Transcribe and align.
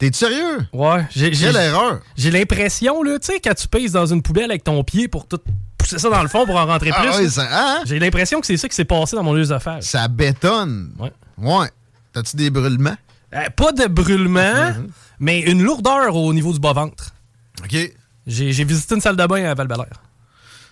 T'es 0.00 0.10
sérieux? 0.12 0.66
Ouais, 0.72 1.06
j'ai 1.10 1.32
j'ai- 1.32 1.46
Quelle 1.46 1.56
erreur! 1.56 2.00
j'ai 2.16 2.30
l'impression, 2.32 3.02
là, 3.02 3.18
tu 3.20 3.26
sais, 3.26 3.38
quand 3.40 3.54
tu 3.54 3.68
pèses 3.68 3.92
dans 3.92 4.06
une 4.06 4.22
poubelle 4.22 4.50
avec 4.50 4.64
ton 4.64 4.82
pied 4.82 5.06
pour 5.08 5.28
tout 5.28 5.38
pousser 5.78 5.98
ça 5.98 6.08
dans 6.10 6.22
le 6.22 6.28
fond 6.28 6.44
pour 6.46 6.56
en 6.56 6.66
rentrer 6.66 6.90
plus, 6.90 6.98
Ah 7.12 7.20
là, 7.20 7.28
ça, 7.30 7.48
hein? 7.50 7.82
j'ai 7.84 7.98
l'impression 7.98 8.40
que 8.40 8.46
c'est 8.46 8.56
ça 8.56 8.68
qui 8.68 8.74
s'est 8.74 8.84
passé 8.86 9.14
dans 9.14 9.22
mon 9.22 9.36
œsophage. 9.36 9.82
Ça 9.84 10.08
bétonne. 10.08 10.92
Ouais. 10.98 11.12
Ouais. 11.38 11.68
T'as-tu 12.12 12.34
des 12.36 12.50
brûlements? 12.50 12.96
Euh, 13.34 13.48
pas 13.54 13.70
de 13.72 13.86
brûlement, 13.86 14.40
Mm-hmm. 14.40 14.88
mais 15.20 15.40
une 15.40 15.62
lourdeur 15.62 16.16
au 16.16 16.32
niveau 16.34 16.52
du 16.52 16.58
bas-ventre. 16.58 17.10
OK. 17.62 17.76
J'ai 18.26 18.52
j'ai 18.52 18.64
visité 18.64 18.94
une 18.96 19.00
salle 19.00 19.16
de 19.16 19.26
bain 19.26 19.44
à 19.44 19.54
val 19.54 19.68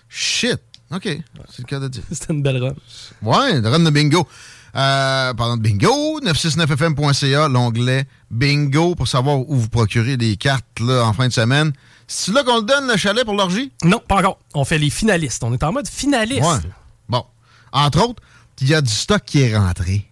Shit. 0.09 0.59
OK. 0.91 1.03
C'est 1.03 1.59
le 1.59 1.63
cas 1.65 1.79
de 1.79 1.87
dire. 1.87 2.03
C'était 2.11 2.33
une 2.33 2.41
belle 2.41 2.57
run. 2.63 2.73
Ouais, 3.21 3.61
le 3.61 3.69
run 3.69 3.79
de 3.79 3.89
bingo. 3.91 4.27
Euh, 4.75 5.33
parlant 5.33 5.57
de 5.57 5.61
bingo, 5.61 6.19
969fm.ca, 6.21 7.47
l'onglet 7.47 8.05
bingo 8.31 8.95
pour 8.95 9.07
savoir 9.07 9.39
où 9.39 9.55
vous 9.55 9.69
procurez 9.69 10.17
des 10.17 10.35
cartes 10.37 10.65
là, 10.79 11.03
en 11.05 11.13
fin 11.13 11.27
de 11.27 11.33
semaine. 11.33 11.71
C'est 12.07 12.33
là 12.33 12.43
qu'on 12.43 12.57
le 12.57 12.63
donne, 12.63 12.87
le 12.87 12.97
chalet 12.97 13.23
pour 13.23 13.35
l'orgie? 13.35 13.71
Non, 13.83 14.01
pas 14.07 14.17
encore. 14.17 14.39
On 14.53 14.65
fait 14.65 14.77
les 14.79 14.89
finalistes. 14.89 15.43
On 15.43 15.53
est 15.53 15.63
en 15.63 15.71
mode 15.71 15.87
finaliste. 15.87 16.41
Ouais. 16.41 16.57
Bon. 17.07 17.23
Entre 17.71 18.01
autres, 18.03 18.21
il 18.61 18.67
y 18.69 18.73
a 18.73 18.81
du 18.81 18.91
stock 18.91 19.21
qui 19.25 19.41
est 19.41 19.55
rentré. 19.57 20.05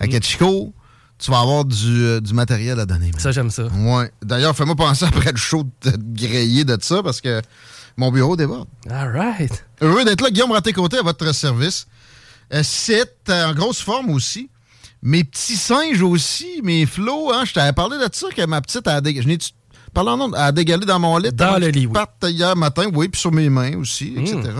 Fait 0.00 0.08
que 0.08 0.22
Chico, 0.22 0.72
tu 1.18 1.30
vas 1.30 1.40
avoir 1.40 1.64
du, 1.64 1.76
euh, 2.04 2.20
du 2.20 2.34
matériel 2.34 2.78
à 2.80 2.86
donner. 2.86 3.10
man. 3.12 3.20
Ça, 3.20 3.32
j'aime 3.32 3.50
ça. 3.50 3.64
Ouais. 3.66 4.10
D'ailleurs, 4.22 4.54
fais-moi 4.56 4.74
penser 4.76 5.04
après 5.08 5.30
le 5.32 5.38
show 5.38 5.64
de 5.82 5.90
te 5.90 5.96
griller 5.98 6.64
de 6.64 6.76
ça 6.80 7.02
parce 7.02 7.20
que 7.20 7.40
mon 7.96 8.10
bureau 8.10 8.36
déborde. 8.36 8.68
All 8.90 9.16
right. 9.16 9.64
Heureux 9.80 10.04
d'être 10.04 10.20
là, 10.20 10.30
Guillaume 10.30 10.52
Raté-Côté, 10.52 10.98
à 10.98 11.02
votre 11.02 11.32
service. 11.32 11.86
Euh, 12.52 12.60
c'est 12.62 13.28
euh, 13.28 13.46
en 13.46 13.54
grosse 13.54 13.80
forme 13.80 14.10
aussi. 14.10 14.50
Mes 15.02 15.24
petits 15.24 15.56
singes 15.56 16.02
aussi, 16.02 16.60
mes 16.62 16.86
flots, 16.86 17.32
hein, 17.32 17.44
je 17.44 17.52
t'avais 17.52 17.72
parlé 17.72 17.96
de 17.98 18.08
ça, 18.12 18.28
que 18.34 18.44
ma 18.46 18.60
petite 18.60 18.86
a 18.88 19.00
dégalé. 19.00 19.22
Je 19.22 19.28
n'ai 19.28 19.38
parlé 19.92 20.10
en 20.10 20.16
nom, 20.16 20.28
elle 20.34 20.40
a 20.40 20.52
dégalé 20.52 20.84
dans 20.86 20.98
mon 20.98 21.16
lit. 21.18 21.30
Dans 21.32 21.58
le 21.58 21.68
lit, 21.68 21.86
oui. 21.86 21.98
hier 22.32 22.56
matin, 22.56 22.86
oui, 22.92 23.08
puis 23.08 23.20
sur 23.20 23.30
mes 23.32 23.48
mains 23.48 23.76
aussi, 23.76 24.14
etc. 24.16 24.50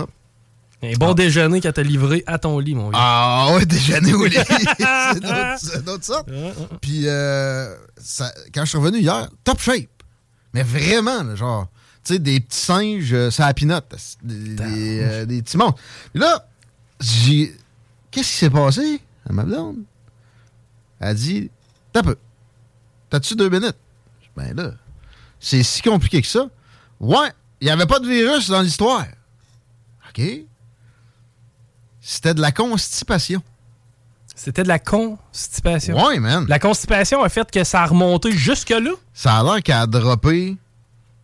Un 0.83 0.93
bon 0.93 1.13
déjeuner 1.15 1.59
qu'elle 1.59 1.73
t'a 1.73 1.81
livré 1.81 2.23
à 2.27 2.37
ton 2.37 2.59
lit, 2.59 2.75
mon 2.75 2.91
gars. 2.91 2.97
Ah 3.01 3.47
ouais, 3.55 3.65
déjeuner 3.65 4.13
au 4.13 4.25
lit. 4.25 4.37
c'est 5.57 5.83
d'autres- 5.83 6.03
sortes. 6.05 6.29
Puis 6.81 7.03
euh, 7.07 7.73
ça- 7.97 8.31
quand 8.53 8.63
je 8.63 8.69
suis 8.69 8.77
revenu 8.77 8.99
hier, 8.99 9.27
top 9.43 9.59
shape. 9.59 9.87
Mais 10.53 10.63
vraiment, 10.63 11.23
là, 11.23 11.35
genre, 11.35 11.67
tu 12.05 12.13
sais, 12.13 12.19
des 12.19 12.39
petits 12.39 12.59
singes, 12.59 13.11
euh, 13.13 13.31
ça 13.31 13.51
pinote. 13.53 13.93
Des, 14.23 14.35
des, 14.55 14.99
euh, 15.01 15.25
des 15.25 15.41
petits 15.41 15.57
monstres. 15.57 15.79
Puis 16.13 16.21
là, 16.21 16.47
j'ai. 17.01 17.55
Qu'est-ce 18.17 18.31
qui 18.31 18.37
s'est 18.37 18.49
passé 18.49 18.99
à 19.29 19.31
ma 19.31 19.43
blonde? 19.43 19.83
Elle 20.99 21.15
dit, 21.15 21.51
t'as 21.93 22.01
peu. 22.01 22.17
T'as-tu 23.11 23.35
deux 23.35 23.47
minutes? 23.47 23.77
Ben 24.35 24.55
là, 24.55 24.71
c'est 25.39 25.61
si 25.61 25.83
compliqué 25.83 26.23
que 26.23 26.27
ça. 26.27 26.49
Ouais, 26.99 27.31
il 27.61 27.65
n'y 27.65 27.69
avait 27.71 27.85
pas 27.85 27.99
de 27.99 28.07
virus 28.07 28.49
dans 28.49 28.61
l'histoire. 28.61 29.05
OK? 30.09 30.19
C'était 32.01 32.33
de 32.33 32.41
la 32.41 32.51
constipation. 32.51 33.43
C'était 34.35 34.63
de 34.63 34.67
la 34.67 34.79
constipation. 34.79 36.03
Ouais, 36.03 36.17
man. 36.19 36.47
La 36.49 36.57
constipation 36.57 37.21
a 37.21 37.29
fait 37.29 37.51
que 37.51 37.63
ça 37.63 37.83
a 37.83 37.85
remonté 37.85 38.31
jusque-là? 38.31 38.93
Ça 39.13 39.37
a 39.37 39.43
l'air 39.43 39.61
qu'elle 39.61 39.75
a 39.75 39.85
droppé 39.85 40.57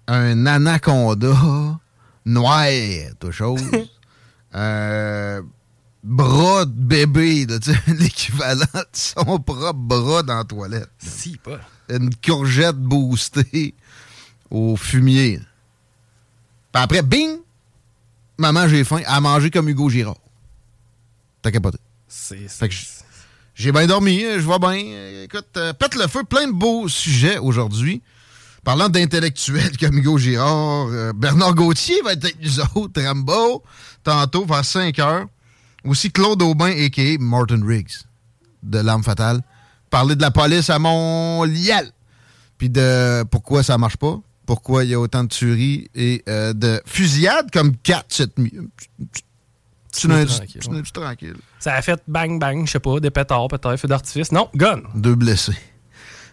un 0.06 0.46
anaconda 0.46 1.34
noir, 2.26 2.68
tout 3.20 3.32
chose. 3.32 3.64
un 4.54 5.42
bras 6.04 6.66
de 6.66 6.72
bébé, 6.72 7.48
l'équivalent 7.88 8.66
de 8.74 8.86
son 8.92 9.24
propre 9.40 9.74
bras 9.74 10.24
dans 10.24 10.38
la 10.38 10.44
toilette. 10.44 10.90
Si, 11.00 11.38
pas. 11.38 11.60
Une 11.90 12.14
courgette 12.16 12.78
boostée 12.78 13.74
au 14.50 14.76
fumier. 14.76 15.40
Puis 16.72 16.84
après, 16.84 17.02
bing! 17.02 17.40
Maman, 18.38 18.68
j'ai 18.68 18.84
faim. 18.84 19.02
À 19.06 19.22
manger 19.22 19.52
comme 19.52 19.70
Hugo 19.70 19.90
Girard. 19.90 20.18
T'as 21.42 21.52
capoté. 21.52 21.78
C'est. 22.08 22.48
Que 22.60 22.76
J'ai 23.54 23.72
bien 23.72 23.86
dormi, 23.86 24.22
je 24.22 24.40
vois 24.40 24.60
bien. 24.60 24.74
Écoute, 25.24 25.46
euh, 25.58 25.74
pète 25.74 25.96
le 25.96 26.08
feu, 26.08 26.24
plein 26.24 26.48
de 26.48 26.54
beaux 26.54 26.88
sujets 26.88 27.38
aujourd'hui. 27.38 28.02
Parlant 28.64 28.90
d'intellectuels 28.90 29.78
comme 29.80 29.98
Hugo 29.98 30.18
Girard, 30.18 30.88
euh, 30.88 31.14
Bernard 31.14 31.54
Gauthier 31.54 32.02
va 32.04 32.14
être 32.14 32.24
avec 32.24 32.42
nous 32.42 32.60
autres, 32.76 33.02
Rambo, 33.02 33.64
tantôt 34.04 34.46
vers 34.46 34.64
5 34.66 34.98
heures. 35.00 35.26
Aussi 35.86 36.12
Claude 36.12 36.42
Aubin, 36.42 36.72
a.k.a. 36.72 37.18
Martin 37.20 37.66
Riggs, 37.66 38.04
de 38.62 38.80
L'Arme 38.80 39.04
Fatale. 39.04 39.42
Parler 39.90 40.16
de 40.16 40.22
la 40.22 40.32
police 40.32 40.70
à 40.70 40.80
Montréal. 40.80 41.92
Puis 42.58 42.70
de 42.70 43.24
pourquoi 43.24 43.64
ça 43.64 43.78
marche 43.78 43.98
pas, 43.98 44.20
pourquoi 44.46 44.84
il 44.84 44.92
y 44.92 44.94
a 44.94 45.00
autant 45.00 45.24
de 45.24 45.30
tueries 45.30 45.90
et 45.94 46.24
euh, 46.28 46.54
de 46.54 46.82
fusillades 46.86 47.52
comme 47.52 47.76
4 47.78 48.06
cette 48.10 48.38
nuit. 48.40 48.54
Tu 49.92 50.08
n'as 50.08 50.26
tranquille, 50.26 50.62
tu 50.62 50.84
tu 50.84 50.92
tranquille. 50.92 51.36
Ça 51.60 51.76
a 51.76 51.82
fait 51.82 52.02
bang 52.08 52.40
bang, 52.40 52.66
je 52.66 52.72
sais 52.72 52.80
pas, 52.80 53.00
des 53.00 53.12
pétards 53.12 53.48
peut-être, 53.48 53.78
feu 53.78 53.88
d'artifice. 53.88 54.32
Non, 54.32 54.50
gun. 54.56 54.82
Deux 54.96 55.16
blessés. 55.16 55.58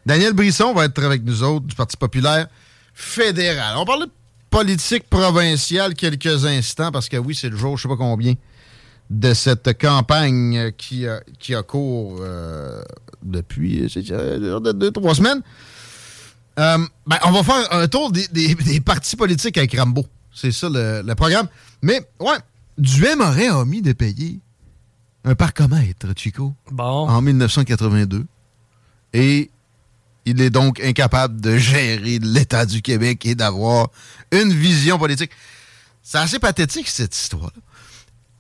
Daniel 0.07 0.33
Brisson 0.33 0.73
va 0.73 0.87
être 0.87 1.03
avec 1.05 1.23
nous 1.25 1.43
autres 1.43 1.67
du 1.67 1.75
Parti 1.75 1.97
populaire 1.97 2.49
fédéral. 2.95 3.77
On 3.77 3.85
parle 3.85 4.07
de 4.07 4.11
politique 4.49 5.09
provinciale 5.09 5.95
quelques 5.95 6.47
instants 6.47 6.91
parce 6.91 7.09
que 7.09 7.17
oui, 7.17 7.35
c'est 7.35 7.51
le 7.51 7.57
jour, 7.57 7.77
je 7.77 7.83
sais 7.83 7.89
pas 7.89 7.97
combien, 7.97 8.35
de 9.11 9.35
cette 9.35 9.77
campagne 9.79 10.71
qui 10.79 11.07
a, 11.07 11.21
qui 11.39 11.55
a 11.55 11.63
cours 11.63 12.19
euh, 12.21 12.81
depuis 13.23 13.87
deux, 14.75 14.91
trois 14.93 15.15
semaines. 15.15 15.43
Euh, 16.59 16.79
ben, 17.07 17.17
on 17.25 17.31
va 17.33 17.43
faire 17.43 17.73
un 17.73 17.89
tour 17.89 18.13
des, 18.13 18.27
des- 18.29 18.55
des 18.55 18.81
partis 18.81 19.17
politiques 19.17 19.59
avec 19.59 19.77
Rambo. 19.77 20.07
C'est 20.33 20.53
ça 20.53 20.69
le, 20.69 21.03
le 21.05 21.15
programme. 21.15 21.49
Mais, 21.83 22.01
ouais, 22.21 22.37
Duhem 22.79 23.21
aurait 23.21 23.51
omis 23.51 23.83
de 23.83 23.93
payer 23.93 24.39
un 25.25 25.35
parcomètre, 25.35 26.07
Chico 26.17 26.55
Bon. 26.71 27.09
en 27.09 27.21
1982. 27.21 28.25
Et 29.13 29.51
il 30.25 30.41
est 30.41 30.51
donc 30.51 30.81
incapable 30.81 31.41
de 31.41 31.57
gérer 31.57 32.19
l'État 32.21 32.65
du 32.65 32.81
Québec 32.83 33.27
et 33.27 33.35
d'avoir 33.35 33.89
une 34.31 34.53
vision 34.53 34.99
politique. 34.99 35.33
C'est 36.03 36.19
assez 36.19 36.39
pathétique, 36.39 36.89
cette 36.89 37.15
histoire-là. 37.17 37.53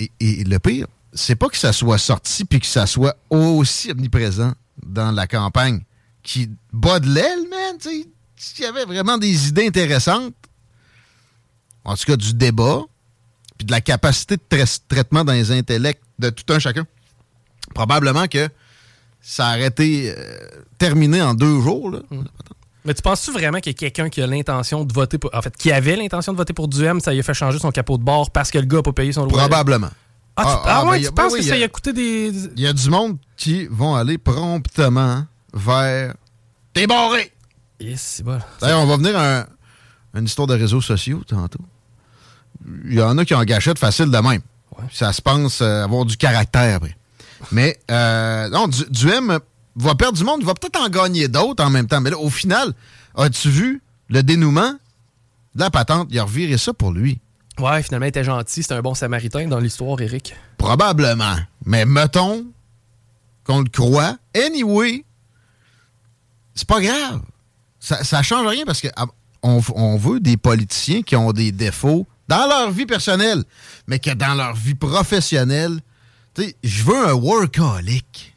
Et, 0.00 0.44
le 0.44 0.58
pire, 0.58 0.86
c'est 1.12 1.36
pas 1.36 1.48
que 1.48 1.56
ça 1.58 1.72
soit 1.72 1.98
sorti 1.98 2.44
puis 2.44 2.60
que 2.60 2.66
ça 2.66 2.86
soit 2.86 3.16
aussi 3.28 3.90
omniprésent 3.90 4.54
dans 4.82 5.12
la 5.12 5.26
campagne 5.26 5.82
qui 6.22 6.48
bat 6.72 7.00
de 7.00 7.08
l'aile, 7.08 7.48
man. 7.50 7.76
S'il 8.36 8.64
y 8.64 8.66
avait 8.66 8.86
vraiment 8.86 9.18
des 9.18 9.48
idées 9.48 9.66
intéressantes, 9.66 10.34
en 11.84 11.94
tout 11.96 12.04
cas 12.04 12.16
du 12.16 12.34
débat, 12.34 12.80
puis 13.58 13.66
de 13.66 13.72
la 13.72 13.80
capacité 13.82 14.36
de 14.36 14.42
trai- 14.48 14.80
traitement 14.88 15.24
dans 15.24 15.34
les 15.34 15.52
intellects 15.52 16.02
de 16.18 16.30
tout 16.30 16.50
un 16.52 16.58
chacun, 16.58 16.86
probablement 17.74 18.26
que 18.26 18.48
ça 19.20 19.50
aurait 19.50 19.66
été 19.66 20.14
euh, 20.16 20.38
terminé 20.78 21.20
en 21.20 21.34
deux 21.34 21.60
jours. 21.60 21.90
Là. 21.90 22.00
Mais 22.84 22.94
tu 22.94 23.02
penses-tu 23.02 23.30
vraiment 23.32 23.60
qu'il 23.60 23.72
y 23.72 23.76
a 23.76 23.78
quelqu'un 23.78 24.08
qui 24.08 24.22
a 24.22 24.26
l'intention 24.26 24.84
de 24.84 24.92
voter 24.92 25.18
pour. 25.18 25.30
En 25.34 25.42
fait, 25.42 25.54
qui 25.56 25.70
avait 25.70 25.96
l'intention 25.96 26.32
de 26.32 26.38
voter 26.38 26.52
pour 26.54 26.66
Duhem, 26.68 27.00
ça 27.00 27.12
lui 27.12 27.20
a 27.20 27.22
fait 27.22 27.34
changer 27.34 27.58
son 27.58 27.70
capot 27.70 27.98
de 27.98 28.02
bord 28.02 28.30
parce 28.30 28.50
que 28.50 28.58
le 28.58 28.64
gars 28.64 28.78
n'a 28.78 28.82
pas 28.82 28.92
payé 28.92 29.12
son 29.12 29.24
loyer? 29.24 29.36
Probablement. 29.38 29.90
Ah, 30.36 30.42
tu, 30.42 30.48
Ah, 30.48 30.62
ah 30.64 30.78
ah, 30.80 30.84
ouais, 30.86 30.90
ben, 30.98 31.00
tu 31.02 31.08
a- 31.08 31.12
penses 31.12 31.32
ben 31.32 31.32
oui, 31.34 31.38
que 31.40 31.44
y 31.44 31.48
ça 31.48 31.54
a- 31.54 31.58
y 31.58 31.64
a 31.64 31.68
coûté 31.68 31.92
des. 31.92 32.28
Il 32.56 32.60
y 32.62 32.66
a 32.66 32.72
du 32.72 32.88
monde 32.88 33.18
qui 33.36 33.66
vont 33.66 33.94
aller 33.94 34.16
promptement 34.16 35.24
vers 35.52 36.14
T'es 36.72 36.86
barré! 36.86 37.32
Yes, 37.80 38.00
c'est 38.00 38.22
bon. 38.22 38.38
D'ailleurs, 38.60 38.80
on 38.80 38.86
va 38.86 38.96
venir 38.96 39.16
à 39.18 39.40
un- 39.40 39.46
une 40.14 40.24
histoire 40.24 40.46
de 40.46 40.54
réseaux 40.54 40.80
sociaux 40.80 41.22
tantôt. 41.26 41.60
Il 42.86 42.94
y 42.94 43.02
en 43.02 43.16
a 43.18 43.24
qui 43.24 43.34
ont 43.34 43.42
gâchette 43.42 43.78
facile 43.78 44.06
de 44.10 44.18
même. 44.18 44.40
Ouais. 44.78 44.84
Ça 44.92 45.12
se 45.12 45.20
pense 45.22 45.60
euh, 45.62 45.84
avoir 45.84 46.04
du 46.04 46.16
caractère 46.16 46.76
après. 46.76 46.96
Mais 47.52 47.78
euh, 47.90 48.48
non, 48.50 48.68
du, 48.68 48.84
Duhem 48.90 49.38
va 49.80 49.94
perdre 49.94 50.16
du 50.16 50.24
monde, 50.24 50.38
il 50.40 50.46
va 50.46 50.54
peut-être 50.54 50.80
en 50.80 50.88
gagner 50.88 51.28
d'autres 51.28 51.64
en 51.64 51.70
même 51.70 51.86
temps. 51.86 52.00
Mais 52.00 52.10
là, 52.10 52.18
au 52.18 52.30
final, 52.30 52.72
as-tu 53.16 53.50
vu 53.50 53.82
le 54.08 54.22
dénouement 54.22 54.72
de 55.54 55.60
la 55.60 55.70
patente? 55.70 56.08
Il 56.10 56.18
a 56.18 56.24
reviré 56.24 56.58
ça 56.58 56.72
pour 56.72 56.92
lui. 56.92 57.18
Ouais, 57.58 57.82
finalement, 57.82 58.06
il 58.06 58.10
était 58.10 58.24
gentil. 58.24 58.62
C'était 58.62 58.74
un 58.74 58.82
bon 58.82 58.94
samaritain 58.94 59.46
dans 59.46 59.58
l'histoire, 59.58 60.00
Eric. 60.00 60.34
Probablement. 60.56 61.36
Mais 61.64 61.84
mettons 61.84 62.46
qu'on 63.44 63.60
le 63.60 63.68
croit. 63.68 64.16
Anyway, 64.34 65.04
c'est 66.54 66.68
pas 66.68 66.80
grave. 66.80 67.20
Ça, 67.78 68.02
ça 68.04 68.22
change 68.22 68.46
rien 68.46 68.64
parce 68.64 68.80
que 68.80 68.88
ah, 68.96 69.06
on, 69.42 69.60
on 69.74 69.96
veut 69.96 70.20
des 70.20 70.36
politiciens 70.36 71.02
qui 71.02 71.16
ont 71.16 71.32
des 71.32 71.52
défauts 71.52 72.06
dans 72.28 72.46
leur 72.46 72.70
vie 72.70 72.86
personnelle, 72.86 73.42
mais 73.86 73.98
que 73.98 74.10
dans 74.10 74.34
leur 74.34 74.54
vie 74.54 74.74
professionnelle, 74.74 75.80
tu 76.34 76.44
sais, 76.44 76.56
je 76.62 76.84
veux 76.84 77.08
un 77.08 77.14
workaholic. 77.14 78.34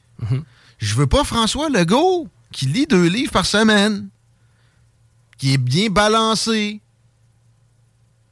Je 0.83 0.95
veux 0.95 1.07
pas 1.07 1.23
François 1.23 1.69
Legault 1.69 2.27
qui 2.51 2.65
lit 2.65 2.85
deux 2.87 3.07
livres 3.07 3.31
par 3.31 3.45
semaine, 3.45 4.09
qui 5.37 5.53
est 5.53 5.57
bien 5.57 5.89
balancé, 5.89 6.81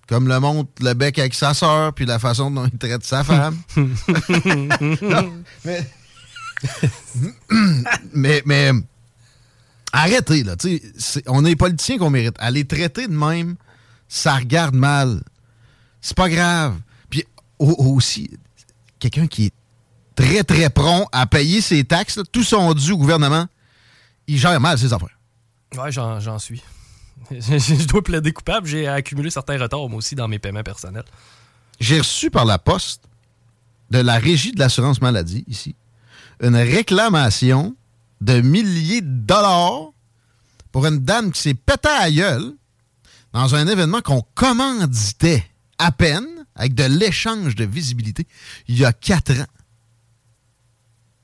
comme 0.07 0.27
le 0.27 0.37
montre 0.41 0.69
le 0.81 0.93
bec 0.93 1.17
avec 1.17 1.33
sa 1.33 1.53
sœur, 1.53 1.93
puis 1.93 2.05
la 2.05 2.19
façon 2.19 2.51
dont 2.51 2.65
il 2.65 2.77
traite 2.77 3.05
sa 3.05 3.23
femme. 3.23 3.57
Non, 5.01 5.33
mais, 5.65 5.89
mais, 8.13 8.43
mais 8.45 8.71
arrêtez, 9.93 10.43
là. 10.43 10.55
c'est- 10.59 11.23
on 11.27 11.45
est 11.45 11.49
les 11.49 11.55
politiciens 11.55 11.97
qu'on 11.97 12.09
mérite. 12.09 12.35
À 12.37 12.51
les 12.51 12.65
traiter 12.65 13.07
de 13.07 13.13
même, 13.15 13.55
ça 14.07 14.35
regarde 14.35 14.75
mal. 14.75 15.23
C'est 16.01 16.17
pas 16.17 16.29
grave. 16.29 16.79
Puis 17.09 17.23
au- 17.59 17.95
aussi, 17.95 18.29
quelqu'un 18.99 19.27
qui 19.27 19.45
est 19.45 19.53
très, 20.15 20.43
très 20.43 20.69
prompt 20.69 21.07
à 21.11 21.25
payer 21.25 21.61
ses 21.61 21.83
taxes, 21.83 22.17
là, 22.17 22.23
tout 22.31 22.43
son 22.43 22.73
dû 22.73 22.91
au 22.91 22.97
gouvernement, 22.97 23.47
il 24.27 24.37
gère 24.37 24.59
mal 24.59 24.77
ses 24.77 24.93
affaires. 24.93 25.17
Ouais, 25.77 25.91
j'en 25.91 26.39
suis. 26.39 26.61
Je 27.31 27.87
dois 27.87 28.03
plaider 28.03 28.33
coupable. 28.33 28.67
J'ai 28.67 28.87
accumulé 28.87 29.29
certains 29.29 29.57
retards, 29.57 29.87
moi 29.89 29.97
aussi, 29.97 30.15
dans 30.15 30.27
mes 30.27 30.39
paiements 30.39 30.63
personnels. 30.63 31.05
J'ai 31.79 31.99
reçu 31.99 32.29
par 32.29 32.45
la 32.45 32.59
poste 32.59 33.03
de 33.89 33.99
la 33.99 34.17
Régie 34.17 34.51
de 34.51 34.59
l'assurance 34.59 35.01
maladie, 35.01 35.43
ici, 35.47 35.75
une 36.41 36.55
réclamation 36.55 37.75
de 38.21 38.39
milliers 38.41 39.01
de 39.01 39.07
dollars 39.07 39.91
pour 40.71 40.85
une 40.85 40.99
dame 40.99 41.31
qui 41.31 41.41
s'est 41.41 41.53
pété 41.53 41.89
à 41.89 42.03
la 42.03 42.11
gueule 42.11 42.53
dans 43.33 43.55
un 43.55 43.67
événement 43.67 44.01
qu'on 44.01 44.23
commanditait 44.35 45.45
à 45.77 45.91
peine 45.91 46.27
avec 46.55 46.75
de 46.75 46.83
l'échange 46.83 47.55
de 47.55 47.65
visibilité 47.65 48.27
il 48.67 48.77
y 48.77 48.85
a 48.85 48.93
quatre 48.93 49.31
ans. 49.31 49.47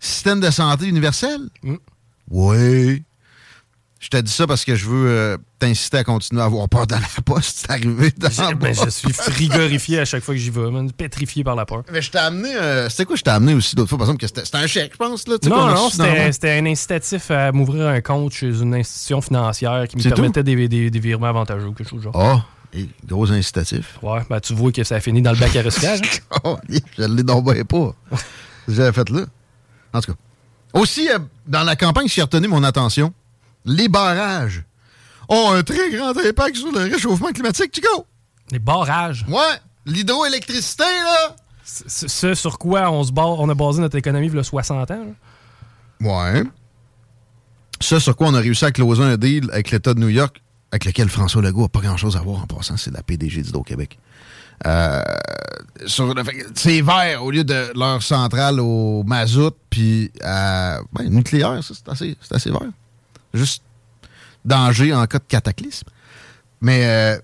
Système 0.07 0.39
de 0.39 0.49
santé 0.51 0.87
universel? 0.87 1.41
Mm. 1.63 1.75
Oui. 2.31 3.03
Je 3.99 4.09
te 4.09 4.17
dis 4.17 4.31
ça 4.31 4.45
parce 4.45 4.63
que 4.63 4.75
je 4.75 4.85
veux 4.85 5.09
euh, 5.09 5.37
t'inciter 5.57 5.97
à 5.97 6.03
continuer 6.03 6.41
à 6.41 6.45
avoir 6.45 6.69
peur 6.69 6.85
dans 6.85 6.99
la 6.99 7.07
poste. 7.25 7.57
C'est 7.61 7.71
arrivé 7.71 8.11
dans 8.15 8.29
Je, 8.29 8.53
ben, 8.53 8.71
je 8.73 8.89
suis 8.91 9.11
frigorifié 9.11 9.99
à 9.99 10.05
chaque 10.05 10.23
fois 10.23 10.35
que 10.35 10.39
j'y 10.39 10.51
vais, 10.51 10.69
man, 10.69 10.91
pétrifié 10.91 11.43
par 11.43 11.55
la 11.55 11.65
peur. 11.65 11.81
Mais 11.91 12.01
je 12.03 12.11
t'ai 12.11 12.19
amené. 12.19 12.55
euh, 12.55 12.89
c'était 12.89 13.05
quoi 13.05 13.15
je 13.15 13.23
t'ai 13.23 13.31
amené 13.31 13.55
aussi 13.55 13.75
l'autre 13.75 13.89
fois? 13.89 13.97
Par 13.97 14.05
exemple, 14.07 14.21
que 14.21 14.27
c'était 14.27 14.55
un 14.55 14.67
chèque, 14.67 14.91
je 14.93 14.97
pense. 14.97 15.27
Là, 15.27 15.37
Non, 15.49 15.67
non, 15.73 15.89
c'était 16.31 16.51
un 16.51 16.65
incitatif 16.67 17.31
à 17.31 17.51
m'ouvrir 17.51 17.87
un 17.87 18.01
compte 18.01 18.33
chez 18.33 18.47
une 18.61 18.75
institution 18.75 19.19
financière 19.21 19.87
qui 19.89 19.97
me 19.97 20.03
permettait 20.03 20.43
des, 20.43 20.67
des, 20.67 20.89
des 20.91 20.99
virements 20.99 21.27
avantageux 21.27 21.67
ou 21.67 21.73
quelque 21.73 21.89
chose 21.89 22.03
genre. 22.03 22.15
Ah, 22.15 22.45
et 22.73 22.87
gros 23.05 23.31
incitatif. 23.31 23.97
Ouais, 24.03 24.21
ben 24.29 24.39
tu 24.39 24.53
vois 24.53 24.71
que 24.71 24.83
ça 24.83 24.95
a 24.95 24.99
fini 24.99 25.21
dans 25.23 25.31
le 25.31 25.37
bac 25.39 25.55
à 25.55 25.63
recyclage. 25.63 26.01
hein? 26.31 26.39
Oh, 26.43 26.57
je 26.99 27.03
l'ai 27.03 27.23
donc 27.23 27.45
pas. 27.67 27.95
J'avais 28.67 28.91
fait 28.93 29.09
là. 29.09 29.21
En 29.93 30.01
tout 30.01 30.13
cas. 30.13 30.17
Aussi, 30.73 31.09
euh, 31.09 31.19
dans 31.47 31.63
la 31.63 31.75
campagne 31.75 32.07
qui 32.07 32.21
a 32.21 32.25
retenu 32.25 32.47
mon 32.47 32.63
attention, 32.63 33.13
les 33.65 33.87
barrages 33.87 34.63
ont 35.29 35.51
un 35.51 35.63
très 35.63 35.89
grand 35.91 36.15
impact 36.17 36.57
sur 36.57 36.71
le 36.71 36.91
réchauffement 36.91 37.31
climatique, 37.31 37.73
Chico. 37.73 38.05
Les 38.51 38.59
barrages. 38.59 39.25
Ouais, 39.27 39.59
l'hydroélectricité, 39.85 40.83
là. 40.83 41.35
Ce, 41.63 42.07
ce 42.07 42.33
sur 42.33 42.57
quoi 42.57 42.89
on, 42.91 43.03
se 43.03 43.11
base, 43.11 43.25
on 43.39 43.49
a 43.49 43.53
basé 43.53 43.81
notre 43.81 43.97
économie 43.97 44.27
il 44.27 44.35
y 44.35 44.39
a 44.39 44.43
60 44.43 44.91
ans. 44.91 45.05
là. 45.05 45.11
Ouais. 45.99 46.43
Ce 47.81 47.99
sur 47.99 48.15
quoi 48.15 48.27
on 48.27 48.33
a 48.33 48.39
réussi 48.39 48.63
à 48.65 48.71
closer 48.71 49.03
un 49.03 49.17
deal 49.17 49.49
avec 49.51 49.71
l'État 49.71 49.93
de 49.93 49.99
New 49.99 50.09
York, 50.09 50.41
avec 50.71 50.85
lequel 50.85 51.09
François 51.09 51.41
Legault 51.41 51.63
n'a 51.63 51.67
pas 51.67 51.81
grand-chose 51.81 52.15
à 52.15 52.21
voir 52.21 52.41
en 52.41 52.47
passant, 52.47 52.77
c'est 52.77 52.91
la 52.91 53.03
PDG 53.03 53.41
d'Hydro-Québec. 53.41 53.99
Euh, 54.65 55.01
c'est 55.85 56.81
vert 56.81 57.23
au 57.23 57.31
lieu 57.31 57.43
de 57.43 57.71
leur 57.77 58.01
centrale 58.01 58.59
au 58.59 59.03
mazout 59.03 59.55
puis 59.69 60.11
à 60.23 60.79
ben, 60.93 61.09
nucléaire, 61.09 61.63
ça, 61.63 61.73
c'est 61.75 61.89
assez, 61.89 62.17
assez 62.31 62.49
vert. 62.49 62.71
Juste 63.33 63.61
danger 64.43 64.93
en 64.93 65.05
cas 65.05 65.19
de 65.19 65.25
cataclysme. 65.27 65.87
Mais 66.61 66.85
euh, 66.85 67.19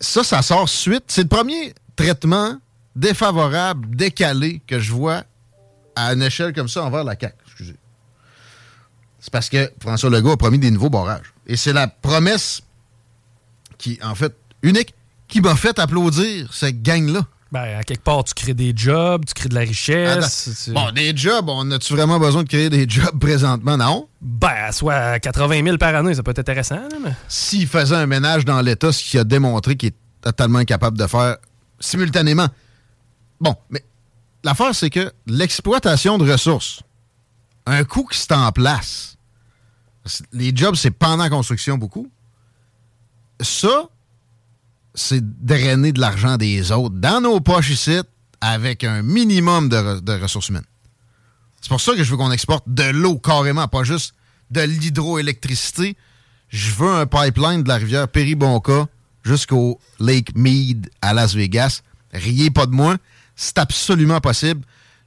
ça, 0.00 0.24
ça 0.24 0.40
sort 0.42 0.68
suite. 0.68 1.04
C'est 1.08 1.22
le 1.22 1.28
premier 1.28 1.74
traitement 1.96 2.58
défavorable, 2.96 3.94
décalé 3.94 4.62
que 4.66 4.78
je 4.78 4.92
vois 4.92 5.24
à 5.94 6.12
une 6.12 6.22
échelle 6.22 6.52
comme 6.54 6.68
ça 6.68 6.82
envers 6.84 7.04
la 7.04 7.18
CAQ. 7.18 7.34
Excusez. 7.46 7.76
C'est 9.20 9.32
parce 9.32 9.48
que 9.48 9.70
François 9.80 10.10
Legault 10.10 10.32
a 10.32 10.36
promis 10.36 10.58
des 10.58 10.70
nouveaux 10.70 10.90
barrages. 10.90 11.32
Et 11.46 11.56
c'est 11.56 11.72
la 11.72 11.86
promesse 11.86 12.62
qui, 13.78 13.98
en 14.02 14.14
fait, 14.14 14.34
unique, 14.62 14.94
qui 15.32 15.40
m'a 15.40 15.56
fait 15.56 15.78
applaudir 15.78 16.52
cette 16.52 16.82
gang-là. 16.82 17.22
Ben, 17.50 17.78
à 17.78 17.82
quelque 17.84 18.02
part, 18.02 18.24
tu 18.24 18.32
crées 18.32 18.54
des 18.54 18.72
jobs, 18.74 19.24
tu 19.26 19.34
crées 19.34 19.48
de 19.50 19.54
la 19.54 19.60
richesse. 19.60 20.62
tu- 20.64 20.72
Bon, 20.72 20.90
des 20.90 21.14
jobs, 21.16 21.48
on 21.48 21.70
a-tu 21.70 21.92
vraiment 21.94 22.18
besoin 22.18 22.42
de 22.44 22.48
créer 22.48 22.70
des 22.70 22.88
jobs 22.88 23.18
présentement? 23.18 23.76
Non. 23.76 24.08
Ben, 24.22 24.72
soit 24.72 25.18
80 25.18 25.62
000 25.64 25.76
par 25.76 25.94
année, 25.94 26.14
ça 26.14 26.22
peut 26.22 26.30
être 26.30 26.38
intéressant. 26.38 26.80
mais... 27.04 27.12
S'il 27.28 27.66
faisait 27.66 27.96
un 27.96 28.06
ménage 28.06 28.44
dans 28.46 28.60
l'État, 28.62 28.90
ce 28.92 29.02
qu'il 29.02 29.20
a 29.20 29.24
démontré 29.24 29.76
qu'il 29.76 29.88
est 29.90 29.96
totalement 30.22 30.60
incapable 30.60 30.96
de 30.96 31.06
faire 31.06 31.36
simultanément. 31.78 32.48
Bon, 33.40 33.54
mais 33.68 33.84
l'affaire, 34.44 34.74
c'est 34.74 34.88
que 34.90 35.12
l'exploitation 35.26 36.16
de 36.16 36.30
ressources, 36.30 36.80
un 37.66 37.84
coût 37.84 38.04
qui 38.06 38.18
se 38.18 38.32
en 38.32 38.50
place, 38.52 39.16
les 40.32 40.56
jobs, 40.56 40.74
c'est 40.76 40.90
pendant 40.90 41.24
la 41.24 41.28
construction 41.30 41.76
beaucoup. 41.76 42.08
Ça, 43.40 43.88
c'est 44.94 45.22
drainer 45.44 45.92
de 45.92 46.00
l'argent 46.00 46.36
des 46.36 46.70
autres 46.72 46.96
dans 46.96 47.20
nos 47.20 47.40
poches 47.40 47.70
ici 47.70 47.98
avec 48.40 48.84
un 48.84 49.02
minimum 49.02 49.68
de, 49.68 49.76
re- 49.76 50.00
de 50.00 50.12
ressources 50.20 50.48
humaines. 50.48 50.64
C'est 51.60 51.68
pour 51.68 51.80
ça 51.80 51.92
que 51.94 52.02
je 52.02 52.10
veux 52.10 52.16
qu'on 52.16 52.32
exporte 52.32 52.64
de 52.66 52.84
l'eau 52.90 53.18
carrément, 53.18 53.68
pas 53.68 53.84
juste 53.84 54.14
de 54.50 54.62
l'hydroélectricité. 54.62 55.96
Je 56.48 56.72
veux 56.72 56.90
un 56.92 57.06
pipeline 57.06 57.62
de 57.62 57.68
la 57.68 57.76
rivière 57.76 58.08
Péribonka 58.08 58.86
jusqu'au 59.22 59.78
Lake 60.00 60.36
Mead 60.36 60.90
à 61.00 61.14
Las 61.14 61.34
Vegas. 61.34 61.82
Riez 62.12 62.50
pas 62.50 62.66
de 62.66 62.72
moi. 62.72 62.96
C'est 63.36 63.58
absolument 63.58 64.20
possible. 64.20 64.62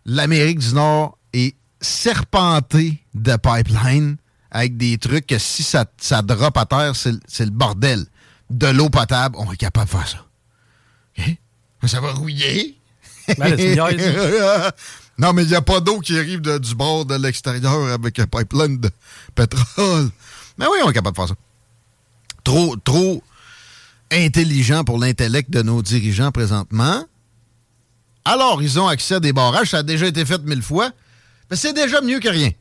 L'Amérique 0.05 0.59
du 0.59 0.73
Nord 0.73 1.17
est 1.33 1.55
serpentée 1.81 3.03
de 3.13 3.35
pipelines 3.35 4.17
avec 4.49 4.77
des 4.77 4.97
trucs 4.97 5.27
que 5.27 5.37
si 5.37 5.61
ça, 5.61 5.85
ça 5.97 6.21
drop 6.21 6.57
à 6.57 6.65
terre, 6.65 6.95
c'est 6.95 7.45
le 7.45 7.51
bordel. 7.51 8.05
De 8.49 8.67
l'eau 8.67 8.89
potable, 8.89 9.35
on 9.39 9.51
est 9.51 9.57
capable 9.57 9.87
de 9.87 9.91
faire 9.91 10.07
ça. 10.07 10.25
Ça 11.87 11.99
va 12.01 12.11
rouiller. 12.13 12.77
Ben, 13.37 13.55
non, 15.17 15.33
mais 15.33 15.43
il 15.43 15.49
n'y 15.49 15.55
a 15.55 15.61
pas 15.61 15.79
d'eau 15.79 15.99
qui 15.99 16.17
arrive 16.17 16.41
de- 16.41 16.57
du 16.57 16.75
bord 16.75 17.05
de 17.05 17.15
l'extérieur 17.15 17.91
avec 17.91 18.19
un 18.19 18.25
pipeline 18.27 18.79
de 18.79 18.89
pétrole. 19.35 20.09
Mais 20.57 20.65
oui, 20.67 20.77
on 20.83 20.89
est 20.89 20.93
capable 20.93 21.15
de 21.15 21.21
faire 21.21 21.29
ça. 21.29 21.35
Trop, 22.43 22.75
trop 22.77 23.23
intelligent 24.11 24.83
pour 24.83 24.99
l'intellect 24.99 25.49
de 25.51 25.61
nos 25.61 25.81
dirigeants 25.81 26.31
présentement. 26.31 27.03
Alors, 28.25 28.61
ils 28.61 28.79
ont 28.79 28.87
accès 28.87 29.15
à 29.15 29.19
des 29.19 29.33
barrages. 29.33 29.69
Ça 29.71 29.79
a 29.79 29.83
déjà 29.83 30.07
été 30.07 30.25
fait 30.25 30.41
mille 30.43 30.61
fois. 30.63 30.91
Mais 31.49 31.57
c'est 31.57 31.73
déjà 31.73 32.01
mieux 32.01 32.19
que 32.19 32.29
rien. 32.29 32.51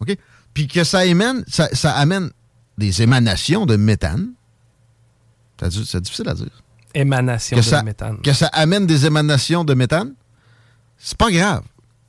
OK? 0.00 0.16
Puis 0.54 0.66
que 0.66 0.82
ça 0.84 1.00
amène, 1.00 1.44
ça, 1.48 1.68
ça 1.72 1.92
amène 1.92 2.30
des 2.78 3.02
émanations 3.02 3.66
de 3.66 3.76
méthane. 3.76 4.32
C'est 5.70 6.00
difficile 6.00 6.28
à 6.28 6.34
dire 6.34 6.50
Émanation 6.94 7.56
que 7.56 7.62
de 7.62 7.66
ça, 7.66 7.82
méthane. 7.82 8.18
que 8.20 8.32
ça 8.32 8.46
amène 8.48 8.86
des 8.86 9.06
émanations 9.06 9.64
de 9.64 9.74
méthane, 9.74 10.12
c'est 10.98 11.16
pas 11.16 11.30
grave. 11.30 11.62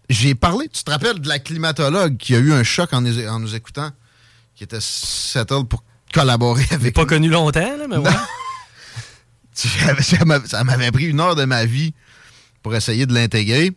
J'ai 0.09 0.35
parlé, 0.35 0.67
tu 0.67 0.83
te 0.83 0.91
rappelles 0.91 1.19
de 1.19 1.27
la 1.27 1.39
climatologue 1.39 2.17
qui 2.17 2.35
a 2.35 2.39
eu 2.39 2.51
un 2.51 2.63
choc 2.63 2.91
en, 2.93 3.01
nous- 3.01 3.25
en 3.27 3.39
nous 3.39 3.55
écoutant, 3.55 3.91
qui 4.55 4.63
était 4.65 4.81
settled 4.81 5.67
pour 5.67 5.83
collaborer 6.13 6.65
avec 6.71 6.93
pas 6.93 7.05
connu 7.05 7.29
longtemps, 7.29 7.77
là, 7.77 7.87
mais 7.89 7.97
ouais. 7.97 8.09
ça 9.53 10.25
m'avait- 10.25 10.47
ça 10.47 10.63
m'avait 10.63 10.91
pris 10.91 11.05
une 11.05 11.19
heure 11.19 11.35
de 11.35 11.45
ma 11.45 11.65
vie 11.65 11.93
pour 12.61 12.75
essayer 12.75 13.05
de 13.05 13.13
l'intégrer. 13.13 13.71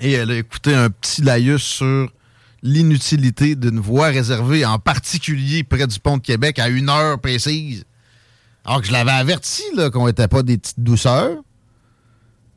Et 0.00 0.12
elle 0.12 0.30
a 0.30 0.36
écouté 0.38 0.74
un 0.74 0.90
petit 0.90 1.22
laïus 1.22 1.62
sur 1.62 2.10
l'inutilité 2.62 3.54
d'une 3.56 3.80
voie 3.80 4.06
réservée, 4.08 4.64
en 4.64 4.78
particulier 4.78 5.64
près 5.64 5.86
du 5.86 5.98
pont 6.00 6.16
de 6.16 6.22
Québec, 6.22 6.58
à 6.58 6.68
une 6.68 6.88
heure 6.88 7.20
précise. 7.20 7.84
Alors 8.64 8.80
que 8.80 8.86
je 8.86 8.92
l'avais 8.92 9.10
averti 9.10 9.62
qu'on 9.92 10.06
n'était 10.06 10.28
pas 10.28 10.42
des 10.42 10.58
petites 10.58 10.80
douceurs, 10.80 11.38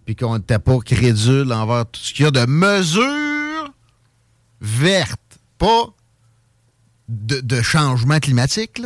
puis 0.06 0.16
qu'on 0.16 0.38
n'était 0.38 0.60
pas 0.60 0.78
crédule 0.80 1.52
envers 1.52 1.86
tout 1.88 2.00
ce 2.00 2.14
qu'il 2.14 2.26
y 2.26 2.28
a 2.28 2.32
de 2.32 2.46
mesures 2.46 3.72
vertes, 4.62 5.20
pas 5.58 5.88
de, 7.10 7.62
changement 7.62 8.20
climatique. 8.20 8.82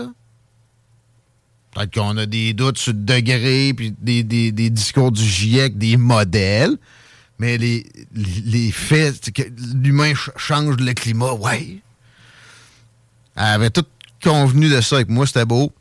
Peut-être 1.72 1.94
qu'on 1.94 2.18
a 2.18 2.26
des 2.26 2.54
doutes 2.54 2.78
sur 2.78 2.94
le 2.94 3.00
degré, 3.00 3.74
puis 3.76 3.94
des, 4.00 4.52
discours 4.70 5.12
du 5.12 5.24
GIEC, 5.24 5.78
des 5.78 5.98
modèles. 5.98 6.78
Mais 7.38 7.58
les, 7.58 7.86
les, 8.14 8.72
faits, 8.72 9.32
que 9.32 9.44
l'humain 9.74 10.14
change 10.36 10.76
le 10.78 10.94
climat, 10.94 11.34
ouais. 11.34 11.78
Elle 13.36 13.44
avait 13.44 13.70
tout 13.70 13.86
convenu 14.22 14.68
de 14.68 14.82
ça 14.82 14.98
avec 14.98 15.08
moi, 15.08 15.26
c'était 15.26 15.46
beau. 15.46 15.72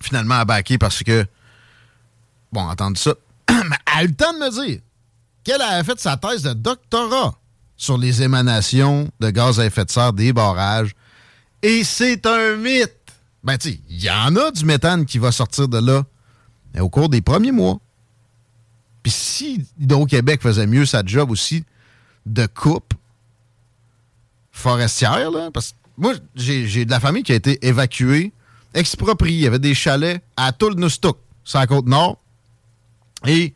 Finalement, 0.00 0.36
à 0.36 0.44
baquer 0.44 0.78
parce 0.78 1.02
que, 1.02 1.26
bon, 2.52 2.62
entendu 2.62 3.00
ça, 3.00 3.14
mais 3.50 3.76
elle 3.86 3.98
a 3.98 4.04
eu 4.04 4.06
le 4.08 4.14
temps 4.14 4.32
de 4.32 4.38
me 4.38 4.66
dire 4.66 4.80
qu'elle 5.44 5.62
avait 5.62 5.84
fait 5.84 5.98
sa 5.98 6.16
thèse 6.16 6.42
de 6.42 6.52
doctorat 6.52 7.34
sur 7.76 7.96
les 7.96 8.22
émanations 8.22 9.08
de 9.20 9.30
gaz 9.30 9.60
à 9.60 9.66
effet 9.66 9.84
de 9.84 9.90
serre 9.90 10.12
des 10.12 10.32
barrages. 10.32 10.94
Et 11.62 11.84
c'est 11.84 12.26
un 12.26 12.56
mythe. 12.56 12.94
Ben, 13.42 13.56
tu 13.56 13.80
il 13.88 14.02
y 14.02 14.10
en 14.10 14.36
a 14.36 14.50
du 14.50 14.64
méthane 14.64 15.06
qui 15.06 15.18
va 15.18 15.32
sortir 15.32 15.68
de 15.68 15.78
là 15.78 16.04
au 16.80 16.88
cours 16.88 17.08
des 17.08 17.22
premiers 17.22 17.52
mois. 17.52 17.78
Puis 19.02 19.12
si 19.12 19.66
Hydro-Québec 19.80 20.42
faisait 20.42 20.66
mieux 20.66 20.86
sa 20.86 21.02
job 21.04 21.30
aussi 21.30 21.64
de 22.26 22.46
coupe 22.46 22.94
forestière, 24.52 25.30
là, 25.30 25.50
parce 25.52 25.72
que 25.72 25.76
moi, 25.96 26.14
j'ai 26.34 26.84
de 26.84 26.90
la 26.90 27.00
famille 27.00 27.22
qui 27.22 27.32
a 27.32 27.36
été 27.36 27.66
évacuée, 27.66 28.32
expropriée. 28.78 29.36
Il 29.36 29.42
y 29.42 29.46
avait 29.46 29.58
des 29.58 29.74
chalets 29.74 30.22
à 30.36 30.52
Tulnustuk, 30.52 31.18
sur 31.44 31.58
la 31.58 31.66
côte 31.66 31.86
nord. 31.86 32.18
Et 33.26 33.54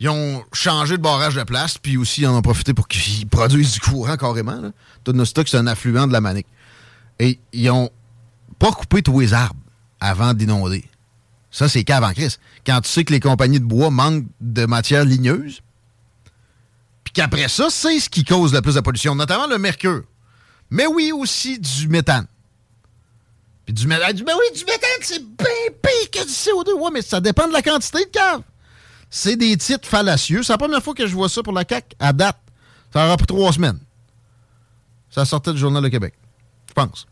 ils 0.00 0.08
ont 0.08 0.44
changé 0.52 0.96
de 0.96 1.02
barrage 1.02 1.34
de 1.34 1.42
place, 1.42 1.78
puis 1.78 1.96
aussi 1.96 2.22
ils 2.22 2.26
en 2.26 2.36
ont 2.36 2.42
profité 2.42 2.74
pour 2.74 2.88
qu'ils 2.88 3.26
produisent 3.26 3.72
du 3.72 3.80
courant 3.80 4.16
carrément. 4.16 4.72
Tulnustuk, 5.04 5.48
c'est 5.48 5.58
un 5.58 5.66
affluent 5.66 6.06
de 6.06 6.12
la 6.12 6.20
Manique. 6.20 6.46
Et 7.18 7.38
ils 7.52 7.70
ont 7.70 7.90
pas 8.58 8.72
coupé 8.72 9.02
tous 9.02 9.20
les 9.20 9.34
arbres 9.34 9.60
avant 10.00 10.34
d'inonder. 10.34 10.84
Ça, 11.50 11.68
c'est 11.68 11.88
en 11.92 12.12
crise. 12.12 12.40
Quand 12.66 12.80
tu 12.80 12.88
sais 12.88 13.04
que 13.04 13.12
les 13.12 13.20
compagnies 13.20 13.60
de 13.60 13.64
bois 13.64 13.90
manquent 13.90 14.26
de 14.40 14.66
matière 14.66 15.04
ligneuse, 15.04 15.60
puis 17.04 17.12
qu'après 17.12 17.48
ça, 17.48 17.68
c'est 17.70 18.00
ce 18.00 18.08
qui 18.08 18.24
cause 18.24 18.52
le 18.52 18.60
plus 18.60 18.74
de 18.74 18.80
pollution, 18.80 19.14
notamment 19.14 19.46
le 19.46 19.58
mercure. 19.58 20.02
Mais 20.70 20.86
oui, 20.86 21.12
aussi 21.12 21.60
du 21.60 21.88
méthane. 21.88 22.26
Puis 23.64 23.74
du 23.74 23.86
méthane, 23.86 24.16
ben 24.16 24.34
oui, 24.38 24.58
du 24.58 24.64
méthane, 24.64 25.00
c'est 25.00 25.22
bien 25.22 25.70
pire 25.82 26.10
que 26.12 26.24
du 26.24 26.32
CO2. 26.32 26.78
Ouais, 26.78 26.90
mais 26.92 27.02
ça 27.02 27.20
dépend 27.20 27.48
de 27.48 27.52
la 27.52 27.62
quantité 27.62 28.04
de 28.04 28.10
cave. 28.10 28.42
C'est 29.08 29.36
des 29.36 29.56
titres 29.56 29.88
fallacieux. 29.88 30.42
C'est 30.42 30.52
la 30.52 30.58
première 30.58 30.82
fois 30.82 30.94
que 30.94 31.06
je 31.06 31.14
vois 31.14 31.28
ça 31.28 31.42
pour 31.42 31.52
la 31.52 31.64
CAQ 31.68 31.96
à 31.98 32.12
date. 32.12 32.38
Ça 32.92 33.06
aura 33.06 33.16
pris 33.16 33.26
trois 33.26 33.52
semaines. 33.52 33.78
Ça 35.10 35.24
sortait 35.24 35.52
du 35.52 35.58
Journal 35.58 35.82
de 35.82 35.88
Québec. 35.88 36.14
Je 36.68 36.74
pense. 36.74 37.06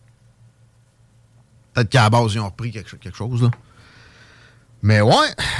Peut-être 1.72 1.88
qu'à 1.88 2.02
la 2.02 2.10
base, 2.10 2.34
ils 2.34 2.40
ont 2.40 2.46
repris 2.46 2.70
quelque, 2.70 2.96
quelque 2.96 3.16
chose, 3.16 3.42
là. 3.42 3.50
Mais 4.82 5.00
ouais, 5.00 5.14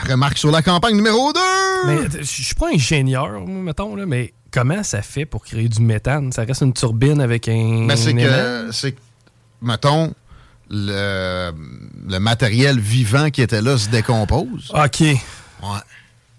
remarque 0.09 0.37
sur 0.37 0.51
la 0.51 0.63
campagne 0.63 0.97
numéro 0.97 1.33
2. 1.33 1.41
Mais 1.87 1.99
je 2.19 2.25
suis 2.25 2.57
pas 2.57 2.71
ingénieur, 2.75 3.41
mettons, 3.47 3.95
là, 3.95 4.05
mais 4.05 4.35
comment 4.51 4.83
ça 4.83 5.01
fait 5.01 5.25
pour 5.25 5.45
créer 5.45 5.69
du 5.69 5.81
méthane? 5.81 6.33
Ça 6.33 6.43
reste 6.43 6.63
une 6.63 6.73
turbine 6.73 7.21
avec 7.21 7.47
un. 7.49 7.85
Mais 7.87 7.97
c'est 7.97 8.15
que, 8.15 8.71
c'est 8.73 8.97
mettons, 9.61 10.13
le, 10.73 11.53
le, 12.09 12.19
matériel 12.19 12.81
vivant 12.81 13.31
qui 13.31 13.43
était 13.43 13.63
là 13.63 13.79
se 13.79 13.89
décompose. 13.89 14.73
OK. 14.75 15.01
Ouais. 15.01 15.19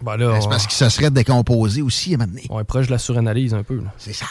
Ben 0.01 0.17
là, 0.17 0.41
c'est 0.41 0.49
parce 0.49 0.67
que 0.67 0.73
ça 0.73 0.89
serait 0.89 1.11
décomposé 1.11 1.81
aussi 1.81 2.13
à 2.13 2.17
moment 2.17 2.29
donné. 2.29 2.45
Ouais, 2.49 2.63
proche 2.65 2.87
de 2.87 2.91
la 2.91 2.97
suranalyse 2.97 3.53
un 3.53 3.63
peu. 3.63 3.81
C'est 3.97 4.13
ça. 4.13 4.25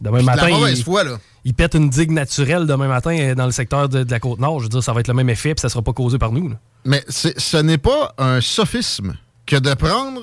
Demain 0.00 0.22
matin. 0.22 0.48
La 0.60 0.70
il, 0.70 0.84
fois, 0.84 1.04
là 1.04 1.18
il 1.44 1.54
pète 1.54 1.74
une 1.74 1.90
digue 1.90 2.10
naturelle 2.10 2.66
demain 2.66 2.88
matin 2.88 3.16
euh, 3.18 3.34
dans 3.34 3.46
le 3.46 3.52
secteur 3.52 3.88
de, 3.88 4.06
la 4.08 4.20
Côte-Nord. 4.20 4.60
Je 4.60 4.64
veux 4.64 4.68
dire, 4.68 4.82
ça 4.82 4.92
va 4.92 5.00
être 5.00 5.08
le 5.08 5.14
même 5.14 5.30
effet, 5.30 5.54
puis 5.54 5.60
ça 5.60 5.68
ne 5.68 5.72
sera 5.72 5.82
pas 5.82 5.92
causé 5.92 6.18
par 6.18 6.32
nous. 6.32 6.52
Mais 6.84 7.04
ce 7.08 7.56
n'est 7.56 7.78
pas 7.78 8.14
un 8.18 8.40
sophisme 8.40 9.14
que 9.46 9.56
de 9.56 9.74
prendre 9.74 10.22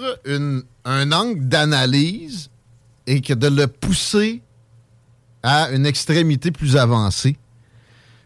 un 0.86 1.12
angle 1.12 1.48
d'analyse 1.48 2.50
et 3.08 3.22
que 3.22 3.34
de 3.34 3.48
le 3.48 3.68
pousser 3.68 4.42
à 5.44 5.70
une 5.72 5.86
extrémité 5.86 6.52
plus 6.52 6.78
avancée. 6.78 7.38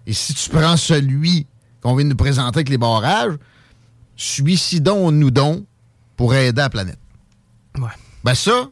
Et 0.05 0.13
si 0.13 0.33
tu 0.33 0.49
prends 0.49 0.77
celui 0.77 1.47
qu'on 1.81 1.95
vient 1.95 2.05
de 2.05 2.09
nous 2.11 2.15
présenter 2.15 2.57
avec 2.57 2.69
les 2.69 2.77
barrages, 2.77 3.35
suicidons-nous 4.15 5.31
donc 5.31 5.63
pour 6.15 6.33
aider 6.33 6.61
la 6.61 6.69
planète. 6.69 6.99
Ouais. 7.77 7.89
Ben 8.23 8.35
ça, 8.35 8.69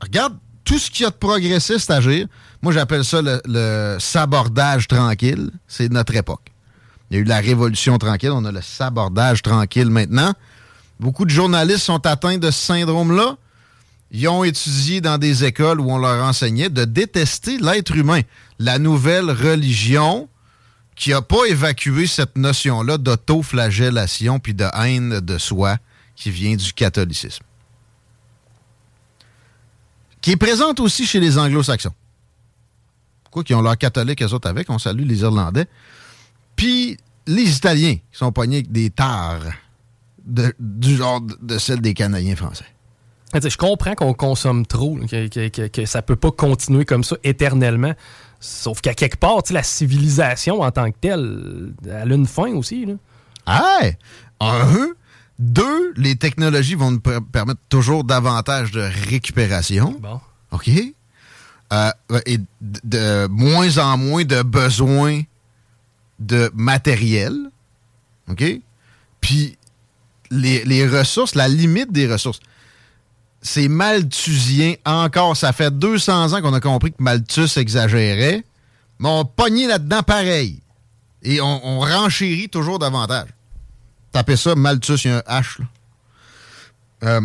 regarde 0.00 0.36
tout 0.64 0.78
ce 0.78 0.90
qu'il 0.90 1.04
y 1.04 1.06
a 1.06 1.10
de 1.10 1.16
progressiste 1.16 1.90
à 1.90 1.96
agir. 1.96 2.26
Moi, 2.62 2.72
j'appelle 2.72 3.04
ça 3.04 3.20
le, 3.22 3.96
sabordage 4.00 4.88
tranquille. 4.88 5.50
C'est 5.66 5.90
notre 5.90 6.14
époque. 6.16 6.52
Il 7.10 7.16
y 7.16 7.18
a 7.18 7.22
eu 7.22 7.24
la 7.24 7.38
révolution 7.38 7.96
tranquille. 7.98 8.32
On 8.32 8.44
a 8.44 8.52
le 8.52 8.60
sabordage 8.60 9.42
tranquille 9.42 9.90
maintenant. 9.90 10.34
Beaucoup 11.00 11.24
de 11.24 11.30
journalistes 11.30 11.84
sont 11.84 12.04
atteints 12.06 12.38
de 12.38 12.50
ce 12.50 12.66
syndrome-là. 12.66 13.36
Ils 14.10 14.28
ont 14.28 14.42
étudié 14.42 15.00
dans 15.00 15.18
des 15.18 15.44
écoles 15.44 15.80
où 15.80 15.90
on 15.90 15.98
leur 15.98 16.24
enseignait 16.24 16.70
de 16.70 16.84
détester 16.84 17.58
l'être 17.58 17.94
humain. 17.94 18.20
La 18.58 18.78
nouvelle 18.78 19.30
religion 19.30 20.28
qui 20.94 21.10
n'a 21.10 21.22
pas 21.22 21.44
évacué 21.46 22.06
cette 22.06 22.36
notion-là 22.36 22.98
d'autoflagellation 22.98 24.40
puis 24.40 24.54
de 24.54 24.66
haine 24.74 25.20
de 25.20 25.38
soi 25.38 25.76
qui 26.16 26.30
vient 26.30 26.56
du 26.56 26.72
catholicisme. 26.72 27.44
Qui 30.20 30.32
est 30.32 30.36
présente 30.36 30.80
aussi 30.80 31.06
chez 31.06 31.20
les 31.20 31.38
anglo-saxons 31.38 31.94
quoi, 33.30 33.44
qui 33.44 33.54
ont 33.54 33.62
leur 33.62 33.76
catholique, 33.76 34.22
eux 34.22 34.32
autres 34.32 34.48
avec? 34.48 34.68
On 34.70 34.78
salue 34.78 35.04
les 35.04 35.20
Irlandais. 35.20 35.66
Puis 36.56 36.96
les 37.26 37.56
Italiens, 37.56 37.94
qui 37.94 38.18
sont 38.18 38.32
poignés 38.32 38.58
avec 38.58 38.72
des 38.72 38.90
tares 38.90 39.44
du 40.26 40.96
genre 40.96 41.20
de, 41.20 41.58
celle 41.58 41.80
des 41.80 41.94
Canadiens 41.94 42.36
français. 42.36 42.66
Je 43.34 43.56
comprends 43.56 43.94
qu'on 43.94 44.14
consomme 44.14 44.66
trop, 44.66 44.96
que, 44.96 45.68
que, 45.68 45.84
ça 45.86 46.02
peut 46.02 46.16
pas 46.16 46.30
continuer 46.30 46.84
comme 46.84 47.04
ça 47.04 47.16
éternellement. 47.24 47.94
Sauf 48.40 48.80
qu'à 48.80 48.94
quelque 48.94 49.16
part, 49.16 49.42
la 49.50 49.62
civilisation 49.62 50.60
en 50.60 50.70
tant 50.70 50.90
que 50.90 50.96
telle, 51.00 51.74
elle 51.84 52.12
a 52.12 52.14
une 52.14 52.26
fin 52.26 52.52
aussi. 52.54 52.86
Là. 52.86 52.94
Ah! 53.46 53.80
Un. 54.40 54.88
Deux, 55.38 55.92
les 55.96 56.16
technologies 56.16 56.74
vont 56.74 56.90
nous 56.90 57.00
permettre 57.00 57.60
toujours 57.68 58.04
davantage 58.04 58.72
de 58.72 58.80
récupération. 59.08 59.96
Bon. 60.00 60.20
OK? 60.50 60.70
Euh, 61.72 61.90
et 62.26 62.38
de, 62.60 63.26
moins 63.28 63.78
en 63.78 63.98
moins 63.98 64.24
de 64.24 64.42
besoins 64.42 65.22
de 66.18 66.50
matériel. 66.54 67.34
OK? 68.28 68.44
Puis 69.20 69.56
les, 70.30 70.86
ressources, 70.86 71.34
la 71.34 71.48
limite 71.48 71.92
des 71.92 72.10
ressources, 72.10 72.40
c'est 73.40 73.68
malthusien 73.68 74.74
encore. 74.84 75.36
Ça 75.36 75.52
fait 75.52 75.76
200 75.76 76.32
ans 76.32 76.42
qu'on 76.42 76.54
a 76.54 76.60
compris 76.60 76.92
que 76.92 77.02
Malthus 77.02 77.58
exagérait, 77.58 78.44
mais 78.98 79.08
on 79.08 79.24
pognait 79.24 79.66
là-dedans 79.66 80.02
pareil. 80.02 80.60
Et 81.22 81.40
on, 81.40 81.80
renchérit 81.80 82.48
toujours 82.48 82.78
davantage. 82.78 83.28
Tapez 84.12 84.36
ça, 84.36 84.54
Malthus, 84.54 85.04
il 85.04 85.08
y 85.08 85.10
a 85.10 85.18
un 85.18 85.40
H. 85.40 85.60
Là. 85.60 85.66
Euh, 87.04 87.20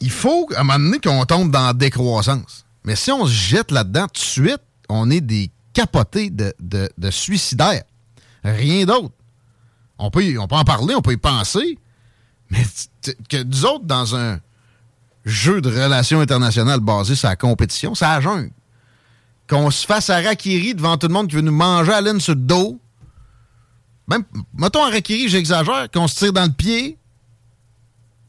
il 0.00 0.10
faut, 0.10 0.48
à 0.54 0.60
un 0.60 0.64
moment 0.64 0.78
donné, 0.78 1.00
qu'on 1.00 1.24
tombe 1.24 1.50
dans 1.50 1.66
la 1.66 1.72
décroissance. 1.72 2.64
Mais 2.84 2.96
si 2.96 3.10
on 3.10 3.26
se 3.26 3.32
jette 3.32 3.70
là-dedans 3.70 4.06
tout 4.06 4.14
de 4.14 4.18
suite, 4.18 4.60
on 4.88 5.10
est 5.10 5.20
des 5.20 5.50
capotés 5.72 6.30
de, 6.30 7.10
suicidaires. 7.10 7.82
Rien 8.44 8.84
d'autre. 8.84 9.12
On 9.98 10.10
peut, 10.10 10.38
on 10.38 10.46
peut 10.46 10.54
en 10.56 10.64
parler, 10.64 10.94
on 10.94 11.02
peut 11.02 11.12
y 11.12 11.16
penser, 11.16 11.78
mais 12.50 12.64
que 13.28 13.42
nous 13.42 13.64
autres, 13.64 13.84
dans 13.84 14.14
un 14.14 14.38
jeu 15.26 15.60
de 15.60 15.68
relations 15.68 16.20
internationales 16.20 16.80
basé 16.80 17.16
sur 17.16 17.28
la 17.28 17.36
compétition, 17.36 17.94
ça 17.94 18.12
a 18.12 18.20
jungle. 18.20 18.50
Qu'on 19.48 19.70
se 19.70 19.86
fasse 19.86 20.08
à 20.08 20.20
Rakiri 20.20 20.74
devant 20.74 20.96
tout 20.96 21.08
le 21.08 21.12
monde 21.12 21.28
qui 21.28 21.36
veut 21.36 21.42
nous 21.42 21.52
manger 21.52 21.92
à 21.92 22.00
laine 22.00 22.20
sur 22.20 22.34
le 22.34 22.40
dos. 22.40 22.80
Même, 24.08 24.22
mettons 24.56 24.84
à 24.84 24.90
Rakiri, 24.90 25.28
j'exagère, 25.28 25.90
qu'on 25.92 26.08
se 26.08 26.16
tire 26.16 26.32
dans 26.32 26.46
le 26.46 26.52
pied, 26.52 26.96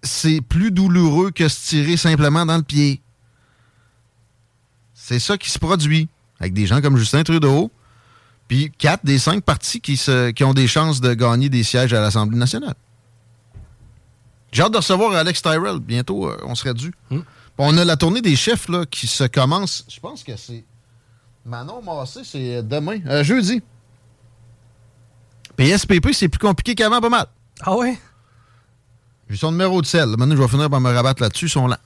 c'est 0.04 0.42
plus 0.42 0.72
douloureux 0.72 1.32
que 1.32 1.48
se 1.48 1.70
tirer 1.70 1.98
simplement 1.98 2.46
dans 2.46 2.58
le 2.58 2.64
pied. 2.64 3.02
C'est 4.94 5.20
ça 5.20 5.38
qui 5.38 5.50
se 5.50 5.60
produit 5.60 6.10
avec 6.40 6.54
des 6.54 6.66
gens 6.66 6.82
comme 6.82 6.98
Justin 6.98 7.24
Trudeau, 7.24 7.72
puis 8.48 8.72
quatre 8.78 9.06
des 9.06 9.20
cinq 9.20 9.44
partis 9.44 9.82
qui 9.82 10.44
ont 10.44 10.54
des 10.54 10.68
chances 10.68 11.02
de 11.02 11.14
gagner 11.14 11.50
des 11.50 11.64
sièges 11.64 11.94
à 11.94 12.02
l'Assemblée 12.02 12.38
nationale. 12.38 12.76
J'ai 14.52 14.64
hâte 14.64 14.72
de 14.72 14.78
recevoir 14.78 15.14
Alex 15.14 15.42
Tyrell. 15.42 15.80
Bientôt, 15.80 16.28
euh, 16.28 16.38
on 16.46 16.56
serait 16.56 16.74
dû. 16.74 16.94
Hmm. 17.10 17.22
On 17.58 17.78
a 17.78 17.86
la 17.86 17.98
tournée 17.98 18.22
des 18.22 18.36
chefs 18.36 18.70
là, 18.70 18.86
qui 18.86 19.08
se 19.08 19.24
commence. 19.24 19.86
Je 19.90 20.00
pense 20.00 20.24
que 20.24 20.36
c'est. 20.38 20.64
Manon 21.46 21.82
Massé, 21.82 22.22
c'est 22.24 22.62
demain, 22.62 23.00
euh, 23.08 23.24
jeudi. 23.24 23.62
PSPP, 25.56 26.12
c'est 26.14 26.28
plus 26.28 26.40
compliqué 26.40 26.76
qu'avant, 26.76 27.00
pas 27.02 27.10
mal. 27.10 27.26
Ah 27.62 27.76
ouais? 27.76 27.98
J'ai 29.30 29.38
son 29.38 29.52
numéro 29.52 29.82
de 29.82 29.88
sel. 29.88 30.10
Maintenant, 30.10 30.36
je 30.36 30.42
vais 30.42 30.48
finir 30.48 30.70
par 30.70 30.80
me 30.80 30.92
rabattre 30.92 31.22
là-dessus. 31.22 31.46
Ils 31.46 31.50
sont 31.50 31.68
là. 31.68 31.80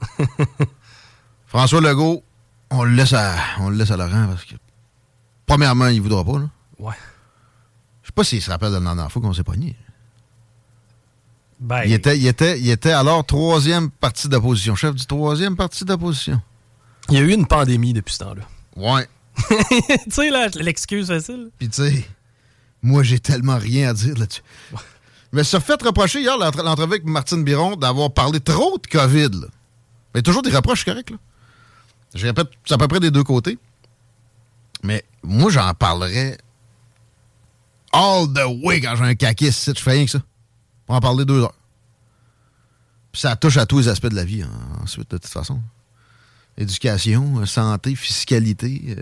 François 1.46 1.80
Legault, 1.80 2.22
on 2.70 2.84
le 2.84 2.92
laisse 2.92 3.12
à, 3.12 3.34
on 3.58 3.70
le 3.70 3.76
laisse 3.76 3.90
à 3.90 3.96
Laurent 3.96 4.26
parce 4.28 4.44
que, 4.44 4.54
premièrement, 5.46 5.88
il 5.88 6.00
voudra 6.00 6.24
pas. 6.24 6.38
Là. 6.38 6.48
Ouais. 6.78 6.94
Je 8.02 8.08
sais 8.08 8.12
pas 8.12 8.24
s'il 8.24 8.40
se 8.40 8.50
rappelle 8.50 8.70
de 8.70 8.74
la 8.74 8.80
dernière 8.80 9.10
fois 9.10 9.20
qu'on 9.20 9.32
s'est 9.32 9.44
pogné. 9.44 9.76
Ben, 11.60 11.82
Il, 11.84 11.92
était, 11.92 12.16
il, 12.16 12.26
était, 12.26 12.58
il 12.60 12.70
était 12.70 12.92
alors 12.92 13.24
troisième 13.26 13.90
parti 13.90 14.28
d'opposition, 14.28 14.76
chef 14.76 14.94
du 14.94 15.06
troisième 15.06 15.56
parti 15.56 15.84
d'opposition. 15.84 16.40
il 17.08 17.14
y 17.14 17.18
a 17.18 17.22
eu 17.22 17.32
une 17.32 17.46
pandémie 17.46 17.92
depuis 17.92 18.14
ce 18.14 18.20
temps-là. 18.20 18.42
Ouais. 18.76 19.08
tu 19.48 20.10
sais, 20.10 20.30
là, 20.30 20.48
l'excuse 20.54 21.08
facile. 21.08 21.50
Puis 21.58 21.68
tu 21.68 21.82
sais, 21.82 22.04
moi, 22.82 23.02
j'ai 23.02 23.18
tellement 23.18 23.58
rien 23.58 23.90
à 23.90 23.94
dire 23.94 24.16
là-dessus. 24.16 24.42
Mais 25.32 25.44
ça 25.44 25.58
fait 25.60 25.80
reprocher 25.82 26.20
hier 26.20 26.38
l'entre- 26.38 26.62
l'entrevue 26.62 26.92
avec 26.92 27.04
Martine 27.04 27.44
Biron 27.44 27.76
d'avoir 27.76 28.12
parlé 28.12 28.40
trop 28.40 28.78
de 28.78 28.86
COVID. 28.86 29.40
Là. 29.40 29.46
Mais 30.14 30.22
toujours 30.22 30.42
des 30.42 30.50
reproches, 30.54 30.84
c'est 30.84 30.90
correct. 30.90 31.10
Là. 31.10 31.16
Je 32.14 32.26
répète, 32.26 32.48
c'est 32.64 32.74
à 32.74 32.78
peu 32.78 32.88
près 32.88 33.00
des 33.00 33.10
deux 33.10 33.24
côtés. 33.24 33.58
Mais 34.84 35.04
moi, 35.22 35.50
j'en 35.50 35.74
parlerais 35.74 36.38
all 37.92 38.26
the 38.32 38.64
way 38.64 38.80
quand 38.80 38.94
j'ai 38.96 39.04
un 39.04 39.14
caquis 39.14 39.48
ici. 39.48 39.72
Je 39.76 39.82
fais 39.82 39.90
rien 39.92 40.04
que 40.04 40.10
ça. 40.12 40.20
On 40.88 40.94
va 40.94 40.98
en 40.98 41.00
parler 41.00 41.24
deux 41.24 41.42
heures. 41.42 41.54
Ça 43.12 43.36
touche 43.36 43.56
à 43.56 43.66
tous 43.66 43.80
les 43.80 43.88
aspects 43.88 44.06
de 44.06 44.14
la 44.14 44.24
vie 44.24 44.42
hein, 44.42 44.50
ensuite, 44.82 45.10
de 45.10 45.18
toute 45.18 45.30
façon. 45.30 45.60
Éducation, 46.56 47.40
euh, 47.40 47.46
santé, 47.46 47.94
fiscalité, 47.94 48.96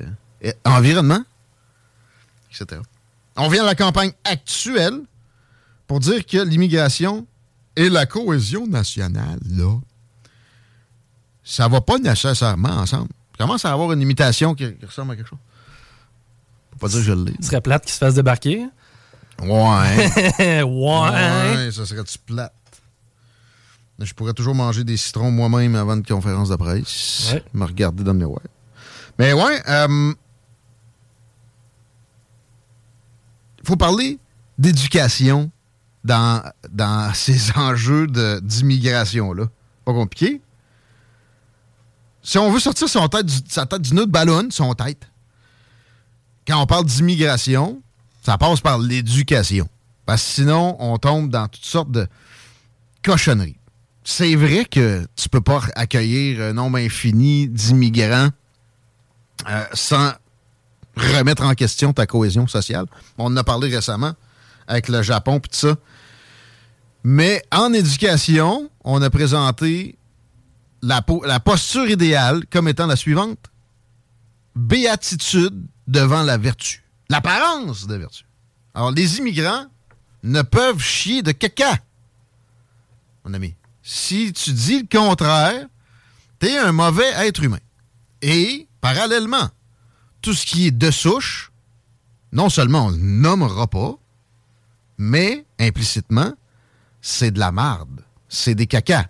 euh, 0.45 0.53
environnement, 0.65 1.23
etc. 2.51 2.81
On 3.37 3.49
vient 3.49 3.63
à 3.63 3.67
la 3.67 3.75
campagne 3.75 4.13
actuelle 4.25 5.01
pour 5.87 6.01
dire 6.01 6.25
que 6.27 6.39
l'immigration 6.39 7.27
et 7.77 7.89
la 7.89 8.07
cohésion 8.07 8.67
nationale, 8.67 9.39
là, 9.49 9.79
ça 11.45 11.69
va 11.69 11.81
pas 11.81 11.99
nécessairement 11.99 12.71
ensemble. 12.71 13.11
Il 13.35 13.39
commence 13.39 13.65
à 13.65 13.73
avoir 13.73 13.93
une 13.93 14.01
imitation 14.01 14.55
qui, 14.55 14.75
qui 14.75 14.87
ressemble 14.87 15.13
à 15.13 15.17
quelque 15.17 15.29
chose. 15.29 15.39
Faut 16.73 16.79
pas 16.79 16.89
dire 16.89 16.99
que 16.99 17.05
je 17.05 17.13
l'ai. 17.13 17.35
Ce 17.41 17.49
serait 17.49 17.61
plate 17.61 17.85
qu'il 17.85 17.93
se 17.93 17.99
fasse 17.99 18.15
débarquer. 18.15 18.67
Ouais. 19.43 20.63
ouais. 20.63 20.63
ouais, 20.65 21.71
ça 21.73 21.85
serait-tu 21.87 22.19
plate? 22.19 22.53
Je 23.99 24.13
pourrais 24.15 24.33
toujours 24.35 24.55
manger 24.55 24.85
des 24.85 24.97
citrons 24.97 25.31
moi-même 25.31 25.75
avant 25.75 25.95
une 25.95 26.05
conférence 26.05 26.49
de 26.51 26.57
presse. 26.57 27.31
Ouais. 27.33 27.45
Me 27.55 27.65
regarder 27.65 28.05
dans 28.05 28.13
le 28.13 28.19
miroir. 28.19 28.43
Mais 29.19 29.33
ouais, 29.33 29.63
euh, 29.69 30.13
faut 33.65 33.77
parler 33.77 34.19
d'éducation 34.59 35.51
dans, 36.05 36.43
dans 36.71 37.13
ces 37.15 37.53
enjeux 37.57 38.07
d'immigration-là. 38.43 39.47
Pas 39.85 39.93
compliqué. 39.93 40.41
Si 42.23 42.39
on 42.39 42.51
veut 42.51 42.61
sortir 42.61 42.89
son 42.89 43.07
tête 43.09 43.27
du- 43.27 43.39
sa 43.49 43.67
tête 43.67 43.83
du 43.83 43.95
nœud 43.95 44.07
de 44.07 44.11
ballon, 44.11 44.49
son 44.51 44.75
tête, 44.75 45.09
quand 46.47 46.61
on 46.61 46.67
parle 46.67 46.85
d'immigration, 46.85 47.81
ça 48.27 48.39
passe 48.39 48.61
par 48.61 48.81
l'éducation. 48.81 49.69
Parce 50.05 50.21
que 50.21 50.31
sinon, 50.31 50.77
on 50.81 50.99
tombe 50.99 51.31
dans 51.31 51.47
toutes 51.47 51.65
sortes 51.65 51.93
de 51.93 52.09
cochonneries. 53.05 53.61
C'est 54.03 54.35
vrai 54.35 54.65
que 54.65 55.07
tu 55.15 55.29
peux 55.29 55.41
pas 55.41 55.63
accueillir 55.77 56.43
un 56.43 56.53
nombre 56.53 56.79
infini 56.79 57.47
d'immigrants 57.47 58.31
euh, 59.49 59.65
sans 59.75 60.11
remettre 60.97 61.45
en 61.45 61.55
question 61.55 61.93
ta 61.93 62.07
cohésion 62.07 62.49
sociale. 62.49 62.87
On 63.17 63.27
en 63.27 63.37
a 63.37 63.45
parlé 63.45 63.73
récemment 63.73 64.15
avec 64.67 64.89
le 64.89 65.03
Japon 65.03 65.37
et 65.37 65.41
tout 65.43 65.51
ça. 65.53 65.77
Mais 67.05 67.45
en 67.53 67.73
éducation, 67.73 68.69
on 68.83 69.03
a 69.03 69.11
présenté 69.11 69.99
la, 70.83 71.01
la 71.25 71.39
posture 71.39 71.89
idéale 71.89 72.45
comme 72.51 72.67
étant 72.67 72.89
la 72.89 72.97
suivante. 72.97 73.39
Béatitude 74.57 75.65
devant 75.87 76.25
la 76.25 76.39
vertu. 76.39 76.83
L'apparence 77.09 77.87
de 77.87 77.95
vertu. 77.95 78.25
Alors, 78.75 78.91
les 78.91 79.19
immigrants 79.19 79.67
ne 80.23 80.43
peuvent 80.43 80.81
chier 80.81 81.23
de 81.23 81.33
caca. 81.33 81.79
Mon 83.25 83.35
ami, 83.35 83.55
si 83.83 84.33
tu 84.33 84.53
dis 84.53 84.81
le 84.81 84.99
contraire, 84.99 85.67
t'es 86.39 86.59
un 86.59 86.73
mauvais 86.73 87.11
être 87.17 87.43
humain. 87.43 87.61
Et, 88.23 88.69
parallèlement, 88.81 89.49
tout 90.21 90.35
ce 90.35 90.45
qui 90.45 90.67
est 90.67 90.73
de 90.73 90.91
souche, 90.91 91.53
non 92.33 92.49
seulement 92.49 92.87
on 92.87 92.91
ne 92.91 92.97
nommera 92.97 93.67
pas, 93.67 93.95
mais 94.99 95.47
implicitement, 95.59 96.33
c'est 97.01 97.31
de 97.31 97.39
la 97.39 97.53
marde. 97.53 98.03
C'est 98.29 98.55
des 98.55 98.67
cacas. 98.67 99.07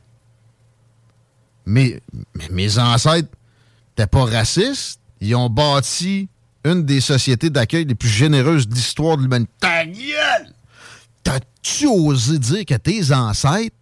Mais, 1.64 2.02
mes 2.50 2.78
ancêtres 2.78 3.30
n'étaient 3.90 4.06
pas 4.06 4.24
racistes. 4.24 5.00
Ils 5.20 5.35
ont 5.35 5.48
bâti 5.48 6.28
une 6.66 6.85
des 6.85 7.00
sociétés 7.00 7.48
d'accueil 7.48 7.85
les 7.85 7.94
plus 7.94 8.09
généreuses 8.09 8.66
de 8.68 8.74
l'histoire 8.74 9.16
de 9.16 9.22
l'humanité. 9.22 9.52
Ta 9.61 9.87
gueule! 9.87 10.52
T'as-tu 11.22 11.87
osé 11.87 12.38
dire 12.38 12.64
que 12.64 12.74
tes 12.74 13.12
ancêtres 13.12 13.76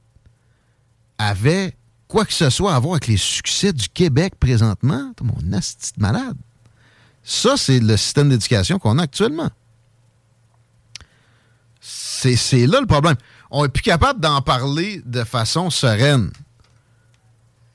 avaient 1.19 1.75
quoi 2.09 2.25
que 2.25 2.33
ce 2.33 2.51
soit 2.51 2.75
à 2.75 2.79
voir 2.79 2.95
avec 2.95 3.07
les 3.07 3.17
succès 3.17 3.73
du 3.73 3.89
Québec 3.89 4.35
présentement? 4.39 5.13
Mon 5.23 5.53
asti 5.53 5.93
de 5.97 6.03
malade. 6.03 6.37
Ça, 7.23 7.57
c'est 7.57 7.81
le 7.81 7.97
système 7.97 8.29
d'éducation 8.29 8.79
qu'on 8.79 8.99
a 8.99 9.03
actuellement. 9.03 9.51
C'est 11.81 12.67
là 12.67 12.81
le 12.81 12.87
problème. 12.87 13.17
On 13.51 13.63
n'est 13.63 13.69
plus 13.69 13.83
capable 13.83 14.21
d'en 14.21 14.41
parler 14.43 15.03
de 15.05 15.25
façon 15.25 15.71
sereine. 15.71 16.31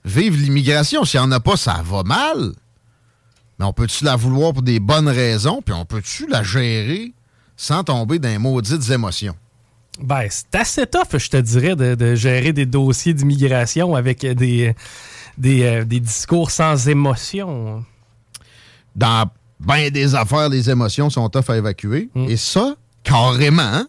Vive 0.06 0.36
l'immigration. 0.36 1.06
S'il 1.06 1.20
n'y 1.20 1.26
en 1.28 1.32
a 1.32 1.40
pas, 1.40 1.58
ça 1.58 1.82
va 1.84 2.04
mal. 2.04 2.54
Mais 3.60 3.66
on 3.66 3.74
peut-tu 3.74 4.06
la 4.06 4.16
vouloir 4.16 4.54
pour 4.54 4.62
des 4.62 4.80
bonnes 4.80 5.10
raisons, 5.10 5.62
puis 5.62 5.74
on 5.74 5.86
peut-tu 5.86 6.28
la 6.28 6.44
gérer 6.44 7.14
sans 7.58 7.84
tomber 7.84 8.18
dans 8.18 8.30
les 8.30 8.38
maudites 8.38 8.90
émotions? 8.90 9.36
Ben, 10.02 10.28
c'est 10.30 10.56
assez 10.56 10.88
tough, 10.88 11.18
je 11.18 11.30
te 11.30 11.38
dirais, 11.38 11.76
de, 11.76 11.94
de 11.96 12.16
gérer 12.16 12.54
des 12.54 12.66
dossiers 12.66 13.14
d'immigration 13.14 13.96
avec 13.96 14.22
des, 14.26 14.74
des, 15.38 15.64
euh, 15.64 15.84
des 15.84 16.00
discours 16.00 16.52
sans 16.52 16.88
émotion. 16.88 17.84
Dans 18.96 19.30
bien 19.60 19.90
des 19.90 20.16
affaires, 20.16 20.48
les 20.48 20.70
émotions 20.70 21.10
sont 21.10 21.28
tough 21.30 21.50
à 21.50 21.58
évacuer. 21.58 22.10
Mm. 22.16 22.30
Et 22.30 22.38
ça, 22.38 22.76
carrément, 23.04 23.62
hein, 23.62 23.88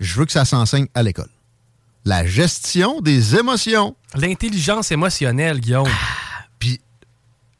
je 0.00 0.18
veux 0.18 0.26
que 0.26 0.32
ça 0.32 0.44
s'enseigne 0.44 0.86
à 0.94 1.02
l'école. 1.02 1.30
La 2.04 2.26
gestion 2.26 3.00
des 3.00 3.36
émotions. 3.36 3.96
L'intelligence 4.14 4.92
émotionnelle, 4.92 5.60
Guillaume. 5.60 5.88
Puis 6.58 6.80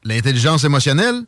l'intelligence 0.04 0.64
émotionnelle 0.64 1.24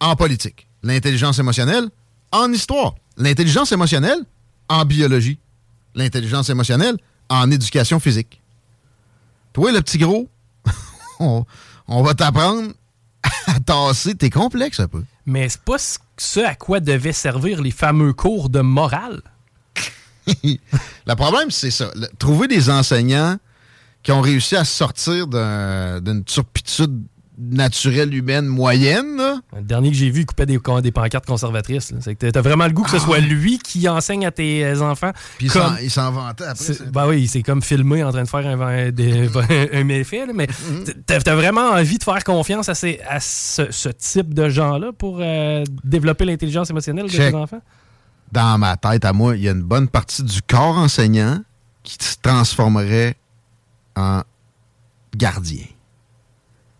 en 0.00 0.16
politique. 0.16 0.66
L'intelligence 0.82 1.38
émotionnelle 1.38 1.88
en 2.32 2.52
histoire. 2.52 2.94
L'intelligence 3.16 3.72
émotionnelle 3.72 4.18
en 4.68 4.84
biologie. 4.84 5.38
L'intelligence 5.94 6.48
émotionnelle 6.48 6.96
en 7.28 7.50
éducation 7.50 8.00
physique. 8.00 8.40
Toi, 9.52 9.72
le 9.72 9.80
petit 9.82 9.98
gros, 9.98 10.28
on, 11.20 11.44
on 11.88 12.02
va 12.02 12.14
t'apprendre 12.14 12.72
à 13.46 13.60
tasser 13.60 14.14
tes 14.14 14.30
complexes 14.30 14.80
un 14.80 14.88
peu. 14.88 15.04
Mais 15.26 15.48
c'est 15.48 15.60
pas 15.62 15.76
ce- 15.78 16.40
à 16.40 16.54
quoi 16.54 16.80
devaient 16.80 17.12
servir 17.12 17.60
les 17.60 17.70
fameux 17.72 18.12
cours 18.12 18.48
de 18.48 18.60
morale. 18.60 19.20
le 20.44 21.14
problème, 21.14 21.50
c'est 21.50 21.70
ça. 21.70 21.90
Le- 21.94 22.08
trouver 22.18 22.46
des 22.48 22.70
enseignants 22.70 23.36
qui 24.02 24.12
ont 24.12 24.20
réussi 24.20 24.56
à 24.56 24.64
sortir 24.64 25.26
d'un- 25.26 26.00
d'une 26.00 26.24
turpitude 26.24 27.02
naturelle 27.40 28.12
humaine 28.14 28.46
moyenne, 28.46 29.16
là, 29.16 29.40
Le 29.56 29.62
dernier 29.62 29.90
que 29.90 29.96
j'ai 29.96 30.10
vu, 30.10 30.20
il 30.20 30.26
coupait 30.26 30.46
des, 30.46 30.58
des 30.82 30.92
pancartes 30.92 31.26
conservatrices. 31.26 31.90
là. 31.92 31.98
C'est 32.00 32.14
que 32.14 32.30
t'as 32.30 32.40
vraiment 32.40 32.66
le 32.66 32.72
goût 32.72 32.82
que 32.82 32.90
ce 32.90 32.98
soit 32.98 33.18
lui 33.20 33.58
qui 33.58 33.88
enseigne 33.88 34.26
à 34.26 34.30
tes 34.30 34.64
euh, 34.64 34.80
enfants. 34.82 35.12
puis 35.38 35.46
il 35.46 35.52
comme- 35.52 35.62
s'en- 35.76 35.82
il 35.82 35.90
s'en 35.90 36.10
vantait 36.12 36.44
après. 36.44 36.74
Ben 36.92 37.08
oui, 37.08 37.26
c'est 37.28 37.42
comme 37.42 37.62
filmé 37.62 38.04
en 38.04 38.10
train 38.12 38.22
de 38.24 38.28
faire 38.28 38.46
un, 38.46 38.60
un- 38.60 38.90
des- 38.90 39.28
un 39.72 39.84
méfait, 39.84 40.26
là, 40.26 40.32
mais 40.34 40.48
t'as 41.06 41.20
t'as 41.20 41.34
vraiment 41.34 41.70
envie 41.70 41.98
de 41.98 42.04
faire 42.04 42.22
confiance 42.24 42.68
à, 42.68 42.74
ces, 42.74 43.00
à 43.08 43.20
ce, 43.20 43.70
ce 43.70 43.88
type 43.88 44.34
de 44.34 44.48
gens-là 44.48 44.92
pour 44.92 45.18
euh, 45.20 45.64
développer 45.84 46.24
l'intelligence 46.24 46.70
émotionnelle 46.70 47.06
de 47.06 47.10
tes 47.16 47.34
enfants? 47.34 47.60
dans 48.32 48.58
ma 48.58 48.76
tête 48.76 49.04
à 49.04 49.12
moi, 49.12 49.36
il 49.36 49.42
y 49.42 49.48
a 49.48 49.52
une 49.52 49.62
bonne 49.62 49.88
partie 49.88 50.22
du 50.22 50.40
corps 50.42 50.78
enseignant 50.78 51.40
qui 51.82 51.96
se 52.00 52.14
transformerait 52.22 53.16
en 53.96 54.22
gardien. 55.16 55.64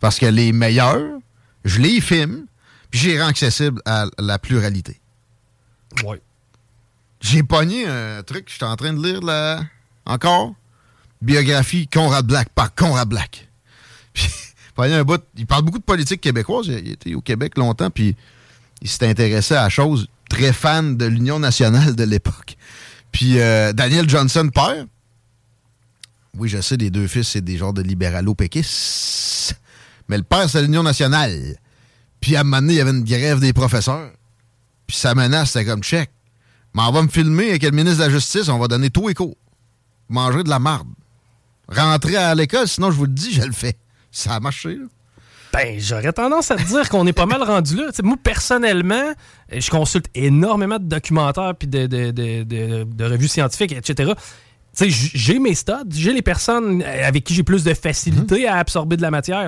Parce 0.01 0.19
que 0.19 0.27
les 0.27 0.53
meilleurs, 0.53 1.19
je 1.65 1.81
les 1.81 2.01
filme, 2.01 2.47
puis 2.91 3.01
je 3.01 3.11
les 3.11 3.21
rends 3.21 3.29
accessibles 3.29 3.81
à 3.85 4.07
la 4.19 4.39
pluralité. 4.39 5.01
Oui. 6.05 6.17
J'ai 7.21 7.43
pogné 7.43 7.87
un 7.87 8.23
truc, 8.23 8.47
je 8.49 8.55
suis 8.55 8.65
en 8.65 8.77
train 8.77 8.93
de 8.93 9.03
lire 9.03 9.21
là 9.21 9.63
encore. 10.07 10.55
Biographie 11.21 11.87
Conrad 11.87 12.27
Black 12.27 12.49
par 12.51 12.75
Conrad 12.75 13.09
Black. 13.09 13.49
Puis, 14.15 14.93
un 14.95 15.05
bout, 15.05 15.23
il 15.37 15.47
parle 15.47 15.63
beaucoup 15.63 15.79
de 15.79 15.85
politique 15.85 16.23
québécoise. 16.23 16.67
Il, 16.69 16.79
il 16.87 16.93
était 16.93 17.15
au 17.15 17.21
Québec 17.21 17.59
longtemps, 17.59 17.91
puis 17.91 18.17
il 18.81 18.89
s'est 18.89 19.07
intéressé 19.07 19.55
à 19.55 19.65
la 19.65 19.69
chose. 19.69 20.09
Très 20.31 20.55
fan 20.55 20.97
de 20.97 21.05
l'Union 21.05 21.39
nationale 21.39 21.95
de 21.95 22.05
l'époque. 22.05 22.57
Puis 23.13 23.39
euh, 23.39 23.73
Daniel 23.73 24.09
Johnson, 24.09 24.49
père. 24.55 24.87
Oui, 26.39 26.49
je 26.49 26.61
sais, 26.61 26.77
les 26.77 26.91
deux 26.91 27.09
fils, 27.09 27.29
c'est 27.29 27.41
des 27.41 27.57
genres 27.57 27.73
de 27.73 27.83
libéralo-péquistes. 27.83 28.71
Mais 30.11 30.17
le 30.17 30.25
père, 30.25 30.51
c'est 30.51 30.61
l'Union 30.61 30.83
nationale. 30.83 31.55
Puis 32.21 32.35
à 32.35 32.41
un 32.41 32.43
moment 32.43 32.57
donné, 32.61 32.75
il 32.75 32.77
y 32.79 32.81
avait 32.81 32.91
une 32.91 33.05
grève 33.05 33.39
des 33.39 33.53
professeurs. 33.53 34.11
Puis 34.89 34.97
sa 34.97 35.15
menace, 35.15 35.53
c'était 35.53 35.65
comme 35.65 35.85
check. 35.85 36.11
Mais 36.75 36.83
on 36.83 36.91
va 36.91 37.03
me 37.03 37.09
filmer 37.09 37.51
avec 37.51 37.63
le 37.63 37.71
ministre 37.71 38.01
de 38.01 38.05
la 38.07 38.11
Justice, 38.11 38.49
on 38.49 38.59
va 38.59 38.67
donner 38.67 38.91
tout 38.91 39.09
écho. 39.09 39.39
Manger 40.09 40.43
de 40.43 40.49
la 40.49 40.59
marde. 40.59 40.89
Rentrer 41.69 42.17
à 42.17 42.35
l'école, 42.35 42.67
sinon 42.67 42.91
je 42.91 42.97
vous 42.97 43.05
le 43.05 43.13
dis, 43.13 43.33
je 43.33 43.43
le 43.43 43.53
fais. 43.53 43.77
Ça 44.11 44.35
a 44.35 44.41
marché, 44.41 44.75
là. 44.75 44.87
Ben, 45.53 45.81
j'aurais 45.81 46.13
tendance 46.13 46.51
à 46.51 46.57
te 46.57 46.63
dire 46.63 46.89
qu'on 46.89 47.07
est 47.09 47.13
pas 47.13 47.27
mal 47.27 47.43
rendu 47.43 47.77
là. 47.77 47.91
moi, 48.05 48.17
personnellement, 48.23 49.13
je 49.53 49.69
consulte 49.69 50.07
énormément 50.15 50.79
de 50.79 50.85
documentaires 50.85 51.55
puis 51.57 51.67
de 51.69 53.05
revues 53.05 53.29
scientifiques, 53.29 53.73
etc 53.73 54.13
j'ai 54.79 55.39
mes 55.39 55.55
studs, 55.55 55.91
j'ai 55.91 56.13
les 56.13 56.23
personnes 56.23 56.83
avec 56.83 57.25
qui 57.25 57.35
j'ai 57.35 57.43
plus 57.43 57.65
de 57.65 57.75
facilité 57.75 58.47
à 58.47 58.57
absorber 58.57 58.97
de 58.97 59.03
la 59.03 59.11
matière. 59.11 59.47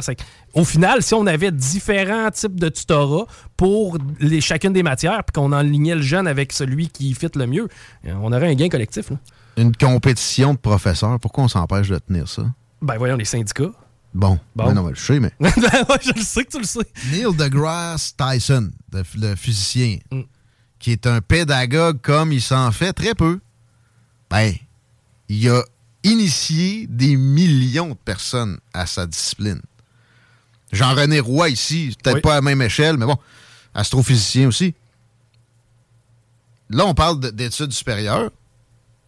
Au 0.55 0.65
final, 0.65 1.03
si 1.03 1.15
on 1.15 1.27
avait 1.27 1.53
différents 1.53 2.31
types 2.31 2.59
de 2.59 2.69
tutorats 2.69 3.27
pour 3.57 3.99
les, 4.21 4.41
chacune 4.41 4.73
des 4.73 4.83
matières, 4.83 5.23
puis 5.25 5.33
qu'on 5.33 5.53
enlignait 5.53 5.95
le 5.95 6.03
jeune 6.03 6.27
avec 6.27 6.53
celui 6.53 6.89
qui 6.89 7.15
fit 7.15 7.29
le 7.35 7.47
mieux, 7.47 7.69
on 8.05 8.33
aurait 8.33 8.51
un 8.51 8.55
gain 8.55 8.69
collectif. 8.69 9.13
Une 9.57 9.75
compétition 9.77 10.55
de 10.55 10.59
professeurs, 10.59 11.19
pourquoi 11.21 11.45
on 11.45 11.49
s'empêche 11.49 11.89
de 11.89 11.99
tenir 11.99 12.29
ça? 12.29 12.43
Ben 12.81 12.97
voyons, 12.99 13.17
les 13.17 13.25
syndicats. 13.25 13.71
Bon, 14.15 14.39
bon. 14.55 14.73
non, 14.73 14.91
je 14.93 15.01
sais, 15.01 15.21
mais... 15.21 15.31
je 15.41 16.13
le 16.15 16.23
sais 16.23 16.45
que 16.45 16.51
tu 16.51 16.59
le 16.59 16.65
sais. 16.65 16.87
Neil 17.11 17.35
deGrasse 17.35 18.15
Tyson, 18.17 18.71
le, 18.93 19.35
physicien, 19.37 19.99
mm. 20.11 20.21
qui 20.79 20.93
est 20.93 21.07
un 21.07 21.21
pédagogue 21.21 22.01
comme 22.03 22.33
il 22.33 22.43
s'en 22.43 22.71
fait 22.73 22.93
très 22.93 23.15
peu. 23.15 23.41
Ben, 24.31 24.53
il 25.33 25.49
a 25.49 25.65
initié 26.05 26.87
des 26.89 27.17
millions 27.17 27.91
de 27.91 27.95
personnes 27.95 28.59
à 28.75 28.87
sa 28.87 29.07
discipline. 29.07 29.63
Jean-René 30.73 31.21
Roy 31.21 31.49
ici, 31.49 31.97
peut-être 32.03 32.21
pas 32.21 32.33
à 32.33 32.35
la 32.37 32.41
même 32.43 32.61
échelle, 32.61 32.99
mais 32.99 33.07
bon, 33.07 33.17
astrophysicien 33.75 34.49
aussi. 34.49 34.75
Là, 36.69 36.85
on 36.87 36.95
parle 36.95 37.21
d'études 37.33 37.73
supérieures. 37.73 38.31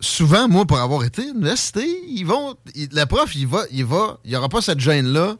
Souvent, 0.00 0.48
moi, 0.48 0.64
pour 0.64 0.78
avoir 0.78 1.04
été 1.04 1.22
à 1.22 1.26
l'université, 1.26 1.86
ils 2.08 2.24
vont. 2.24 2.56
le 2.74 3.04
prof, 3.04 3.34
il 3.34 3.46
va, 3.46 3.62
il 3.70 3.84
va, 3.84 4.18
il 4.24 4.30
n'y 4.30 4.36
aura 4.36 4.48
pas 4.48 4.62
cette 4.62 4.80
gêne-là 4.80 5.36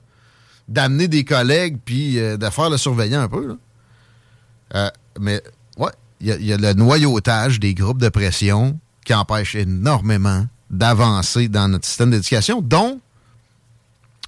d'amener 0.69 1.09
des 1.09 1.25
collègues 1.25 1.79
puis 1.85 2.19
euh, 2.19 2.37
de 2.37 2.49
faire 2.51 2.71
le 2.71 2.77
surveillant 2.77 3.23
un 3.23 3.29
peu. 3.29 3.59
Euh, 4.75 4.91
mais 5.19 5.43
ouais, 5.79 5.93
il 6.21 6.29
y, 6.29 6.53
a 6.53 6.57
le 6.57 6.73
noyautage 6.75 7.61
des 7.61 7.75
groupes 7.75 8.01
de 8.01 8.09
pression 8.09 8.79
qui 9.05 9.13
empêche 9.13 9.55
énormément 9.55 10.47
d'avancer 10.75 11.49
dans 11.49 11.69
notre 11.69 11.87
système 11.87 12.11
d'éducation, 12.11 12.61
dont 12.61 13.01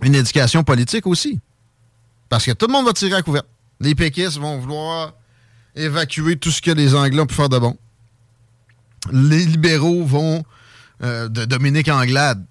une 0.02 0.14
éducation 0.14 0.64
politique 0.64 1.06
aussi. 1.06 1.40
Parce 2.28 2.44
que 2.44 2.52
tout 2.52 2.66
le 2.66 2.72
monde 2.72 2.86
va 2.86 2.92
tirer 2.92 3.14
à 3.14 3.22
couvert. 3.22 3.42
Les 3.80 3.94
péquistes 3.94 4.38
vont 4.38 4.58
vouloir 4.58 5.14
évacuer 5.74 6.36
tout 6.36 6.50
ce 6.50 6.60
que 6.60 6.70
les 6.70 6.94
Anglais 6.94 7.20
ont 7.20 7.26
pu 7.26 7.34
faire 7.34 7.48
de 7.48 7.58
bon. 7.58 7.76
Les 9.12 9.44
libéraux 9.44 10.04
vont, 10.04 10.44
euh, 11.02 11.28
de 11.28 11.44
Dominique 11.44 11.88
Anglade, 11.88 12.44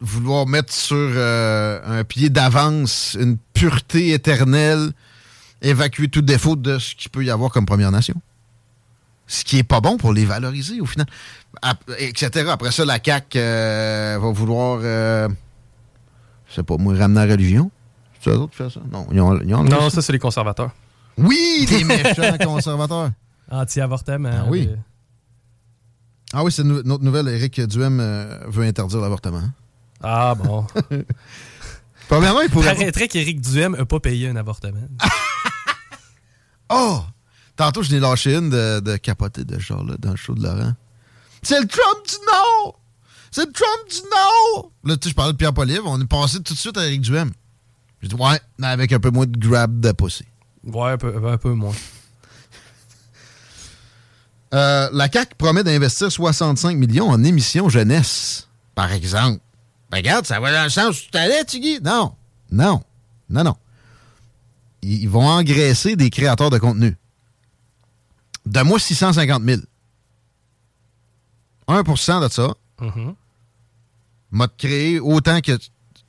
vouloir 0.00 0.46
mettre 0.46 0.72
sur 0.72 0.96
euh, 0.96 2.00
un 2.00 2.04
pied 2.04 2.30
d'avance 2.30 3.16
une 3.18 3.36
pureté 3.54 4.12
éternelle, 4.12 4.92
évacuer 5.62 6.08
tout 6.08 6.22
défaut 6.22 6.56
de 6.56 6.78
ce 6.78 6.94
qu'il 6.94 7.10
peut 7.10 7.24
y 7.24 7.30
avoir 7.30 7.50
comme 7.50 7.66
Première 7.66 7.92
Nation. 7.92 8.20
Ce 9.26 9.44
qui 9.44 9.58
est 9.58 9.62
pas 9.62 9.80
bon 9.80 9.96
pour 9.96 10.12
les 10.12 10.24
valoriser 10.24 10.80
au 10.80 10.86
final 10.86 11.06
etc. 11.98 12.48
Après 12.50 12.70
ça, 12.70 12.84
la 12.84 12.98
CAQ 13.02 13.38
euh, 13.38 14.18
va 14.20 14.30
vouloir, 14.30 14.80
euh, 14.82 15.28
je 16.48 16.54
sais 16.54 16.62
pas, 16.62 16.76
moi, 16.76 16.94
ramener 16.94 17.26
la 17.26 17.32
religion. 17.32 17.70
C'est 18.20 18.30
eux 18.30 18.38
autres 18.38 18.52
qui 18.52 18.58
font 18.58 18.70
ça? 18.70 18.80
Non, 18.90 19.06
ils 19.12 19.20
ont, 19.20 19.64
non 19.64 19.90
ça, 19.90 20.02
c'est 20.02 20.12
les 20.12 20.18
conservateurs. 20.18 20.70
Oui, 21.16 21.66
les 21.70 21.84
méchants 21.84 22.36
conservateurs. 22.44 23.10
Anti-avortement. 23.50 24.30
Ah 24.32 24.46
oui. 24.48 24.70
Ah 26.32 26.44
oui, 26.44 26.52
c'est 26.52 26.62
notre 26.62 27.02
nouvelle. 27.02 27.28
Éric 27.28 27.60
Duhem 27.62 27.98
euh, 28.00 28.38
veut 28.46 28.64
interdire 28.64 29.00
l'avortement. 29.00 29.42
Ah 30.02 30.34
bon. 30.34 30.66
Premièrement, 32.08 32.40
il 32.42 32.50
pourrait... 32.50 32.74
Paraîtrait 32.74 33.08
qu'Éric 33.08 33.40
Duhem 33.40 33.76
n'a 33.76 33.84
pas 33.84 34.00
payé 34.00 34.28
un 34.28 34.36
avortement. 34.36 34.78
oh! 36.68 37.00
Tantôt, 37.56 37.82
je 37.82 37.92
n'ai 37.92 38.00
lâché 38.00 38.34
une 38.36 38.48
de, 38.48 38.80
de 38.80 38.96
capoter 38.96 39.44
de 39.44 39.58
genre 39.58 39.84
là, 39.84 39.96
dans 39.98 40.12
le 40.12 40.16
show 40.16 40.34
de 40.34 40.42
Laurent. 40.42 40.74
C'est 41.42 41.60
le 41.60 41.66
Trump 41.66 42.06
du 42.06 42.14
Nord! 42.26 42.80
C'est 43.30 43.46
le 43.46 43.52
Trump 43.52 43.88
du 43.88 44.00
Nord! 44.10 44.72
Là, 44.84 44.96
tu 44.96 45.04
sais, 45.04 45.10
je 45.10 45.14
parlais 45.14 45.32
de 45.32 45.36
Pierre 45.36 45.54
Polive, 45.54 45.82
on 45.84 46.00
est 46.00 46.06
passé 46.06 46.42
tout 46.42 46.54
de 46.54 46.58
suite 46.58 46.76
à 46.76 46.86
Eric 46.86 47.00
Duhem. 47.00 47.32
J'ai 48.02 48.08
dit, 48.08 48.14
ouais, 48.14 48.40
mais 48.58 48.68
avec 48.68 48.92
un 48.92 49.00
peu 49.00 49.10
moins 49.10 49.26
de 49.26 49.36
grab 49.36 49.80
de 49.80 49.92
poussée. 49.92 50.26
Ouais, 50.64 50.92
un 50.92 50.98
peu, 50.98 51.14
un 51.28 51.38
peu 51.38 51.52
moins. 51.52 51.74
Euh, 54.52 54.88
la 54.92 55.08
CAC 55.08 55.36
promet 55.36 55.62
d'investir 55.62 56.10
65 56.10 56.76
millions 56.76 57.08
en 57.08 57.22
émissions 57.22 57.68
jeunesse, 57.68 58.48
par 58.74 58.92
exemple. 58.92 59.40
Ben, 59.90 59.98
regarde, 59.98 60.26
ça 60.26 60.40
va 60.40 60.52
dans 60.52 60.64
le 60.64 60.70
sens 60.70 61.02
où 61.02 61.10
tu 61.10 61.18
allais, 61.18 61.44
Tigui. 61.44 61.78
Non, 61.80 62.14
non, 62.50 62.82
non, 63.28 63.44
non. 63.44 63.56
Ils 64.82 65.08
vont 65.08 65.26
engraisser 65.26 65.94
des 65.94 66.10
créateurs 66.10 66.50
de 66.50 66.58
contenu. 66.58 66.96
De 68.46 68.60
moi 68.62 68.78
650 68.78 69.44
000. 69.44 69.60
1% 71.70 72.22
de 72.22 72.32
ça 72.32 72.54
mm-hmm. 72.80 73.14
m'a 74.32 74.48
créé 74.48 75.00
autant 75.00 75.40
que 75.40 75.52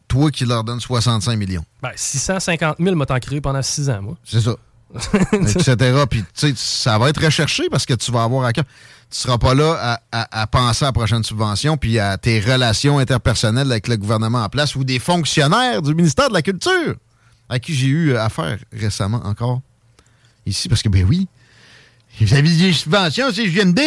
toi 0.07 0.31
qui 0.31 0.45
leur 0.45 0.63
donne 0.63 0.79
65 0.79 1.37
millions. 1.37 1.63
Ben, 1.81 1.91
650 1.95 2.77
000 2.79 2.95
m'a 2.95 3.05
t'en 3.05 3.19
créé 3.19 3.39
pendant 3.39 3.61
6 3.61 3.89
ans, 3.89 4.01
moi. 4.01 4.17
C'est 4.23 4.41
ça. 4.41 4.55
etc. 5.33 6.03
Puis, 6.09 6.21
tu 6.21 6.27
sais, 6.33 6.53
ça 6.55 6.97
va 6.97 7.09
être 7.09 7.23
recherché 7.23 7.69
parce 7.69 7.85
que 7.85 7.93
tu 7.93 8.11
vas 8.11 8.23
avoir 8.23 8.45
à 8.45 8.51
cœur. 8.51 8.65
Tu 9.09 9.17
seras 9.17 9.37
pas 9.37 9.53
là 9.53 9.99
à, 10.11 10.47
penser 10.47 10.85
à 10.85 10.89
la 10.89 10.91
prochaine 10.93 11.23
subvention 11.23 11.75
puis 11.77 11.99
à 11.99 12.17
tes 12.17 12.39
relations 12.39 12.97
interpersonnelles 12.97 13.69
avec 13.69 13.87
le 13.89 13.97
gouvernement 13.97 14.43
en 14.43 14.49
place 14.49 14.75
ou 14.75 14.85
des 14.85 14.99
fonctionnaires 14.99 15.81
du 15.81 15.93
ministère 15.93 16.29
de 16.29 16.33
la 16.33 16.41
Culture 16.41 16.95
à 17.49 17.59
qui 17.59 17.73
j'ai 17.73 17.87
eu 17.87 18.15
affaire 18.15 18.57
récemment 18.71 19.21
encore. 19.25 19.61
Ici, 20.45 20.69
parce 20.69 20.81
que, 20.81 20.89
ben 20.89 21.05
oui, 21.07 21.27
vous 22.21 22.33
avez 22.33 22.49
des 22.49 22.73
subventions, 22.73 23.27
c'est 23.33 23.47
JMD. 23.47 23.79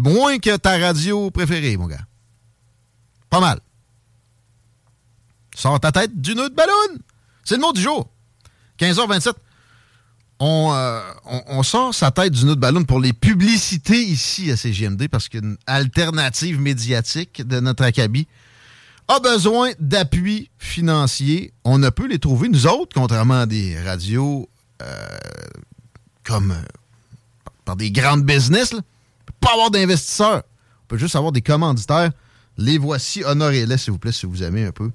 Moins 0.00 0.38
que 0.38 0.56
ta 0.56 0.78
radio 0.78 1.30
préférée, 1.30 1.76
mon 1.76 1.86
gars. 1.86 2.06
Pas 3.30 3.40
mal. 3.40 3.60
Sors 5.54 5.80
ta 5.80 5.92
tête 5.92 6.20
du 6.20 6.34
nœud 6.34 6.50
de 6.50 6.54
ballon. 6.54 6.98
C'est 7.44 7.56
le 7.56 7.60
mot 7.60 7.72
du 7.72 7.80
jour. 7.80 8.08
15h27. 8.78 9.32
Euh, 10.40 11.00
on, 11.48 11.62
sort 11.64 11.92
sa 11.92 12.12
tête 12.12 12.32
du 12.32 12.44
nœud 12.44 12.54
de 12.54 12.60
ballon 12.60 12.84
pour 12.84 13.00
les 13.00 13.12
publicités 13.12 14.00
ici 14.00 14.52
à 14.52 14.56
CGMD 14.56 15.08
parce 15.08 15.28
qu'une 15.28 15.56
alternative 15.66 16.60
médiatique 16.60 17.46
de 17.46 17.58
notre 17.58 17.82
acabit 17.82 18.28
a 19.08 19.18
besoin 19.18 19.72
d'appui 19.80 20.50
financier. 20.58 21.52
On 21.64 21.78
ne 21.78 21.90
peut 21.90 22.06
les 22.06 22.20
trouver, 22.20 22.48
nous 22.48 22.68
autres, 22.68 22.94
contrairement 22.94 23.40
à 23.40 23.46
des 23.46 23.80
radios 23.82 24.48
euh, 24.80 25.08
comme 26.22 26.52
euh, 26.52 26.62
par 27.64 27.74
des 27.74 27.90
grandes 27.90 28.24
business. 28.24 28.74
Pas 29.40 29.52
avoir 29.52 29.70
d'investisseurs. 29.70 30.42
On 30.84 30.86
peut 30.88 30.98
juste 30.98 31.16
avoir 31.16 31.32
des 31.32 31.42
commanditaires. 31.42 32.10
Les 32.56 32.78
voici, 32.78 33.22
honorez-les, 33.24 33.76
s'il 33.78 33.92
vous 33.92 33.98
plaît, 33.98 34.12
si 34.12 34.26
vous 34.26 34.42
aimez 34.42 34.64
un 34.66 34.72
peu. 34.72 34.90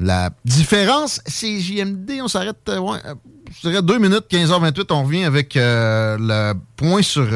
La 0.00 0.30
différence, 0.44 1.20
c'est 1.26 1.60
JMD, 1.60 2.20
on 2.22 2.28
s'arrête, 2.28 2.56
euh, 2.68 2.78
ouais, 2.78 2.98
euh, 3.04 3.14
je 3.62 3.68
dirais 3.68 3.82
2 3.82 3.98
minutes, 3.98 4.24
15h28, 4.30 4.86
on 4.90 5.04
revient 5.04 5.24
avec 5.24 5.56
euh, 5.56 6.16
le 6.18 6.54
point 6.76 7.02
sur 7.02 7.28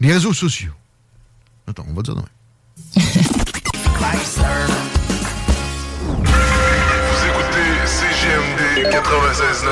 les 0.00 0.12
réseaux 0.12 0.32
sociaux. 0.32 0.72
Attends, 1.66 1.84
on 1.88 1.92
va 1.92 2.02
dire 2.02 2.14
demain. 2.14 2.28
Vous 2.94 3.00
écoutez 7.28 7.86
CGMD 7.86 8.92
96.9. 8.92 9.68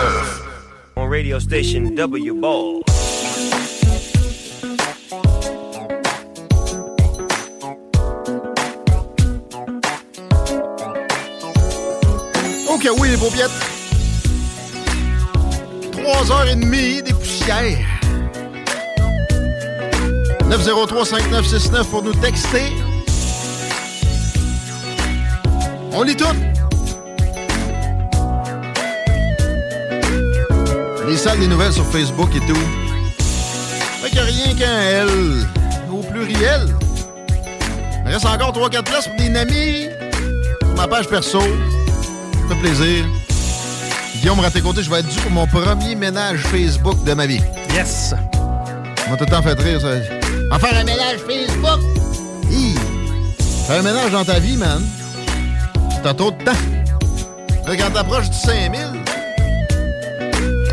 On 0.96 1.08
radio 1.08 1.38
station 1.40 1.90
W 1.94 2.32
Ball. 2.40 2.99
Que 12.80 12.88
oui, 12.98 13.10
les 13.10 13.16
paupiètes. 13.16 13.50
Trois 15.92 16.32
heures 16.32 16.48
et 16.48 16.56
des 17.02 17.12
poussières. 17.12 17.78
903-5969 20.48 21.84
pour 21.84 22.02
nous 22.02 22.14
texter. 22.14 22.72
On 25.92 26.02
lit 26.02 26.16
tout. 26.16 26.24
les 31.06 31.16
salles 31.16 31.40
des 31.40 31.48
nouvelles 31.48 31.72
sur 31.72 31.84
Facebook 31.86 32.30
et 32.36 32.40
tout. 32.46 32.54
Fait 34.00 34.16
a 34.18 34.22
rien 34.22 34.54
qu'un 34.54 34.80
L 34.80 35.08
au 35.92 36.02
pluriel. 36.02 36.68
Il 38.06 38.12
reste 38.12 38.26
encore 38.26 38.52
3-4 38.52 38.82
places 38.84 39.08
pour 39.08 39.16
des 39.16 39.36
amis 39.36 39.88
sur 40.60 40.74
ma 40.76 40.86
page 40.86 41.08
perso. 41.08 41.40
Fait 42.50 42.56
plaisir. 42.56 43.04
Guillaume 44.16 44.40
Raté-Côté, 44.40 44.82
je 44.82 44.90
vais 44.90 44.98
être 44.98 45.08
dû 45.08 45.20
pour 45.20 45.30
mon 45.30 45.46
premier 45.46 45.94
ménage 45.94 46.40
Facebook 46.40 47.04
de 47.04 47.14
ma 47.14 47.24
vie. 47.24 47.40
Yes! 47.72 48.12
On 49.06 49.10
m'a 49.10 49.16
tout 49.16 49.24
le 49.24 49.30
temps 49.30 49.40
fait 49.40 49.60
rire, 49.60 49.80
ça. 49.80 49.88
En 50.50 50.58
faire 50.58 50.76
un 50.76 50.82
ménage 50.82 51.18
Facebook! 51.18 51.80
Hi! 52.50 52.74
Faire 53.68 53.78
un 53.78 53.82
ménage 53.82 54.10
dans 54.10 54.24
ta 54.24 54.40
vie, 54.40 54.56
man. 54.56 54.82
T'as 56.02 56.12
trop 56.12 56.32
de 56.32 56.42
temps. 56.42 56.50
Là, 57.68 57.76
quand 57.76 57.90
t'approches 57.92 58.30
du 58.30 58.36
5000, 58.36 58.80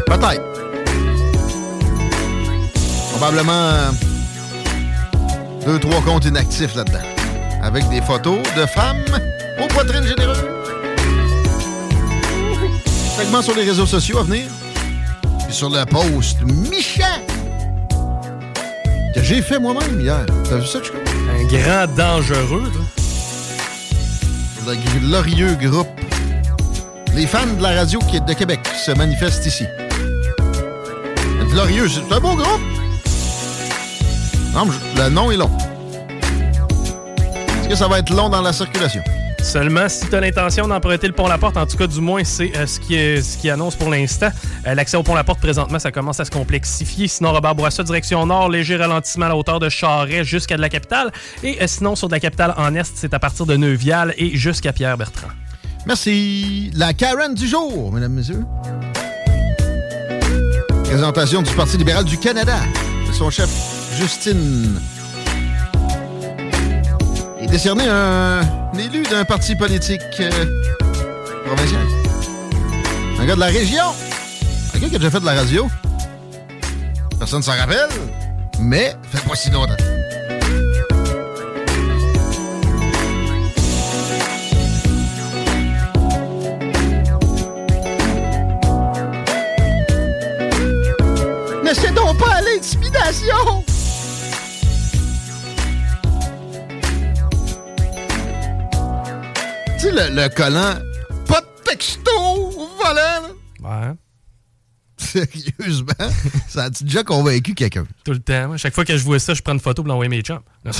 peut-être. 0.08 0.42
Probablement 3.12 3.52
euh, 3.52 3.92
deux, 5.64 5.78
trois 5.78 6.02
comptes 6.02 6.26
inactifs 6.26 6.74
là-dedans. 6.74 7.06
Avec 7.62 7.88
des 7.90 8.02
photos 8.02 8.40
de 8.56 8.66
femmes 8.66 9.06
aux 9.64 9.68
poitrines 9.68 10.08
généreuses. 10.08 10.57
Segment 13.18 13.42
sur 13.42 13.56
les 13.56 13.64
réseaux 13.64 13.88
sociaux 13.88 14.20
à 14.20 14.24
venir. 14.24 14.46
Puis 15.46 15.54
sur 15.54 15.70
le 15.70 15.84
post 15.86 16.38
Michel 16.44 17.24
que 19.16 19.24
j'ai 19.24 19.42
fait 19.42 19.58
moi-même 19.58 20.00
hier. 20.00 20.26
T'as 20.48 20.58
vu 20.58 20.68
ça, 20.68 20.84
Chico? 20.84 20.98
Un 20.98 21.44
grand 21.46 21.96
dangereux, 21.96 22.72
toi. 22.72 22.82
Le 24.68 25.00
glorieux 25.00 25.56
groupe. 25.56 25.88
Les 27.16 27.26
fans 27.26 27.48
de 27.48 27.64
la 27.64 27.74
radio 27.74 27.98
qui 28.00 28.18
est 28.18 28.26
de 28.26 28.34
Québec 28.34 28.60
se 28.86 28.92
manifestent 28.92 29.48
ici. 29.48 29.66
Glorieux, 31.50 31.88
c'est 31.90 32.14
un 32.14 32.20
beau 32.20 32.36
groupe. 32.36 32.62
Non, 34.54 34.66
mais 34.66 35.04
le 35.04 35.10
nom 35.10 35.32
est 35.32 35.38
long. 35.38 35.50
Est-ce 37.62 37.70
que 37.70 37.76
ça 37.76 37.88
va 37.88 38.00
être 38.00 38.14
long 38.14 38.30
dans 38.30 38.42
la 38.42 38.54
circulation? 38.54 39.02
Seulement 39.42 39.88
si 39.88 40.08
tu 40.08 40.16
as 40.16 40.20
l'intention 40.20 40.68
d'emprunter 40.68 41.08
le 41.08 41.14
pont 41.14 41.28
La 41.28 41.38
Porte, 41.38 41.58
en 41.58 41.66
tout 41.66 41.78
cas 41.78 41.88
du 41.88 42.02
moins 42.02 42.24
c'est 42.24 42.56
euh, 42.58 42.66
ce, 42.68 42.80
qui 42.80 42.96
ce 43.22 43.38
qui 43.38 43.50
annonce 43.50 43.76
pour 43.76 43.90
l'instant. 43.90 44.30
Euh, 44.68 44.76
L'accès 44.76 44.98
au 44.98 45.04
pont 45.04 45.16
La 45.16 45.24
Porte 45.24 45.40
présentement, 45.40 45.80
ça 45.80 45.92
commence 45.92 46.20
à 46.20 46.26
se 46.26 46.32
complexifier. 46.32 47.08
Sinon, 47.08 47.32
Robert 47.32 47.56
Bourassa, 47.56 47.84
direction 47.84 48.26
nord, 48.26 48.50
léger 48.50 48.76
ralentissement 48.76 49.28
à 49.28 49.30
la 49.30 49.36
hauteur 49.38 49.60
de 49.60 49.70
Charret 49.70 50.24
jusqu'à 50.26 50.58
de 50.58 50.62
la 50.62 50.70
capitale. 50.70 51.12
Et 51.44 51.62
euh, 51.62 51.68
sinon, 51.68 51.96
sur 51.96 52.08
de 52.08 52.14
la 52.14 52.20
capitale 52.20 52.54
en 52.58 52.76
est, 52.76 52.92
c'est 52.96 53.14
à 53.14 53.20
partir 53.20 53.46
de 53.46 53.56
Neuvial 53.56 54.14
et 54.18 54.36
jusqu'à 54.36 54.74
Pierre-Bertrand. 54.74 55.30
Merci. 55.86 56.70
La 56.76 56.94
Karen 56.94 57.34
du 57.34 57.48
jour, 57.48 57.92
mesdames, 57.94 58.14
messieurs. 58.14 58.44
Présentation 60.84 61.42
du 61.42 61.54
Parti 61.54 61.78
libéral 61.78 62.04
du 62.04 62.18
Canada. 62.18 62.58
de 63.08 63.14
Son 63.14 63.30
chef, 63.30 63.50
Justine. 63.98 64.80
Il 67.40 67.46
est 67.46 67.52
décerné 67.52 67.86
un 67.88 68.42
élu 68.80 69.04
d'un 69.04 69.26
parti 69.26 69.56
politique 69.56 70.02
euh, 70.20 70.64
provincial. 71.46 71.82
Un 73.20 73.26
gars 73.26 73.36
de 73.36 73.40
la 73.40 73.48
région. 73.48 73.84
Un 74.74 74.80
gars 74.80 74.90
qui 74.90 74.96
a 74.96 75.00
déjà 75.00 75.12
fait 75.12 75.20
de 75.20 75.26
la 75.26 75.34
radio. 75.34 75.68
Personne 77.18 77.40
ne 77.40 77.44
s'en 77.44 77.56
rappelle, 77.58 77.90
mais 78.60 78.96
fait 79.12 79.28
pas 79.28 79.36
si 79.36 79.50
longtemps. 79.50 79.74
Ne 91.64 91.74
cédons 91.74 92.16
pas 92.16 92.36
à 92.36 92.42
l'intimidation! 92.42 93.57
Le, 99.98 100.16
le 100.24 100.30
collant, 100.30 100.76
pas 101.28 101.42
de 101.42 101.64
texto 101.64 102.12
au 102.20 102.50
volant, 102.78 102.94
là. 102.94 103.22
Ouais. 103.64 103.94
Sérieusement, 105.00 105.94
ça 106.50 106.64
a 106.66 106.70
déjà 106.72 107.04
convaincu 107.04 107.54
quelqu'un? 107.54 107.86
Tout 108.04 108.14
le 108.14 108.20
temps. 108.20 108.48
moi. 108.48 108.58
Chaque 108.58 108.74
fois 108.74 108.84
que 108.84 108.98
je 108.98 109.04
vois 109.04 109.20
ça, 109.20 109.34
je 109.36 109.42
prends 109.44 109.54
une 109.54 109.60
photo 109.60 109.84
pour 109.84 109.90
l'envoyer 109.90 110.10
mes 110.10 110.22
chums. 110.22 110.40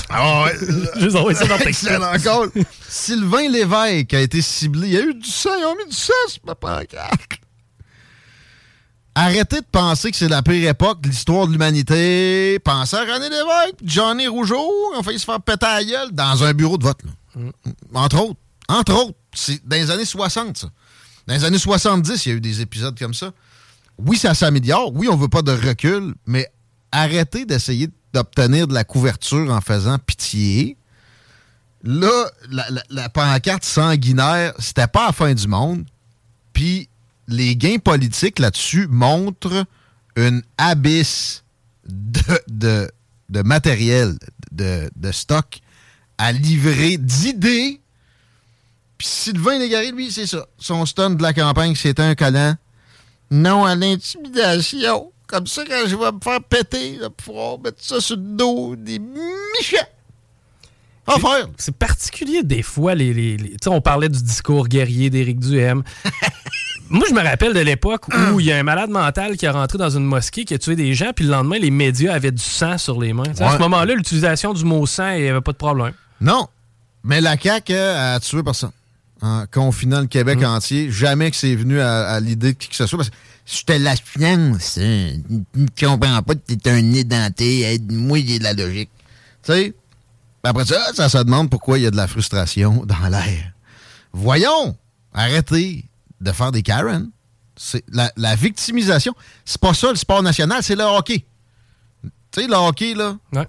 Ah 0.10 0.44
ouais. 0.44 0.54
je 1.00 1.06
les 1.06 1.16
envoie 1.16 1.36
ça 1.36 1.46
dans. 1.46 1.58
Excellent 1.60 2.12
call. 2.24 2.50
Sylvain 2.90 3.48
Lévesque 3.50 4.14
a 4.16 4.22
été 4.22 4.42
ciblé. 4.42 4.88
Il 4.88 4.94
y 4.94 4.98
a 4.98 5.02
eu 5.02 5.14
du 5.14 5.30
sang. 5.30 5.52
Ils 5.60 5.66
ont 5.66 5.76
mis 5.76 5.86
du 5.90 5.96
sang 5.96 6.14
sur 6.28 6.42
ma 6.46 6.56
pancarte. 6.56 7.38
Arrêtez 9.14 9.62
de 9.62 9.66
penser 9.72 10.12
que 10.12 10.18
c'est 10.18 10.28
la 10.28 10.42
pire 10.44 10.70
époque 10.70 11.02
de 11.02 11.10
l'histoire 11.10 11.48
de 11.48 11.52
l'humanité. 11.52 12.60
Pensez 12.60 12.96
à 12.96 13.02
René 13.02 13.30
Lévesque, 13.30 13.76
Johnny 13.84 14.28
Rougeau. 14.28 14.68
Ont 14.96 15.04
failli 15.04 15.20
se 15.20 15.26
faire 15.26 15.42
péter 15.42 15.66
à 15.66 15.76
la 15.80 15.84
gueule 15.86 16.12
dans 16.12 16.44
un 16.44 16.54
bureau 16.54 16.78
de 16.78 16.84
vote. 16.84 17.00
là. 17.36 17.42
Entre 17.94 18.20
autres. 18.20 18.40
Entre 18.68 18.94
autres. 18.94 19.18
C'est 19.34 19.66
dans 19.68 19.76
les 19.76 19.92
années 19.92 20.06
60, 20.06 20.58
ça. 20.58 20.70
Dans 21.28 21.34
les 21.34 21.44
années 21.44 21.60
70, 21.60 22.26
il 22.26 22.30
y 22.30 22.32
a 22.32 22.36
eu 22.36 22.42
des 22.42 22.62
épisodes 22.62 22.98
comme 22.98 23.14
ça. 23.14 23.32
Oui, 23.98 24.18
ça 24.18 24.34
s'améliore. 24.34 24.94
Oui, 24.94 25.08
on 25.10 25.16
veut 25.16 25.28
pas 25.28 25.42
de 25.42 25.52
recul, 25.52 26.16
mais 26.26 26.48
arrêtez 26.92 27.46
d'essayer 27.46 27.90
d'obtenir 28.14 28.68
de 28.68 28.74
la 28.74 28.84
couverture 28.84 29.52
en 29.52 29.62
faisant 29.62 29.98
pitié. 30.00 30.78
Là, 31.84 32.30
la 32.90 33.10
pancarte 33.10 33.64
sanguinaire, 33.64 34.54
c'était 34.60 34.88
pas 34.88 35.08
la 35.08 35.14
fin 35.14 35.34
du 35.34 35.48
monde. 35.48 35.86
Puis 36.54 36.90
les 37.28 37.56
gains 37.56 37.78
politiques 37.78 38.40
là-dessus 38.40 38.88
montrent 38.90 39.66
une 40.16 40.42
abysse 40.58 41.44
de, 41.88 42.22
de, 42.48 42.92
de 43.30 43.42
matériel, 43.42 44.18
de, 44.52 44.90
de 44.96 45.12
stock 45.12 45.60
à 46.18 46.32
livrer 46.32 46.98
d'idées. 46.98 47.80
Puis 48.98 49.08
Sylvain 49.08 49.60
Légaré, 49.60 49.92
lui, 49.92 50.12
c'est 50.12 50.26
ça. 50.28 50.46
Son 50.58 50.86
stun 50.86 51.12
de 51.12 51.22
la 51.22 51.34
campagne, 51.34 51.76
c'était 51.76 52.02
un 52.02 52.16
collant. 52.16 52.56
Non 53.30 53.66
à 53.66 53.76
l'intimidation. 53.76 55.12
Comme 55.28 55.46
ça, 55.46 55.64
quand 55.68 55.82
je 55.88 55.96
vais 55.96 56.12
me 56.12 56.20
faire 56.24 56.42
péter, 56.42 56.98
là, 56.98 57.10
pour 57.10 57.26
pouvoir 57.34 57.60
mettre 57.60 57.84
ça 57.84 58.00
sur 58.00 58.16
le 58.16 58.22
dos 58.22 58.76
des 58.78 59.00
michets. 59.00 59.78
En 61.06 61.18
faire. 61.20 61.48
C'est 61.58 61.76
particulier 61.76 62.44
des 62.44 62.62
fois, 62.64 62.96
les, 62.96 63.14
les- 63.14 63.38
les- 63.38 63.50
tu 63.52 63.58
sais, 63.64 63.70
on 63.70 63.82
parlait 63.82 64.10
du 64.10 64.22
discours 64.22 64.68
guerrier 64.68 65.10
d'Éric 65.10 65.40
Duhem. 65.40 65.84
Moi, 66.90 67.06
je 67.10 67.14
me 67.14 67.22
rappelle 67.22 67.54
de 67.54 67.60
l'époque 67.60 68.06
où 68.34 68.40
il 68.40 68.46
y 68.46 68.52
a 68.54 68.58
un 68.58 68.64
malade 68.64 68.90
mental 68.90 69.36
qui 69.36 69.46
a 69.46 69.52
rentré 69.52 69.78
dans 69.78 69.90
une 69.90 70.06
mosquée, 70.06 70.46
qui 70.46 70.54
a 70.54 70.58
tué 70.58 70.78
des 70.78 70.94
gens, 70.94 71.12
puis 71.14 71.26
le 71.26 71.32
lendemain, 71.32 71.58
les 71.60 71.72
médias 71.72 72.14
avaient 72.14 72.32
du 72.32 72.42
sang 72.44 72.78
sur 72.78 73.00
les 73.02 73.12
mains. 73.12 73.24
À 73.42 73.54
ce 73.54 73.58
moment-là, 73.60 73.94
l'utilisation 73.94 74.54
du 74.54 74.64
mot 74.64 74.86
sang, 74.86 75.12
il 75.12 75.24
n'y 75.24 75.28
avait 75.30 75.42
pas 75.42 75.52
de 75.52 75.58
problème. 75.58 75.92
Non. 76.22 76.48
Mais 77.04 77.20
la 77.20 77.38
CAQ 77.38 77.74
a 77.76 78.20
tué 78.22 78.42
personne. 78.44 78.72
En 79.22 79.46
confinant 79.52 80.02
le 80.02 80.08
Québec 80.08 80.44
entier. 80.44 80.92
Jamais 80.92 81.32
que 81.32 81.38
c'est 81.38 81.56
venu 81.56 81.80
à, 81.80 82.08
à 82.08 82.20
l'idée 82.20 82.54
de 82.54 82.58
qui 82.58 82.70
que 82.70 82.76
ce 82.76 82.86
soit. 82.86 82.98
Parce 83.00 83.10
que 83.10 83.16
je 83.46 83.64
te 83.64 83.74
la 83.74 83.96
finance. 83.96 84.78
hein. 84.80 85.14
Tu 85.76 85.86
comprends 85.86 86.22
pas 86.22 86.36
que 86.36 86.54
t'es 86.54 86.70
un 86.70 86.94
édenté. 86.94 87.62
Aide-moi, 87.62 88.20
il 88.20 88.32
y 88.32 88.36
a 88.36 88.40
de 88.40 88.44
la 88.44 88.54
logique. 88.54 88.90
Tu 89.44 89.52
sais? 89.54 89.74
Après 90.44 90.66
ça, 90.66 90.94
ça 90.94 91.10
se 91.10 91.18
demande 91.18 91.50
pourquoi 91.50 91.80
il 91.80 91.84
y 91.84 91.88
a 91.88 91.92
de 91.92 91.96
la 91.98 92.08
frustration 92.08 92.84
dans 92.86 93.08
l'air. 93.10 93.52
Voyons! 94.14 94.78
Arrêtez 95.14 95.86
de 96.22 96.32
faire 96.32 96.52
des 96.52 96.62
Karen. 96.62 97.10
C'est 97.56 97.84
la, 97.92 98.12
la 98.18 98.36
victimisation, 98.36 99.16
c'est 99.44 99.60
pas 99.60 99.74
ça 99.74 99.90
le 99.90 99.96
sport 99.96 100.22
national, 100.22 100.62
c'est 100.62 100.76
le 100.76 100.84
hockey. 100.84 101.26
Tu 102.32 102.42
sais, 102.42 102.48
le 102.48 102.54
hockey, 102.54 102.94
là, 102.94 103.18
Ouais. 103.34 103.48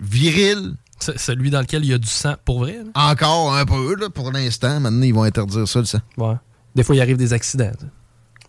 viril, 0.00 0.74
Celui 1.16 1.50
dans 1.50 1.60
lequel 1.60 1.84
il 1.84 1.90
y 1.90 1.94
a 1.94 1.98
du 1.98 2.08
sang 2.08 2.34
pour 2.44 2.60
vrai. 2.60 2.78
là? 2.84 3.10
encore 3.10 3.54
un 3.54 3.64
peu, 3.64 3.96
là, 3.96 4.10
pour 4.10 4.32
l'instant. 4.32 4.80
Maintenant, 4.80 5.02
ils 5.04 5.14
vont 5.14 5.22
interdire 5.24 5.66
ça, 5.68 5.78
le 5.80 5.84
sang. 5.84 6.00
Ouais. 6.16 6.34
Des 6.74 6.82
fois, 6.82 6.94
il 6.96 7.00
arrive 7.00 7.16
des 7.16 7.32
accidents. 7.32 7.70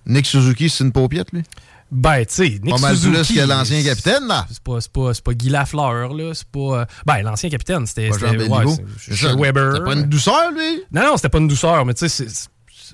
Nick 0.05 0.25
Suzuki, 0.25 0.69
c'est 0.69 0.83
une 0.83 0.91
paupiette, 0.91 1.31
lui? 1.31 1.43
Ben, 1.91 2.25
tu 2.25 2.33
sais, 2.33 2.49
Nick 2.63 2.69
Pas 2.71 2.77
mal 2.79 2.95
Suzuki, 2.97 3.33
plus 3.33 3.41
que 3.41 3.47
l'ancien 3.47 3.83
capitaine, 3.83 4.27
là. 4.27 4.45
C'est 4.49 4.59
pas, 4.63 4.81
c'est 4.81 4.91
pas, 4.91 5.13
c'est 5.13 5.23
pas 5.23 5.33
Guy 5.33 5.49
Lafleur, 5.49 6.13
là. 6.13 6.31
C'est 6.33 6.47
pas. 6.47 6.59
euh, 6.81 6.85
Ben, 7.05 7.21
l'ancien 7.21 7.49
capitaine, 7.49 7.85
c'était. 7.85 8.07
Jean 8.07 8.31
c'était- 8.31 8.47
ouais, 8.49 8.65
c'est- 8.97 9.15
C'est. 9.15 9.35
Weber. 9.35 9.73
T'as 9.73 9.79
pas 9.81 9.93
une 9.93 10.03
douceur, 10.05 10.51
lui? 10.51 10.81
Non, 10.91 11.01
non, 11.03 11.15
c'était 11.17 11.29
pas 11.29 11.37
une 11.37 11.47
douceur, 11.47 11.85
mais 11.85 11.93
tu 11.93 12.09
sais, 12.09 12.25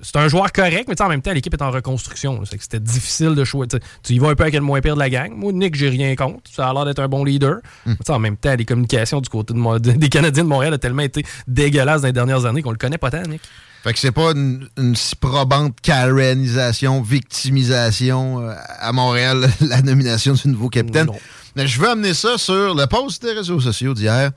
c'est- 0.01 0.15
un 0.17 0.27
joueur 0.27 0.51
correct, 0.51 0.85
mais 0.87 1.01
en 1.01 1.09
même 1.09 1.21
temps, 1.21 1.31
l'équipe 1.33 1.53
est 1.53 1.61
en 1.61 1.71
reconstruction. 1.71 2.39
là. 2.39 2.45
C'est 2.49 2.57
que 2.57 2.63
c'était 2.63 2.79
difficile 2.79 3.35
de 3.35 3.43
choisir. 3.43 3.79
Tu 4.03 4.13
y 4.13 4.19
vas 4.19 4.29
un 4.29 4.35
peu 4.35 4.43
avec 4.43 4.55
le 4.55 4.61
moins 4.61 4.81
pire 4.81 4.95
de 4.95 4.99
la 4.99 5.09
gang. 5.09 5.31
Moi, 5.35 5.51
Nick, 5.53 5.75
j'ai 5.75 5.89
rien 5.89 6.15
contre. 6.15 6.41
Ça 6.51 6.69
a 6.69 6.73
l'air 6.73 6.85
d'être 6.85 6.99
un 6.99 7.07
bon 7.07 7.23
leader. 7.23 7.57
Mais 7.85 7.93
sais, 8.05 8.11
en 8.13 8.19
même 8.19 8.37
temps, 8.37 8.55
les 8.55 8.65
communications 8.65 9.21
du 9.21 9.29
côté 9.29 9.53
de 9.53 9.79
des 9.79 10.09
Canadiens 10.09 10.43
de 10.43 10.49
Montréal 10.49 10.73
ont 10.73 10.77
tellement 10.77 11.01
été 11.03 11.23
dégueulasses 11.47 12.01
dans 12.01 12.07
les 12.07 12.13
dernières 12.13 12.45
années 12.45 12.61
qu'on 12.61 12.71
le 12.71 12.77
connaît 12.77 12.97
pas 12.97 13.11
tant, 13.11 13.23
Nick. 13.23 13.41
Fait 13.83 13.93
que 13.93 13.99
c'est 13.99 14.11
pas 14.11 14.31
une, 14.31 14.67
une 14.77 14.95
si 14.95 15.15
probante 15.15 15.81
Karenisation, 15.81 17.01
victimisation 17.01 18.41
euh, 18.41 18.53
à 18.79 18.91
Montréal, 18.91 19.49
la 19.61 19.81
nomination 19.81 20.33
du 20.33 20.47
nouveau 20.49 20.69
capitaine. 20.69 21.07
Non. 21.07 21.15
Mais 21.55 21.67
je 21.67 21.79
veux 21.81 21.89
amener 21.89 22.13
ça 22.13 22.37
sur 22.37 22.75
le 22.75 22.85
post 22.85 23.23
des 23.23 23.31
réseaux 23.33 23.59
sociaux 23.59 23.93
d'hier. 23.93 24.31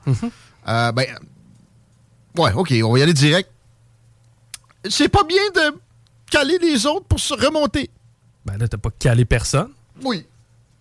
Euh, 0.67 0.91
ben, 0.91 1.05
ouais, 2.37 2.51
OK, 2.53 2.73
on 2.83 2.91
va 2.93 2.99
y 2.99 3.01
aller 3.03 3.13
direct. 3.13 3.49
C'est 4.89 5.09
pas 5.09 5.23
bien 5.23 5.41
de 5.55 5.77
caler 6.29 6.57
les 6.61 6.85
autres 6.85 7.05
pour 7.05 7.19
se 7.19 7.33
remonter. 7.33 7.89
Ben 8.45 8.57
là, 8.57 8.67
t'as 8.67 8.77
pas 8.77 8.91
calé 8.97 9.25
personne. 9.25 9.69
Oui. 10.03 10.25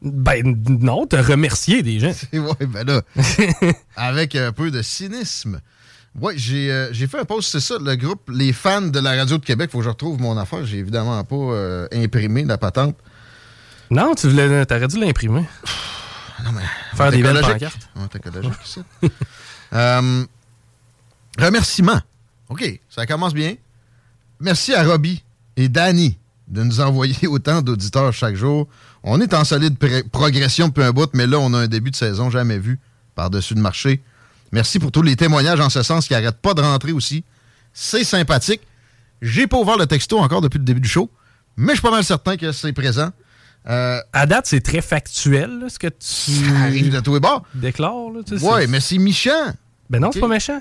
Ben 0.02 0.56
non, 0.68 1.06
t'as 1.06 1.22
remercié 1.22 1.82
des 1.82 1.98
gens. 1.98 2.12
ouais, 2.32 2.66
ben 2.66 2.84
là, 2.84 3.02
avec 3.96 4.34
un 4.34 4.52
peu 4.52 4.70
de 4.70 4.82
cynisme. 4.82 5.60
J'ai 6.36 6.70
euh, 6.70 6.92
j'ai 6.92 7.06
fait 7.06 7.18
un 7.18 7.24
post, 7.24 7.50
c'est 7.50 7.60
ça, 7.60 7.76
le 7.80 7.96
groupe 7.96 8.30
Les 8.32 8.52
fans 8.52 8.82
de 8.82 9.00
la 9.00 9.16
radio 9.16 9.38
de 9.38 9.44
Québec. 9.44 9.70
Faut 9.70 9.78
que 9.78 9.84
je 9.84 9.88
retrouve 9.88 10.20
mon 10.20 10.36
affaire. 10.36 10.64
J'ai 10.64 10.78
évidemment 10.78 11.22
pas 11.24 11.34
euh, 11.34 11.88
imprimé 11.92 12.44
la 12.44 12.58
patente. 12.58 12.96
Non, 13.90 14.14
tu 14.14 14.28
voulais, 14.28 14.64
t'aurais 14.66 14.86
dû 14.86 15.00
l'imprimer. 15.00 15.44
Non, 16.44 16.52
mais. 16.52 16.62
Faire 16.96 17.10
des 17.10 17.22
belles 17.22 17.40
pancartes. 17.40 17.88
On 17.96 18.04
est 18.04 18.64
ici. 18.64 18.80
Euh, 19.72 20.24
remerciements. 21.36 22.00
OK, 22.48 22.80
ça 22.88 23.06
commence 23.06 23.34
bien. 23.34 23.56
Merci 24.44 24.74
à 24.74 24.84
Robbie 24.84 25.22
et 25.56 25.68
Danny 25.70 26.18
de 26.48 26.62
nous 26.62 26.80
envoyer 26.80 27.26
autant 27.26 27.62
d'auditeurs 27.62 28.12
chaque 28.12 28.34
jour. 28.36 28.68
On 29.02 29.18
est 29.22 29.32
en 29.32 29.42
solide 29.44 29.76
progression 30.12 30.68
depuis 30.68 30.82
un 30.84 30.92
bout, 30.92 31.08
mais 31.14 31.26
là, 31.26 31.38
on 31.38 31.52
a 31.54 31.60
un 31.60 31.66
début 31.66 31.90
de 31.90 31.96
saison 31.96 32.28
jamais 32.30 32.58
vu 32.58 32.78
par-dessus 33.14 33.54
le 33.54 33.62
marché. 33.62 34.02
Merci 34.52 34.78
pour 34.78 34.92
tous 34.92 35.00
les 35.00 35.16
témoignages 35.16 35.60
en 35.60 35.70
ce 35.70 35.82
sens 35.82 36.06
qui 36.06 36.12
n'arrêtent 36.12 36.42
pas 36.42 36.52
de 36.52 36.60
rentrer 36.60 36.92
aussi. 36.92 37.24
C'est 37.72 38.04
sympathique. 38.04 38.60
J'ai 39.22 39.46
pas 39.46 39.56
ouvert 39.56 39.78
le 39.78 39.86
texto 39.86 40.18
encore 40.18 40.42
depuis 40.42 40.58
le 40.58 40.64
début 40.64 40.80
du 40.80 40.88
show, 40.88 41.10
mais 41.56 41.68
je 41.72 41.76
suis 41.78 41.82
pas 41.82 41.90
mal 41.90 42.04
certain 42.04 42.36
que 42.36 42.52
c'est 42.52 42.72
présent. 42.74 43.10
Euh, 43.66 43.98
À 44.12 44.26
date, 44.26 44.46
c'est 44.46 44.60
très 44.60 44.82
factuel, 44.82 45.58
là, 45.60 45.68
ce 45.70 45.78
que 45.78 45.86
tu 45.86 45.96
ça 46.44 46.58
arrive 46.64 46.90
de 46.92 47.00
tous 47.00 47.14
les 47.14 47.20
bords. 47.20 47.44
déclares. 47.54 48.10
Là, 48.14 48.20
tu 48.26 48.38
sais, 48.38 48.44
Ouais, 48.44 48.60
c'est- 48.62 48.66
mais 48.66 48.80
c'est 48.80 48.98
méchant. 48.98 49.54
Ben 49.88 50.00
non, 50.00 50.10
c'est 50.12 50.20
pas 50.20 50.28
méchant. 50.28 50.60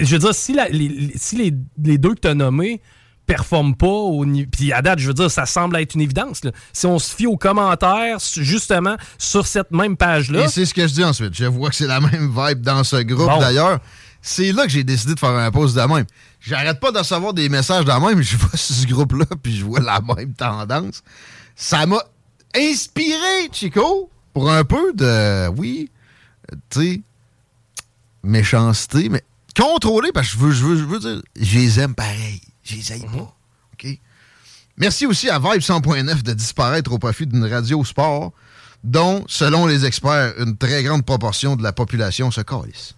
Je 0.00 0.04
veux 0.12 0.18
dire, 0.18 0.34
si, 0.34 0.52
la- 0.52 0.68
les, 0.68 1.12
si 1.16 1.36
les, 1.36 1.52
les 1.82 1.98
deux 1.98 2.14
que 2.14 2.20
tu 2.20 2.28
as 2.28 2.34
nommés 2.34 2.80
performent 3.26 3.74
pas 3.74 3.86
au 3.86 4.24
niveau. 4.24 4.48
Puis 4.50 4.72
à 4.72 4.82
date, 4.82 4.98
je 5.00 5.08
veux 5.08 5.14
dire, 5.14 5.30
ça 5.30 5.46
semble 5.46 5.76
être 5.76 5.94
une 5.94 6.00
évidence. 6.00 6.44
là. 6.44 6.52
Si 6.72 6.86
on 6.86 6.98
se 6.98 7.14
fie 7.14 7.26
aux 7.26 7.36
commentaires, 7.36 8.18
justement, 8.36 8.96
sur 9.18 9.46
cette 9.46 9.70
même 9.72 9.96
page-là. 9.96 10.44
Et 10.44 10.48
c'est 10.48 10.64
ce 10.64 10.72
que 10.72 10.86
je 10.86 10.92
dis 10.94 11.04
ensuite. 11.04 11.34
Je 11.34 11.44
vois 11.44 11.70
que 11.70 11.74
c'est 11.76 11.86
la 11.88 12.00
même 12.00 12.32
vibe 12.36 12.60
dans 12.62 12.84
ce 12.84 12.96
groupe 13.02 13.28
Bon. 13.28 13.38
d'ailleurs. 13.40 13.80
C'est 14.22 14.50
là 14.52 14.64
que 14.64 14.70
j'ai 14.70 14.82
décidé 14.84 15.14
de 15.14 15.18
faire 15.20 15.30
un 15.30 15.50
post 15.52 15.76
de 15.76 15.80
même. 15.82 16.04
J'arrête 16.40 16.80
pas 16.80 16.90
de 16.92 16.98
recevoir 16.98 17.32
des 17.34 17.48
messages 17.48 17.84
de 17.84 17.92
même. 17.92 18.22
Je 18.22 18.36
vois 18.36 18.50
ce 18.54 18.86
groupe-là, 18.86 19.26
puis 19.42 19.56
je 19.56 19.64
vois 19.64 19.80
la 19.80 20.00
même 20.00 20.32
tendance. 20.34 21.02
Ça 21.54 21.86
m'a 21.86 21.98
inspiré, 22.56 23.48
Chico, 23.52 24.10
pour 24.32 24.50
un 24.50 24.64
peu 24.64 24.92
de, 24.94 25.48
oui, 25.56 25.90
tu 26.70 26.80
sais, 26.80 27.00
méchanceté, 28.22 29.08
mais 29.08 29.22
contrôlé, 29.56 30.10
parce 30.12 30.28
que 30.28 30.32
je 30.34 30.38
veux, 30.38 30.52
je 30.52 30.64
veux, 30.64 30.76
je 30.78 30.84
veux 30.84 30.98
dire, 30.98 31.22
je 31.40 31.58
les 31.58 31.80
aime 31.80 31.94
pareil. 31.94 32.40
Je 32.64 32.76
les 32.76 32.92
aime 32.92 33.02
pas. 33.10 33.34
OK? 33.74 33.98
Merci 34.78 35.06
aussi 35.06 35.28
à 35.30 35.38
Vibe 35.38 35.60
100.9 35.62 36.22
de 36.22 36.32
disparaître 36.32 36.92
au 36.92 36.98
profit 36.98 37.26
d'une 37.26 37.44
radio 37.46 37.82
sport 37.84 38.32
dont, 38.84 39.24
selon 39.26 39.66
les 39.66 39.84
experts, 39.86 40.34
une 40.38 40.56
très 40.56 40.82
grande 40.82 41.04
proportion 41.04 41.56
de 41.56 41.62
la 41.62 41.72
population 41.72 42.30
se 42.30 42.40
calisse. 42.42 42.94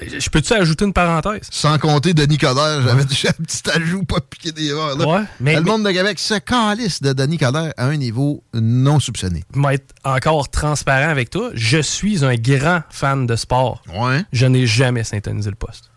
Je 0.00 0.30
peux-tu 0.30 0.54
ajouter 0.54 0.86
une 0.86 0.94
parenthèse? 0.94 1.42
Sans 1.50 1.76
compter 1.78 2.14
Denis 2.14 2.38
Coderre, 2.38 2.80
j'avais 2.82 3.04
déjà 3.04 3.28
un 3.28 3.42
petit 3.44 3.60
ajout 3.70 4.02
pas 4.04 4.20
piqué 4.22 4.50
des 4.50 4.72
verres. 4.72 4.96
Là. 4.96 5.06
Ouais, 5.06 5.24
mais- 5.40 5.56
le 5.56 5.60
mais- 5.60 5.70
monde 5.70 5.84
de 5.84 5.90
Québec 5.90 6.18
se 6.18 6.38
calisse 6.38 7.02
de 7.02 7.12
Denis 7.12 7.36
Coderre 7.36 7.74
à 7.76 7.84
un 7.84 7.96
niveau 7.98 8.42
non 8.54 8.98
soupçonné. 8.98 9.44
Je 9.54 9.60
vais 9.60 9.74
être 9.74 9.94
encore 10.02 10.48
transparent 10.48 11.10
avec 11.10 11.28
toi. 11.28 11.50
Je 11.52 11.82
suis 11.82 12.24
un 12.24 12.34
grand 12.36 12.80
fan 12.88 13.26
de 13.26 13.36
sport. 13.36 13.82
Ouais. 13.94 14.24
Je 14.32 14.46
n'ai 14.46 14.66
jamais 14.66 15.04
syntonisé 15.04 15.50
le 15.50 15.56
poste. 15.56 15.89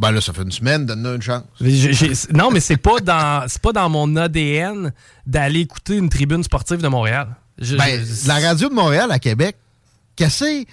Ben 0.00 0.12
là, 0.12 0.20
ça 0.22 0.32
fait 0.32 0.42
une 0.42 0.50
semaine, 0.52 0.86
donne-nous 0.86 1.16
une 1.16 1.22
chance. 1.22 1.44
Non, 2.32 2.50
mais 2.50 2.60
c'est 2.60 2.78
pas 2.78 3.00
dans 3.00 3.44
c'est 3.48 3.60
pas 3.60 3.72
dans 3.72 3.88
mon 3.90 4.16
ADN 4.16 4.92
d'aller 5.26 5.60
écouter 5.60 5.96
une 5.96 6.08
tribune 6.08 6.42
sportive 6.42 6.78
de 6.80 6.88
Montréal. 6.88 7.28
Je- 7.58 7.76
Ben, 7.76 8.02
je- 8.02 8.26
la 8.26 8.38
radio 8.38 8.70
de 8.70 8.74
Montréal 8.74 9.10
à 9.12 9.18
Québec, 9.18 9.56
cassé. 10.16 10.66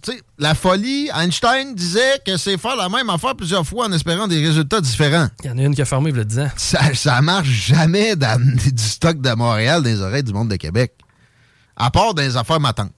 Tu 0.00 0.12
sais, 0.12 0.22
la 0.38 0.54
folie, 0.54 1.10
Einstein 1.12 1.74
disait 1.74 2.20
que 2.24 2.36
c'est 2.36 2.56
faire 2.56 2.76
la 2.76 2.88
même 2.88 3.10
affaire 3.10 3.34
plusieurs 3.34 3.66
fois 3.66 3.86
en 3.88 3.92
espérant 3.92 4.28
des 4.28 4.38
résultats 4.46 4.80
différents. 4.80 5.26
Il 5.42 5.48
y 5.48 5.52
en 5.52 5.58
a 5.58 5.62
une 5.62 5.74
qui 5.74 5.82
a 5.82 5.84
fermé 5.84 6.16
a 6.16 6.22
10 6.22 6.38
ans. 6.38 6.50
Ça, 6.56 6.94
ça 6.94 7.20
marche 7.20 7.48
jamais 7.48 8.14
d'amener 8.14 8.70
du 8.70 8.82
stock 8.84 9.20
de 9.20 9.30
Montréal 9.34 9.82
dans 9.82 9.88
les 9.88 10.00
oreilles 10.00 10.22
du 10.22 10.32
monde 10.32 10.48
de 10.48 10.54
Québec. 10.56 10.92
À 11.76 11.90
part 11.90 12.14
dans 12.14 12.22
les 12.22 12.36
affaires 12.36 12.60
matantes. 12.60 12.92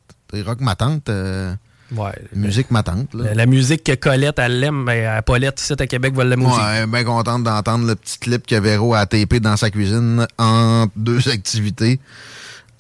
Rock 0.45 0.61
matantes, 0.61 1.09
euh, 1.09 1.55
Ouais. 1.93 2.13
musique 2.35 2.71
matante. 2.71 3.13
Là. 3.15 3.35
La, 3.35 3.47
musique 3.47 3.85
que 3.85 3.95
Colette, 3.95 4.39
elle 4.39 4.61
l'aime, 4.61 4.85
mais 4.85 5.07
à 5.07 5.23
Paulette, 5.23 5.61
ici 5.61 5.73
à 5.79 5.87
Québec, 5.87 6.15
va 6.15 6.25
l'aimer 6.25 6.47
aussi. 6.47 6.61
Ouais, 6.61 6.87
bien 6.87 7.05
contente 7.05 7.43
d'entendre 7.43 7.87
le 7.87 7.97
petit 7.97 8.19
clip 8.19 8.47
que 8.47 8.55
Véro 8.55 8.95
a 8.95 9.07
tapé 9.07 9.41
dans 9.41 9.57
sa 9.57 9.71
cuisine 9.71 10.27
en 10.39 10.87
deux 10.97 11.29
activités. 11.29 12.01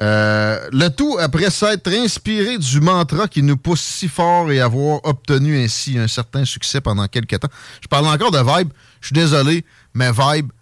Euh, 0.02 0.58
le 0.72 0.88
tout 0.88 1.18
après 1.20 1.50
s'être 1.50 1.92
inspiré 1.92 2.56
du 2.56 2.80
mantra 2.80 3.28
qui 3.28 3.42
nous 3.42 3.58
pousse 3.58 3.82
si 3.82 4.08
fort 4.08 4.50
et 4.50 4.60
avoir 4.60 5.00
obtenu 5.04 5.62
ainsi 5.62 5.98
un 5.98 6.08
certain 6.08 6.46
succès 6.46 6.80
pendant 6.80 7.06
quelques 7.06 7.38
temps. 7.38 7.50
Je 7.82 7.88
parle 7.88 8.06
encore 8.06 8.30
de 8.30 8.38
Vibe. 8.38 8.70
Je 9.02 9.08
suis 9.08 9.14
désolé, 9.14 9.64
mais 9.92 10.10
Vibe, 10.10 10.52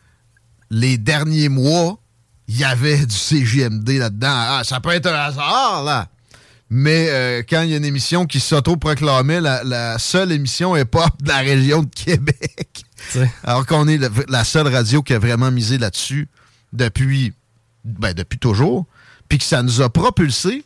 les 0.71 0.99
derniers 0.99 1.49
mois, 1.49 1.99
il 2.49 2.59
y 2.59 2.65
avait 2.65 3.05
du 3.07 3.15
CJMD 3.15 3.89
là-dedans. 3.91 4.29
Ah, 4.29 4.63
ça 4.65 4.81
peut 4.81 4.91
être 4.91 5.07
un 5.07 5.15
hasard, 5.15 5.85
là. 5.85 6.09
Mais 6.71 7.09
euh, 7.11 7.43
quand 7.49 7.63
il 7.63 7.71
y 7.71 7.75
a 7.75 7.77
une 7.79 7.85
émission 7.85 8.27
qui 8.27 8.41
s'auto-proclamait 8.41 9.41
la, 9.41 9.65
la 9.65 9.99
seule 9.99 10.33
émission 10.33 10.77
hip-hop 10.77 11.23
de 11.23 11.29
la 11.29 11.39
région 11.39 11.83
de 11.83 11.89
Québec, 11.95 12.85
alors 13.45 13.65
qu'on 13.67 13.89
est 13.89 13.97
le- 13.97 14.11
la 14.29 14.45
seule 14.45 14.69
radio 14.69 15.03
qui 15.03 15.15
a 15.15 15.19
vraiment 15.19 15.51
misé 15.51 15.79
là-dessus 15.79 16.29
depuis, 16.75 17.33
ben, 17.85 18.13
depuis 18.13 18.39
toujours, 18.39 18.85
puis 19.29 19.39
que 19.39 19.45
ça 19.45 19.63
nous 19.63 19.81
a 19.81 19.89
propulsé, 19.89 20.65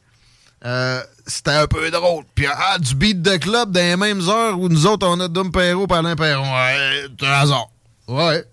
euh, 0.64 1.00
c'était 1.26 1.52
un 1.52 1.66
peu 1.68 1.88
drôle. 1.92 2.24
Puis 2.34 2.46
ah, 2.46 2.78
du 2.80 2.94
beat 2.96 3.22
de 3.22 3.36
club 3.36 3.70
dans 3.70 3.80
les 3.80 3.96
mêmes 3.96 4.28
heures 4.28 4.58
où 4.58 4.68
nous 4.68 4.86
autres, 4.86 5.06
on 5.06 5.20
a 5.20 5.28
Dom 5.28 5.52
Perrault 5.52 5.86
par 5.86 6.02
Perron. 6.16 6.42
Ouais, 6.52 7.04
c'est 7.18 7.26
un 7.26 7.30
hasard. 7.32 7.68
Ouais, 8.08 8.44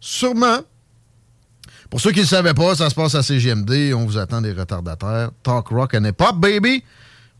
sûrement. 0.00 0.58
Pour 1.90 2.00
ceux 2.00 2.12
qui 2.12 2.18
ne 2.18 2.22
le 2.22 2.28
savaient 2.28 2.54
pas, 2.54 2.76
ça 2.76 2.88
se 2.88 2.94
passe 2.94 3.16
à 3.16 3.22
CGMD. 3.22 3.92
On 3.94 4.06
vous 4.06 4.16
attend 4.16 4.40
des 4.40 4.52
retardataires. 4.52 5.30
Talk 5.42 5.68
rock 5.68 5.94
and 5.94 6.04
hip-hop, 6.04 6.36
baby. 6.36 6.84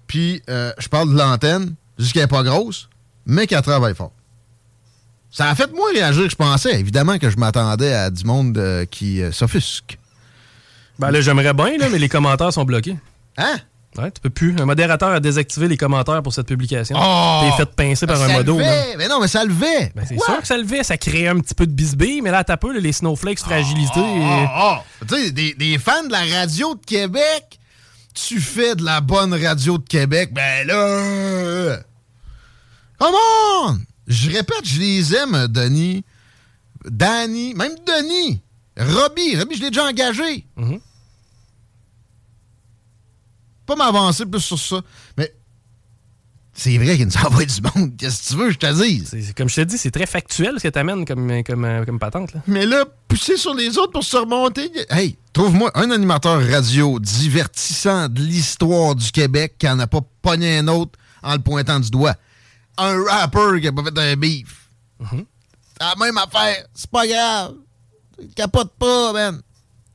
Puis, 0.08 0.42
euh, 0.50 0.72
je 0.78 0.88
parle 0.88 1.12
de 1.12 1.16
l'antenne, 1.16 1.74
juste 1.96 2.12
qu'elle 2.12 2.22
n'est 2.22 2.28
pas 2.28 2.42
grosse, 2.42 2.88
mais 3.26 3.46
qu'elle 3.46 3.62
travaille 3.62 3.94
fort. 3.94 4.12
Ça 5.30 5.48
a 5.48 5.54
fait 5.54 5.72
moins 5.72 5.92
réagir 5.92 6.24
que 6.24 6.30
je 6.30 6.36
pensais. 6.36 6.80
Évidemment 6.80 7.18
que 7.18 7.30
je 7.30 7.36
m'attendais 7.36 7.94
à 7.94 8.10
du 8.10 8.24
monde 8.24 8.58
euh, 8.58 8.84
qui 8.84 9.22
euh, 9.22 9.30
s'offusque. 9.30 9.98
Ben 10.98 11.12
là, 11.12 11.20
j'aimerais 11.20 11.54
bien, 11.54 11.78
là, 11.78 11.88
mais 11.88 12.00
les 12.00 12.08
commentaires 12.08 12.52
sont 12.52 12.64
bloqués. 12.64 12.96
Hein? 13.38 13.56
Ouais, 13.98 14.10
tu 14.12 14.20
peux 14.20 14.30
plus. 14.30 14.54
Un 14.60 14.66
modérateur 14.66 15.10
a 15.10 15.18
désactivé 15.18 15.66
les 15.66 15.76
commentaires 15.76 16.22
pour 16.22 16.32
cette 16.32 16.46
publication. 16.46 16.96
Oh! 16.98 17.40
T'es 17.42 17.56
fait 17.56 17.74
pincer 17.74 18.06
par 18.06 18.22
un 18.22 18.28
ça 18.28 18.32
modo. 18.34 18.56
Mais 18.56 19.08
non, 19.08 19.20
mais 19.20 19.26
ça 19.26 19.44
le 19.44 19.52
fait. 19.52 19.92
Ben, 19.96 20.04
c'est 20.08 20.18
sûr 20.18 20.40
que 20.40 20.46
ça 20.46 20.56
le 20.56 20.64
fait. 20.64 20.84
Ça 20.84 20.96
crée 20.96 21.26
un 21.26 21.40
petit 21.40 21.54
peu 21.54 21.66
de 21.66 21.72
bisbille, 21.72 22.22
mais 22.22 22.30
là, 22.30 22.44
t'as 22.44 22.56
peu, 22.56 22.72
là, 22.72 22.78
les 22.78 22.92
snowflakes 22.92 23.40
fragilisés. 23.40 23.90
Oh, 23.96 24.46
oh. 24.56 24.76
Tu 25.08 25.14
sais, 25.16 25.30
des, 25.32 25.54
des 25.54 25.78
fans 25.78 26.04
de 26.04 26.12
la 26.12 26.22
radio 26.38 26.76
de 26.76 26.84
Québec, 26.86 27.58
tu 28.14 28.40
fais 28.40 28.76
de 28.76 28.84
la 28.84 29.00
bonne 29.00 29.34
radio 29.34 29.78
de 29.78 29.86
Québec, 29.88 30.32
ben 30.32 30.66
là... 30.66 31.78
Come 32.98 33.14
on! 33.64 33.78
Je 34.06 34.30
répète, 34.30 34.64
je 34.64 34.78
les 34.78 35.14
aime, 35.14 35.46
Denis. 35.48 36.04
Danny, 36.84 37.54
même 37.54 37.74
Denis. 37.86 38.40
Robbie, 38.76 39.36
Robbie, 39.36 39.56
je 39.56 39.62
l'ai 39.62 39.70
déjà 39.70 39.86
engagé. 39.86 40.46
Mhm. 40.56 40.80
Pas 43.70 43.76
m'avancer 43.76 44.26
plus 44.26 44.40
sur 44.40 44.58
ça, 44.58 44.80
mais 45.16 45.32
c'est 46.52 46.76
vrai 46.76 46.96
qu'il 46.96 47.06
nous 47.06 47.16
envoie 47.24 47.44
du 47.44 47.60
monde. 47.62 47.96
Qu'est-ce 47.96 48.24
que 48.24 48.28
tu 48.30 48.36
veux, 48.36 48.50
je 48.50 48.58
te 48.58 48.74
c'est- 48.74 49.32
comme 49.36 49.48
je 49.48 49.54
te 49.54 49.60
dis, 49.60 49.78
c'est 49.78 49.92
très 49.92 50.06
factuel 50.06 50.54
ce 50.58 50.64
que 50.64 50.68
t'amènes 50.70 51.04
comme, 51.04 51.44
comme, 51.44 51.64
euh, 51.64 51.84
comme 51.84 52.00
patente. 52.00 52.34
Là. 52.34 52.40
Mais 52.48 52.66
là, 52.66 52.84
pousser 53.06 53.36
sur 53.36 53.54
les 53.54 53.78
autres 53.78 53.92
pour 53.92 54.02
se 54.02 54.16
remonter. 54.16 54.72
Hey, 54.90 55.16
trouve-moi 55.32 55.70
un 55.76 55.92
animateur 55.92 56.44
radio 56.50 56.98
divertissant 56.98 58.08
de 58.08 58.20
l'histoire 58.22 58.96
du 58.96 59.12
Québec 59.12 59.54
qui 59.56 59.68
en 59.68 59.78
a 59.78 59.86
pas 59.86 60.00
pogné 60.20 60.58
un 60.58 60.66
autre 60.66 60.98
en 61.22 61.34
le 61.34 61.38
pointant 61.42 61.78
du 61.78 61.90
doigt. 61.90 62.16
Un 62.76 63.04
rapper 63.04 63.60
qui 63.60 63.68
a 63.68 63.72
pas 63.72 63.84
fait 63.84 63.96
un 64.00 64.16
beef. 64.16 64.68
C'est 64.98 65.16
la 65.80 65.94
même 65.96 66.18
affaire. 66.18 66.66
C'est 66.74 66.90
pas 66.90 67.06
grave. 67.06 67.54
Capote 68.34 68.72
pas, 68.76 69.12
man. 69.12 69.40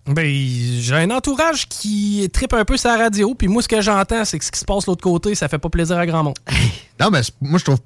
Ben, 0.08 0.26
j'ai 0.26 0.96
un 0.96 1.10
entourage 1.10 1.68
qui 1.68 2.30
tripe 2.32 2.54
un 2.54 2.64
peu 2.64 2.78
sa 2.78 2.96
radio, 2.98 3.34
puis 3.34 3.48
moi, 3.48 3.64
ce 3.64 3.68
que 3.68 3.82
j'entends, 3.82 4.24
c'est 4.24 4.38
que 4.38 4.46
ce 4.46 4.52
qui 4.52 4.60
se 4.60 4.66
passe 4.66 4.86
de 4.86 4.92
l'autre 4.92 5.02
côté, 5.02 5.34
ça 5.34 5.48
fait 5.48 5.58
pas 5.58 5.70
plaisir 5.70 5.98
à 5.98 6.06
grand 6.06 6.24
monde. 6.24 6.38
Non, 7.00 7.10
mais 7.12 7.22
moi, 7.42 7.60
je 7.60 7.66
trouve, 7.66 7.80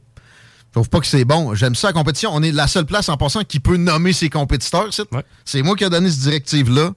je 0.67 0.71
trouve 0.73 0.87
pas 0.89 0.99
que 0.99 1.07
c'est 1.07 1.25
bon. 1.25 1.55
J'aime 1.55 1.73
ça 1.73 1.87
la 1.87 1.93
compétition. 1.93 2.29
On 2.31 2.43
est 2.43 2.51
la 2.51 2.67
seule 2.67 2.85
place 2.85 3.09
en 3.09 3.17
passant 3.17 3.43
qui 3.43 3.59
peut 3.59 3.75
nommer 3.77 4.13
ses 4.13 4.29
compétiteurs. 4.29 4.93
c'est- 4.93 5.11
Ouais. 5.11 5.63
Moi 5.63 5.75
qui 5.75 5.83
ai 5.83 5.89
donné 5.89 6.11
cette 6.11 6.19
directive-là. 6.19 6.91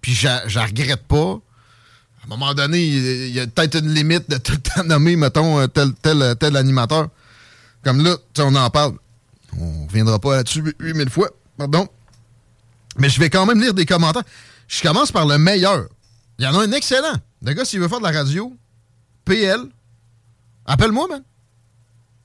Puis 0.00 0.14
je 0.14 0.28
la 0.28 0.64
regrette 0.64 1.02
pas. 1.06 1.38
À 2.22 2.24
un 2.24 2.28
moment 2.28 2.54
donné, 2.54 2.82
il 2.82 3.34
y 3.34 3.40
a 3.40 3.46
peut-être 3.46 3.80
une 3.80 3.92
limite 3.92 4.30
de 4.30 4.38
tout 4.38 4.52
le 4.52 4.58
temps 4.60 4.82
nommer, 4.84 5.16
mettons, 5.16 5.58
euh, 5.60 5.66
tel, 5.66 5.92
tel, 6.00 6.36
tel 6.40 6.56
animateur. 6.56 7.08
Comme 7.84 8.02
là, 8.02 8.16
on 8.38 8.54
en 8.54 8.70
parle. 8.70 8.94
On 9.60 9.86
reviendra 9.88 10.18
pas 10.18 10.36
là-dessus 10.36 10.62
8000 10.80 11.10
fois. 11.10 11.28
Pardon. 11.58 11.86
Mais 12.96 13.10
je 13.10 13.20
vais 13.20 13.28
quand 13.28 13.44
même 13.44 13.60
lire 13.60 13.74
des 13.74 13.84
commentaires. 13.84 14.24
Je 14.68 14.82
commence 14.82 15.10
par 15.10 15.26
le 15.26 15.38
meilleur. 15.38 15.88
Il 16.38 16.44
y 16.44 16.48
en 16.48 16.54
a 16.54 16.62
un 16.62 16.72
excellent. 16.72 17.16
Le 17.42 17.52
gars, 17.54 17.64
s'il 17.64 17.80
veut 17.80 17.88
faire 17.88 17.98
de 17.98 18.04
la 18.04 18.12
radio, 18.12 18.54
PL, 19.24 19.60
appelle-moi, 20.66 21.08
man. 21.08 21.22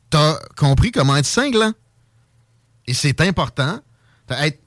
T'as 0.09 0.37
compris 0.55 0.91
comment 0.91 1.15
être 1.15 1.25
cinglant. 1.25 1.73
Et 2.85 2.93
c'est 2.93 3.19
important. 3.21 3.79
Être 4.29 4.59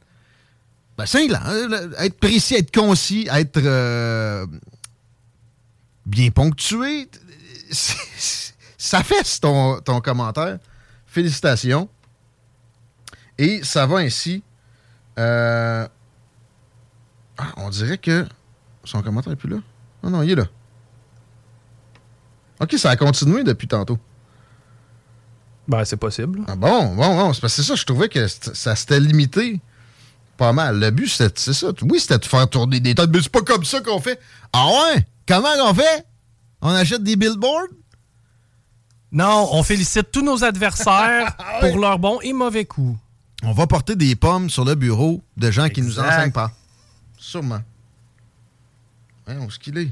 ben, 0.96 1.06
cinglant. 1.06 1.40
hein, 1.44 1.90
Être 1.98 2.18
précis, 2.18 2.54
être 2.54 2.74
concis, 2.74 3.28
être 3.30 3.60
euh, 3.62 4.46
bien 6.06 6.30
ponctué. 6.30 7.08
Ça 8.78 9.02
fesse 9.04 9.40
ton, 9.40 9.80
ton 9.80 10.00
commentaire. 10.00 10.58
Félicitations. 11.06 11.88
Et 13.38 13.62
ça 13.62 13.86
va 13.86 13.98
ainsi. 13.98 14.42
Euh, 15.18 15.86
ah, 17.38 17.52
on 17.56 17.70
dirait 17.70 17.98
que 17.98 18.26
son 18.84 19.02
commentaire 19.02 19.30
n'est 19.30 19.36
plus 19.36 19.48
là. 19.48 19.58
Non, 20.02 20.10
non, 20.10 20.22
il 20.22 20.30
est 20.32 20.34
là. 20.36 20.46
OK, 22.60 22.72
ça 22.78 22.90
a 22.90 22.96
continué 22.96 23.44
depuis 23.44 23.68
tantôt. 23.68 23.98
Ben, 25.68 25.84
c'est 25.84 25.96
possible. 25.96 26.40
Ah 26.46 26.56
bon, 26.56 26.94
bon, 26.94 27.16
bon. 27.16 27.32
C'est 27.32 27.40
parce 27.40 27.56
que 27.56 27.62
c'est 27.62 27.68
ça, 27.68 27.74
je 27.74 27.84
trouvais 27.84 28.08
que 28.08 28.26
ça 28.28 28.76
s'était 28.76 29.00
limité 29.00 29.60
pas 30.36 30.52
mal. 30.52 30.78
Le 30.78 30.90
but, 30.90 31.08
c'est 31.08 31.38
ça. 31.38 31.68
Oui, 31.82 31.98
c'était 31.98 32.18
de 32.18 32.24
faire 32.24 32.48
tourner 32.48 32.80
des 32.80 32.94
têtes, 32.94 33.10
mais 33.12 33.20
c'est 33.20 33.32
pas 33.32 33.42
comme 33.42 33.64
ça 33.64 33.80
qu'on 33.80 34.00
fait. 34.00 34.20
Ah 34.52 34.66
ouais? 34.68 35.06
Comment 35.26 35.48
on 35.64 35.74
fait? 35.74 36.06
On 36.62 36.68
achète 36.70 37.02
des 37.02 37.16
billboards? 37.16 37.68
Non, 39.12 39.48
on 39.52 39.62
félicite 39.62 40.10
tous 40.12 40.22
nos 40.22 40.44
adversaires 40.44 41.36
pour 41.60 41.78
leurs 41.78 41.98
bons 41.98 42.20
et 42.22 42.32
mauvais 42.32 42.64
coups. 42.64 42.98
On 43.42 43.52
va 43.52 43.66
porter 43.66 43.96
des 43.96 44.14
pommes 44.16 44.50
sur 44.50 44.64
le 44.64 44.74
bureau 44.74 45.22
de 45.36 45.50
gens 45.50 45.68
qui 45.68 45.82
nous 45.82 45.88
Exact. 45.98 46.08
enseignent 46.08 46.32
pas. 46.32 46.52
Sûrement. 47.26 47.60
Ouais, 49.26 49.36
où 49.36 49.46
est-ce 49.46 49.58
qu'il 49.58 49.76
est? 49.78 49.90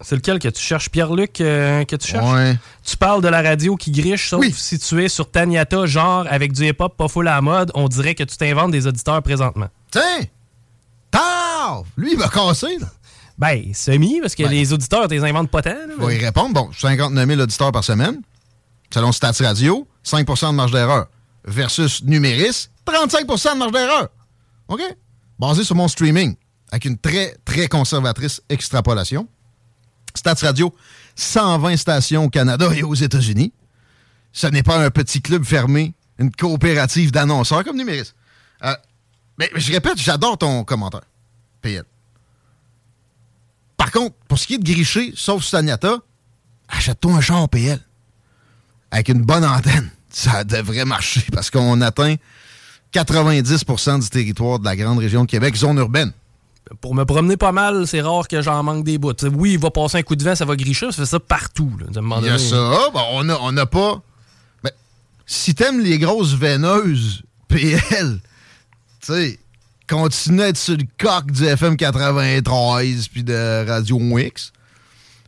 C'est 0.00 0.14
lequel 0.14 0.38
que 0.38 0.48
tu 0.48 0.60
cherches, 0.62 0.88
Pierre-Luc, 0.88 1.40
euh, 1.40 1.84
que 1.84 1.96
tu 1.96 2.08
cherches? 2.08 2.32
Ouais. 2.32 2.56
Tu 2.84 2.96
parles 2.96 3.22
de 3.22 3.28
la 3.28 3.42
radio 3.42 3.74
qui 3.76 3.90
griche, 3.90 4.30
sauf 4.30 4.40
Oui. 4.40 4.52
si 4.52 4.78
tu 4.78 5.02
es 5.02 5.08
sur 5.08 5.28
Taniata, 5.30 5.86
genre 5.86 6.26
avec 6.30 6.52
du 6.52 6.64
hip-hop 6.68 6.96
pas 6.96 7.08
full 7.08 7.26
à 7.26 7.34
la 7.36 7.40
mode, 7.40 7.72
on 7.74 7.88
dirait 7.88 8.14
que 8.14 8.22
tu 8.22 8.36
t'inventes 8.36 8.70
des 8.70 8.86
auditeurs 8.86 9.20
présentement. 9.22 9.68
Tiens! 9.90 10.20
Taf! 11.10 11.86
Lui, 11.96 12.12
il 12.12 12.18
va 12.18 12.28
casser, 12.28 12.78
là. 12.78 12.86
Ben, 13.38 13.74
semi, 13.74 14.20
parce 14.20 14.36
que 14.36 14.44
Ben. 14.44 14.50
les 14.50 14.72
auditeurs, 14.72 15.08
tu 15.08 15.14
les 15.14 15.24
inventes 15.24 15.50
pas 15.50 15.62
tant. 15.62 15.70
là, 15.70 15.94
mais- 15.98 16.16
y 16.16 16.24
répondre. 16.24 16.52
Bon, 16.54 16.70
59 16.72 17.26
000 17.28 17.40
auditeurs 17.40 17.72
par 17.72 17.82
semaine. 17.82 18.22
Selon 18.94 19.10
Stats 19.10 19.32
Radio, 19.40 19.86
5% 20.04 20.50
de 20.50 20.56
marge 20.56 20.70
d'erreur. 20.70 21.06
Versus 21.44 22.04
Numéris, 22.04 22.68
35% 22.86 23.54
de 23.54 23.58
marge 23.58 23.72
d'erreur. 23.72 24.08
OK? 24.68 24.80
Basé 25.42 25.64
sur 25.64 25.74
mon 25.74 25.88
streaming, 25.88 26.36
avec 26.70 26.84
une 26.84 26.96
très, 26.96 27.36
très 27.44 27.66
conservatrice 27.66 28.40
extrapolation. 28.48 29.26
Stats 30.14 30.36
Radio, 30.40 30.72
120 31.16 31.76
stations 31.78 32.26
au 32.26 32.30
Canada 32.30 32.70
et 32.72 32.84
aux 32.84 32.94
États-Unis. 32.94 33.52
Ce 34.32 34.46
n'est 34.46 34.62
pas 34.62 34.78
un 34.78 34.88
petit 34.90 35.20
club 35.20 35.42
fermé, 35.42 35.94
une 36.20 36.30
coopérative 36.30 37.10
d'annonceurs 37.10 37.64
comme 37.64 37.76
Numéris. 37.76 38.12
Euh, 38.62 38.72
mais, 39.36 39.50
je 39.56 39.72
répète, 39.72 39.98
j'adore 39.98 40.38
ton 40.38 40.62
commentaire. 40.62 41.02
PL. 41.60 41.82
Par 43.76 43.90
contre, 43.90 44.14
pour 44.28 44.38
ce 44.38 44.46
qui 44.46 44.54
est 44.54 44.58
de 44.58 44.72
gricher, 44.72 45.12
sauf 45.16 45.42
Stagnata, 45.42 45.96
achète-toi 46.68 47.14
un 47.14 47.20
char 47.20 47.48
PL. 47.48 47.80
Avec 48.92 49.08
une 49.08 49.22
bonne 49.22 49.44
antenne. 49.44 49.90
Ça 50.08 50.44
devrait 50.44 50.84
marcher 50.84 51.24
parce 51.32 51.50
qu'on 51.50 51.80
atteint 51.80 52.14
90% 52.92 54.00
du 54.00 54.08
territoire 54.08 54.58
de 54.58 54.64
la 54.64 54.76
grande 54.76 54.98
région 54.98 55.22
de 55.22 55.26
Québec, 55.26 55.56
zone 55.56 55.78
urbaine. 55.78 56.12
Pour 56.80 56.94
me 56.94 57.04
promener 57.04 57.36
pas 57.36 57.52
mal, 57.52 57.86
c'est 57.86 58.00
rare 58.00 58.28
que 58.28 58.40
j'en 58.40 58.62
manque 58.62 58.84
des 58.84 58.98
bouts. 58.98 59.12
Oui, 59.34 59.52
il 59.52 59.58
va 59.58 59.70
passer 59.70 59.98
un 59.98 60.02
coup 60.02 60.16
de 60.16 60.24
vent, 60.24 60.34
ça 60.34 60.44
va 60.44 60.56
gricher, 60.56 60.86
ça 60.86 60.98
fait 60.98 61.06
ça 61.06 61.20
partout. 61.20 61.72
là. 61.78 61.86
Il 62.20 62.26
y 62.26 62.30
a 62.30 62.38
ça. 62.38 62.90
Bon, 62.92 63.00
on 63.12 63.24
n'a 63.24 63.38
on 63.40 63.54
pas. 63.66 64.00
Mais 64.62 64.72
si 65.26 65.54
t'aimes 65.54 65.80
les 65.80 65.98
grosses 65.98 66.34
veineuses 66.34 67.22
PL, 67.48 68.20
tu 69.00 69.12
sais, 69.12 69.38
continue 69.88 70.42
à 70.42 70.48
être 70.48 70.56
sur 70.56 70.76
le 70.76 70.84
coq 70.98 71.30
du 71.30 71.44
FM 71.44 71.76
93 71.76 73.08
puis 73.08 73.24
de 73.24 73.66
Radio 73.66 73.98
X. 74.18 74.52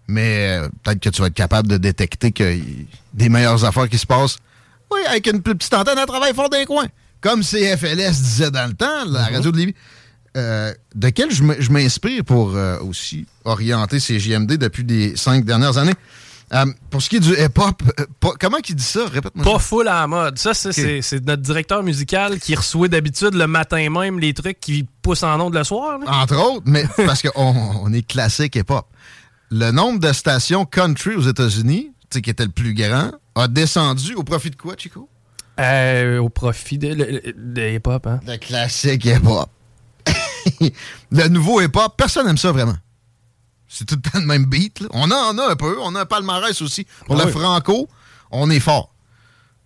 Mais 0.06 0.58
euh, 0.58 0.68
peut-être 0.82 1.00
que 1.00 1.08
tu 1.08 1.20
vas 1.20 1.28
être 1.28 1.34
capable 1.34 1.68
de 1.68 1.76
détecter 1.76 2.32
y 2.38 2.42
a 2.42 2.86
des 3.14 3.28
meilleures 3.28 3.64
affaires 3.64 3.88
qui 3.88 3.98
se 3.98 4.06
passent. 4.06 4.38
Oui, 4.90 5.00
avec 5.08 5.26
une 5.26 5.42
plus 5.42 5.54
petite 5.56 5.74
antenne 5.74 5.98
à 5.98 6.06
travail 6.06 6.34
fort 6.34 6.48
d'un 6.48 6.64
coin. 6.64 6.86
Comme 7.24 7.42
CFLS 7.42 8.20
disait 8.20 8.50
dans 8.50 8.66
le 8.66 8.74
temps, 8.74 9.06
la 9.06 9.24
radio 9.24 9.50
de 9.50 9.56
Lévis. 9.56 9.74
Euh, 10.36 10.74
de 10.94 11.08
quel 11.08 11.30
je 11.30 11.70
m'inspire 11.70 12.22
pour 12.22 12.54
euh, 12.54 12.78
aussi 12.80 13.24
orienter 13.46 13.98
ces 13.98 14.20
JMD 14.20 14.58
depuis 14.58 14.82
les 14.82 15.16
cinq 15.16 15.42
dernières 15.42 15.78
années? 15.78 15.94
Euh, 16.52 16.66
pour 16.90 17.00
ce 17.00 17.08
qui 17.08 17.16
est 17.16 17.20
du 17.20 17.32
hip-hop, 17.32 17.82
comment 18.38 18.58
il 18.68 18.74
dit 18.74 18.84
ça? 18.84 19.06
Répète-moi. 19.06 19.42
Pas 19.42 19.58
full 19.58 19.88
à 19.88 20.00
la 20.00 20.06
mode. 20.06 20.38
Ça, 20.38 20.52
c'est 20.52 21.00
notre 21.24 21.40
directeur 21.40 21.82
musical 21.82 22.38
qui 22.38 22.54
reçoit 22.54 22.88
d'habitude 22.88 23.32
le 23.32 23.46
matin 23.46 23.88
même 23.88 24.20
les 24.20 24.34
trucs 24.34 24.60
qui 24.60 24.86
poussent 25.00 25.22
en 25.22 25.40
ondes 25.40 25.54
le 25.54 25.64
soir. 25.64 26.00
là. 26.00 26.04
Entre 26.20 26.36
autres, 26.36 26.64
mais 26.66 26.84
parce 27.06 27.22
qu'on 27.22 27.54
on 27.84 27.90
est 27.94 28.06
classique 28.06 28.54
hip-hop. 28.56 28.84
Le 29.50 29.70
nombre 29.70 29.98
de 29.98 30.12
stations 30.12 30.66
country 30.66 31.16
aux 31.16 31.22
États-Unis, 31.22 31.90
tu 32.10 32.18
sais, 32.18 32.20
qui 32.20 32.28
était 32.28 32.44
le 32.44 32.50
plus 32.50 32.74
grand, 32.74 33.12
a 33.34 33.48
descendu 33.48 34.14
au 34.14 34.24
profit 34.24 34.50
de 34.50 34.56
quoi, 34.56 34.74
Chico? 34.76 35.08
Euh, 35.60 36.18
au 36.18 36.28
profit 36.28 36.78
de, 36.78 36.88
le- 36.88 37.32
de 37.36 37.76
hip-hop. 37.76 38.06
Hein? 38.06 38.20
Le 38.26 38.36
classique 38.38 39.04
hip-hop. 39.04 39.48
le 41.10 41.28
nouveau 41.28 41.60
hip-hop, 41.60 41.94
personne 41.96 42.26
n'aime 42.26 42.38
ça 42.38 42.52
vraiment. 42.52 42.76
C'est 43.68 43.84
tout 43.86 43.96
le 43.96 44.02
temps 44.10 44.18
le 44.20 44.26
même 44.26 44.46
beat. 44.46 44.80
là. 44.80 44.88
On 44.92 45.10
en 45.10 45.38
a 45.38 45.50
un 45.50 45.56
peu. 45.56 45.76
On 45.82 45.94
a 45.94 46.02
un 46.02 46.06
palmarès 46.06 46.60
aussi. 46.62 46.86
Pour 47.06 47.16
Ah 47.16 47.24
le 47.24 47.26
oui. 47.26 47.32
franco, 47.32 47.88
on 48.30 48.50
est 48.50 48.60
fort. 48.60 48.92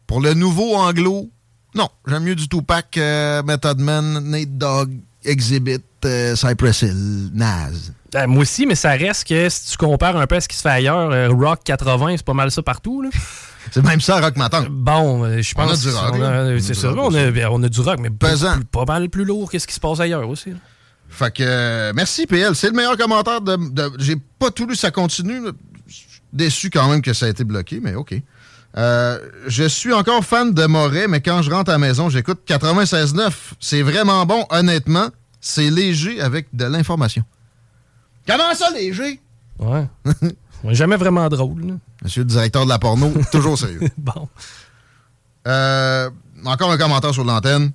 Pour 0.06 0.20
le 0.20 0.34
nouveau 0.34 0.76
anglo, 0.76 1.28
non. 1.74 1.88
J'aime 2.06 2.22
mieux 2.24 2.34
du 2.34 2.48
Tupac, 2.48 2.96
euh, 2.96 3.42
Method 3.42 3.78
Man, 3.80 4.20
Nate 4.30 4.56
Dogg, 4.56 4.90
Exhibit, 5.24 5.80
euh, 6.06 6.34
Cypress 6.36 6.82
Hill, 6.82 7.30
Nas. 7.34 7.70
Euh, 8.14 8.26
moi 8.26 8.42
aussi, 8.42 8.64
mais 8.64 8.74
ça 8.74 8.90
reste 8.92 9.26
que 9.28 9.48
si 9.50 9.72
tu 9.72 9.76
compares 9.76 10.16
un 10.16 10.26
peu 10.26 10.36
à 10.36 10.40
ce 10.40 10.48
qui 10.48 10.56
se 10.56 10.62
fait 10.62 10.70
ailleurs, 10.70 11.30
rock 11.36 11.60
80, 11.64 12.16
c'est 12.18 12.24
pas 12.24 12.32
mal 12.32 12.50
ça 12.50 12.62
partout. 12.62 13.02
Là. 13.02 13.10
C'est 13.70 13.84
même 13.84 14.00
ça, 14.00 14.20
Rock 14.20 14.36
Maton. 14.36 14.66
Bon, 14.70 15.24
euh, 15.24 15.40
je 15.42 15.52
On 15.56 15.62
a 15.62 15.66
pense 15.66 15.80
du 15.82 15.90
rock, 15.90 16.14
a 16.20 16.60
C'est 16.60 16.74
ça, 16.74 16.90
rock 16.90 16.98
on 17.12 17.14
a, 17.14 17.48
on 17.50 17.62
a 17.62 17.68
du 17.68 17.80
rock, 17.80 17.98
mais 18.00 18.10
Pesant. 18.10 18.54
plus- 18.56 18.64
pas 18.64 18.84
mal 18.84 19.08
plus 19.08 19.24
lourd 19.24 19.50
que 19.50 19.58
ce 19.58 19.66
qui 19.66 19.74
se 19.74 19.80
passe 19.80 20.00
ailleurs 20.00 20.28
aussi. 20.28 20.50
là. 20.50 20.56
Fait 21.10 21.32
que, 21.34 21.42
euh, 21.42 21.92
merci 21.94 22.26
PL. 22.26 22.54
C'est 22.54 22.68
le 22.68 22.74
meilleur 22.74 22.96
commentaire 22.96 23.40
de. 23.40 23.56
de- 23.72 23.92
J'ai 23.98 24.16
pas 24.38 24.50
tout 24.50 24.66
lu, 24.66 24.76
ça 24.76 24.90
continue. 24.90 25.44
là. 25.44 25.52
Je 25.86 25.92
suis 25.94 26.06
Déçu 26.32 26.70
quand 26.70 26.88
même 26.90 27.00
que 27.00 27.12
ça 27.14 27.24
a 27.26 27.28
été 27.30 27.44
bloqué, 27.44 27.80
mais 27.82 27.94
OK. 27.94 28.14
Euh, 28.76 29.18
je 29.46 29.64
suis 29.64 29.94
encore 29.94 30.22
fan 30.24 30.52
de 30.52 30.66
Moret, 30.66 31.08
mais 31.08 31.22
quand 31.22 31.40
je 31.40 31.50
rentre 31.50 31.70
à 31.70 31.72
la 31.74 31.78
maison, 31.78 32.10
j'écoute 32.10 32.40
96.9. 32.46 33.54
C'est 33.58 33.80
vraiment 33.82 34.26
bon, 34.26 34.44
honnêtement. 34.50 35.08
C'est 35.40 35.70
léger 35.70 36.20
avec 36.20 36.48
de 36.52 36.66
l'information. 36.66 37.22
Comment 38.26 38.54
ça, 38.54 38.70
léger? 38.70 39.20
Ouais. 39.58 39.86
Ouais, 40.64 40.74
Jamais 40.74 40.96
vraiment 40.96 41.28
drôle. 41.28 41.66
là. 41.66 41.74
Monsieur 42.02 42.22
le 42.22 42.28
directeur 42.28 42.64
de 42.64 42.68
la 42.68 42.78
porno, 42.78 43.12
toujours 43.32 43.58
sérieux. 43.58 43.80
Bon. 43.96 44.28
Euh, 45.46 46.10
encore 46.44 46.70
un 46.70 46.78
commentaire 46.78 47.14
sur 47.14 47.24
l'antenne. 47.24 47.72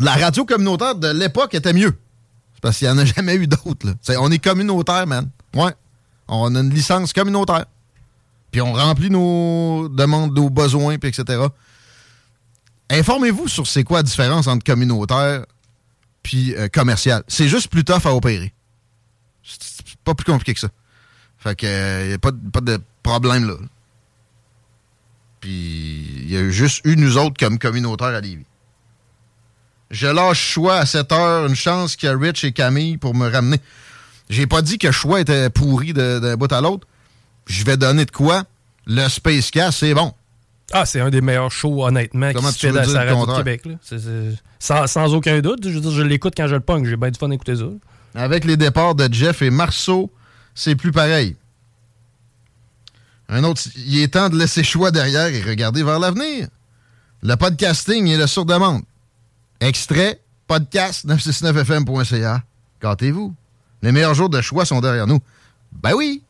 La 0.00 0.12
radio 0.14 0.44
communautaire 0.44 0.94
de 0.94 1.08
l'époque 1.08 1.54
était 1.54 1.72
mieux. 1.72 1.96
C'est 2.54 2.60
parce 2.60 2.78
qu'il 2.78 2.88
n'y 2.88 2.94
en 2.94 2.98
a 2.98 3.04
jamais 3.16 3.36
eu 3.36 3.46
d'autres. 3.46 3.94
On 4.18 4.30
est 4.30 4.38
communautaire, 4.42 5.06
man. 5.06 5.28
Ouais. 5.54 5.74
On 6.28 6.54
a 6.54 6.60
une 6.60 6.70
licence 6.70 7.12
communautaire. 7.12 7.66
Puis 8.50 8.60
on 8.60 8.72
remplit 8.72 9.10
nos 9.10 9.88
demandes, 9.88 10.34
nos 10.34 10.50
besoins, 10.50 10.98
puis 10.98 11.10
etc. 11.10 11.42
Informez-vous 12.90 13.48
sur 13.48 13.66
c'est 13.66 13.84
quoi 13.84 13.98
la 13.98 14.02
différence 14.02 14.46
entre 14.46 14.64
communautaire 14.64 15.44
puis 16.22 16.54
euh, 16.54 16.68
commercial. 16.68 17.22
C'est 17.28 17.48
juste 17.48 17.68
plus 17.68 17.84
tough 17.84 18.04
à 18.06 18.14
opérer. 18.14 18.52
C'est 19.42 19.96
pas 20.04 20.14
plus 20.14 20.24
compliqué 20.24 20.54
que 20.54 20.60
ça. 20.60 20.68
Fait 21.38 21.54
que 21.54 22.06
n'y 22.08 22.14
a 22.14 22.18
pas, 22.18 22.30
de- 22.32 22.50
pas 22.52 22.60
de 22.60 22.78
problème 23.02 23.46
là. 23.48 23.54
Puis 25.40 25.50
il 26.24 26.30
y 26.32 26.36
a 26.36 26.50
juste 26.50 26.80
eu 26.84 26.96
nous 26.96 27.16
autres 27.16 27.36
comme 27.38 27.58
communautaire 27.58 28.08
à 28.08 28.20
Lévis. 28.20 28.44
Je 29.90 30.06
lâche 30.06 30.38
choix 30.40 30.76
à 30.76 30.86
7 30.86 31.12
heures, 31.12 31.46
une 31.46 31.54
chance 31.54 31.96
qu'il 31.96 32.08
y 32.08 32.12
a 32.12 32.16
Rich 32.16 32.44
et 32.44 32.52
Camille 32.52 32.98
pour 32.98 33.14
me 33.14 33.28
ramener. 33.30 33.58
J'ai 34.28 34.46
pas 34.46 34.60
dit 34.60 34.76
que 34.76 34.90
choix 34.90 35.20
était 35.20 35.48
pourri 35.48 35.94
d'un 35.94 36.36
bout 36.36 36.52
à 36.52 36.60
l'autre. 36.60 36.86
Je 37.46 37.64
vais 37.64 37.78
donner 37.78 38.04
de 38.04 38.10
quoi? 38.10 38.44
Le 38.86 39.08
Space 39.08 39.50
Cast, 39.50 39.78
c'est 39.78 39.94
bon. 39.94 40.12
Ah, 40.72 40.84
c'est 40.84 41.00
un 41.00 41.08
des 41.08 41.22
meilleurs 41.22 41.50
shows, 41.50 41.82
honnêtement, 41.86 42.30
Comment 42.34 42.48
qui 42.48 42.54
se 42.54 42.58
tu 42.58 42.66
fait 42.66 42.72
dans 42.72 42.92
le 42.92 42.98
radio 43.10 43.26
de? 43.26 43.36
Québec. 43.38 43.62
là. 43.64 43.74
Sans, 44.58 44.86
sans 44.86 45.14
aucun 45.14 45.40
doute. 45.40 45.66
Je 45.66 45.78
je 45.80 46.02
l'écoute 46.02 46.34
quand 46.36 46.46
je 46.46 46.56
le 46.56 46.60
punk. 46.60 46.84
J'ai 46.84 46.96
bien 46.96 47.10
du 47.10 47.18
fun 47.18 47.28
d'écouter 47.30 47.56
ça. 47.56 47.64
Avec 48.14 48.44
les 48.44 48.58
départs 48.58 48.94
de 48.94 49.08
Jeff 49.10 49.40
et 49.40 49.48
Marceau, 49.48 50.10
c'est 50.58 50.74
plus 50.74 50.90
pareil. 50.90 51.36
Un 53.28 53.44
autre, 53.44 53.62
il 53.76 54.00
est 54.02 54.08
temps 54.14 54.28
de 54.28 54.36
laisser 54.36 54.64
choix 54.64 54.90
derrière 54.90 55.28
et 55.28 55.40
regarder 55.42 55.84
vers 55.84 56.00
l'avenir. 56.00 56.48
Le 57.22 57.34
podcasting 57.36 58.06
et 58.08 58.16
le 58.16 58.26
sur-demande. 58.26 58.82
Extrait, 59.60 60.20
Podcast 60.48 61.06
969fm.ca. 61.06 62.42
Gâtez-vous. 62.82 63.34
Les 63.82 63.92
meilleurs 63.92 64.14
jours 64.14 64.30
de 64.30 64.40
choix 64.40 64.64
sont 64.64 64.80
derrière 64.80 65.06
nous. 65.06 65.20
Ben 65.72 65.92
oui. 65.94 66.22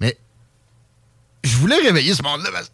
Mais 0.00 0.16
je 1.44 1.56
voulais 1.58 1.76
réveiller 1.76 2.14
ce 2.14 2.22
monde-là. 2.22 2.50
parce- 2.52 2.72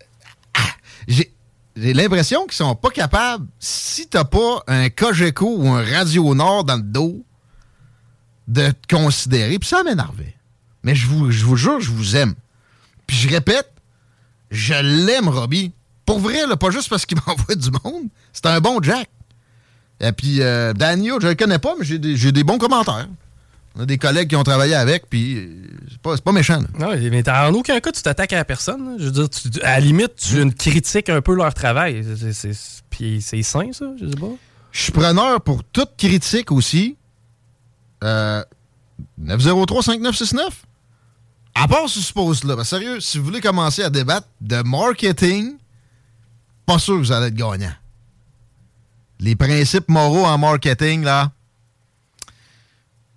Ah, 0.55 0.61
J'ai 1.09 1.33
j'ai 1.75 1.93
l'impression 1.95 2.45
qu'ils 2.45 2.53
sont 2.57 2.75
pas 2.75 2.91
capables, 2.91 3.47
si 3.61 4.07
t'as 4.09 4.25
pas 4.25 4.63
un 4.67 4.91
Cogeco 4.91 5.57
ou 5.59 5.69
un 5.71 5.83
Radio 5.85 6.35
Nord 6.35 6.65
dans 6.65 6.77
le 6.77 6.83
dos, 6.83 7.25
de 8.49 8.71
te 8.71 8.95
considérer. 8.97 9.59
Puis 9.59 9.69
ça 9.69 9.83
m'énervait. 9.85 10.35
Mais 10.83 10.95
je 10.95 11.07
vous, 11.07 11.31
je 11.31 11.45
vous 11.45 11.57
jure, 11.57 11.81
je 11.81 11.91
vous 11.91 12.17
aime. 12.17 12.35
Puis 13.07 13.17
je 13.17 13.29
répète, 13.29 13.71
je 14.51 14.75
l'aime, 14.75 15.29
Robbie. 15.29 15.73
Pour 16.07 16.19
vrai, 16.21 16.47
là, 16.47 16.57
pas 16.57 16.71
juste 16.71 16.89
parce 16.89 17.07
qu'il 17.07 17.19
m'envoie 17.27 17.55
du 17.55 17.71
monde. 17.85 18.05
C'est 18.33 18.47
un 18.47 18.61
bon 18.61 18.81
Jack. 18.83 19.09
Et 20.01 20.13
puis, 20.13 20.41
euh, 20.43 20.73
Daniel, 20.73 21.15
je 21.21 21.29
le 21.29 21.35
connais 21.35 21.59
pas, 21.59 21.75
mais 21.79 21.85
j'ai 21.85 21.99
des, 21.99 22.33
des 22.33 22.45
bons 22.45 22.59
commentaires. 22.59 23.09
On 23.77 23.83
a 23.83 23.87
des 23.87 23.99
collègues 23.99 24.29
qui 24.29 24.37
ont 24.37 24.43
travaillé 24.45 24.75
avec, 24.75 25.09
puis 25.11 25.37
euh, 25.37 25.49
c'est 25.91 25.99
pas, 26.01 26.17
pas 26.17 26.33
méchant. 26.33 26.61
là. 26.61 26.67
Non, 26.79 26.97
mais 27.11 27.29
en 27.29 27.53
aucun 27.55 27.79
cas, 27.81 27.93
tu 27.93 28.03
t'attaques 28.03 28.33
à 28.33 28.37
la 28.37 28.45
personne. 28.45 28.85
là. 28.85 28.97
Je 28.99 29.05
veux 29.05 29.11
dire, 29.11 29.29
tu- 29.31 29.61
à 29.63 29.73
la 29.73 29.81
limite, 29.81 30.17
tu 30.17 30.41
une 30.41 30.53
critiques 30.55 31.09
un 31.11 31.21
peu 31.21 31.35
leur 31.35 31.53
travail. 31.55 32.05
Puis 32.91 33.21
c'est 33.23 33.43
sain, 33.43 33.71
ça, 33.73 33.87
je 34.01 34.09
sais 34.09 34.17
pas. 34.17 34.31
Je 34.73 34.83
suis 34.83 34.93
preneur 34.93 35.41
pour 35.41 35.65
toute 35.65 35.97
critique 35.97 36.53
aussi. 36.53 36.97
Euh, 38.05 38.45
903-5969. 39.23 40.51
À 41.55 41.67
part 41.67 41.89
ce 41.89 42.13
post-là, 42.13 42.57
ben, 42.57 42.65
sérieux, 42.65 43.01
si 43.01 43.19
vous 43.19 43.25
voulez 43.25 43.41
commencer 43.41 43.83
à 43.83 43.91
débattre 43.91 44.29
de 44.41 44.63
marketing, 44.63 45.57
pas 46.67 46.79
sûr 46.79 46.95
que 46.95 47.01
vous 47.01 47.13
allez 47.13 47.27
être 47.27 47.35
gagnant. 47.35 47.73
Les 49.21 49.35
principes 49.35 49.89
moraux 49.89 50.25
en 50.25 50.39
marketing, 50.39 51.03
là. 51.03 51.33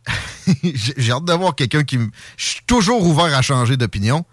J'ai 0.63 1.11
hâte 1.11 1.25
de 1.25 1.34
voir 1.34 1.55
quelqu'un 1.55 1.84
qui. 1.84 1.99
Je 2.38 2.45
suis 2.45 2.61
toujours 2.65 3.05
ouvert 3.05 3.36
à 3.36 3.43
changer 3.43 3.77
d'opinion, 3.77 4.25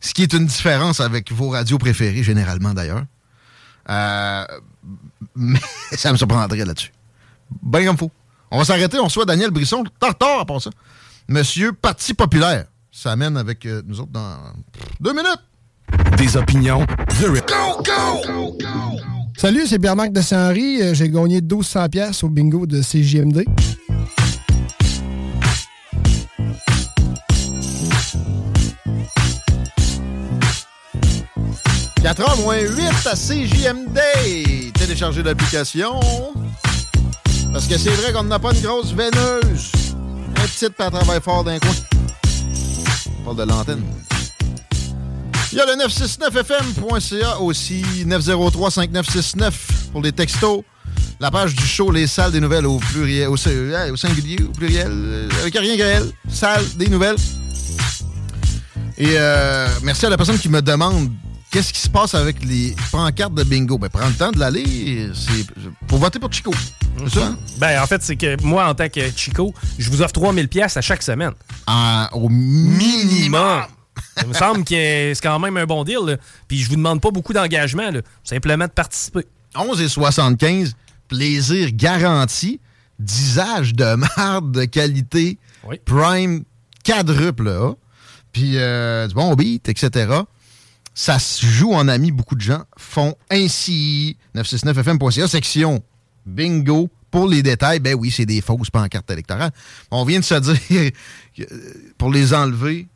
ce 0.00 0.12
qui 0.12 0.22
est 0.22 0.32
une 0.34 0.46
différence 0.46 1.00
avec 1.00 1.32
vos 1.32 1.48
radios 1.48 1.78
préférées, 1.78 2.22
généralement 2.22 2.74
d'ailleurs. 2.74 3.04
Euh, 3.88 4.46
mais 5.34 5.60
ça 5.92 6.12
me 6.12 6.18
surprendrait 6.18 6.64
là-dessus. 6.64 6.92
Ben 7.62 7.84
comme 7.86 7.96
faut. 7.96 8.10
On 8.50 8.58
va 8.58 8.64
s'arrêter, 8.64 8.98
on 8.98 9.04
reçoit 9.04 9.24
Daniel 9.24 9.50
Brisson. 9.50 9.84
Tartare 9.98 10.40
à 10.40 10.44
part 10.44 10.60
ça. 10.60 10.70
Monsieur 11.28 11.72
Parti 11.72 12.14
populaire. 12.14 12.66
Ça 12.92 13.12
amène 13.12 13.36
avec 13.36 13.66
euh, 13.66 13.82
nous 13.86 14.00
autres 14.00 14.12
dans 14.12 14.36
deux 15.00 15.12
minutes. 15.12 15.40
Des 16.16 16.36
opinions, 16.36 16.86
The 17.20 17.26
Rip. 17.28 17.50
Salut, 19.36 19.66
c'est 19.66 19.78
Pierre-Marc 19.78 20.12
de 20.12 20.20
Saint-Henri. 20.20 20.80
Euh, 20.80 20.94
J'ai 20.94 21.08
gagné 21.10 21.40
1200 21.40 21.88
pièces 21.88 22.22
au 22.22 22.28
bingo 22.28 22.66
de 22.66 22.80
CJMD. 22.80 23.44
«4h 32.04 32.42
moins 32.42 32.60
8 32.60 33.06
à 33.06 33.14
CJMD. 33.16 33.98
Téléchargez 34.74 35.22
l'application. 35.22 36.00
Parce 37.54 37.68
que 37.68 37.78
c'est 37.78 37.90
vrai 37.90 38.12
qu'on 38.12 38.24
n'a 38.24 38.40
pas 38.40 38.52
une 38.52 38.62
grosse 38.62 38.92
veineuse. 38.92 39.70
Un 40.36 40.46
petit 40.48 40.68
pas 40.70 40.90
travail 40.90 41.20
fort 41.22 41.44
d'un 41.44 41.60
coin. 41.60 41.70
On 43.20 43.24
parle 43.26 43.36
de 43.36 43.42
l'antenne. 43.44 43.82
Il 45.52 45.58
y 45.58 45.60
a 45.60 45.64
le 45.64 45.80
969fm.ca 45.84 47.38
aussi, 47.38 47.84
903-5969 48.06 49.52
pour 49.92 50.02
les 50.02 50.10
textos. 50.10 50.64
La 51.20 51.30
page 51.30 51.54
du 51.54 51.64
show 51.64 51.92
Les 51.92 52.08
Salles 52.08 52.32
des 52.32 52.40
Nouvelles 52.40 52.66
au 52.66 52.78
pluriel, 52.78 53.28
au, 53.28 53.36
euh, 53.46 53.96
singulier, 53.96 54.42
au 54.42 54.50
pluriel, 54.50 54.90
euh, 54.90 55.28
avec 55.40 55.56
rien 55.56 55.76
qu'elle. 55.76 56.10
Salles 56.28 56.66
des 56.74 56.88
Nouvelles. 56.88 57.18
Et 58.98 59.14
euh, 59.16 59.68
merci 59.84 60.04
à 60.06 60.10
la 60.10 60.16
personne 60.16 60.40
qui 60.40 60.48
me 60.48 60.60
demande 60.60 61.08
qu'est-ce 61.52 61.72
qui 61.72 61.80
se 61.80 61.88
passe 61.88 62.16
avec 62.16 62.44
les 62.44 62.74
pancartes 62.90 63.34
de 63.34 63.44
bingo. 63.44 63.78
Ben, 63.78 63.88
prends 63.90 64.08
le 64.08 64.14
temps 64.14 64.32
de 64.32 64.40
l'aller. 64.40 65.08
C'est 65.14 65.46
pour 65.86 65.98
voter 65.98 66.18
pour 66.18 66.32
Chico. 66.32 66.50
C'est 66.98 67.18
ça? 67.20 67.34
Ben, 67.58 67.82
en 67.82 67.86
fait, 67.86 68.02
c'est 68.02 68.16
que 68.16 68.40
moi, 68.42 68.68
en 68.68 68.74
tant 68.74 68.88
que 68.88 69.00
Chico, 69.16 69.52
je 69.78 69.90
vous 69.90 70.00
offre 70.02 70.12
3000 70.12 70.48
pièces 70.48 70.76
à 70.76 70.80
chaque 70.80 71.02
semaine. 71.02 71.32
En- 71.66 72.06
au 72.12 72.28
minimum. 72.28 73.62
Ça 74.16 74.26
me 74.26 74.32
semble 74.34 74.64
que 74.64 75.12
c'est 75.14 75.20
quand 75.22 75.38
même 75.38 75.56
un 75.56 75.66
bon 75.66 75.84
deal. 75.84 75.98
là. 76.06 76.16
Puis 76.48 76.58
je 76.62 76.68
vous 76.68 76.76
demande 76.76 77.00
pas 77.00 77.10
beaucoup 77.10 77.32
d'engagement. 77.32 77.90
là. 77.90 78.00
Simplement 78.22 78.66
de 78.66 78.70
participer. 78.70 79.26
11 79.56 79.80
et 79.80 79.88
75, 79.88 80.74
plaisir 81.08 81.68
garanti, 81.72 82.60
disage 82.98 83.74
de 83.74 83.94
marde 84.16 84.52
de 84.52 84.64
qualité, 84.64 85.38
Oui. 85.68 85.80
prime 85.84 86.44
quadruple 86.84 87.48
A, 87.48 87.72
puis 88.32 88.52
euh, 88.56 89.06
du 89.06 89.14
bon 89.14 89.34
beat, 89.34 89.68
etc. 89.68 90.12
Ça 90.94 91.18
se 91.18 91.44
joue 91.46 91.72
en 91.72 91.88
ami, 91.88 92.10
beaucoup 92.12 92.34
de 92.36 92.40
gens 92.40 92.62
font 92.76 93.14
ainsi. 93.30 94.16
969fm.ca, 94.36 95.26
section 95.28 95.82
bingo. 96.26 96.88
Pour 97.10 97.28
les 97.28 97.42
détails, 97.42 97.78
ben 97.78 97.94
oui, 97.94 98.10
c'est 98.10 98.26
des 98.26 98.40
fausses 98.40 98.70
pancartes 98.70 99.08
électorales. 99.10 99.52
On 99.90 100.04
vient 100.04 100.18
de 100.18 100.24
se 100.24 100.34
dire 100.34 100.58
que 101.36 101.42
euh, 101.42 101.46
pour 101.96 102.10
les 102.12 102.34
enlever, 102.34 102.88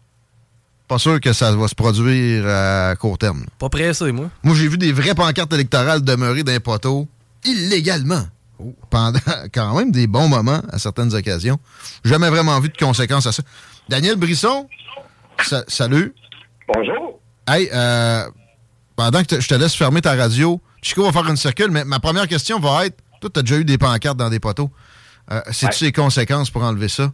pas 0.88 0.98
sûr 0.98 1.20
que 1.20 1.32
ça 1.32 1.52
va 1.54 1.68
se 1.68 1.74
produire 1.76 2.44
à 2.48 2.96
court 2.96 3.16
terme. 3.18 3.44
Pas 3.60 3.68
pressé, 3.68 4.10
moi. 4.10 4.28
Moi, 4.42 4.56
j'ai 4.56 4.66
vu 4.66 4.76
des 4.76 4.90
vraies 4.92 5.14
pancartes 5.14 5.52
électorales 5.52 6.02
demeurer 6.02 6.42
d'un 6.42 6.58
poteau 6.58 7.06
illégalement. 7.44 8.24
Pendant 8.90 9.20
quand 9.54 9.78
même 9.78 9.92
des 9.92 10.08
bons 10.08 10.26
moments 10.26 10.62
à 10.72 10.78
certaines 10.80 11.14
occasions. 11.14 11.60
Jamais 12.04 12.28
vraiment 12.28 12.58
vu 12.58 12.70
de 12.70 12.76
conséquences 12.76 13.26
à 13.26 13.30
ça. 13.32 13.44
Daniel 13.88 14.16
Brisson, 14.16 14.66
sa- 15.44 15.64
salut. 15.68 16.12
Bonjour. 16.74 17.20
Hey, 17.46 17.68
euh, 17.72 18.28
pendant 18.96 19.22
que 19.22 19.40
je 19.40 19.46
te 19.46 19.54
laisse 19.54 19.74
fermer 19.76 20.00
ta 20.00 20.16
radio, 20.16 20.60
Chico 20.82 21.04
va 21.04 21.12
faire 21.12 21.30
une 21.30 21.36
circule, 21.36 21.70
mais 21.70 21.84
ma 21.84 22.00
première 22.00 22.26
question 22.26 22.58
va 22.58 22.86
être 22.86 22.96
toi, 23.20 23.30
tu 23.32 23.40
as 23.40 23.42
déjà 23.42 23.56
eu 23.56 23.64
des 23.64 23.78
pancartes 23.78 24.16
dans 24.16 24.30
des 24.30 24.40
poteaux. 24.40 24.70
Euh, 25.30 25.40
Sais-tu 25.50 25.84
les 25.84 25.92
conséquences 25.92 26.50
pour 26.50 26.62
enlever 26.62 26.88
ça? 26.88 27.12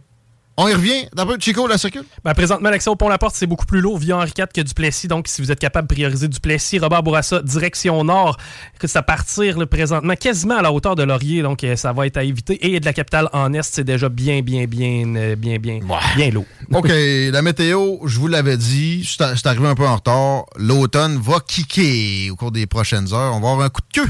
On 0.57 0.69
y 0.69 0.73
revient. 0.73 1.09
D'abord, 1.13 1.35
Chico, 1.37 1.67
la 1.67 1.77
circule? 1.77 2.05
Ben, 2.23 2.33
présentement, 2.33 2.69
l'accès 2.69 2.89
au 2.89 2.95
Pont-la-Porte, 2.95 3.35
c'est 3.35 3.45
beaucoup 3.45 3.65
plus 3.65 3.81
lourd 3.81 3.97
via 3.97 4.15
Henri 4.15 4.31
IV 4.37 4.45
que 4.55 4.61
Duplessis. 4.61 5.09
Donc, 5.09 5.27
si 5.27 5.41
vous 5.41 5.51
êtes 5.51 5.59
capable 5.59 5.85
de 5.89 5.93
prioriser 5.93 6.29
Duplessis, 6.29 6.79
Robert 6.79 7.03
Bourassa, 7.03 7.41
direction 7.41 8.01
nord, 8.05 8.37
écoute, 8.73 8.89
ça 8.89 9.03
partir 9.03 9.57
là, 9.57 9.65
présentement 9.65 10.15
quasiment 10.15 10.57
à 10.57 10.61
la 10.61 10.71
hauteur 10.71 10.95
de 10.95 11.03
Laurier. 11.03 11.41
Donc, 11.41 11.65
euh, 11.65 11.75
ça 11.75 11.91
va 11.91 12.07
être 12.07 12.15
à 12.15 12.23
éviter. 12.23 12.65
Et 12.65 12.79
de 12.79 12.85
la 12.85 12.93
capitale 12.93 13.27
en 13.33 13.51
Est, 13.51 13.63
c'est 13.63 13.83
déjà 13.83 14.07
bien, 14.07 14.41
bien, 14.43 14.63
bien, 14.63 15.13
euh, 15.17 15.35
bien, 15.35 15.57
bien, 15.57 15.79
bien 16.15 16.29
lourd. 16.29 16.45
OK, 16.71 16.87
la 16.87 17.41
météo, 17.41 17.97
je 18.05 18.17
vous 18.17 18.27
l'avais 18.27 18.55
dit, 18.55 19.03
c'est 19.05 19.35
c'est 19.35 19.47
arrivé 19.47 19.67
un 19.67 19.75
peu 19.75 19.85
en 19.85 19.95
retard. 19.95 20.45
L'automne 20.55 21.17
va 21.17 21.41
kicker 21.45 22.31
au 22.31 22.37
cours 22.37 22.53
des 22.53 22.65
prochaines 22.65 23.13
heures. 23.13 23.35
On 23.35 23.41
va 23.41 23.51
avoir 23.51 23.65
un 23.65 23.69
coup 23.69 23.81
de 23.81 24.01
queue 24.01 24.09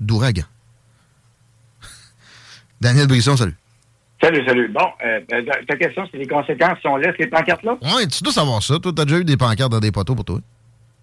d'ouragan. 0.00 0.42
Daniel 2.82 3.06
Brisson, 3.06 3.36
salut. 3.36 3.54
Salut, 4.22 4.44
salut. 4.46 4.68
Bon, 4.68 4.86
euh, 5.04 5.20
euh, 5.32 5.42
ta 5.66 5.76
question, 5.76 6.04
c'est 6.10 6.18
les 6.18 6.26
conséquences 6.26 6.78
si 6.80 6.86
on 6.86 6.96
laisse 6.96 7.16
les 7.18 7.26
pancartes 7.26 7.62
là? 7.64 7.76
Ouais, 7.82 8.06
tu 8.06 8.22
dois 8.22 8.32
savoir 8.32 8.62
ça. 8.62 8.78
Toi, 8.78 8.92
t'as 8.94 9.04
déjà 9.04 9.18
eu 9.18 9.24
des 9.24 9.36
pancartes 9.36 9.72
dans 9.72 9.80
des 9.80 9.90
poteaux 9.92 10.14
pour 10.14 10.24
toi. 10.24 10.38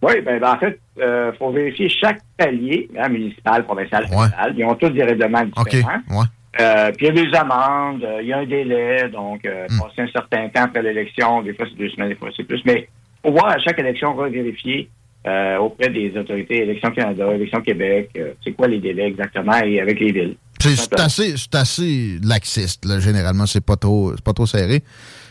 Oui, 0.01 0.21
ben, 0.21 0.39
ben, 0.39 0.53
en 0.53 0.57
fait, 0.57 0.79
il 0.97 1.33
faut 1.37 1.51
vérifier 1.51 1.89
chaque 1.89 2.19
palier, 2.37 2.89
hein, 2.97 3.09
municipal, 3.09 3.65
provincial, 3.65 4.03
fédéral. 4.07 4.53
Ils 4.57 4.63
ont 4.65 4.75
tous 4.75 4.89
des 4.89 5.03
règlements 5.03 5.43
OK, 5.57 5.69
différents. 5.69 5.99
ouais. 6.11 6.25
Euh, 6.61 6.91
puis 6.97 7.07
il 7.07 7.15
y 7.15 7.19
a 7.19 7.23
des 7.25 7.37
amendes, 7.37 8.03
euh, 8.03 8.21
il 8.21 8.27
y 8.27 8.33
a 8.33 8.39
un 8.39 8.45
délai, 8.45 9.07
donc 9.09 9.45
euh, 9.45 9.67
Hmm. 9.69 9.79
passer 9.81 10.01
un 10.01 10.07
certain 10.07 10.49
temps 10.49 10.63
après 10.63 10.81
l'élection, 10.81 11.41
des 11.43 11.53
fois 11.53 11.65
c'est 11.69 11.77
deux 11.77 11.89
semaines, 11.89 12.09
des 12.09 12.15
fois 12.15 12.29
c'est 12.35 12.43
plus. 12.43 12.61
Mais 12.65 12.89
faut 13.23 13.31
voir 13.31 13.47
à 13.49 13.59
chaque 13.59 13.77
élection 13.79 14.13
revérifier 14.15 14.89
euh, 15.27 15.57
auprès 15.57 15.89
des 15.89 16.11
autorités, 16.17 16.63
Élection 16.63 16.89
Canada, 16.91 17.31
Élection 17.33 17.61
Québec, 17.61 18.09
euh, 18.17 18.31
c'est 18.43 18.53
quoi 18.53 18.67
les 18.67 18.79
délais 18.79 19.07
exactement 19.07 19.57
et 19.63 19.79
avec 19.79 19.99
les 19.99 20.11
villes. 20.11 20.35
C'est 20.61 20.99
assez, 20.99 21.35
assez 21.53 22.19
laxiste, 22.23 22.85
là, 22.85 22.99
généralement. 22.99 23.45
C'est 23.45 23.61
pas 23.61 23.75
trop, 23.77 24.13
pas 24.23 24.33
trop 24.33 24.45
serré. 24.45 24.83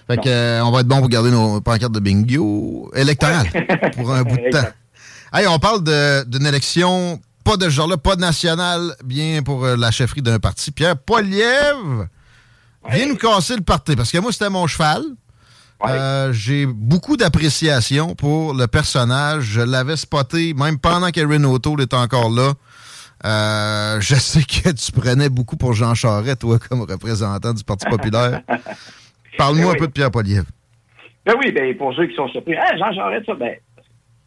Fait 0.06 0.16
que, 0.16 0.28
euh, 0.28 0.64
on 0.64 0.70
va 0.70 0.80
être 0.80 0.86
bon 0.88 1.00
pour 1.00 1.08
garder 1.08 1.30
nos 1.30 1.60
pancartes 1.60 1.92
de 1.92 2.00
bingo 2.00 2.90
électorales 2.94 3.48
pour 3.96 4.10
un 4.12 4.22
bout 4.22 4.36
de 4.36 4.50
temps. 4.50 4.68
Hey, 5.34 5.46
on 5.46 5.58
parle 5.58 5.84
de- 5.84 6.24
d'une 6.24 6.46
élection, 6.46 7.20
pas 7.44 7.58
de 7.58 7.64
ce 7.64 7.70
genre-là, 7.70 7.98
pas 7.98 8.16
nationale, 8.16 8.94
bien 9.04 9.42
pour 9.42 9.64
euh, 9.66 9.76
la 9.76 9.90
chefferie 9.90 10.22
d'un 10.22 10.38
parti. 10.38 10.70
Pierre 10.70 10.96
Poilievre 10.96 12.06
vient 12.90 13.06
nous 13.06 13.16
casser 13.16 13.56
le 13.56 13.60
parti, 13.62 13.96
parce 13.96 14.10
que 14.10 14.18
moi, 14.18 14.32
c'était 14.32 14.48
mon 14.48 14.66
cheval. 14.66 15.02
Euh, 15.86 16.32
J'ai 16.32 16.66
beaucoup 16.66 17.16
d'appréciation 17.16 18.14
pour 18.14 18.54
le 18.54 18.66
personnage. 18.66 19.44
Je 19.44 19.60
l'avais 19.60 19.96
spoté 19.96 20.52
même 20.54 20.78
pendant 20.78 21.10
qu'Erin 21.10 21.44
O'Toole 21.44 21.82
était 21.82 21.94
encore 21.96 22.30
là. 22.30 22.54
Euh, 23.24 24.00
je 24.00 24.14
sais 24.14 24.42
que 24.42 24.70
tu 24.70 24.92
prenais 24.92 25.28
beaucoup 25.28 25.56
pour 25.56 25.72
Jean 25.72 25.94
Charest, 25.94 26.40
toi, 26.40 26.58
comme 26.58 26.82
représentant 26.82 27.52
du 27.52 27.64
Parti 27.64 27.86
populaire. 27.88 28.42
Parle-moi 29.38 29.72
Ben 29.72 29.76
un 29.76 29.78
peu 29.78 29.86
de 29.86 29.92
Pierre 29.92 30.10
Poilievre. 30.10 30.46
Ben 31.26 31.34
oui, 31.38 31.52
ben 31.52 31.76
pour 31.76 31.94
ceux 31.94 32.06
qui 32.06 32.14
sont 32.14 32.28
surpris, 32.28 32.54
ah, 32.56 32.76
Jean 32.76 32.92
Charest, 32.92 33.26
ça, 33.26 33.34
ben, 33.34 33.54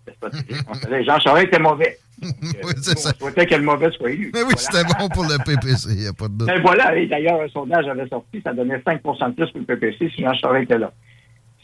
C'est 0.06 0.20
pas. 0.20 0.30
On 0.70 0.74
savait, 0.74 1.04
Jean 1.04 1.20
Charest 1.20 1.48
était 1.48 1.60
mauvais. 1.60 1.98
oui, 2.22 2.74
c'est 2.82 3.00
ça. 3.00 3.12
On 3.20 3.24
souhaitait 3.26 3.46
que 3.48 3.56
le 3.56 3.64
mauvais 3.64 3.90
soit 3.92 4.12
élu. 4.12 4.30
Mais 4.34 4.42
oui, 4.44 4.54
Voilà. 4.54 4.58
c'était 4.58 5.00
bon 5.00 5.10
pour 5.10 5.24
le 5.24 5.38
PPC, 5.44 5.90
il 5.92 5.96
n'y 6.02 6.08
a 6.08 6.14
pas 6.14 6.28
de 6.28 6.34
doute. 6.34 6.48
Ben 6.48 6.62
voilà, 6.62 6.96
et 6.96 7.08
d'ailleurs, 7.08 7.42
un 7.42 7.48
sondage 7.50 7.88
avait 7.88 8.08
sorti, 8.08 8.42
ça 8.46 8.54
donnait 8.54 8.78
5% 8.78 9.30
de 9.30 9.34
plus 9.36 9.52
pour 9.52 9.60
le 9.60 9.66
PPC 9.66 10.12
si 10.16 10.22
Jean 10.22 10.34
Charest 10.34 10.66
était 10.66 10.78
là. 10.78 10.92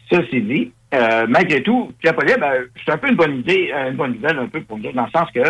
Ceci 0.10 0.42
dit, 0.42 0.72
euh, 0.94 1.28
malgré 1.28 1.62
tout, 1.62 1.92
Pierre 2.00 2.16
Poliev, 2.16 2.40
ben, 2.40 2.54
c'est 2.86 2.92
un 2.94 2.98
peu 2.98 3.10
une 3.10 3.18
bonne 3.18 3.40
idée, 3.40 3.70
euh, 3.76 3.92
une 3.92 3.98
bonne 3.98 4.14
nouvelle 4.14 4.40
un 4.40 4.48
peu 4.48 4.62
pour 4.62 4.78
nous, 4.80 4.92
dans 4.94 5.06
le 5.06 5.12
sens 5.12 5.30
que 5.36 5.42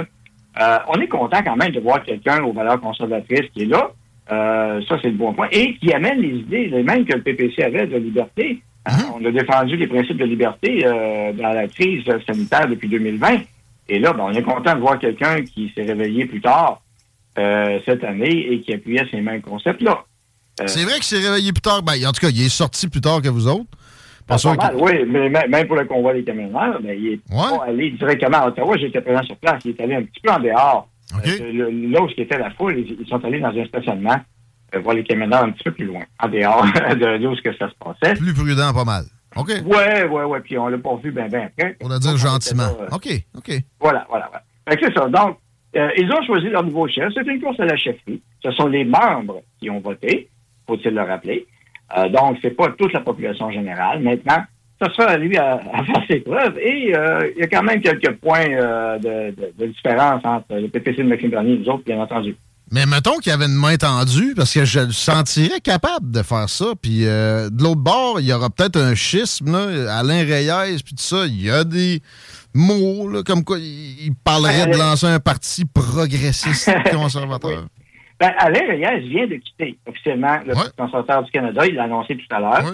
euh, 0.59 0.77
on 0.87 0.99
est 0.99 1.07
content 1.07 1.43
quand 1.43 1.55
même 1.55 1.71
de 1.71 1.79
voir 1.79 2.03
quelqu'un 2.03 2.43
aux 2.43 2.53
valeurs 2.53 2.79
conservatrices 2.81 3.49
qui 3.53 3.63
est 3.63 3.67
là. 3.67 3.91
Euh, 4.31 4.81
ça, 4.87 4.97
c'est 5.01 5.09
le 5.09 5.17
bon 5.17 5.33
point. 5.33 5.47
Et 5.51 5.75
qui 5.77 5.93
amène 5.93 6.19
les 6.19 6.39
idées, 6.39 6.67
les 6.67 6.83
mêmes 6.83 7.05
que 7.05 7.13
le 7.13 7.21
PPC 7.21 7.63
avait 7.63 7.87
de 7.87 7.97
liberté. 7.97 8.61
Hein, 8.85 8.97
On 9.13 9.25
a 9.25 9.31
défendu 9.31 9.75
les 9.75 9.87
principes 9.87 10.17
de 10.17 10.25
liberté 10.25 10.85
euh, 10.85 11.33
dans 11.33 11.53
la 11.53 11.67
crise 11.67 12.03
sanitaire 12.25 12.67
depuis 12.67 12.87
2020. 12.87 13.41
Et 13.89 13.99
là, 13.99 14.13
ben, 14.13 14.25
on 14.27 14.33
est 14.33 14.43
content 14.43 14.75
de 14.75 14.79
voir 14.81 14.99
quelqu'un 14.99 15.43
qui 15.43 15.71
s'est 15.75 15.83
réveillé 15.83 16.25
plus 16.25 16.41
tard 16.41 16.81
euh, 17.37 17.79
cette 17.85 18.03
année 18.03 18.51
et 18.51 18.61
qui 18.61 18.73
appuyait 18.73 19.07
ces 19.11 19.21
mêmes 19.21 19.41
concepts-là. 19.41 20.03
Euh, 20.61 20.67
C'est 20.67 20.83
vrai 20.83 20.95
qu'il 20.95 21.03
s'est 21.03 21.19
réveillé 21.19 21.53
plus 21.53 21.61
tard. 21.61 21.83
Ben, 21.83 21.93
en 22.05 22.11
tout 22.11 22.21
cas, 22.21 22.29
il 22.29 22.41
est 22.41 22.49
sorti 22.49 22.87
plus 22.87 23.01
tard 23.01 23.21
que 23.21 23.29
vous 23.29 23.47
autres. 23.47 23.69
Pas 24.27 24.35
mal, 24.55 24.75
oui, 24.77 25.05
mais 25.07 25.29
même 25.29 25.67
pour 25.67 25.77
le 25.77 25.85
convoi 25.85 26.13
des 26.13 26.23
camionneurs, 26.23 26.81
ben, 26.81 26.97
il 26.99 27.13
est 27.13 27.21
pas 27.29 27.63
allé 27.65 27.91
directement 27.91 28.39
à 28.39 28.47
Ottawa. 28.47 28.75
J'étais 28.77 28.99
présent 28.99 29.23
sur 29.23 29.37
place. 29.37 29.63
Il 29.63 29.71
est 29.71 29.81
allé 29.81 29.95
un 29.95 30.03
petit 30.03 30.19
peu 30.21 30.31
en 30.31 30.39
dehors. 30.39 30.89
Euh, 31.25 31.89
là 31.89 32.01
où 32.01 32.09
était 32.09 32.37
la 32.37 32.51
foule, 32.51 32.79
ils, 32.79 32.97
ils 32.99 33.07
sont 33.07 33.23
allés 33.23 33.39
dans 33.39 33.57
un 33.57 33.65
stationnement 33.65 34.17
euh, 34.75 34.79
voir 34.79 34.95
les 34.95 35.03
camionneurs 35.05 35.45
un 35.45 35.51
petit 35.51 35.63
peu 35.63 35.71
plus 35.71 35.85
loin, 35.85 36.01
en 36.21 36.27
dehors 36.27 36.65
de 36.95 37.05
là 37.05 37.29
où 37.29 37.35
ce 37.35 37.41
que 37.41 37.55
ça 37.55 37.69
se 37.69 37.75
passait. 37.75 38.15
Plus 38.15 38.33
prudent, 38.33 38.73
pas 38.73 38.83
mal. 38.83 39.05
OK. 39.37 39.49
Ouais, 39.65 40.03
ouais, 40.05 40.23
ouais. 40.23 40.39
Puis 40.41 40.57
on 40.57 40.67
l'a 40.67 40.77
pas 40.77 40.95
vu 41.01 41.11
ben, 41.11 41.29
ben 41.29 41.45
après. 41.45 41.77
On 41.81 41.87
va 41.87 41.99
dire 41.99 42.17
gentiment. 42.17 42.63
là, 42.63 42.87
euh, 42.91 42.95
OK, 42.95 43.07
OK. 43.37 43.51
Voilà, 43.79 44.05
voilà, 44.09 44.27
voilà. 44.27 44.43
Fait 44.67 44.75
que 44.75 44.87
c'est 44.87 44.99
ça. 44.99 45.07
Donc, 45.07 45.37
ils 45.73 46.11
ont 46.11 46.25
choisi 46.25 46.49
leur 46.49 46.63
nouveau 46.63 46.87
chef. 46.87 47.13
C'est 47.13 47.25
une 47.25 47.39
course 47.39 47.59
à 47.59 47.65
la 47.65 47.77
chefferie. 47.77 48.21
Ce 48.43 48.51
sont 48.51 48.67
les 48.67 48.83
membres 48.83 49.41
qui 49.59 49.69
ont 49.69 49.79
voté, 49.79 50.29
faut-il 50.67 50.93
le 50.93 51.03
rappeler. 51.03 51.47
Euh, 51.95 52.09
donc, 52.09 52.37
c'est 52.41 52.51
pas 52.55 52.69
toute 52.77 52.91
la 52.93 53.01
population 53.01 53.51
générale. 53.51 54.01
Maintenant, 54.01 54.43
ça 54.81 54.91
sera 54.93 55.05
à 55.11 55.17
lui 55.17 55.37
à, 55.37 55.61
à 55.73 55.83
faire 55.85 56.03
ses 56.09 56.19
preuves. 56.21 56.57
Et 56.59 56.95
euh, 56.95 57.29
il 57.35 57.39
y 57.41 57.43
a 57.43 57.47
quand 57.47 57.63
même 57.63 57.81
quelques 57.81 58.11
points 58.17 58.45
euh, 58.49 58.97
de, 58.99 59.35
de- 59.35 59.53
de 59.57 59.65
différence 59.71 60.21
entre 60.25 60.55
le 60.55 60.67
PPC 60.67 60.97
de 61.03 61.07
Maxime 61.07 61.29
Bernier 61.29 61.53
et 61.53 61.57
nous 61.59 61.69
autres, 61.69 61.83
bien 61.85 61.99
entendu. 61.99 62.35
Mais 62.69 62.85
mettons 62.85 63.17
qu'il 63.19 63.31
y 63.31 63.33
avait 63.33 63.45
une 63.45 63.55
main 63.55 63.77
tendue, 63.77 64.33
parce 64.35 64.53
que 64.53 64.65
je 64.65 64.81
le 64.81 64.91
sentirais 64.91 65.61
capable 65.61 66.11
de 66.11 66.21
faire 66.21 66.49
ça. 66.49 66.65
Puis 66.81 67.05
euh, 67.05 67.49
de 67.49 67.63
l'autre 67.63 67.79
bord, 67.79 68.19
il 68.19 68.25
y 68.27 68.33
aura 68.33 68.49
peut-être 68.49 68.75
un 68.77 68.93
schisme, 68.93 69.53
là, 69.53 69.97
Alain 69.97 70.25
Reyes, 70.25 70.81
puis 70.83 70.93
tout 70.93 71.01
ça. 71.03 71.25
Il 71.27 71.41
y 71.41 71.49
a 71.49 71.63
des 71.63 72.01
mots, 72.53 73.09
là, 73.09 73.23
comme 73.23 73.45
quoi 73.45 73.57
il 73.57 74.05
il 74.07 74.13
parlerait 74.15 74.67
de 74.67 74.77
lancer 74.77 75.05
un 75.07 75.19
parti 75.21 75.63
progressiste 75.63 76.69
conservateur. 76.91 77.67
Ben, 78.19 78.31
Alain 78.39 78.67
Reyes 78.67 79.07
vient 79.09 79.27
de 79.27 79.35
quitter 79.35 79.77
officiellement 79.87 80.39
le 80.45 80.53
Parti 80.53 80.71
conservateur 80.77 81.23
du 81.23 81.31
Canada. 81.31 81.65
Il 81.67 81.75
l'a 81.75 81.83
annoncé 81.83 82.15
tout 82.17 82.35
à 82.35 82.39
l'heure. 82.39 82.71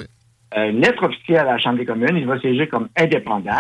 Euh, 0.58 0.70
une 0.70 0.80
lettre 0.82 1.04
officielle 1.06 1.39
à 1.39 1.44
la 1.54 1.58
Chambre 1.58 1.80
des 1.80 1.86
communes. 1.86 2.16
Il 2.16 2.26
va 2.28 2.39
siéger 2.39 2.68
comme 2.68 2.88
indépendant. 2.98 3.52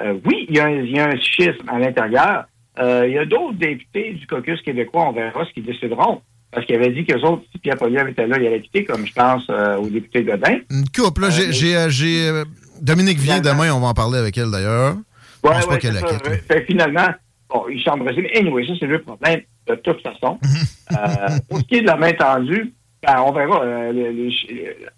Euh, 0.00 0.14
oui, 0.26 0.46
il 0.48 0.56
y, 0.56 0.60
a 0.60 0.66
un, 0.66 0.70
il 0.70 0.90
y 0.94 0.98
a 1.00 1.06
un 1.08 1.16
schisme 1.16 1.68
à 1.68 1.78
l'intérieur. 1.78 2.44
Euh, 2.78 3.06
il 3.08 3.14
y 3.14 3.18
a 3.18 3.24
d'autres 3.24 3.54
députés 3.58 4.12
du 4.12 4.26
caucus 4.28 4.60
québécois, 4.62 5.08
on 5.08 5.12
verra 5.12 5.44
ce 5.44 5.52
qu'ils 5.52 5.64
décideront. 5.64 6.20
Parce 6.52 6.64
qu'il 6.66 6.76
avait 6.76 6.90
dit 6.92 7.04
qu'eux 7.04 7.20
autres, 7.22 7.42
si 7.50 7.58
Pierre 7.58 7.76
Poliev 7.76 8.08
était 8.08 8.26
là, 8.26 8.38
il 8.38 8.46
allait 8.46 8.60
quitter, 8.60 8.84
comme 8.84 9.04
je 9.06 9.12
pense 9.12 9.48
au 9.50 9.88
député 9.88 10.22
Godin. 10.22 10.58
Une 10.70 10.84
couple, 10.94 11.22
là, 11.22 11.30
j'ai- 11.30 12.42
Dominique 12.80 13.18
vient 13.18 13.40
demain, 13.40 13.72
on 13.72 13.80
va 13.80 13.88
en 13.88 13.94
parler 13.94 14.18
avec 14.18 14.38
elle 14.38 14.50
d'ailleurs. 14.50 14.94
Je 15.42 15.48
Ouais, 15.48 15.54
pense 15.54 15.66
pas 15.66 15.72
ouais, 15.74 15.78
qu'elle 15.78 15.94
la 15.94 16.02
quitte. 16.02 16.26
Fait 16.46 16.60
que 16.60 16.66
finalement, 16.66 17.08
bon, 17.48 17.64
il 17.70 17.80
semble 17.82 18.08
anyway, 18.08 18.66
ça, 18.66 18.72
c'est 18.78 18.86
le 18.86 19.00
problème 19.02 19.40
de 19.68 19.80
toute 19.80 20.02
façon. 20.02 20.38
Euh, 20.90 21.28
pour 21.50 21.58
ce 21.58 21.64
qui 21.64 21.74
est 21.76 21.80
de 21.82 21.86
la 21.86 21.96
main 21.96 22.12
tendue, 22.14 22.72
ben, 23.02 23.20
on 23.26 23.30
verra. 23.30 23.62
euh, 23.62 23.92
les- 23.92 24.10
les 24.10 24.30
chi- 24.30 24.48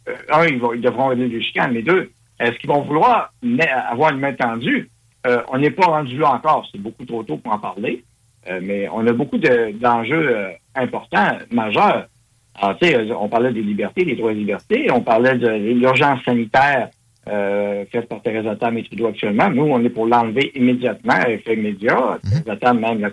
euh, 0.09 0.15
un, 0.33 0.47
ils, 0.47 0.61
vont- 0.61 0.73
ils 0.73 0.81
devront 0.81 1.09
venir 1.09 1.29
du 1.29 1.43
chicanes, 1.43 1.73
mais 1.73 1.83
deux, 1.83 2.13
est-ce 2.39 2.57
qu'ils 2.61 2.71
vont 2.71 2.83
vouloir 2.83 3.33
avoir 3.91 4.13
une 4.13 4.21
main 4.21 4.33
tendue? 4.33 4.89
Euh, 5.27 5.43
on 5.53 5.59
n'est 5.59 5.73
pas 5.73 5.87
rendu 5.87 6.17
là 6.17 6.31
encore. 6.35 6.65
C'est 6.71 6.81
beaucoup 6.81 7.05
trop 7.05 7.25
tôt 7.25 7.39
pour 7.39 7.53
en 7.53 7.59
parler. 7.59 8.05
Euh, 8.49 8.61
mais 8.63 8.89
on 8.93 9.05
a 9.05 9.13
beaucoup 9.13 9.37
de- 9.37 9.73
d'enjeux 9.73 10.37
importants, 10.77 11.39
majeurs. 11.51 12.07
Alors, 12.55 12.77
on 13.21 13.29
parlait 13.29 13.53
des 13.53 13.63
libertés, 13.63 14.05
des 14.05 14.15
droits 14.15 14.31
et 14.31 14.37
libertés. 14.37 14.93
On 14.93 15.01
parlait 15.01 15.37
de 15.39 15.49
l'urgence 15.49 16.23
sanitaire 16.25 16.91
faite 17.27 18.09
par 18.09 18.23
Theresa 18.23 18.55
Tam 18.57 18.79
et 18.79 18.85
Trudeau 18.85 19.09
actuellement. 19.09 19.51
Nous, 19.51 19.65
on 19.65 19.85
est 19.85 19.91
pour 19.91 20.07
l'enlever 20.07 20.53
immédiatement 20.55 21.15
à 21.15 21.31
effet 21.31 21.55
immédiat. 21.55 22.19
Theresa 22.23 22.57
Tam 22.57 22.79
même 22.79 23.01
l'a. 23.01 23.11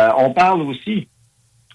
Euh, 0.00 0.08
on 0.18 0.30
parle 0.32 0.62
aussi 0.62 1.08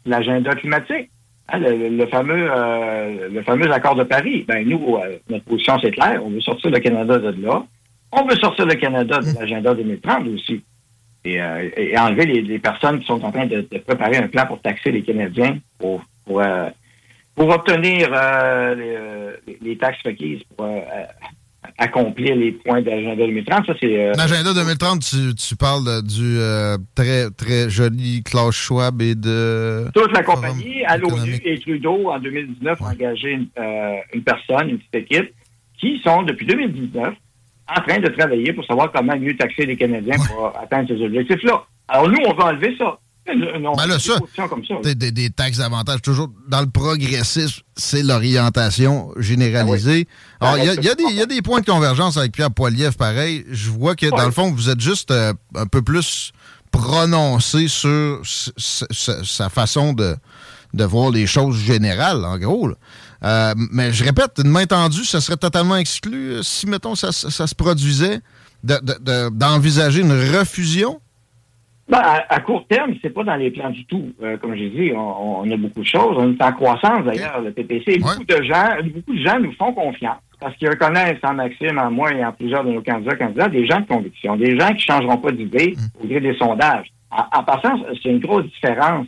de 0.06 0.10
l'agenda 0.12 0.56
climatique. 0.56 1.10
Hein, 1.52 1.60
le, 1.60 1.90
le- 1.90 2.06
fameux 2.08 2.48
euh, 2.52 3.30
le 3.30 3.42
fameux 3.44 3.72
accord 3.72 3.96
de 3.96 4.04
Paris. 4.04 4.46
Ben 4.48 4.68
nous, 4.68 4.98
euh, 4.98 5.18
notre 5.30 5.46
position, 5.46 5.78
c'est 5.82 5.92
clair. 5.92 6.22
On 6.24 6.30
veut 6.30 6.42
sortir 6.42 6.70
le 6.70 6.80
Canada 6.80 7.18
de 7.18 7.42
là. 7.42 7.64
On 8.12 8.24
veut 8.26 8.36
sortir 8.36 8.66
le 8.66 8.76
Canada 8.76 9.20
de 9.20 9.40
l'agenda 9.40 9.74
2030 9.74 10.28
aussi. 10.28 10.64
Et, 11.26 11.42
euh, 11.42 11.70
et 11.76 11.98
enlever 11.98 12.26
les, 12.26 12.42
les 12.42 12.60
personnes 12.60 13.00
qui 13.00 13.06
sont 13.06 13.24
en 13.26 13.32
train 13.32 13.46
de, 13.46 13.62
de 13.70 13.78
préparer 13.80 14.18
un 14.18 14.28
plan 14.28 14.46
pour 14.46 14.62
taxer 14.62 14.92
les 14.92 15.02
Canadiens 15.02 15.58
pour, 15.78 16.02
pour, 16.26 16.42
euh, 16.42 16.70
pour 17.36 17.50
obtenir 17.50 18.10
les, 18.76 18.98
les- 19.62 19.78
taxes 19.78 20.00
requises 20.06 20.42
pour 20.56 20.66
accomplir 21.80 22.36
les 22.36 22.52
points 22.52 22.82
de 22.82 22.90
l'agenda 22.90 23.16
2030. 23.26 23.66
Ça, 23.66 23.74
c'est... 23.80 23.98
euh, 24.00 24.14
L'agenda 24.18 24.54
2030, 24.54 25.02
tu, 25.02 25.34
tu 25.36 25.56
parles 25.56 25.84
de- 25.86 26.02
du 26.08 26.38
euh, 26.38 26.78
très, 26.94 27.30
très 27.32 27.70
joli 27.70 28.22
Klaus 28.24 28.54
Schwab 28.56 29.02
et 29.02 29.16
de... 29.16 29.86
toute 29.94 30.12
la 30.12 30.22
compagnie, 30.24 30.84
à 30.86 30.98
l'ONU 30.98 31.40
et 31.44 31.58
Trudeau, 31.60 32.10
en 32.10 32.20
2019, 32.20 32.82
a 32.82 32.86
engagé 32.86 33.32
une, 33.32 33.48
euh, 33.58 33.96
une 34.14 34.24
personne, 34.24 34.70
une 34.70 34.78
petite 34.80 34.96
équipe, 35.12 35.34
qui 35.80 36.00
sont, 36.04 36.24
depuis 36.24 36.46
2019, 36.46 37.14
en 37.70 37.82
train 37.82 38.00
de 38.00 38.08
travailler 38.10 38.52
pour 38.54 38.66
savoir 38.66 38.92
comment 38.92 39.18
mieux 39.18 39.38
taxer 39.38 39.66
les 39.66 39.78
Canadiens 39.78 40.18
pour 40.28 40.52
atteindre 40.62 40.90
ces 40.90 41.02
objectifs-là. 41.04 41.64
Alors, 41.88 42.10
nous, 42.10 42.20
on 42.28 42.34
va 42.34 42.46
enlever 42.48 42.76
ça. 42.78 43.00
Euh, 43.30 43.60
non, 43.60 43.76
Ben 43.76 43.86
là, 43.88 44.00
ça, 44.00 44.20
positions 44.20 44.48
comme 44.48 44.66
ça. 44.66 44.76
Des, 44.84 44.96
des- 44.96 45.12
des 45.12 45.30
taxes 45.30 45.58
d'avantage. 45.60 46.02
Toujours 46.02 46.30
dans 46.48 46.62
le 46.62 46.70
progressisme, 46.70 47.62
c'est 47.76 48.02
l'orientation 48.04 49.12
généralisée. 49.18 50.08
Ah 50.40 50.56
il 50.58 50.66
y 50.66 50.70
a- 50.70 50.74
y, 50.74 50.78
des- 50.96 51.04
il 51.12 51.16
y 51.16 51.22
a 51.22 51.26
des 51.26 51.42
points 51.42 51.62
de 51.62 51.66
convergence 51.66 52.18
avec 52.18 52.32
Pierre 52.32 52.52
Poilievre, 52.52 52.96
pareil. 52.96 53.46
Je 53.52 53.70
vois 53.70 53.96
que, 53.96 54.08
dans 54.10 54.26
le 54.26 54.32
fond, 54.32 54.52
vous 54.52 54.70
êtes 54.70 54.80
juste 54.82 55.12
euh, 55.12 55.34
un 55.56 55.66
peu 55.68 55.82
plus 55.82 56.32
prononcé 56.72 57.68
sur 57.68 58.22
sa 58.58 59.50
façon 59.50 59.94
de, 59.94 60.16
de 60.74 60.84
voir 60.84 61.12
les 61.12 61.28
choses 61.28 61.58
générales, 61.58 62.24
en 62.26 62.38
gros. 62.38 62.70
Euh, 63.24 63.54
mais 63.72 63.92
je 63.92 64.04
répète, 64.04 64.40
une 64.44 64.50
main 64.52 64.66
tendue, 64.66 65.04
ça 65.06 65.20
serait 65.22 65.38
totalement 65.38 65.76
exclu 65.76 66.36
si, 66.44 66.68
mettons, 66.68 66.96
ça, 66.96 67.12
ça- 67.12 67.30
ça 67.30 67.48
se 67.48 67.56
produisait 67.56 68.22
de- 68.64 68.80
de- 68.82 68.98
de- 69.02 69.30
d'envisager 69.30 70.02
une 70.02 70.14
refusion. 70.38 71.02
Ben, 71.90 71.98
à, 71.98 72.24
à 72.30 72.40
court 72.40 72.66
terme, 72.68 72.94
c'est 73.02 73.10
pas 73.10 73.24
dans 73.24 73.36
les 73.36 73.50
plans 73.50 73.72
du 73.72 73.84
tout. 73.86 74.12
Euh, 74.22 74.38
comme 74.38 74.56
j'ai 74.56 74.70
dit, 74.70 74.92
on, 74.96 75.42
on 75.42 75.52
a 75.52 75.58
beaucoup 75.58 75.82
de 75.82 75.88
choses. 75.88 76.16
On 76.18 76.32
est 76.32 76.42
en 76.42 76.52
croissance 76.52 77.04
d'ailleurs, 77.04 77.42
le 77.42 77.52
PPC. 77.52 77.98
Beaucoup 77.98 78.24
de 78.24 78.44
gens, 78.44 78.78
beaucoup 78.94 79.16
de 79.16 79.24
gens 79.24 79.40
nous 79.40 79.52
font 79.54 79.74
confiance 79.74 80.20
parce 80.40 80.56
qu'ils 80.56 80.70
reconnaissent 80.70 81.18
en 81.24 81.34
Maxime, 81.34 81.80
en 81.80 81.92
moi 81.92 82.14
et 82.14 82.24
en 82.24 82.32
plusieurs 82.32 82.64
de 82.64 82.72
nos 82.72 82.82
candidats, 82.82 83.16
candidats, 83.16 83.50
des 83.50 83.66
gens 83.66 83.80
de 83.82 83.88
conviction, 83.88 84.38
des 84.38 84.58
gens 84.58 84.72
qui 84.74 84.86
changeront 84.86 85.18
pas 85.18 85.32
d'idée 85.32 85.76
au 86.02 86.08
gré 86.08 86.20
des 86.20 86.36
sondages. 86.36 86.88
En, 87.12 87.40
en 87.40 87.44
passant, 87.44 87.74
c'est 88.02 88.10
une 88.10 88.20
grosse 88.20 88.46
différence 88.46 89.08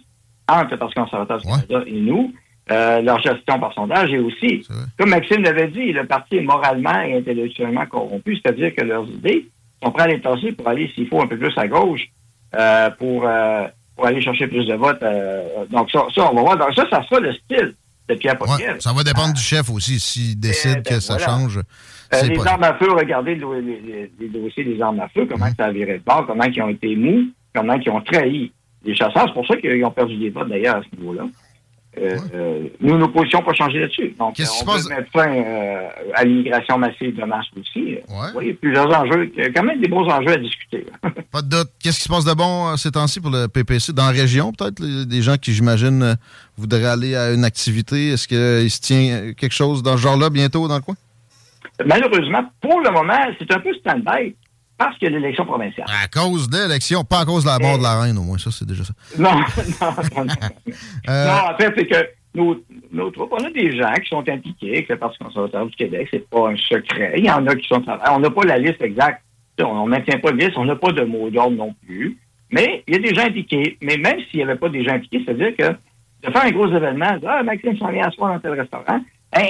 entre 0.50 0.72
le 0.72 0.78
Parti 0.78 0.96
conservateur 0.96 1.38
du 1.38 1.46
Canada 1.46 1.84
et 1.86 2.02
nous. 2.02 2.34
Euh, 2.70 3.02
leur 3.02 3.20
gestion 3.22 3.60
par 3.60 3.74
sondage 3.74 4.14
et 4.14 4.20
aussi, 4.20 4.66
comme 4.98 5.10
Maxime 5.10 5.42
l'avait 5.42 5.68
dit, 5.68 5.92
le 5.92 6.06
parti 6.06 6.38
est 6.38 6.42
moralement 6.42 7.02
et 7.02 7.18
intellectuellement 7.18 7.86
corrompu, 7.86 8.38
c'est-à-dire 8.38 8.74
que 8.74 8.86
leurs 8.86 9.10
idées 9.10 9.50
sont 9.84 9.92
prêts 9.92 10.04
à 10.04 10.08
les 10.08 10.22
tasser 10.22 10.52
pour 10.54 10.68
aller, 10.70 10.90
s'il 10.94 11.08
faut, 11.08 11.20
un 11.22 11.28
peu 11.28 11.38
plus 11.38 11.52
à 11.58 11.68
gauche, 11.68 12.08
euh, 12.56 12.90
pour, 12.92 13.26
euh, 13.26 13.68
pour 13.96 14.06
aller 14.08 14.22
chercher 14.22 14.48
plus 14.48 14.66
de 14.66 14.74
votes. 14.76 15.02
euh, 15.04 15.66
donc 15.70 15.90
ça, 15.92 16.06
ça, 16.14 16.32
on 16.32 16.36
va 16.36 16.42
voir. 16.42 16.58
Donc 16.58 16.74
ça, 16.76 16.86
ça 16.90 17.04
sera 17.08 17.20
le 17.20 17.34
style 17.34 17.76
de 18.10 18.16
Pierre 18.16 18.36
Ouais, 18.42 18.80
ça 18.80 18.94
va 18.94 19.04
dépendre 19.04 19.34
du 19.34 19.42
chef 19.42 19.70
aussi. 19.70 20.00
S'il 20.00 20.40
décide 20.40 20.84
que 20.84 21.00
ça 21.00 21.16
ben, 21.18 21.24
voilà. 21.26 21.40
change, 21.40 21.60
Euh, 22.14 22.22
les 22.24 22.36
pas. 22.36 22.52
armes 22.52 22.64
à 22.64 22.74
feu, 22.74 22.92
regardez 22.92 23.36
le- 23.36 23.60
les, 23.62 23.80
les- 23.80 24.12
les 24.20 24.28
dossiers 24.28 24.66
des 24.66 24.82
armes 24.82 25.00
à 25.00 25.08
feu, 25.10 25.26
comment 25.30 25.48
ça 25.58 25.66
a 25.66 25.72
viré 25.72 26.00
de 26.00 26.04
bord, 26.04 26.26
comment 26.28 26.44
ils 26.44 26.62
ont 26.62 26.68
été 26.70 26.94
mous, 26.96 27.28
comment 27.56 27.74
ils 27.76 27.90
ont 27.90 28.02
trahi 28.02 28.52
les 28.84 28.96
chasseurs. 28.96 29.26
C'est 29.28 29.34
pour 29.34 29.48
ça 29.48 29.56
qu'ils 29.58 29.86
ont 29.86 29.92
perdu 29.92 30.18
des 30.18 30.30
votes 30.30 30.50
d'ailleurs 30.50 30.78
à 30.78 30.82
ce 30.82 30.96
niveau-là. 31.00 31.24
Euh, 31.98 32.18
euh, 32.34 32.68
nous, 32.80 32.98
nos 32.98 33.10
positions 33.10 33.42
pas 33.42 33.54
changé 33.54 33.80
là-dessus. 33.80 34.16
Donc, 34.18 34.36
Qu'est-ce 34.36 34.52
qui 34.52 34.64
on 34.64 34.72
se 34.78 34.88
passe- 34.88 34.90
mettre 34.90 35.12
fin 35.12 35.28
euh, 35.30 35.90
à 36.14 36.24
l'immigration 36.24 36.78
massive 36.78 37.14
de 37.20 37.26
masse 37.26 37.48
aussi. 37.60 37.98
Vous 38.08 38.16
voyez, 38.34 38.54
plusieurs 38.54 38.88
enjeux, 38.98 39.30
quand 39.54 39.64
même 39.64 39.82
des 39.82 39.90
beaux 39.90 40.06
enjeux 40.10 40.32
à 40.32 40.38
discuter. 40.38 40.86
Pas 41.32 41.42
de 41.42 41.50
doute. 41.50 41.70
Qu'est-ce 41.84 41.98
qui 41.98 42.04
se 42.04 42.10
passe 42.10 42.24
de 42.24 42.34
bon 42.34 42.70
euh, 42.70 42.78
ces 42.78 42.92
temps-ci 42.92 43.20
pour 43.20 43.30
le 43.32 43.48
PPC? 43.48 43.92
Dans 43.92 44.06
la 44.06 44.12
région, 44.12 44.54
peut-être? 44.54 44.82
Des 45.06 45.22
gens 45.22 45.36
qui, 45.36 45.52
j'imagine, 45.54 46.02
euh, 46.02 46.14
voudraient 46.58 46.86
aller 46.86 47.14
à 47.14 47.34
une 47.34 47.44
activité. 47.44 48.12
Est-ce 48.12 48.26
qu'il 48.28 48.72
se 48.72 48.80
tient 48.80 49.12
euh, 49.12 49.34
quelque 49.34 49.54
chose 49.54 49.84
dans 49.84 49.98
ce 49.98 50.02
genre-là 50.02 50.30
bientôt 50.30 50.70
dans 50.70 50.76
le 50.76 50.82
coin? 50.82 50.96
Malheureusement, 51.86 52.44
pour 52.62 52.80
le 52.82 52.92
moment, 52.92 53.20
c'est 53.40 53.52
un 53.52 53.60
peu 53.60 53.74
stand-by 53.76 54.36
parce 54.84 54.98
que 54.98 55.06
l'élection 55.06 55.46
provinciale. 55.46 55.86
À 55.88 56.08
cause 56.08 56.50
de 56.50 56.58
l'élection, 56.58 57.04
pas 57.04 57.20
à 57.20 57.26
cause 57.26 57.44
de 57.44 57.50
la 57.50 57.60
mort 57.60 57.78
de 57.78 57.84
la 57.84 58.02
reine, 58.02 58.18
au 58.18 58.24
moins, 58.24 58.38
ça, 58.40 58.50
c'est 58.52 58.68
déjà 58.68 58.84
ça. 58.84 58.94
Non, 59.18 59.32
non, 59.82 59.92
non. 60.16 60.26
non. 60.26 60.34
Euh, 61.08 61.26
Non, 61.28 61.54
en 61.54 61.58
fait, 61.58 61.74
c'est 61.78 61.86
que 61.86 62.10
nos, 62.34 62.56
nos 62.92 63.12
troupes, 63.12 63.32
on 63.32 63.44
a 63.44 63.52
des 63.52 63.78
gens 63.78 63.94
qui 63.94 64.10
sont 64.10 64.28
impliqués 64.28 64.72
avec 64.72 64.90
le 64.90 64.98
Parti 64.98 65.20
conservateur 65.20 65.66
du 65.68 65.76
Québec. 65.76 66.08
C'est 66.12 66.28
pas 66.30 66.50
un 66.50 66.56
secret. 66.56 67.14
Il 67.18 67.26
y 67.26 67.30
en 67.30 67.46
a 67.46 67.56
qui 67.56 67.68
sont. 67.68 67.84
On 68.10 68.20
n'a 68.20 68.30
pas 68.32 68.44
la 68.44 68.58
liste 68.58 68.82
exacte. 68.82 69.22
On 69.62 69.86
ne 69.86 69.92
maintient 69.92 70.18
pas 70.20 70.32
de 70.32 70.38
liste. 70.38 70.58
On 70.58 70.66
n'a 70.66 70.76
pas 70.76 70.92
de 70.92 71.04
mot 71.04 71.30
d'ordre 71.30 71.56
non 71.58 71.76
plus. 71.86 72.18
Mais 72.50 72.84
il 72.88 72.96
y 72.96 72.98
a 72.98 73.02
des 73.02 73.14
gens 73.14 73.28
impliqués. 73.28 73.78
Mais 73.82 73.98
même 73.98 74.20
s'il 74.30 74.38
n'y 74.38 74.44
avait 74.44 74.56
pas 74.56 74.70
des 74.70 74.84
gens 74.84 74.94
impliqués, 74.94 75.22
c'est-à-dire 75.26 75.56
que 75.56 75.68
de 76.26 76.32
faire 76.32 76.46
un 76.46 76.52
gros 76.52 76.68
événement, 76.68 77.18
de, 77.18 77.28
ah, 77.28 77.44
Maxime 77.44 77.78
s'en 77.78 77.92
vient 77.92 78.08
à 78.08 78.12
soir 78.12 78.34
dans 78.34 78.40
tel 78.40 78.60
restaurant, 78.60 79.02
ben, 79.34 79.46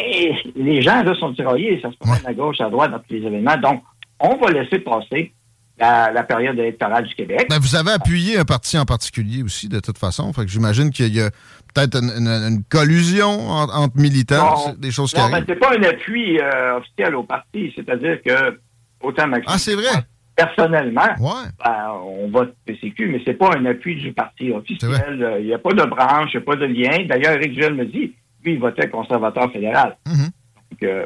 les 0.56 0.82
gens 0.82 1.04
là, 1.04 1.14
sont 1.16 1.34
tiraillés. 1.34 1.80
Ça 1.82 1.92
se 1.92 1.98
passe 1.98 2.26
à 2.26 2.34
gauche, 2.34 2.60
à 2.62 2.70
droite 2.70 2.92
dans 2.92 3.00
tous 3.00 3.14
les 3.14 3.26
événements. 3.26 3.58
Donc, 3.58 3.82
on 4.22 4.36
va 4.38 4.52
laisser 4.52 4.80
passer 4.80 5.34
la, 5.80 6.12
la 6.12 6.24
période 6.24 6.58
électorale 6.60 7.06
du 7.08 7.16
Québec. 7.16 7.48
Ben, 7.50 7.60
vous 7.60 7.76
avez 7.76 7.92
appuyé 7.92 8.38
un 8.38 8.46
parti 8.46 8.78
en 8.78 8.86
particulier 8.86 9.42
aussi, 9.44 9.68
de 9.68 9.80
toute 9.80 9.98
façon. 9.98 10.32
Fait 10.34 10.42
que 10.46 10.52
j'imagine 10.52 10.92
qu'il 10.92 11.14
y 11.16 11.22
a 11.22 11.30
peut-être 11.74 11.96
une, 11.98 12.10
une- 12.12 12.28
une 12.28 12.64
collusion 12.64 13.30
en- 13.50 13.70
entre 13.70 13.98
militants, 13.98 14.76
des 14.78 14.92
choses 14.92 15.12
qui 15.14 15.20
Non, 15.20 15.28
mais 15.30 15.34
arrivent. 15.36 15.46
c'est 15.50 15.56
pas 15.56 15.76
un 15.76 15.84
appui 15.84 16.40
euh, 16.40 16.78
officiel 16.78 17.16
au 17.16 17.24
parti. 17.24 17.72
C'est-à-dire 17.76 18.22
que, 18.24 18.60
autant 19.02 19.28
Maxime. 19.28 19.52
Ah, 19.54 19.58
c'est 19.58 19.74
vrai? 19.76 20.06
Personnellement, 20.36 21.02
Ouais. 21.20 21.50
ben, 21.64 21.92
on 22.04 22.30
vote 22.30 22.56
PCQ, 22.66 23.08
mais 23.10 23.22
c'est 23.26 23.34
pas 23.34 23.52
un 23.58 23.66
appui 23.66 23.96
du 23.96 24.14
parti 24.14 24.52
officiel. 24.52 25.22
Euh, 25.24 25.40
Il 25.40 25.46
n'y 25.48 25.54
a 25.54 25.60
pas 25.60 25.74
de 25.74 25.84
branche, 25.84 26.30
il 26.34 26.38
n'y 26.38 26.44
a 26.44 26.46
pas 26.46 26.56
de 26.56 26.66
lien. 26.66 27.06
D'ailleurs, 27.08 27.34
Éric 27.34 27.54
Duel 27.54 27.74
me 27.76 27.86
dit, 27.86 28.14
lui, 28.44 28.54
il 28.54 28.60
votait 28.60 28.90
conservateur 28.90 29.52
fédéral. 29.52 29.98
Mhm. 30.08 30.30
Donc, 30.72 30.84
euh, 30.84 31.06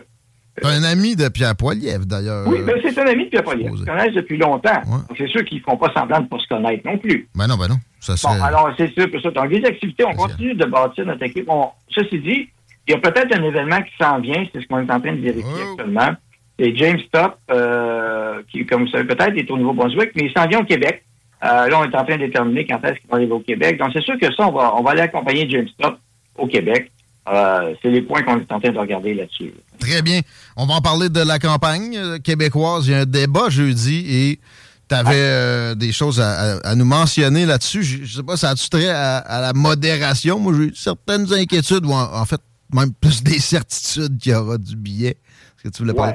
T'es 0.61 0.67
un 0.67 0.83
ami 0.83 1.15
de 1.15 1.27
Pierre 1.29 1.55
Poilievre, 1.55 2.05
d'ailleurs. 2.05 2.47
oui, 2.47 2.59
mais 2.65 2.73
c'est 2.81 2.97
un 2.97 3.07
ami 3.07 3.25
de 3.25 3.29
Pierre 3.29 3.43
Poilievre. 3.43 3.75
Ils 3.75 3.79
se 3.81 3.85
connaissent 3.85 4.13
depuis 4.13 4.37
longtemps. 4.37 4.69
Ouais. 4.85 4.97
Donc, 5.09 5.17
C'est 5.17 5.27
sûr 5.27 5.43
qu'ils 5.43 5.57
ne 5.57 5.63
font 5.63 5.77
pas 5.77 5.91
semblant 5.93 6.19
de 6.19 6.23
ne 6.23 6.27
pas 6.29 6.39
se 6.39 6.47
connaître 6.47 6.85
non 6.85 6.97
plus. 6.97 7.27
Ben 7.35 7.47
non, 7.47 7.57
ben 7.57 7.67
non. 7.67 7.75
Ça 7.99 8.13
Bon, 8.23 8.41
alors, 8.43 8.71
c'est 8.77 8.93
sûr 8.93 9.09
que 9.11 9.19
ça. 9.19 9.31
Donc, 9.31 9.49
les 9.51 9.65
activités, 9.65 10.05
on 10.05 10.13
continue 10.13 10.53
de 10.53 10.65
bâtir 10.65 11.05
notre 11.05 11.23
équipe. 11.23 11.45
On- 11.49 11.69
ceci 11.89 12.19
dit, 12.19 12.49
il 12.87 12.91
y 12.91 12.93
a 12.93 12.99
peut-être 12.99 13.35
un 13.37 13.43
événement 13.43 13.81
qui 13.81 13.91
s'en 13.99 14.19
vient, 14.19 14.45
c'est 14.53 14.61
ce 14.61 14.67
qu'on 14.67 14.79
est 14.79 14.91
en 14.91 14.99
train 15.01 15.13
de 15.13 15.21
vérifier 15.21 15.43
Oh. 15.67 15.71
actuellement. 15.71 16.11
C'est 16.57 16.73
James 16.77 16.99
Top, 17.11 17.37
euh, 17.51 18.41
qui, 18.49 18.65
comme 18.65 18.83
vous 18.85 18.91
savez 18.91 19.03
peut-être, 19.05 19.35
est 19.37 19.49
au 19.51 19.57
Nouveau-Brunswick, 19.57 20.11
mais 20.15 20.27
il 20.27 20.31
s'en 20.31 20.47
vient 20.47 20.59
au 20.59 20.65
Québec. 20.65 21.03
Euh, 21.43 21.67
là, 21.67 21.79
on 21.79 21.83
est 21.83 21.95
en 21.95 22.05
train 22.05 22.15
de 22.15 22.25
déterminer 22.25 22.65
quand 22.65 22.79
est-ce 22.85 22.99
qu'il 22.99 23.09
va 23.09 23.17
arriver 23.17 23.33
au 23.33 23.39
Québec. 23.39 23.77
Donc, 23.77 23.89
c'est 23.91 24.01
sûr 24.03 24.17
que 24.17 24.33
ça, 24.33 24.47
on 24.47 24.51
va, 24.53 24.73
on 24.77 24.83
va 24.83 24.91
aller 24.91 25.01
accompagner 25.01 25.49
James 25.49 25.67
Top 25.81 25.97
au 26.37 26.47
Québec. 26.47 26.91
Euh, 27.27 27.73
c'est 27.81 27.89
les 27.89 28.01
points 28.03 28.21
qu'on 28.23 28.39
est 28.39 28.51
en 28.51 28.59
train 28.59 28.71
de 28.71 28.77
regarder 28.77 29.13
là-dessus. 29.15 29.53
Très 29.79 30.01
bien. 30.01 30.21
On 30.55 30.65
va 30.65 30.75
en 30.75 30.81
parler 30.81 31.09
de 31.09 31.21
la 31.21 31.39
campagne 31.39 31.97
euh, 31.97 32.17
québécoise. 32.19 32.87
Il 32.87 32.91
y 32.91 32.93
a 32.93 32.99
un 32.99 33.05
débat 33.05 33.49
jeudi 33.49 34.05
et 34.07 34.39
tu 34.87 34.93
avais 34.95 35.75
des 35.75 35.91
choses 35.91 36.21
à, 36.21 36.29
à- 36.57 36.57
à 36.69 36.75
nous 36.75 36.85
mentionner 36.85 37.45
là-dessus. 37.47 37.81
Je, 37.83 38.03
je 38.05 38.17
sais 38.17 38.23
pas, 38.23 38.37
ça 38.37 38.51
a-tu 38.51 38.69
trait 38.69 38.89
à, 38.89 39.17
à 39.17 39.41
la 39.41 39.53
modération? 39.53 40.37
Moi, 40.39 40.53
j'ai 40.59 40.71
certaines 40.75 41.31
inquiétudes, 41.33 41.85
ou 41.85 41.91
en, 41.91 42.13
en 42.21 42.25
fait, 42.25 42.39
même 42.71 42.93
plus 42.93 43.23
des 43.23 43.39
certitudes 43.39 44.19
qu'il 44.19 44.31
y 44.31 44.35
aura 44.35 44.57
du 44.59 44.75
billet. 44.75 45.17
Est-ce 45.57 45.63
que 45.63 45.69
tu 45.75 45.81
voulais 45.81 45.95
parler? 45.95 46.13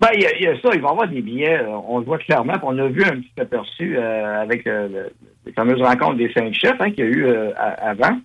Ben, 0.00 0.08
il 0.14 0.22
y, 0.22 0.26
a- 0.26 0.36
il 0.36 0.42
y 0.42 0.46
a 0.48 0.54
ça, 0.60 0.70
il 0.74 0.80
va 0.80 0.88
y 0.88 0.90
avoir 0.90 1.08
des 1.08 1.22
billets, 1.22 1.60
euh, 1.60 1.68
on 1.86 1.98
le 2.00 2.04
voit 2.04 2.18
clairement, 2.18 2.54
on 2.64 2.76
a 2.76 2.88
vu 2.88 3.04
un 3.04 3.20
petit 3.20 3.40
aperçu 3.40 3.96
euh, 3.96 4.42
avec 4.42 4.66
euh, 4.66 4.88
le- 4.88 5.12
les 5.46 5.52
fameuses 5.52 5.80
rencontres 5.80 6.16
des 6.16 6.32
cinq 6.32 6.52
chefs 6.54 6.80
hein, 6.80 6.90
qu'il 6.90 7.04
y 7.04 7.06
a 7.06 7.10
eu 7.10 7.24
euh, 7.26 7.50
avant. 7.80 8.18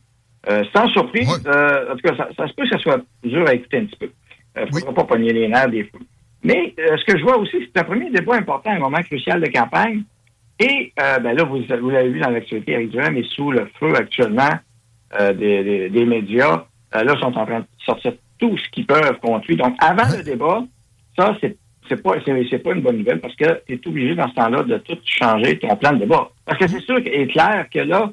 Euh, 0.50 0.64
sans 0.76 0.88
surprise, 0.90 1.28
euh, 1.48 1.92
en 1.92 1.96
tout 1.96 2.02
cas, 2.08 2.16
ça, 2.16 2.30
ça 2.38 2.48
se 2.48 2.54
peut 2.54 2.64
que 2.64 2.70
ça 2.70 2.78
soit 2.80 3.02
dur 3.24 3.46
à 3.48 3.54
écouter 3.54 3.78
un 3.80 3.86
petit 3.86 3.98
peu. 4.00 4.10
Il 4.56 4.62
ne 4.62 4.68
faudra 4.80 4.94
pas 4.94 5.04
pogner 5.04 5.34
les 5.34 5.48
nerfs 5.48 5.70
des 5.70 5.84
fous. 5.84 6.00
Mais 6.44 6.74
euh, 6.80 6.96
ce 6.98 7.04
que 7.12 7.18
je 7.18 7.24
vois 7.24 7.38
aussi, 7.38 7.58
c'est 7.62 7.82
un 7.82 7.84
premier 7.84 8.10
débat 8.10 8.36
important, 8.36 8.72
un 8.72 8.80
moment 8.80 9.02
crucial 9.02 9.42
de 9.42 9.48
campagne. 9.52 10.04
Et 10.60 10.94
euh, 11.00 11.20
ben 11.20 11.36
là, 11.36 11.44
vous, 11.44 11.60
vous 11.82 11.90
l'avez 11.90 12.10
vu 12.10 12.20
dans 12.20 12.30
l'actualité, 12.30 12.72
Eric 12.74 12.90
Duhem 12.92 13.18
est 13.18 13.30
sous 13.36 13.52
le 13.52 13.70
feu 13.80 13.94
actuellement 13.96 14.50
euh, 15.20 15.34
des, 15.34 15.64
des- 15.64 15.90
des 15.90 16.06
médias. 16.06 16.66
Euh, 16.96 17.04
là, 17.04 17.14
ils 17.16 17.20
sont 17.20 17.38
en 17.38 17.46
train 17.46 17.60
de 17.60 17.66
sortir 17.86 18.14
tout 18.40 18.58
ce 18.58 18.70
qu'ils 18.70 18.86
peuvent 18.86 19.20
contre 19.22 19.46
lui. 19.48 19.56
Donc, 19.58 19.76
avant 19.80 20.16
le 20.16 20.24
débat, 20.24 20.64
ça, 21.18 21.36
c'est 21.42 21.58
c'est 21.90 22.02
pas 22.04 22.16
c'est, 22.26 22.60
pas 22.60 22.74
une 22.74 22.82
bonne 22.82 22.98
nouvelle 22.98 23.22
parce 23.22 23.36
que 23.36 23.62
tu 23.66 23.74
es 23.76 23.88
obligé 23.88 24.14
dans 24.16 24.28
ce 24.28 24.34
temps-là 24.36 24.64
de 24.64 24.78
tout 24.80 24.98
changer 25.06 25.58
ton 25.58 25.74
plan 25.78 25.94
de 25.94 26.00
débat. 26.00 26.30
Parce 26.46 26.58
que 26.60 26.68
c'est 26.68 26.82
sûr 26.82 26.98
est 26.98 27.28
clair 27.28 27.66
que 27.74 27.80
là, 27.80 28.12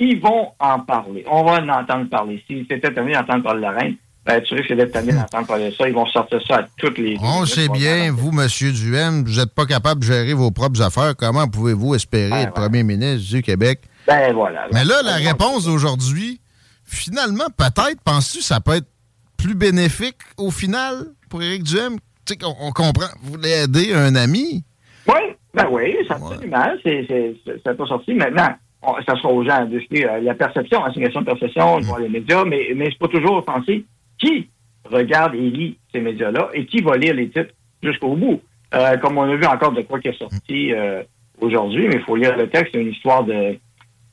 ils 0.00 0.20
vont 0.20 0.48
en 0.58 0.80
parler. 0.80 1.24
On 1.30 1.44
va 1.44 1.60
en 1.62 1.68
entendre 1.68 2.08
parler. 2.08 2.42
Si 2.46 2.66
c'était 2.68 2.92
terminé 2.92 3.14
d'entendre 3.16 3.42
parler 3.44 3.58
de 3.60 3.64
la 3.66 3.70
reine, 3.72 3.96
ben, 4.26 4.40
tu 4.42 4.54
risques 4.54 4.72
d'être 4.72 4.92
terminé 4.92 5.12
d'entendre 5.18 5.46
parler 5.46 5.70
de 5.70 5.74
ça. 5.74 5.88
Ils 5.88 5.94
vont 5.94 6.06
sortir 6.06 6.40
ça 6.46 6.56
à 6.58 6.62
toutes 6.78 6.98
les. 6.98 7.16
On 7.20 7.44
sait 7.46 7.68
bien, 7.68 8.12
vous, 8.12 8.30
M. 8.30 8.46
Duhem, 8.72 9.24
vous 9.24 9.36
n'êtes 9.38 9.54
pas 9.54 9.66
capable 9.66 10.00
de 10.00 10.06
gérer 10.06 10.34
vos 10.34 10.50
propres 10.50 10.80
affaires. 10.82 11.14
Comment 11.16 11.48
pouvez-vous 11.48 11.94
espérer 11.94 12.30
Ouais, 12.30 12.42
être 12.42 12.48
ouais. 12.48 12.68
premier 12.68 12.82
ministre 12.82 13.28
du 13.36 13.42
Québec? 13.42 13.80
Ben 14.06 14.32
voilà. 14.32 14.66
Mais 14.72 14.84
là, 14.84 15.02
la 15.04 15.18
Ben, 15.18 15.26
réponse 15.28 15.64
d'aujourd'hui, 15.66 16.40
finalement, 16.84 17.46
peut-être, 17.56 18.00
penses-tu, 18.04 18.40
ça 18.40 18.60
peut 18.60 18.76
être 18.76 18.88
plus 19.36 19.54
bénéfique 19.54 20.16
au 20.36 20.50
final 20.50 21.06
pour 21.28 21.42
Éric 21.42 21.62
Duhem? 21.62 21.96
Tu 22.26 22.34
sais, 22.34 22.38
on, 22.44 22.54
on 22.68 22.72
comprend, 22.72 23.06
vous 23.22 23.32
voulez 23.32 23.50
aider 23.64 23.92
un 23.94 24.14
ami? 24.14 24.64
Oui, 25.06 25.14
ben 25.54 25.66
oui, 25.70 25.96
c'est 26.06 26.12
absolument. 26.14 26.64
C'est, 26.82 27.04
c'est, 27.08 27.36
c'est, 27.44 27.62
ça 27.64 27.74
pas 27.74 27.86
sorti. 27.86 28.14
Maintenant, 28.14 28.48
on- 28.82 28.94
ça 29.06 29.16
sera 29.16 29.28
aux 29.32 29.44
gens 29.44 29.64
de 29.66 29.78
décider 29.78 30.04
euh, 30.04 30.20
la 30.20 30.34
perception, 30.34 30.84
hein, 30.84 30.90
une 30.94 31.02
question 31.02 31.20
de 31.20 31.26
perception, 31.26 31.78
voir 31.80 31.98
les 32.00 32.08
médias, 32.08 32.44
mais, 32.44 32.72
mais 32.74 32.86
c'est 32.86 32.98
pas 32.98 33.08
toujours 33.08 33.44
penser 33.44 33.84
qui 34.18 34.48
regarde 34.84 35.34
et 35.34 35.50
lit 35.50 35.78
ces 35.92 36.00
médias-là 36.00 36.48
et 36.54 36.64
qui 36.66 36.80
va 36.80 36.96
lire 36.96 37.14
les 37.14 37.28
titres 37.28 37.52
jusqu'au 37.82 38.14
bout. 38.16 38.40
Euh, 38.74 38.96
comme 38.98 39.18
on 39.18 39.22
a 39.22 39.34
vu 39.36 39.44
encore 39.46 39.72
de 39.72 39.82
quoi 39.82 39.98
qui 40.00 40.08
est 40.08 40.18
sorti 40.18 40.72
euh, 40.72 41.02
aujourd'hui, 41.40 41.88
mais 41.88 41.96
il 41.96 42.02
faut 42.02 42.16
lire 42.16 42.36
le 42.36 42.48
texte, 42.48 42.72
c'est 42.72 42.80
une 42.80 42.92
histoire 42.92 43.24
de, 43.24 43.58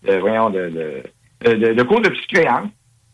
de 0.06 0.14
voyons, 0.18 0.50
de, 0.50 1.04
de, 1.46 1.54
de, 1.54 1.74
de 1.74 1.84
cours 1.84 2.02
de 2.02 2.10
créance. 2.32 2.70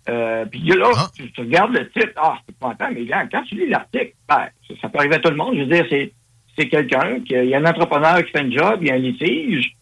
Euh, 0.10 0.46
puis 0.46 0.60
là, 0.62 0.90
Ah. 0.96 1.08
tu, 1.16 1.32
tu 1.32 1.42
regardes 1.42 1.74
le 1.74 1.90
titre, 1.92 2.12
ah, 2.18 2.38
c'est 2.46 2.58
pas 2.58 2.70
content, 2.72 2.90
mais 2.94 3.04
là, 3.06 3.26
quand 3.32 3.42
tu 3.44 3.56
lis 3.56 3.70
l'article, 3.70 4.14
ben, 4.28 4.48
ça, 4.68 4.74
ça 4.82 4.90
peut 4.90 5.00
arriver 5.00 5.16
à 5.16 5.20
tout 5.20 5.30
le 5.30 5.38
monde. 5.38 5.56
Je 5.56 5.62
veux 5.62 5.66
dire, 5.68 5.86
c'est, 5.90 6.12
c'est 6.58 6.68
quelqu'un 6.68 7.20
qui, 7.22 7.34
il 7.34 7.46
y 7.46 7.56
a 7.56 7.60
un 7.60 7.66
entrepreneur 7.66 8.24
qui 8.24 8.32
fait 8.32 8.40
un 8.42 8.52
job, 8.52 8.80
il 8.82 8.88
y 8.88 8.92
a 8.92 8.96
un 8.96 8.98
litige, 8.98 9.76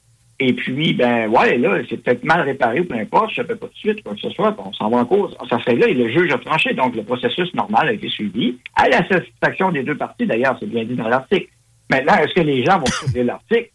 et 0.48 0.54
puis, 0.54 0.94
ben, 0.94 1.30
ouais, 1.30 1.58
là, 1.58 1.78
c'est 1.90 1.98
peut-être 1.98 2.24
mal 2.24 2.42
réparé 2.42 2.80
ou 2.82 2.86
peu 2.86 2.96
importe, 2.96 3.32
je 3.36 3.42
ne 3.42 3.48
sais 3.48 3.56
pas 3.56 3.68
tout 3.68 3.74
de 3.74 3.78
suite, 3.78 4.04
quoi 4.04 4.14
que 4.16 4.22
ce 4.22 4.30
soit, 4.32 4.56
on 4.58 4.74
s'en 4.74 4.90
va 4.90 4.98
en 4.98 5.06
cause. 5.06 5.36
Ça 5.50 5.60
serait 5.60 5.76
là, 5.76 5.88
et 5.88 5.94
le 5.94 6.10
juge 6.10 6.32
a 6.34 6.38
tranché, 6.38 6.74
donc 6.74 6.96
le 6.96 7.04
processus 7.04 7.54
normal 7.54 7.90
a 7.90 7.94
été 7.94 8.10
suivi, 8.10 8.58
à 8.76 8.90
la 8.90 9.08
satisfaction 9.08 9.72
des 9.72 9.84
deux 9.84 9.96
parties, 9.98 10.26
d'ailleurs, 10.26 10.58
c'est 10.60 10.68
bien 10.70 10.84
dit 10.86 10.96
dans 10.96 11.08
l'article. 11.08 11.48
Maintenant, 11.90 12.16
est-ce 12.16 12.34
que 12.34 12.42
les 12.42 12.64
gens 12.66 12.80
vont 12.80 12.86
suivre 12.86 13.24
l'article? 13.24 13.70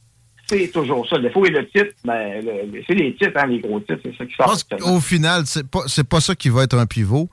C'est 0.49 0.69
toujours 0.73 1.07
ça. 1.09 1.19
Le 1.19 1.29
faux 1.31 1.45
et 1.45 1.51
le 1.51 1.67
titre, 1.67 1.91
ben, 2.05 2.41
le- 2.45 2.81
c'est 2.87 2.95
les 2.95 3.14
titres, 3.17 3.33
hein, 3.37 3.47
les 3.47 3.59
gros 3.59 3.81
titres, 3.81 3.99
c'est 4.05 4.17
ça 4.17 4.25
qui 4.25 4.31
Je 4.33 4.37
sort. 4.37 4.47
pense 4.47 4.62
qu'au 4.64 5.01
final, 5.01 5.43
c'est 5.45 5.69
pas, 5.69 5.81
c'est 5.89 6.09
pas 6.09 6.21
ça 6.21 6.35
qui 6.37 6.49
va 6.51 6.62
être 6.62 6.79
un 6.79 6.87
pivot. 6.87 7.29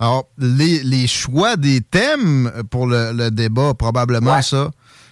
Alors, 0.00 0.26
les, 0.36 0.82
les 0.82 1.06
choix 1.06 1.56
des 1.56 1.80
thèmes 1.80 2.50
pour 2.70 2.86
le, 2.88 3.12
le 3.14 3.30
débat, 3.30 3.72
probablement 3.74 4.34
Ouais. 4.34 4.42
ça. 4.42 4.70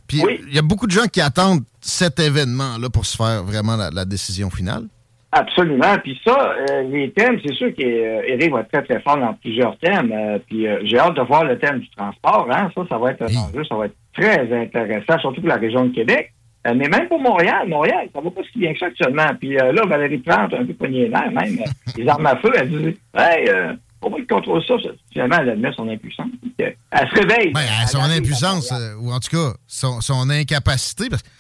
Puis, 0.09 0.21
Oui. 0.25 0.41
il 0.49 0.55
y 0.55 0.59
a 0.59 0.63
beaucoup 0.63 0.87
de 0.87 0.93
gens 0.93 1.07
qui 1.07 1.21
attendent 1.21 1.63
cet 1.85 2.19
événement-là 2.19 2.89
pour 2.91 3.07
se 3.07 3.17
faire 3.17 3.43
vraiment 3.45 3.77
la, 3.77 3.91
la 3.91 4.05
décision 4.05 4.51
finale? 4.51 4.85
Absolument. 5.33 5.99
Puis 6.03 6.19
ça, 6.25 6.55
euh, 6.71 6.83
les 6.85 7.11
thèmes, 7.11 7.41
c'est 7.45 7.55
sûr 7.55 7.75
qu'Éric 7.75 8.53
va 8.53 8.61
être 8.61 8.71
très, 8.71 8.83
très 8.83 9.01
fort 9.01 9.19
dans 9.19 9.35
plusieurs 9.35 9.77
thèmes. 9.79 10.13
Euh, 10.13 10.39
puis 10.47 10.67
euh, 10.67 10.79
j'ai 10.85 10.99
hâte 10.99 11.15
de 11.15 11.23
voir 11.23 11.45
le 11.45 11.59
thème 11.59 11.81
du 11.81 11.91
transport. 11.91 12.49
Hein. 12.53 12.71
Ça, 12.75 12.83
ça 12.89 12.99
va 12.99 13.11
être 13.11 13.23
un 13.23 13.37
enjeu, 13.37 13.65
ça 13.65 13.75
va 13.75 13.87
être 13.87 13.97
très 14.17 14.63
intéressant, 14.63 15.19
surtout 15.19 15.41
pour 15.41 15.49
la 15.49 15.57
région 15.57 15.87
de 15.87 15.95
Québec. 15.95 16.33
Euh, 16.67 16.75
mais 16.75 16.89
même 16.89 17.09
pour 17.09 17.21
Montréal, 17.21 17.69
Montréal, 17.69 18.09
ça 18.15 18.21
va 18.21 18.31
pas 18.31 18.41
si 18.51 18.59
bien 18.59 18.73
que 18.73 18.79
ça 18.79 18.87
actuellement. 18.87 19.27
Puis 19.39 19.59
euh, 19.59 19.73
là, 19.73 19.83
Valérie 19.87 20.19
Plante, 20.19 20.55
un 20.55 20.65
peu 20.65 20.73
poignée 20.75 21.09
nerfs, 21.09 21.33
même, 21.33 21.59
euh, 21.59 21.93
les 21.97 22.09
armes 22.09 22.27
à 22.27 22.37
feu, 22.37 22.53
elle 22.55 22.71
dit 22.71 22.97
Hey, 23.15 23.49
euh, 23.49 23.75
on 24.05 24.11
va 24.11 24.17
contrôler 24.29 24.65
ça. 24.67 24.75
Finalement, 25.13 25.37
elle 25.41 25.51
admet 25.51 25.73
son 25.77 25.89
impuissance. 25.89 26.29
Puis, 26.41 26.55
euh, 26.61 26.71
Elle 26.91 27.09
se 27.09 27.15
réveille. 27.15 27.53
Ben, 27.53 27.87
son 27.87 27.99
impuissance, 27.99 28.73
euh, 28.73 28.95
ou 29.01 29.13
en 29.13 29.19
tout 29.21 29.37
cas, 29.37 29.55
son, 29.67 30.01
son 30.01 30.31
incapacité, 30.31 31.09
parce 31.09 31.23
qu'elle 31.23 31.33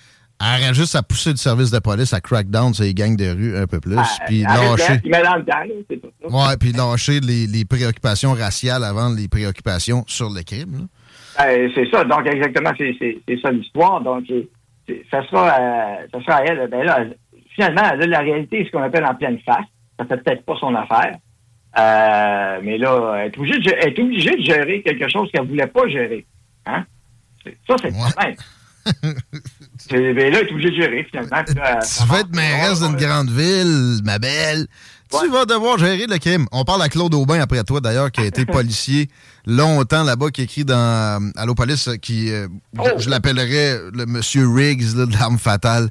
aurait 0.45 0.75
juste 0.75 0.95
à 0.97 1.03
pousser 1.03 1.31
le 1.31 1.37
service 1.37 1.71
de 1.71 1.79
police 1.79 2.13
à 2.13 2.21
crackdown 2.21 2.73
sur 2.75 2.85
les 2.85 2.95
gangs 2.95 3.17
de 3.17 3.29
rue 3.31 3.57
un 3.57 3.67
peu 3.67 3.81
plus, 3.81 3.97
Ah, 3.99 4.07
puis 4.27 4.43
lâcher. 4.43 4.95
là, 4.95 4.99
Il 5.05 5.11
met 5.11 5.23
dans 5.23 5.37
le 5.37 5.45
temps, 5.45 5.59
là, 5.61 5.75
c'est 5.91 6.01
tout 6.01 6.11
ça. 6.23 6.29
Ouais, 6.29 6.57
puis 6.59 6.73
lâcher 6.73 7.21
les, 7.21 7.47
les 7.47 7.65
préoccupations 7.65 8.33
raciales 8.35 8.85
avant 8.85 9.09
les 9.13 9.29
préoccupations 9.29 10.05
sur 10.07 10.31
le 10.31 10.43
crime. 10.43 10.89
Euh, 11.41 11.69
c'est 11.75 11.91
ça. 11.91 12.05
Donc, 12.05 12.27
exactement, 12.27 12.71
c'est, 12.79 12.95
c'est, 12.99 13.19
c'est 13.29 13.41
ça 13.41 13.51
l'histoire. 13.51 14.01
Donc, 14.03 14.25
c'est- 14.29 14.49
c'est- 14.87 15.03
ça, 15.11 15.27
sera, 15.29 15.49
à- 15.51 15.99
ça 16.13 16.21
sera 16.21 16.37
à 16.37 16.45
elle. 16.45 16.69
Ben 16.71 16.85
là, 16.85 17.05
finalement, 17.55 17.83
là, 17.83 18.07
la 18.07 18.21
réalité 18.21 18.61
est 18.61 18.67
ce 18.67 18.71
qu'on 18.71 18.83
appelle 18.83 19.05
en 19.05 19.15
pleine 19.15 19.39
face. 19.45 19.65
Ça 19.99 20.05
fait 20.07 20.17
peut-être 20.19 20.45
pas 20.45 20.57
son 20.61 20.75
affaire. 20.75 21.17
Euh, 21.77 22.61
mais 22.63 22.79
là, 22.79 23.15
elle 23.19 23.27
est, 23.33 23.39
obligée 23.39 23.59
de, 23.59 23.63
gé- 23.65 23.77
elle 23.81 23.89
est 23.89 23.99
obligée 23.99 24.37
de 24.37 24.43
gérer 24.43 24.83
quelque 24.83 25.09
chose 25.09 25.29
qu'elle 25.33 25.47
voulait 25.49 25.67
pas 25.67 25.89
gérer. 25.89 26.25
Hein? 26.67 26.85
C'est- 27.43 27.57
Ça, 27.67 27.75
c'est 27.81 27.89
le 27.91 27.95
problème. 27.95 28.37
Ben 29.91 30.33
là, 30.33 30.41
est 30.41 30.51
obligée 30.51 30.71
de 30.71 30.77
gérer, 30.77 31.07
finalement. 31.11 31.37
Là, 31.37 31.45
Tu 31.45 31.55
marche. 31.55 32.21
être 32.21 32.35
mairesse 32.35 32.81
d'une 32.81 32.97
grande 32.97 33.31
ville, 33.31 34.01
ma 34.05 34.19
belle. 34.19 34.67
Tu 35.11 35.31
vas 35.31 35.45
devoir 35.45 35.79
gérer 35.79 36.07
le 36.09 36.19
crime. 36.19 36.47
On 36.51 36.65
parle 36.65 36.83
à 36.83 36.89
Claude 36.89 37.15
Aubin 37.15 37.41
après 37.41 37.63
toi, 37.65 37.81
d'ailleurs, 37.81 38.11
qui 38.11 38.21
a 38.21 38.25
été 38.25 38.45
policier 38.47 39.09
longtemps 39.47 40.05
là-bas, 40.05 40.31
qui 40.31 40.43
écrit 40.43 40.65
dans 40.65 40.75
euh, 41.23 41.31
Allo 41.37 41.55
Police, 41.55 41.89
euh, 41.89 41.97
qui, 41.97 42.33
euh, 42.33 42.47
je- 42.75 42.81
Oh. 42.81 42.99
je, 42.99 43.11
l'appellerais 43.11 43.79
le 43.93 44.07
monsieur 44.07 44.47
Riggs 44.49 44.97
là, 44.97 45.07
de 45.07 45.13
l'arme 45.13 45.39
fatale 45.39 45.89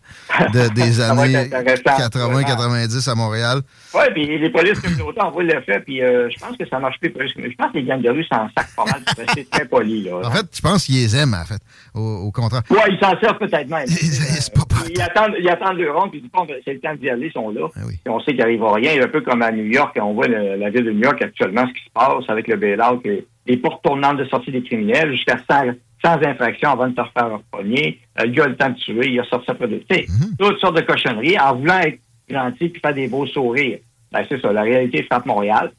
de- 0.54 0.68
des 0.76 1.00
années 1.02 1.34
être 1.34 1.54
intéressant, 1.54 1.98
80-90 1.98 3.10
à 3.10 3.16
Montréal. 3.16 3.62
Oui, 3.94 4.02
puis 4.14 4.40
les 4.40 4.50
polices 4.50 4.80
communautaires, 4.80 5.28
on 5.28 5.32
voit 5.32 5.44
le 5.44 5.62
fait, 5.62 5.80
puis 5.82 6.02
euh, 6.02 6.30
je 6.30 6.40
pense 6.40 6.58
que 6.58 6.68
ça 6.68 6.80
marche 6.80 7.00
plus. 7.00 7.12
Je 7.16 7.56
pense 7.58 7.72
que 7.72 7.78
les 7.78 7.84
gangs 7.84 8.02
de 8.02 8.10
rue 8.10 8.24
s'en 8.26 8.48
sacent 8.58 8.74
pas 8.76 8.86
mal 8.86 9.02
rester 9.18 9.46
très 9.46 9.66
polis. 9.66 10.06
Là, 10.06 10.22
En 10.24 10.32
fait, 10.32 10.46
je 10.54 10.62
pense 10.62 10.86
qu'ils 10.86 10.96
les 10.96 11.16
aiment, 11.16 11.34
en 11.36 11.46
fait, 11.46 11.62
au, 11.94 12.02
au 12.28 12.32
contraire. 12.32 12.64
Oui, 12.70 12.78
ils 12.90 13.00
s'en 13.00 13.20
servent 13.20 13.38
peut-être 13.40 13.70
même. 13.70 13.86
ils, 13.88 15.02
attendent, 15.02 15.36
ils 15.40 15.50
attendent 15.50 15.78
le 15.78 15.92
rond, 15.92 16.10
puis 16.10 16.20
ils 16.20 16.22
disent, 16.24 16.32
bon, 16.34 16.48
c'est 16.66 16.74
le 16.74 16.80
temps 16.80 16.96
d'y 16.96 17.10
aller, 17.10 17.28
ils 17.28 17.32
sont 17.34 17.50
là. 17.50 17.68
Puis 17.74 18.00
on 18.08 18.20
sait 18.22 18.32
qu'il 18.32 18.38
n'arrivera 18.40 18.74
rien. 18.76 19.02
Un 19.04 19.08
peu 19.08 19.22
comme 19.22 19.42
à 19.42 19.52
New 19.52 19.66
York, 19.66 19.96
on 20.02 20.14
voit 20.14 20.28
le- 20.28 20.56
la 20.56 20.70
ville 20.70 20.86
de 20.86 20.92
New 20.92 21.04
York 21.04 21.22
actuellement, 21.22 21.66
ce 21.68 21.74
qui 21.74 21.86
se 21.86 21.92
passe 21.94 22.24
avec 22.30 22.48
le 22.48 22.56
bail-out, 22.58 23.02
les, 23.06 23.26
les 23.46 23.58
portes 23.58 23.84
tournantes 23.84 24.18
de 24.18 24.26
sortie 24.26 24.52
des 24.52 24.64
criminels, 24.64 25.12
jusqu'à 25.12 25.38
100, 25.50 25.74
100 26.04 26.24
infractions 26.26 26.72
avant 26.72 26.88
de 26.88 26.96
te 26.96 27.02
refaire 27.02 27.34
empoigner. 27.34 28.00
Euh, 28.20 28.26
le 28.26 28.32
gars 28.32 28.46
a 28.46 28.48
le 28.48 28.56
temps 28.56 28.70
de 28.70 28.76
tuer, 28.76 29.10
il 29.12 29.20
a 29.20 29.24
sorti 29.26 29.46
sa. 29.48 29.56
Tu 29.56 29.86
sais, 29.90 30.06
toutes 30.40 30.60
sortes 30.60 30.76
de 30.76 30.82
cochonneries 30.82 31.40
en 31.40 31.56
voulant 31.56 31.80
être 31.80 32.00
gentil 32.30 32.70
puis 32.70 32.82
faire 32.82 32.94
des 32.94 33.08
beaux 33.08 33.28
sourires. 33.28 33.80
Ben, 34.12 34.24
c'est 34.30 34.42
ça, 34.42 34.54
la 34.54 34.62
réalité 34.62 35.04
frappe 35.04 35.26
Montréal. 35.26 35.72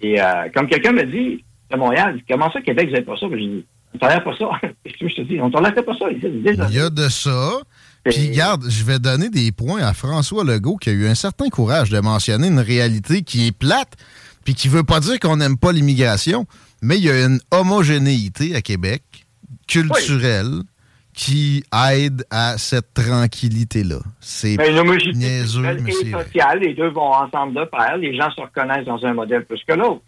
Et 0.00 0.20
euh, 0.20 0.48
comme 0.54 0.68
quelqu'un 0.68 0.92
me 0.92 1.04
dit, 1.04 1.42
de 1.70 1.76
Montréal, 1.76 2.20
comment 2.28 2.50
ça, 2.52 2.60
Québec, 2.60 2.86
vous 2.86 2.92
n'avez 2.92 3.04
pas 3.04 3.16
ça? 3.16 3.28
Ben, 3.28 3.38
j'ai 3.38 3.46
dit, 3.46 3.64
on 3.94 3.98
tolère 3.98 4.24
pas 4.24 4.36
ça. 4.36 4.50
Qu'est-ce 4.84 4.98
que 4.98 5.08
je 5.08 5.14
te 5.16 5.20
dis? 5.22 5.40
On 5.40 5.50
tolère 5.50 5.74
pas 5.74 5.96
ça. 5.98 6.10
ici. 6.10 6.26
Il 6.44 6.74
y 6.74 6.80
a 6.80 6.90
de 6.90 7.08
ça. 7.08 7.58
Puis, 8.04 8.30
garde, 8.30 8.64
je 8.68 8.84
vais 8.84 8.98
donner 8.98 9.30
des 9.30 9.50
points 9.50 9.82
à 9.82 9.92
François 9.92 10.44
Legault 10.44 10.76
qui 10.76 10.90
a 10.90 10.92
eu 10.92 11.08
un 11.08 11.14
certain 11.14 11.48
courage 11.48 11.90
de 11.90 11.98
mentionner 11.98 12.46
une 12.48 12.60
réalité 12.60 13.22
qui 13.22 13.48
est 13.48 13.56
plate, 13.56 13.94
puis 14.44 14.54
qui 14.54 14.68
veut 14.68 14.84
pas 14.84 15.00
dire 15.00 15.18
qu'on 15.18 15.36
n'aime 15.36 15.58
pas 15.58 15.72
l'immigration, 15.72 16.46
mais 16.82 16.96
il 16.98 17.04
y 17.04 17.10
a 17.10 17.24
une 17.24 17.40
homogénéité 17.50 18.54
à 18.54 18.62
Québec, 18.62 19.02
culturelle, 19.66 20.62
qui 21.16 21.64
aide 21.92 22.24
à 22.30 22.58
cette 22.58 22.92
tranquillité-là. 22.92 24.00
C'est 24.20 24.54
une 24.54 24.78
homogénéité 24.78 25.18
niaiseux, 25.18 25.62
mais 25.62 25.90
et 25.90 26.12
sociale, 26.12 26.60
les 26.60 26.74
deux 26.74 26.88
vont 26.88 27.12
ensemble 27.12 27.54
de 27.54 27.64
pair. 27.64 27.96
Les 27.96 28.14
gens 28.14 28.30
se 28.30 28.40
reconnaissent 28.42 28.84
dans 28.84 29.04
un 29.04 29.14
modèle 29.14 29.46
plus 29.46 29.62
que 29.66 29.72
l'autre. 29.72 30.02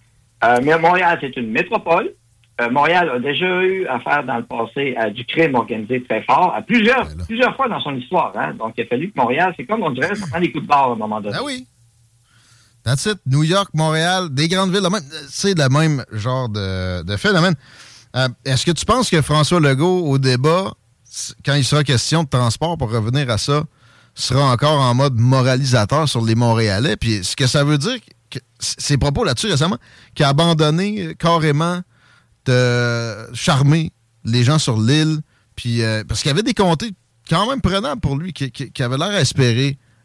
Euh, 0.44 0.58
mais 0.62 0.78
Montréal, 0.78 1.18
c'est 1.20 1.34
une 1.36 1.50
métropole. 1.50 2.12
Euh, 2.60 2.70
Montréal 2.70 3.08
a 3.08 3.18
déjà 3.18 3.62
eu 3.62 3.86
affaire 3.86 4.24
dans 4.24 4.36
le 4.36 4.44
passé 4.44 4.94
à 4.96 5.10
du 5.10 5.24
crime 5.24 5.54
organisé 5.54 6.02
très 6.02 6.22
fort, 6.22 6.52
à 6.54 6.60
plusieurs, 6.60 7.06
plusieurs 7.26 7.56
fois 7.56 7.68
dans 7.68 7.80
son 7.80 7.94
histoire. 7.96 8.32
Hein? 8.36 8.54
Donc, 8.58 8.74
il 8.76 8.82
a 8.82 8.86
fallu 8.86 9.10
que 9.10 9.18
Montréal, 9.18 9.54
c'est 9.56 9.64
comme 9.64 9.82
on 9.82 9.90
dirait, 9.90 10.14
ça 10.14 10.26
prend 10.26 10.40
des 10.40 10.50
coups 10.50 10.64
de 10.64 10.68
barre 10.68 10.90
à 10.90 10.92
un 10.92 10.96
moment 10.96 11.20
donné. 11.20 11.36
Ah 11.38 11.44
oui. 11.44 11.66
New 13.26 13.42
York, 13.44 13.70
Montréal, 13.74 14.28
des 14.30 14.48
grandes 14.48 14.72
villes, 14.72 14.86
c'est 15.30 15.56
le 15.58 15.68
même 15.68 16.04
genre 16.12 16.48
de, 16.48 17.16
phénomène. 17.16 17.54
Euh, 18.16 18.28
Est-ce 18.44 18.64
que 18.64 18.70
tu 18.72 18.84
penses 18.84 19.10
que 19.10 19.20
François 19.22 19.60
Legault, 19.60 20.06
au 20.06 20.18
débat, 20.18 20.72
quand 21.44 21.54
il 21.54 21.64
sera 21.64 21.84
question 21.84 22.22
de 22.24 22.28
transport, 22.28 22.78
pour 22.78 22.90
revenir 22.90 23.28
à 23.30 23.38
ça, 23.38 23.64
sera 24.14 24.50
encore 24.50 24.80
en 24.80 24.94
mode 24.94 25.14
moralisateur 25.16 26.08
sur 26.08 26.24
les 26.24 26.34
Montréalais? 26.34 26.96
Puis 26.96 27.22
ce 27.24 27.36
que 27.36 27.46
ça 27.46 27.64
veut 27.64 27.78
dire, 27.78 27.96
que, 28.30 28.38
ses 28.58 28.96
propos 28.98 29.24
là-dessus 29.24 29.48
récemment, 29.50 29.78
qu'il 30.14 30.24
a 30.24 30.28
abandonné 30.28 31.06
euh, 31.08 31.14
carrément 31.14 31.80
de 32.46 33.34
charmer 33.34 33.92
les 34.24 34.44
gens 34.44 34.58
sur 34.58 34.80
l'île, 34.80 35.20
puis 35.56 35.82
euh, 35.82 36.02
parce 36.06 36.22
qu'il 36.22 36.28
y 36.30 36.32
avait 36.32 36.42
des 36.42 36.54
comtés 36.54 36.92
quand 37.28 37.48
même 37.48 37.60
prenables 37.60 38.00
pour 38.00 38.16
lui, 38.16 38.32
qui, 38.32 38.50
qui- 38.50 38.70
qui 38.72 38.82
avaient 38.82 38.96
l'air 38.98 39.14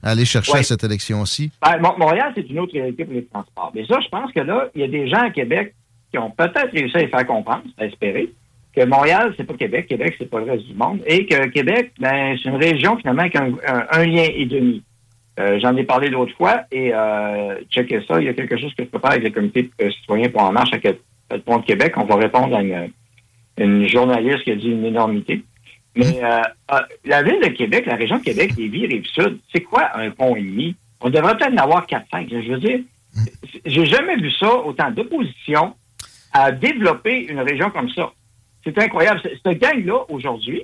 à 0.03 0.11
aller 0.11 0.25
chercher 0.25 0.51
Ouais. 0.53 0.59
à 0.59 0.63
cette 0.63 0.83
élection-ci. 0.83 1.51
Ben, 1.61 1.79
Mon- 1.79 1.97
Montréal, 1.97 2.31
c'est 2.35 2.49
une 2.49 2.59
autre 2.59 2.73
réalité 2.73 3.05
pour 3.05 3.13
les 3.13 3.25
transports. 3.25 3.71
Mais 3.73 3.85
ça, 3.85 3.99
je 4.03 4.09
pense 4.09 4.31
que 4.31 4.41
là, 4.41 4.67
il 4.75 4.81
y 4.81 4.83
a 4.83 4.87
des 4.87 5.07
gens 5.07 5.21
à 5.21 5.29
Québec 5.29 5.73
qui 6.11 6.17
ont 6.19 6.29
peut-être 6.29 6.71
réussi 6.73 6.97
à 6.97 6.99
les 7.01 7.07
faire 7.07 7.25
comprendre, 7.25 7.63
à 7.77 7.85
espérer, 7.85 8.29
que 8.75 8.83
Montréal, 8.85 9.33
c'est 9.37 9.43
pas 9.45 9.53
Québec, 9.53 9.87
Québec, 9.87 10.15
c'est 10.17 10.29
pas 10.29 10.39
le 10.39 10.51
reste 10.51 10.65
du 10.67 10.73
monde, 10.73 10.99
et 11.05 11.25
que 11.25 11.47
Québec, 11.47 11.91
ben, 11.99 12.35
c'est 12.41 12.49
une 12.49 12.55
région 12.57 12.97
finalement 12.97 13.21
avec 13.21 13.35
un, 13.35 13.51
un- 13.67 13.85
un 13.91 14.05
lien 14.05 14.25
et 14.35 14.45
demi. 14.45 14.83
Euh, 15.39 15.59
J'en 15.59 15.75
ai 15.77 15.83
parlé 15.83 16.09
l'autre 16.09 16.35
fois, 16.35 16.61
et 16.71 16.91
euh, 16.93 17.55
checkez 17.71 18.01
ça, 18.07 18.19
il 18.19 18.25
y 18.25 18.29
a 18.29 18.33
quelque 18.33 18.57
chose 18.57 18.73
que 18.75 18.83
je 18.83 18.89
peux 18.89 18.99
faire 18.99 19.11
avec 19.11 19.23
le 19.23 19.29
comité 19.31 19.69
euh, 19.81 19.89
citoyen 19.91 20.29
pour 20.29 20.41
en 20.43 20.51
marche 20.51 20.71
à 20.73 20.77
à 21.33 21.39
Pont 21.39 21.57
de 21.59 21.65
Québec. 21.65 21.93
On 21.97 22.03
va 22.05 22.15
répondre 22.17 22.55
à 22.55 22.61
une, 22.61 22.89
une 23.57 23.87
journaliste 23.87 24.43
qui 24.43 24.51
a 24.51 24.55
dit 24.55 24.69
une 24.69 24.85
énormité. 24.85 25.43
Mais 25.95 26.23
euh, 26.23 26.41
euh, 26.71 26.79
la 27.05 27.21
ville 27.23 27.39
de 27.41 27.49
Québec, 27.49 27.85
la 27.85 27.95
région 27.95 28.17
de 28.17 28.23
Québec, 28.23 28.53
Lévis, 28.57 28.87
Rive-Sud, 28.87 29.39
c'est 29.53 29.61
quoi 29.61 29.89
un 29.95 30.09
pont 30.11 30.35
et 30.35 30.41
demi? 30.41 30.75
On 31.01 31.09
devrait 31.09 31.37
peut-être 31.37 31.53
en 31.53 31.57
avoir 31.63 31.85
4-5. 31.85 32.29
Je 32.29 32.51
veux 32.51 32.59
dire, 32.59 32.79
j'ai 33.65 33.85
jamais 33.85 34.15
vu 34.15 34.31
ça, 34.31 34.53
autant 34.55 34.89
d'opposition 34.91 35.75
à 36.31 36.51
développer 36.51 37.25
une 37.29 37.39
région 37.41 37.69
comme 37.69 37.89
ça. 37.89 38.11
C'est 38.63 38.77
incroyable. 38.79 39.21
Ce- 39.23 39.49
gang-là, 39.53 40.05
aujourd'hui, 40.09 40.63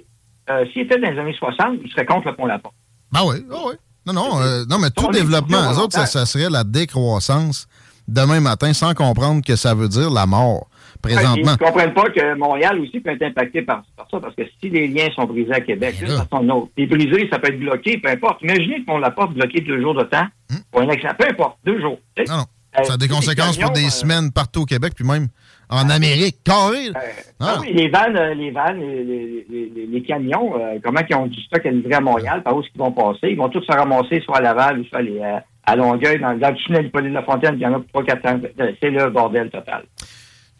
euh, 0.49 0.65
s'il 0.71 0.83
était 0.83 0.97
dans 0.97 1.11
les 1.11 1.19
années 1.19 1.35
60, 1.37 1.79
il 1.83 1.91
serait 1.91 2.05
contre 2.05 2.29
le 2.29 2.35
pont 2.35 2.45
La 2.45 2.57
Porte. 2.57 2.73
Ben 3.11 3.21
oui, 3.25 3.45
ah 3.51 3.57
oui. 3.67 3.73
Non, 4.05 4.13
non, 4.13 4.41
euh, 4.41 4.65
non, 4.67 4.79
mais 4.79 4.89
tout 4.89 5.11
développement, 5.11 5.71
eux 5.73 5.77
autres, 5.77 5.93
ça, 5.93 6.05
ça 6.05 6.25
serait 6.25 6.49
la 6.49 6.63
décroissance 6.63 7.67
demain 8.07 8.39
matin 8.39 8.73
sans 8.73 8.93
comprendre 8.95 9.43
que 9.45 9.55
ça 9.55 9.75
veut 9.75 9.89
dire 9.89 10.09
la 10.09 10.25
mort 10.25 10.68
présentement. 11.01 11.33
Ils 11.35 11.45
ne 11.45 11.55
comprennent 11.55 11.93
pas 11.93 12.09
que 12.09 12.35
Montréal 12.35 12.79
aussi 12.79 12.99
peut 12.99 13.11
être 13.11 13.23
impacté 13.23 13.61
par, 13.61 13.83
par 13.95 14.07
ça, 14.09 14.19
parce 14.19 14.35
que 14.35 14.43
si 14.61 14.69
les 14.69 14.87
liens 14.87 15.07
sont 15.15 15.25
brisés 15.25 15.53
à 15.53 15.61
Québec, 15.61 15.95
Ben 15.99 16.07
d'une 16.07 16.17
façon 16.17 16.37
ou 16.37 16.39
d'une 16.41 16.51
autre, 16.51 16.69
brisés, 16.95 17.29
ça 17.31 17.39
peut 17.39 17.49
être 17.49 17.59
bloqué, 17.59 17.97
peu 17.97 18.09
importe. 18.09 18.41
Imaginez 18.41 18.83
qu'on 18.85 18.97
la 18.97 19.11
porte 19.11 19.33
bloquée 19.33 19.61
deux 19.61 19.81
jours 19.81 19.95
de 19.95 20.03
temps 20.03 20.25
pour 20.71 20.81
un 20.81 20.89
accident, 20.89 21.13
peu 21.17 21.27
importe, 21.29 21.57
deux 21.65 21.79
jours. 21.81 21.99
Hmm. 22.17 22.23
Non, 22.27 22.37
non. 22.37 22.43
Euh, 22.79 22.83
Ça 22.83 22.93
a 22.93 22.97
des 22.97 23.07
conséquences 23.07 23.57
pour 23.57 23.71
des 23.71 23.87
euh, 23.87 23.89
semaines 23.89 24.31
partout 24.31 24.61
au 24.61 24.65
Québec, 24.65 24.93
puis 24.95 25.03
même 25.03 25.27
en 25.69 25.89
Amérique. 25.89 26.37
Carré! 26.43 26.89
là. 26.89 26.99
Ah 27.39 27.57
oui, 27.61 27.73
les 27.73 27.89
vannes, 27.89 28.15
euh, 28.15 28.33
les 28.35 28.51
vannes, 28.51 28.79
les, 28.79 29.03
les, 29.49 29.71
les- 29.75 29.87
les 29.87 30.01
camions, 30.03 30.53
euh, 30.55 30.77
comment 30.83 30.99
ils 31.09 31.15
ont 31.15 31.25
du 31.25 31.41
stock 31.41 31.65
à 31.65 31.71
livrer 31.71 31.95
à 31.95 31.99
Montréal, 32.01 32.43
par 32.43 32.55
où 32.55 32.61
est-ce 32.61 32.69
qu'ils 32.69 32.79
vont 32.81 32.91
passer? 32.91 33.29
Ils 33.31 33.37
vont 33.37 33.49
tous 33.49 33.63
se 33.63 33.71
ramasser 33.71 34.21
soit 34.21 34.37
à 34.37 34.41
Laval 34.41 34.79
ou 34.81 34.83
soit 34.85 35.01
euh, 35.01 35.39
à 35.65 35.75
Longueuil, 35.75 36.19
dans, 36.19 36.37
dans 36.37 36.49
le 36.49 36.55
tunnel 36.55 36.91
de 36.91 36.99
la 37.09 37.23
Fontaine, 37.23 37.55
il 37.55 37.61
y 37.61 37.65
en 37.65 37.73
a 37.73 37.79
pour 37.79 38.03
3 38.03 38.03
4 38.03 38.25
ans. 38.27 38.39
C'est 38.81 38.89
le 38.91 39.09
bordel 39.09 39.49
total. 39.49 39.83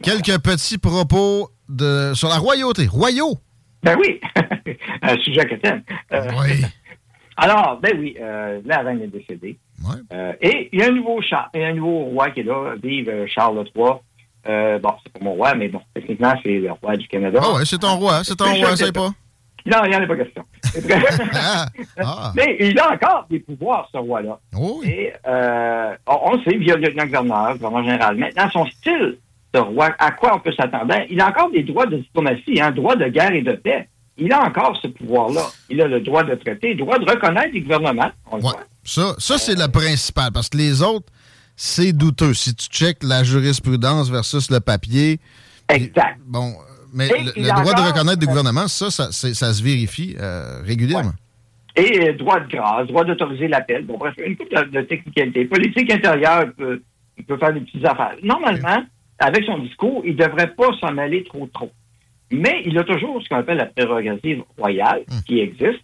Quelques 0.02 0.38
petits 0.42 0.78
propos 0.78 1.50
de, 1.68 2.12
sur 2.14 2.28
la 2.28 2.38
royauté. 2.38 2.86
Royaux! 2.86 3.38
Ben 3.82 3.96
oui, 3.98 4.20
un 5.02 5.16
sujet 5.18 5.46
que 5.46 5.54
t'aimes. 5.56 5.82
Euh, 6.12 6.30
oui. 6.40 6.62
Alors, 7.36 7.78
ben 7.82 7.96
oui, 7.98 8.16
euh, 8.20 8.60
la 8.64 8.78
reine 8.78 9.02
est 9.02 9.08
décédée. 9.08 9.58
Euh, 10.12 10.32
et 10.42 10.68
il 10.72 10.80
y 10.80 10.82
a 10.82 10.88
un 10.88 10.92
nouveau 10.92 11.22
chat, 11.22 11.48
il 11.54 11.60
y 11.60 11.64
a 11.64 11.68
un 11.68 11.74
nouveau 11.74 12.04
roi 12.04 12.30
qui 12.30 12.40
est 12.40 12.44
là, 12.44 12.74
vive 12.82 13.10
Charles 13.26 13.64
III. 13.74 13.84
Bon, 14.44 14.94
c'est 15.02 15.12
pas 15.12 15.20
mon 15.22 15.32
roi, 15.32 15.54
mais 15.54 15.68
bon, 15.68 15.80
techniquement, 15.94 16.34
c'est 16.42 16.58
le 16.58 16.72
roi 16.72 16.96
du 16.96 17.08
Canada. 17.08 17.40
Ah 17.42 17.54
ouais, 17.54 17.64
c'est 17.64 17.78
ton 17.78 17.96
roi, 17.96 18.22
c'est 18.24 18.36
ton 18.36 18.54
roi, 18.54 18.76
c'est 18.76 18.92
pas? 18.92 19.10
Non, 19.66 19.78
il 19.84 19.90
n'y 19.90 19.96
en 19.96 20.02
a 20.02 20.06
pas 20.06 20.16
question. 20.16 20.44
Ah. 22.02 22.32
Mais 22.34 22.56
il 22.60 22.78
a 22.78 22.92
encore 22.92 23.26
des 23.28 23.40
pouvoirs, 23.40 23.88
ce 23.92 23.98
roi-là. 23.98 24.38
Et 24.84 25.12
euh, 25.26 25.94
on, 26.06 26.18
on 26.22 26.36
le 26.36 26.42
sait, 26.44 26.56
via 26.56 26.76
le 26.76 26.82
lieutenant-gouverneur, 26.82 27.52
le 27.52 27.58
gouverneur 27.58 27.84
général. 27.84 28.16
Maintenant, 28.16 28.50
son 28.50 28.66
style 28.66 29.18
de 29.52 29.58
roi, 29.58 29.90
à 29.98 30.10
quoi 30.12 30.36
on 30.36 30.40
peut 30.40 30.52
s'attendre? 30.52 30.86
Ben, 30.86 31.02
il 31.10 31.20
a 31.20 31.28
encore 31.28 31.50
des 31.50 31.62
droits 31.62 31.86
de 31.86 31.96
diplomatie, 31.96 32.60
hein, 32.60 32.70
droit 32.70 32.96
de 32.96 33.06
guerre 33.08 33.32
et 33.32 33.42
de 33.42 33.52
paix. 33.52 33.88
Il 34.16 34.32
a 34.32 34.42
encore 34.42 34.78
ce 34.82 34.88
pouvoir-là. 34.88 35.42
Il 35.70 35.80
a 35.80 35.88
le 35.88 36.00
droit 36.00 36.22
de 36.24 36.34
traiter, 36.34 36.74
le 36.74 36.78
droit 36.80 36.98
de 36.98 37.10
reconnaître 37.10 37.50
les 37.52 37.62
gouvernements. 37.62 38.10
On 38.30 38.36
le 38.36 38.42
Ouais. 38.42 38.50
voit. 38.52 38.64
Ça, 38.84 39.14
ça 39.18 39.38
c'est 39.38 39.54
la 39.56 39.68
principale, 39.68 40.30
parce 40.32 40.48
que 40.48 40.56
les 40.58 40.82
autres, 40.82 41.06
c'est 41.56 41.92
douteux. 41.92 42.34
Si 42.34 42.54
tu 42.54 42.68
checkes 42.68 43.02
la 43.02 43.24
jurisprudence 43.24 44.10
versus 44.10 44.50
le 44.50 44.60
papier. 44.60 45.20
Exact. 45.68 46.18
Bon, 46.26 46.54
mais 46.92 47.08
Et 47.08 47.40
le, 47.40 47.48
droit 47.48 47.74
de 47.74 47.80
reconnaître 47.92 48.18
du 48.18 48.26
gouvernement, 48.26 48.68
ça, 48.68 48.90
ça, 48.90 49.10
se 49.12 49.62
vérifie 49.62 50.16
euh, 50.20 50.60
régulièrement. 50.64 51.12
Et 51.76 52.08
euh, 52.08 52.12
droit 52.14 52.40
de 52.40 52.48
grâce, 52.48 52.88
droit 52.88 53.04
d'autoriser 53.04 53.46
l'appel. 53.48 53.84
Bon, 53.86 53.96
bref, 53.96 54.14
une 54.24 54.36
couple 54.36 54.54
de, 54.70 54.80
de 54.80 54.82
technicalités. 54.82 55.44
Politique 55.44 55.92
intérieure, 55.92 56.46
peut, 56.56 56.82
il 57.16 57.24
peut 57.24 57.38
faire 57.38 57.52
des 57.52 57.60
petites 57.60 57.84
affaires. 57.84 58.16
Normalement, 58.22 58.82
avec 59.20 59.44
son 59.44 59.58
discours, 59.58 60.02
il 60.04 60.16
ne 60.16 60.24
devrait 60.24 60.50
pas 60.54 60.68
s'en 60.80 60.92
mêler 60.92 61.24
trop, 61.24 61.46
trop. 61.52 61.70
Mais 62.32 62.62
il 62.64 62.76
a 62.78 62.84
toujours 62.84 63.20
ce 63.22 63.28
qu'on 63.28 63.36
appelle 63.36 63.58
la 63.58 63.66
prérogative 63.66 64.42
royale 64.58 65.02
qui 65.26 65.40
existe. 65.40 65.80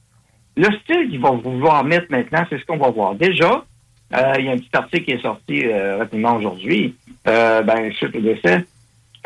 Le 0.56 0.68
style 0.80 1.08
qu'il 1.10 1.20
va 1.20 1.30
vouloir 1.32 1.84
mettre 1.84 2.06
maintenant, 2.10 2.44
c'est 2.48 2.58
ce 2.58 2.64
qu'on 2.64 2.78
va 2.78 2.90
voir. 2.90 3.14
Déjà, 3.14 3.64
euh, 4.14 4.32
il 4.38 4.44
y 4.46 4.48
a 4.48 4.52
un 4.52 4.56
petit 4.58 4.70
article 4.72 5.04
qui 5.04 5.10
est 5.12 5.22
sorti 5.22 5.66
euh, 5.66 5.98
rapidement 5.98 6.36
aujourd'hui, 6.36 6.94
euh, 7.28 7.62
ben, 7.62 7.92
suite 7.92 8.14
au 8.16 8.20
décès. 8.20 8.64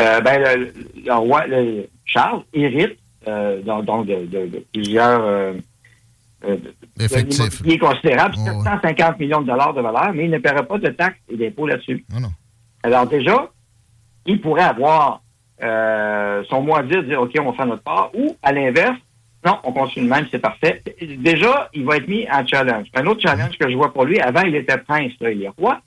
Euh, 0.00 0.20
ben, 0.22 0.40
le, 0.42 0.72
le 1.04 1.12
roi 1.14 1.46
le- 1.46 1.86
Charles 2.06 2.42
hérite 2.54 2.98
de, 3.26 4.26
de- 4.26 4.46
de 4.46 4.64
plusieurs 4.72 5.54
Effectif. 6.98 7.38
de 7.38 7.44
l'immobilier 7.44 7.78
considérable, 7.78 8.34
750 8.36 9.18
millions 9.20 9.42
de 9.42 9.46
dollars 9.46 9.74
de 9.74 9.82
valeur, 9.82 10.12
mais 10.14 10.24
il 10.24 10.30
ne 10.30 10.38
paierait 10.38 10.66
pas 10.66 10.78
de 10.78 10.88
taxes 10.88 11.18
et 11.30 11.36
d'impôts 11.36 11.66
là-dessus. 11.66 12.04
Non, 12.12 12.20
non. 12.20 12.30
Alors 12.82 13.06
déjà, 13.06 13.50
il 14.26 14.40
pourrait 14.40 14.62
avoir 14.62 15.22
euh, 15.62 16.42
son 16.48 16.62
mot 16.62 16.74
à 16.76 16.82
dire, 16.82 17.02
dire 17.04 17.20
OK, 17.20 17.32
on 17.40 17.50
va 17.50 17.56
faire 17.56 17.66
notre 17.66 17.82
part, 17.82 18.10
ou 18.14 18.36
à 18.42 18.52
l'inverse, 18.52 18.96
non, 19.44 19.58
on 19.64 19.72
continue 19.72 20.04
de 20.06 20.10
même, 20.10 20.26
c'est 20.30 20.38
parfait. 20.38 20.82
Déjà, 21.18 21.70
il 21.72 21.84
va 21.84 21.96
être 21.96 22.08
mis 22.08 22.26
en 22.30 22.46
challenge. 22.46 22.88
Un 22.94 23.06
autre 23.06 23.22
challenge 23.22 23.56
que 23.58 23.70
je 23.70 23.74
vois 23.76 23.92
pour 23.92 24.04
lui, 24.04 24.20
avant, 24.20 24.42
il 24.42 24.54
était 24.54 24.76
prince, 24.78 25.12
là, 25.20 25.30
il 25.30 25.42
est 25.42 25.48
roi. 25.58 25.80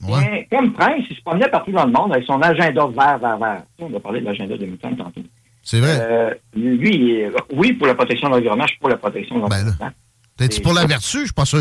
Bien, 0.00 0.42
comme 0.50 0.72
prince, 0.72 1.04
il 1.08 1.16
se 1.16 1.22
promenait 1.22 1.48
partout 1.48 1.70
dans 1.72 1.86
le 1.86 1.92
monde 1.92 2.12
avec 2.12 2.24
son 2.26 2.40
agenda 2.42 2.86
vert, 2.86 3.18
vert, 3.18 3.38
vert. 3.38 3.62
On 3.78 3.88
va 3.88 4.00
parler 4.00 4.20
de 4.20 4.26
l'agenda 4.26 4.56
2005 4.56 4.96
tantôt. 4.98 5.22
C'est 5.62 5.80
vrai. 5.80 5.96
Euh, 6.00 6.34
lui, 6.54 7.12
est- 7.20 7.30
oui, 7.52 7.72
pour 7.72 7.86
la 7.86 7.94
protection 7.94 8.28
de 8.28 8.34
l'environnement, 8.34 8.64
je 8.66 8.72
suis 8.72 8.78
pour 8.80 8.90
la 8.90 8.96
protection 8.98 9.36
de 9.36 9.40
Ben 9.48 9.56
l'environnement. 9.56 9.90
T'es-tu 10.36 10.60
pour 10.60 10.74
la 10.74 10.84
vertu? 10.84 11.20
Je 11.20 11.24
suis 11.24 11.32
pas 11.32 11.44
sûr. 11.46 11.58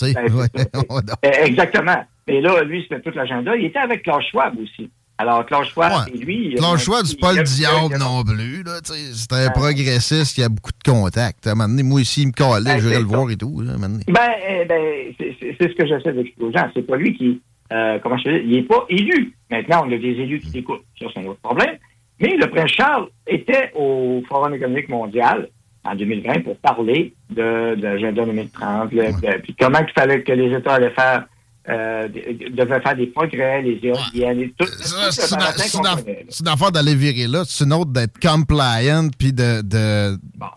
Ben, 0.00 0.14
ouais. 0.32 0.46
Euh, 1.24 1.30
exactement. 1.44 2.04
Mais 2.28 2.40
là, 2.40 2.62
lui, 2.62 2.82
c'était 2.88 3.00
tout 3.00 3.10
l'agenda. 3.16 3.56
Il 3.56 3.64
était 3.64 3.78
avec 3.80 4.02
Klaus 4.02 4.24
Schwab 4.30 4.54
aussi. 4.60 4.90
Alors, 5.18 5.46
Klaus 5.46 5.68
Schwab 5.68 6.08
et 6.12 6.18
lui... 6.18 6.54
Claude 6.56 6.78
Schwab, 6.78 7.04
c'est 7.04 7.20
pas 7.20 7.32
le 7.32 7.42
diable 7.44 7.96
non 8.00 8.24
plus. 8.24 8.64
C'est 8.82 9.32
un 9.32 9.50
progressiste 9.50 10.34
qui 10.34 10.42
a 10.42 10.48
beaucoup 10.48 10.72
de 10.72 10.90
contacts. 10.90 11.46
À 11.46 11.52
un 11.52 11.54
moment 11.54 11.68
donné, 11.68 11.82
moi 11.84 12.00
ici, 12.00 12.22
il 12.22 12.28
me 12.28 12.32
calait, 12.32 12.64
Ben, 12.64 12.78
je 12.80 12.88
vais 12.88 12.98
le 12.98 13.04
voir 13.04 13.30
et 13.30 13.36
tout. 13.36 13.60
là. 13.60 13.72
Ben, 13.78 14.00
eh 14.08 14.64
ben 14.64 15.14
c'est 15.18 15.68
ce 15.70 15.74
que 15.74 15.86
j'essaie 15.86 16.12
d'expliquer 16.12 16.42
aux 16.44 16.52
gens. 16.52 16.68
C'est 16.74 16.82
pas 16.86 16.96
lui 16.96 17.16
qui, 17.16 17.40
euh, 17.72 17.98
comment 18.02 18.16
je 18.18 18.28
dis, 18.28 18.44
il 18.44 18.50
n'est 18.56 18.62
pas 18.64 18.84
élu. 18.88 19.32
Maintenant, 19.50 19.82
on 19.86 19.92
a 19.92 19.96
des 19.96 20.08
élus 20.20 20.40
qui 20.40 20.50
l'écoutent. 20.50 20.82
Ça, 21.00 21.06
c'est 21.14 21.20
un 21.20 21.26
autre 21.26 21.40
problème. 21.40 21.76
Mais 22.20 22.36
le 22.36 22.48
prince 22.50 22.70
Charles 22.72 23.06
était 23.26 23.70
au 23.76 24.22
Forum 24.28 24.54
économique 24.54 24.88
mondial 24.88 25.48
en 25.84 25.94
2020 25.94 26.40
pour 26.44 26.56
parler 26.58 27.12
de, 27.30 27.74
de 27.76 27.82
l'agenda 27.82 28.24
2030, 28.24 28.92
le- 28.92 29.12
de- 29.12 29.38
puis 29.42 29.54
comment 29.58 29.78
il 29.80 29.92
fallait 29.92 30.22
que 30.22 30.32
les 30.32 30.56
États 30.56 30.74
allaient 30.74 30.90
faire, 30.90 31.26
euh, 31.68 32.08
de- 32.08 32.54
devaient 32.54 32.80
faire 32.80 32.96
des 32.96 33.06
progrès, 33.06 33.62
les 33.62 33.80
éoliennes, 33.82 34.40
et 34.40 34.54
tout, 34.58 34.66
C'est 34.66 36.40
une, 36.40 36.48
affaire 36.48 36.70
d'aller 36.72 36.94
virer 36.94 37.26
là. 37.26 37.42
C'est 37.46 37.64
une 37.64 37.72
autre 37.72 37.90
d'être 37.90 38.18
compliant 38.20 39.08
puis 39.18 39.32
de, 39.32 39.62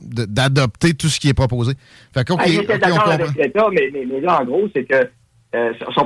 d'adopter 0.01 0.93
tout 0.93 1.07
ce 1.07 1.19
qui 1.19 1.29
est 1.29 1.33
proposé. 1.33 1.73
Fait 2.13 2.23
que, 2.25 2.33
OK, 2.33 2.41
Ah, 2.43 2.77
d'accord 2.77 3.09
avec 3.09 3.35
l'État, 3.35 3.67
mais, 3.71 3.89
mais 3.93 4.19
là, 4.21 4.41
en 4.41 4.45
gros, 4.45 4.67
c'est 4.75 4.83
que 4.83 5.09
euh, 5.55 5.73
son 5.95 6.05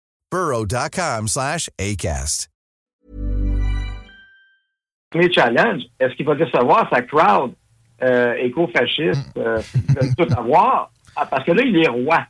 burrow.com 0.31 1.27
slash 1.27 1.69
ACAST. 1.77 2.47
premier 5.11 5.31
challenge, 5.31 5.81
est-ce 5.99 6.15
qu'il 6.15 6.25
va 6.25 6.35
décevoir 6.35 6.89
sa 6.91 7.01
crowd 7.01 7.51
euh, 8.01 8.33
éco-fasciste, 8.35 9.29
euh, 9.37 9.59
qui 9.59 9.93
veulent 9.93 10.15
tout 10.15 10.33
avoir? 10.35 10.91
Ah, 11.15 11.25
parce 11.25 11.45
que 11.45 11.51
là, 11.51 11.61
il 11.63 11.77
est 11.77 11.87
roi. 11.87 12.25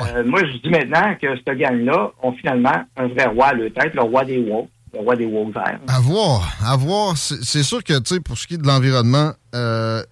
Euh, 0.00 0.24
moi, 0.24 0.40
je 0.40 0.58
dis 0.58 0.70
maintenant 0.70 1.14
que 1.20 1.26
cette 1.36 1.56
gang-là 1.58 2.10
ont 2.22 2.32
finalement 2.32 2.84
un 2.96 3.06
vrai 3.08 3.26
roi 3.26 3.48
à 3.48 3.54
leur 3.54 3.72
tête, 3.72 3.94
le 3.94 4.02
roi 4.02 4.24
des 4.24 4.38
woke, 4.38 4.68
le 4.92 5.00
roi 5.00 5.16
des 5.16 5.26
woke 5.26 5.52
verts. 5.54 5.78
À 5.86 6.00
voir, 6.00 6.50
à 6.64 6.76
voir. 6.76 7.16
C'est 7.16 7.62
sûr 7.62 7.84
que, 7.84 7.98
tu 7.98 8.14
sais, 8.14 8.20
pour 8.20 8.36
ce 8.36 8.46
qui 8.46 8.54
est 8.54 8.58
de 8.58 8.66
l'environnement, 8.66 9.32
euh, 9.54 10.02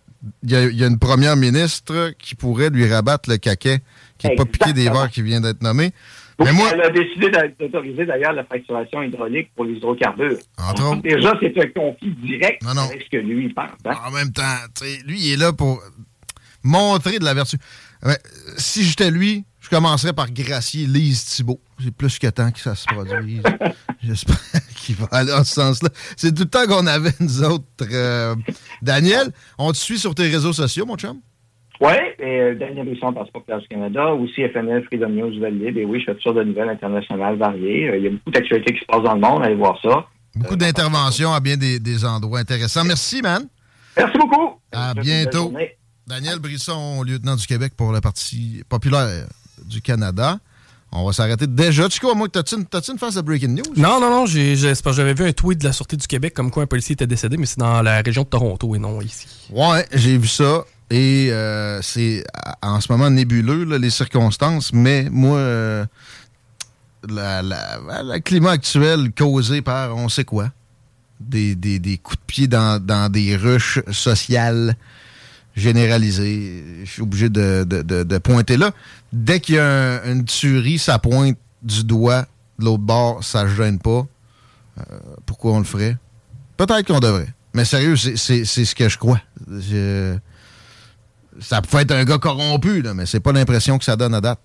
il 0.43 0.51
y, 0.51 0.77
y 0.77 0.85
a 0.85 0.87
une 0.87 0.99
première 0.99 1.37
ministre 1.37 2.13
qui 2.19 2.35
pourrait 2.35 2.71
lui 2.71 2.91
rabattre 2.91 3.29
le 3.29 3.39
caquet, 3.39 3.81
qui 4.19 4.29
n'est 4.29 4.37
pas 4.37 4.45
piqué 4.45 4.73
des 4.73 4.85
verres 4.85 5.11
qui 5.11 5.23
vient 5.23 5.41
d'être 5.41 5.63
nommé. 5.63 5.93
Mais 6.39 6.53
moi, 6.53 6.71
Elle 6.75 6.83
a 6.83 6.91
décidé 6.91 7.31
d'a- 7.31 7.49
d'autoriser 7.49 8.05
d'ailleurs 8.05 8.33
la 8.35 8.45
fracturation 8.45 9.03
hydraulique 9.03 9.51
pour 9.57 9.65
les 9.65 9.75
hydrocarbures. 9.75 10.37
Entre 10.59 10.85
autres. 10.85 11.03
Déjà, 11.03 11.33
c'est 11.41 11.59
un 11.59 11.69
conflit 11.69 12.11
direct 12.23 12.63
Non, 12.63 12.75
non. 12.75 12.83
avec 12.83 13.03
ce 13.03 13.09
que 13.11 13.17
lui 13.23 13.49
pense. 13.55 13.71
hein? 13.87 13.95
en 14.07 14.11
même 14.11 14.33
temps, 14.33 14.43
lui, 15.07 15.19
il 15.19 15.33
est 15.33 15.37
là 15.37 15.53
pour 15.53 15.83
montrer 16.63 17.19
de 17.19 17.25
la 17.25 17.35
vertu. 17.35 17.57
Ouais, 18.05 18.19
si 18.59 18.85
j'étais 18.85 19.11
lui, 19.11 19.45
je 19.61 19.69
commencerais 19.71 20.13
par 20.13 20.31
gracier 20.31 20.87
Lise 20.87 21.25
Thibault. 21.25 21.61
C'est 21.83 21.91
plus 21.95 22.19
que 22.19 22.27
temps 22.29 22.51
que 22.51 22.61
ça 22.61 22.75
se 22.75 22.85
produise. 22.87 23.43
J'espère 24.03 24.37
qu'il 24.77 24.95
va 24.97 25.09
aller 25.13 25.33
en 25.33 25.43
ce 25.45 25.55
sens-là. 25.55 25.89
C'est 26.17 26.35
tout 26.35 26.43
le 26.45 26.49
temps 26.49 26.67
qu'on 26.67 26.87
avait, 26.87 27.13
nous 27.21 27.43
autres. 27.43 27.65
euh, 27.91 28.35
Daniel, 28.83 29.33
on 29.59 29.73
te 29.73 29.77
suit 29.79 29.99
sur 29.99 30.15
tes 30.15 30.29
réseaux 30.29 30.53
sociaux, 30.53 30.85
mon 30.87 30.97
chum? 30.97 31.19
Oui, 31.81 31.93
et 32.19 32.41
euh, 32.41 32.55
Daniel 32.55 32.87
Brisson, 32.87 33.13
Passeport 33.13 33.45
Classe 33.45 33.63
du 33.63 33.69
Canada, 33.69 34.15
aussi 34.15 34.43
FNL, 34.49 34.85
Freedom 34.85 35.09
News, 35.09 35.31
Nouvelle 35.31 35.59
Libre. 35.59 35.79
Et 35.79 35.85
oui, 35.85 36.01
je 36.01 36.07
fais 36.07 36.19
toutes 36.19 36.37
de 36.37 36.43
nouvelles 36.45 36.71
internationales 36.71 37.37
variées. 37.37 37.89
Euh, 37.91 37.97
il 37.99 38.05
y 38.05 38.07
a 38.07 38.11
beaucoup 38.11 38.31
d'actualités 38.31 38.75
qui 38.75 38.81
se 38.81 38.87
passent 38.87 39.03
dans 39.03 39.15
le 39.15 39.21
monde, 39.21 39.45
allez 39.45 39.55
voir 39.55 39.79
ça. 39.83 40.07
Beaucoup 40.35 40.57
d'interventions 40.57 41.33
à 41.33 41.41
bien 41.41 41.57
des, 41.57 41.79
des 41.81 42.05
endroits 42.05 42.41
intéressants. 42.41 42.85
Merci, 42.85 43.23
man. 43.23 43.47
Merci 43.97 44.19
beaucoup. 44.19 44.61
À 44.73 44.93
Je 44.97 45.01
bientôt. 45.01 45.53
Daniel 46.07 46.39
Brisson, 46.39 47.03
lieutenant 47.03 47.37
du 47.37 47.47
Québec 47.47 47.73
pour 47.77 47.93
la 47.93 48.01
partie 48.01 48.63
populaire 48.69 49.27
du 49.65 49.81
Canada. 49.83 50.39
On 50.93 51.05
va 51.05 51.13
s'arrêter 51.13 51.47
déjà. 51.47 51.89
Chico, 51.89 52.11
à 52.11 52.15
moi, 52.15 52.29
t'as-tu 52.29 52.55
une, 52.55 52.65
une 52.93 52.99
phase 52.99 53.17
de 53.17 53.21
breaking 53.21 53.49
news? 53.49 53.65
Non, 53.77 54.01
non, 54.01 54.09
non, 54.09 54.27
j'avais 54.27 55.15
vu 55.15 55.25
un 55.25 55.33
tweet 55.33 55.59
de 55.61 55.65
la 55.65 55.73
Sûreté 55.73 55.97
du 55.97 56.07
Québec 56.07 56.33
comme 56.33 56.51
quoi 56.51 56.63
un 56.63 56.67
policier 56.67 56.93
était 56.93 57.07
décédé, 57.07 57.37
mais 57.37 57.47
c'est 57.47 57.59
dans 57.59 57.83
la 57.83 58.01
région 58.03 58.23
de 58.23 58.29
Toronto 58.29 58.75
et 58.75 58.79
non 58.79 59.01
ici. 59.01 59.27
Ouais, 59.51 59.85
j'ai 59.93 60.17
vu 60.17 60.29
ça. 60.29 60.65
Et 60.91 61.29
euh, 61.33 61.81
c'est 61.83 62.25
en 62.63 62.81
ce 62.81 62.91
moment 62.93 63.11
nébuleux, 63.11 63.65
là, 63.65 63.77
les 63.79 63.91
circonstances, 63.91 64.73
mais 64.73 65.09
moi, 65.11 65.39
euh, 65.39 65.85
la- 67.09 67.43
le 68.03 68.19
climat 68.21 68.53
actuel 68.53 69.11
causé 69.13 69.63
par 69.63 69.97
on 69.97 70.09
sait 70.09 70.25
quoi, 70.25 70.51
des, 71.19 71.55
des- 71.57 71.79
coups 71.99 72.19
de 72.19 72.25
pied 72.27 72.47
dans, 72.47 72.81
dans 72.85 73.11
des 73.11 73.37
ruches 73.37 73.81
sociales 73.91 74.77
généralisées, 75.57 76.63
je 76.85 76.91
suis 76.91 77.03
obligé 77.03 77.29
de, 77.31 77.65
de- 77.65 78.19
pointer 78.19 78.57
là. 78.57 78.71
Dès 79.13 79.41
qu'il 79.41 79.55
y 79.57 79.59
a 79.59 80.03
un- 80.03 80.13
une 80.13 80.25
tuerie, 80.25 80.79
ça 80.79 80.99
pointe 80.99 81.37
du 81.63 81.83
doigt 81.85 82.27
de 82.59 82.65
l'autre 82.65 82.83
bord, 82.83 83.25
ça 83.25 83.45
ne 83.45 83.49
gêne 83.55 83.79
pas. 83.79 84.07
Euh, 84.79 84.83
pourquoi 85.25 85.53
on 85.53 85.59
le 85.59 85.65
ferait? 85.65 85.97
Peut-être 86.57 86.87
qu'on 86.87 87.01
devrait. 87.01 87.29
Mais 87.55 87.65
sérieux, 87.65 87.97
c'est 87.97 88.45
ce 88.45 88.75
que 88.75 88.89
je 88.89 88.99
crois. 88.99 89.21
Ça 91.41 91.63
peut 91.63 91.79
être 91.79 91.93
un 91.93 92.05
gars 92.05 92.19
corrompu, 92.19 92.83
là, 92.83 92.95
mais 92.95 93.07
c'est 93.07 93.21
pas 93.21 93.33
l'impression 93.33 93.79
que 93.79 93.85
ça 93.85 93.97
donne 93.97 94.15
à 94.15 94.21
date, 94.21 94.41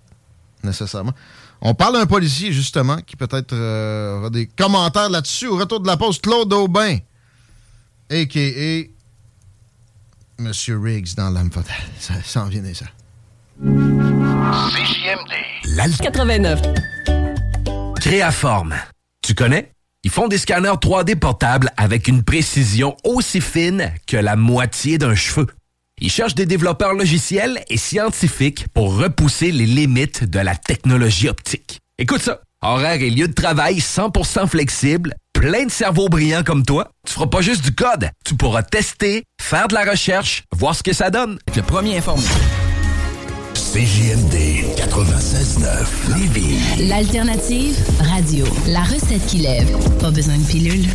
nécessairement. 0.63 1.13
On 1.61 1.75
parle 1.75 1.93
d'un 1.93 2.05
policier, 2.05 2.51
justement, 2.51 2.97
qui 2.97 3.15
peut-être 3.15 3.53
euh, 3.53 4.19
aura 4.19 4.29
des 4.29 4.47
commentaires 4.47 5.09
là-dessus. 5.09 5.47
Au 5.47 5.57
retour 5.57 5.79
de 5.79 5.87
la 5.87 5.95
pause, 5.95 6.19
Claude 6.19 6.51
Aubin, 6.53 6.97
a.k.a. 8.09 8.89
Monsieur 10.41 10.79
Riggs 10.79 11.13
dans 11.15 11.29
l'âme 11.29 11.51
fatale. 11.51 11.75
Ça 11.99 12.15
s'en 12.23 12.45
vient 12.45 12.63
ça. 12.73 12.85
L'Al 15.75 15.91
89. 15.95 16.61
Créaforme. 17.99 18.75
Tu 19.21 19.35
connais? 19.35 19.71
Ils 20.03 20.09
font 20.09 20.27
des 20.27 20.39
scanners 20.39 20.69
3D 20.69 21.15
portables 21.15 21.69
avec 21.77 22.07
une 22.07 22.23
précision 22.23 22.97
aussi 23.03 23.39
fine 23.39 23.93
que 24.07 24.17
la 24.17 24.35
moitié 24.35 24.97
d'un 24.97 25.13
cheveu. 25.13 25.45
Ils 26.03 26.09
cherchent 26.09 26.33
des 26.33 26.47
développeurs 26.47 26.95
logiciels 26.95 27.63
et 27.69 27.77
scientifiques 27.77 28.65
pour 28.73 28.97
repousser 28.97 29.51
les 29.51 29.67
limites 29.67 30.23
de 30.23 30.39
la 30.39 30.55
technologie 30.55 31.29
optique. 31.29 31.79
Écoute 31.99 32.21
ça. 32.23 32.41
Horaire 32.63 33.01
et 33.01 33.11
lieu 33.11 33.27
de 33.27 33.33
travail 33.33 33.77
100% 33.77 34.47
flexible, 34.47 35.13
plein 35.33 35.65
de 35.65 35.71
cerveaux 35.71 36.09
brillants 36.09 36.43
comme 36.43 36.65
toi. 36.65 36.89
Tu 37.07 37.13
feras 37.13 37.27
pas 37.27 37.41
juste 37.41 37.63
du 37.63 37.73
code, 37.73 38.09
tu 38.25 38.35
pourras 38.35 38.63
tester, 38.63 39.23
faire 39.39 39.67
de 39.67 39.75
la 39.75 39.83
recherche, 39.83 40.43
voir 40.55 40.75
ce 40.75 40.81
que 40.81 40.93
ça 40.93 41.11
donne. 41.11 41.37
Le 41.55 41.61
premier 41.61 41.97
informé. 41.97 42.23
CJMD 43.53 44.65
96.9 44.77 46.17
Lévis. 46.17 46.87
L'alternative 46.89 47.77
radio. 47.99 48.45
La 48.67 48.81
recette 48.81 49.25
qui 49.27 49.37
lève. 49.37 49.69
Pas 49.99 50.09
besoin 50.09 50.37
de 50.37 50.45
pilule. 50.45 50.87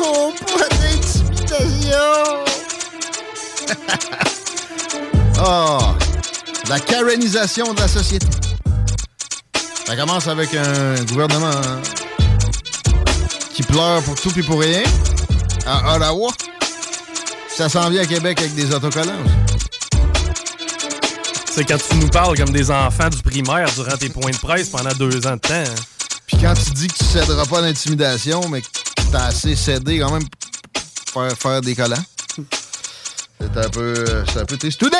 Ne 0.00 0.04
céderons 0.04 0.32
pas 0.32 0.68
d'intimidation. 0.68 1.96
oh, 5.44 5.78
la 6.68 6.80
carenisation 6.80 7.74
de 7.74 7.80
la 7.80 7.88
société. 7.88 8.26
Ça 9.86 9.96
commence 9.96 10.28
avec 10.28 10.54
un 10.54 10.94
gouvernement 11.04 11.50
hein, 11.50 11.80
qui 13.52 13.62
pleure 13.62 14.02
pour 14.02 14.14
tout 14.14 14.32
et 14.38 14.42
pour 14.42 14.60
rien 14.60 14.82
à 15.66 15.96
Ottawa. 15.96 16.30
Ça 17.48 17.68
s'en 17.68 17.90
vient 17.90 18.02
à 18.02 18.06
Québec 18.06 18.38
avec 18.40 18.54
des 18.54 18.72
autocollants. 18.72 19.24
C'est 21.52 21.64
quand 21.64 21.78
tu 21.78 21.96
nous 21.96 22.08
parles 22.08 22.36
comme 22.36 22.50
des 22.50 22.70
enfants 22.70 23.08
du 23.08 23.18
primaire 23.18 23.68
durant 23.74 23.96
tes 23.96 24.08
points 24.08 24.30
de 24.30 24.36
presse 24.36 24.68
pendant 24.68 24.92
deux 24.92 25.26
ans 25.26 25.34
de 25.34 25.40
temps. 25.40 25.54
hein. 25.54 25.64
Puis 26.26 26.36
quand 26.40 26.54
tu 26.54 26.70
dis 26.70 26.86
que 26.86 26.94
tu 26.94 27.04
céderas 27.04 27.44
pas 27.46 27.60
d'intimidation, 27.60 28.48
mais 28.48 28.62
que 28.62 28.68
t'as 29.10 29.26
assez 29.26 29.56
cédé 29.56 29.98
quand 29.98 30.12
même 30.12 30.24
pour 31.12 31.28
faire, 31.32 31.60
des 31.60 31.74
collants. 31.74 31.96
C'est 33.40 33.56
un 33.56 33.68
peu. 33.68 34.24
C'est 34.32 34.40
un 34.40 34.44
peu 34.44 34.56
triste. 34.56 34.78
Tout 34.78 34.90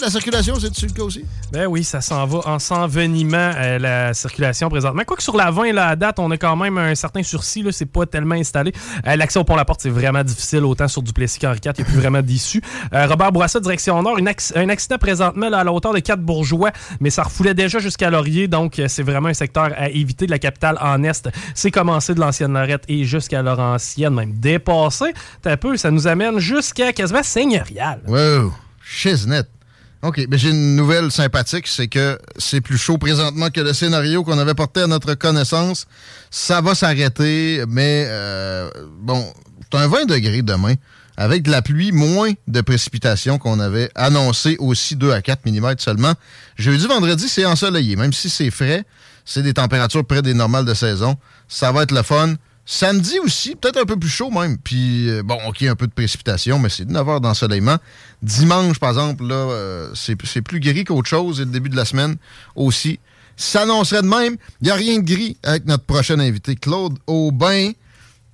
La 0.00 0.10
circulation, 0.10 0.54
c'est 0.60 0.70
dessus 0.70 0.86
le 0.86 0.92
cas 0.92 1.02
aussi? 1.02 1.24
Ben 1.52 1.66
oui, 1.66 1.82
ça 1.82 2.00
s'en 2.00 2.24
va 2.26 2.38
en 2.46 2.58
s'envenimant 2.58 3.52
euh, 3.56 3.78
la 3.78 4.14
circulation 4.14 4.68
présentement. 4.68 5.02
Quoique 5.04 5.22
sur 5.22 5.36
la 5.36 5.50
20, 5.50 5.72
là, 5.72 5.88
à 5.88 5.96
date, 5.96 6.18
on 6.18 6.30
a 6.30 6.36
quand 6.36 6.54
même 6.56 6.78
un 6.78 6.94
certain 6.94 7.22
sursis. 7.22 7.62
Là, 7.62 7.72
c'est 7.72 7.86
pas 7.86 8.06
tellement 8.06 8.36
installé. 8.36 8.72
Euh, 9.06 9.16
L'accès 9.16 9.38
au 9.38 9.44
pont 9.44 9.56
La 9.56 9.64
Porte, 9.64 9.80
c'est 9.82 9.90
vraiment 9.90 10.22
difficile. 10.22 10.64
Autant 10.64 10.86
sur 10.88 11.02
Duplessis 11.02 11.38
qu'Henri 11.40 11.58
IV, 11.64 11.72
il 11.78 11.82
n'y 11.82 11.88
a 11.88 11.90
plus 11.90 12.00
vraiment 12.00 12.22
d'issue. 12.22 12.62
Euh, 12.92 13.06
Robert 13.06 13.32
Bourassa, 13.32 13.60
direction 13.60 14.00
Nord, 14.02 14.18
une 14.18 14.28
un 14.28 14.68
accident 14.68 14.98
présentement 14.98 15.48
là, 15.48 15.58
à 15.58 15.64
la 15.64 15.72
hauteur 15.72 15.92
de 15.92 15.98
4 15.98 16.20
bourgeois, 16.20 16.70
mais 17.00 17.10
ça 17.10 17.22
refoulait 17.24 17.54
déjà 17.54 17.78
jusqu'à 17.78 18.10
Laurier. 18.10 18.46
Donc, 18.46 18.78
euh, 18.78 18.86
c'est 18.88 19.02
vraiment 19.02 19.28
un 19.28 19.34
secteur 19.34 19.70
à 19.76 19.88
éviter 19.90 20.26
de 20.26 20.30
la 20.30 20.38
capitale 20.38 20.78
en 20.80 21.02
Est. 21.02 21.28
C'est 21.54 21.70
commencé 21.70 22.14
de 22.14 22.20
l'ancienne 22.20 22.52
Lorette 22.52 22.84
et 22.88 23.04
jusqu'à 23.04 23.42
Laurentienne, 23.42 24.14
même 24.14 24.32
dépassé. 24.34 25.06
T'as 25.42 25.52
un 25.52 25.56
peu, 25.56 25.76
ça 25.76 25.90
nous 25.90 26.06
amène 26.06 26.38
jusqu'à 26.38 26.92
quasiment 26.92 27.22
Seigneurial. 27.22 28.00
Wow, 28.06 28.52
shiznit. 28.82 29.57
OK, 30.02 30.24
mais 30.30 30.38
j'ai 30.38 30.50
une 30.50 30.76
nouvelle 30.76 31.10
sympathique, 31.10 31.66
c'est 31.66 31.88
que 31.88 32.18
c'est 32.36 32.60
plus 32.60 32.78
chaud 32.78 32.98
présentement 32.98 33.50
que 33.50 33.60
le 33.60 33.72
scénario 33.72 34.22
qu'on 34.22 34.38
avait 34.38 34.54
porté 34.54 34.82
à 34.82 34.86
notre 34.86 35.14
connaissance. 35.14 35.86
Ça 36.30 36.60
va 36.60 36.76
s'arrêter, 36.76 37.64
mais 37.68 38.04
euh, 38.06 38.70
bon, 39.00 39.26
c'est 39.70 39.76
un 39.76 39.88
20 39.88 40.06
degrés 40.06 40.42
demain, 40.42 40.74
avec 41.16 41.42
de 41.42 41.50
la 41.50 41.62
pluie, 41.62 41.90
moins 41.90 42.30
de 42.46 42.60
précipitations 42.60 43.38
qu'on 43.38 43.58
avait 43.58 43.90
annoncé 43.96 44.56
aussi 44.60 44.94
2 44.94 45.10
à 45.10 45.20
4 45.20 45.40
mm 45.44 45.74
seulement. 45.78 46.14
Jeudi, 46.56 46.86
vendredi, 46.86 47.28
c'est 47.28 47.44
ensoleillé, 47.44 47.96
même 47.96 48.12
si 48.12 48.30
c'est 48.30 48.52
frais, 48.52 48.84
c'est 49.24 49.42
des 49.42 49.54
températures 49.54 50.06
près 50.06 50.22
des 50.22 50.32
normales 50.32 50.64
de 50.64 50.74
saison. 50.74 51.16
Ça 51.48 51.72
va 51.72 51.82
être 51.82 51.92
le 51.92 52.02
fun. 52.02 52.34
Samedi 52.70 53.18
aussi, 53.20 53.56
peut-être 53.56 53.78
un 53.78 53.86
peu 53.86 53.98
plus 53.98 54.10
chaud 54.10 54.30
même. 54.30 54.58
Puis, 54.58 55.08
euh, 55.08 55.22
bon, 55.22 55.38
OK, 55.48 55.62
un 55.62 55.74
peu 55.74 55.86
de 55.86 55.92
précipitation, 55.92 56.58
mais 56.58 56.68
c'est 56.68 56.86
9 56.86 57.08
heures 57.08 57.20
d'ensoleillement. 57.22 57.78
Dimanche, 58.20 58.78
par 58.78 58.90
exemple, 58.90 59.24
là, 59.26 59.36
euh, 59.36 59.90
c'est 59.94 60.42
plus 60.42 60.60
gris 60.60 60.84
qu'autre 60.84 61.08
chose 61.08 61.40
et 61.40 61.46
le 61.46 61.50
début 61.50 61.70
de 61.70 61.76
la 61.76 61.86
semaine 61.86 62.16
aussi. 62.54 63.00
S'annoncerait 63.38 64.02
de 64.02 64.08
même. 64.08 64.36
Il 64.60 64.66
n'y 64.66 64.70
a 64.70 64.74
rien 64.74 64.98
de 64.98 65.02
gris 65.02 65.38
avec 65.44 65.64
notre 65.64 65.84
prochain 65.84 66.18
invité, 66.18 66.56
Claude 66.56 66.98
Aubin 67.06 67.70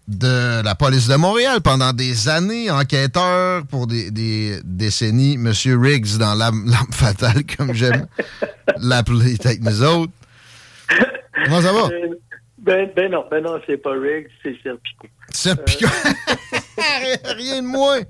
de 0.08 0.64
la 0.64 0.74
police 0.74 1.06
de 1.06 1.14
Montréal 1.14 1.60
pendant 1.60 1.92
des 1.92 2.28
années, 2.28 2.72
enquêteur 2.72 3.64
pour 3.66 3.86
des, 3.86 4.10
des 4.10 4.58
décennies, 4.64 5.38
Monsieur 5.38 5.78
Riggs 5.78 6.18
dans 6.18 6.34
l'âme 6.34 6.68
fatale, 6.90 7.44
comme 7.56 7.72
j'aime 7.72 8.08
l'appeler 8.80 9.36
avec 9.44 9.62
nous 9.62 9.80
autres. 9.84 10.12
Comment 11.44 11.62
ça 11.62 11.72
va? 11.72 11.88
Euh, 12.68 12.86
Ben, 12.86 12.90
ben 12.96 13.10
non, 13.12 13.24
ben 13.30 13.42
non, 13.42 13.60
c'est 13.66 13.76
pas 13.76 13.92
Riggs, 13.92 14.28
c'est 14.42 14.56
Serpico. 14.62 15.06
Serpico. 15.30 15.86
Rien 17.36 17.62
de 17.62 17.66
moins. 17.66 18.00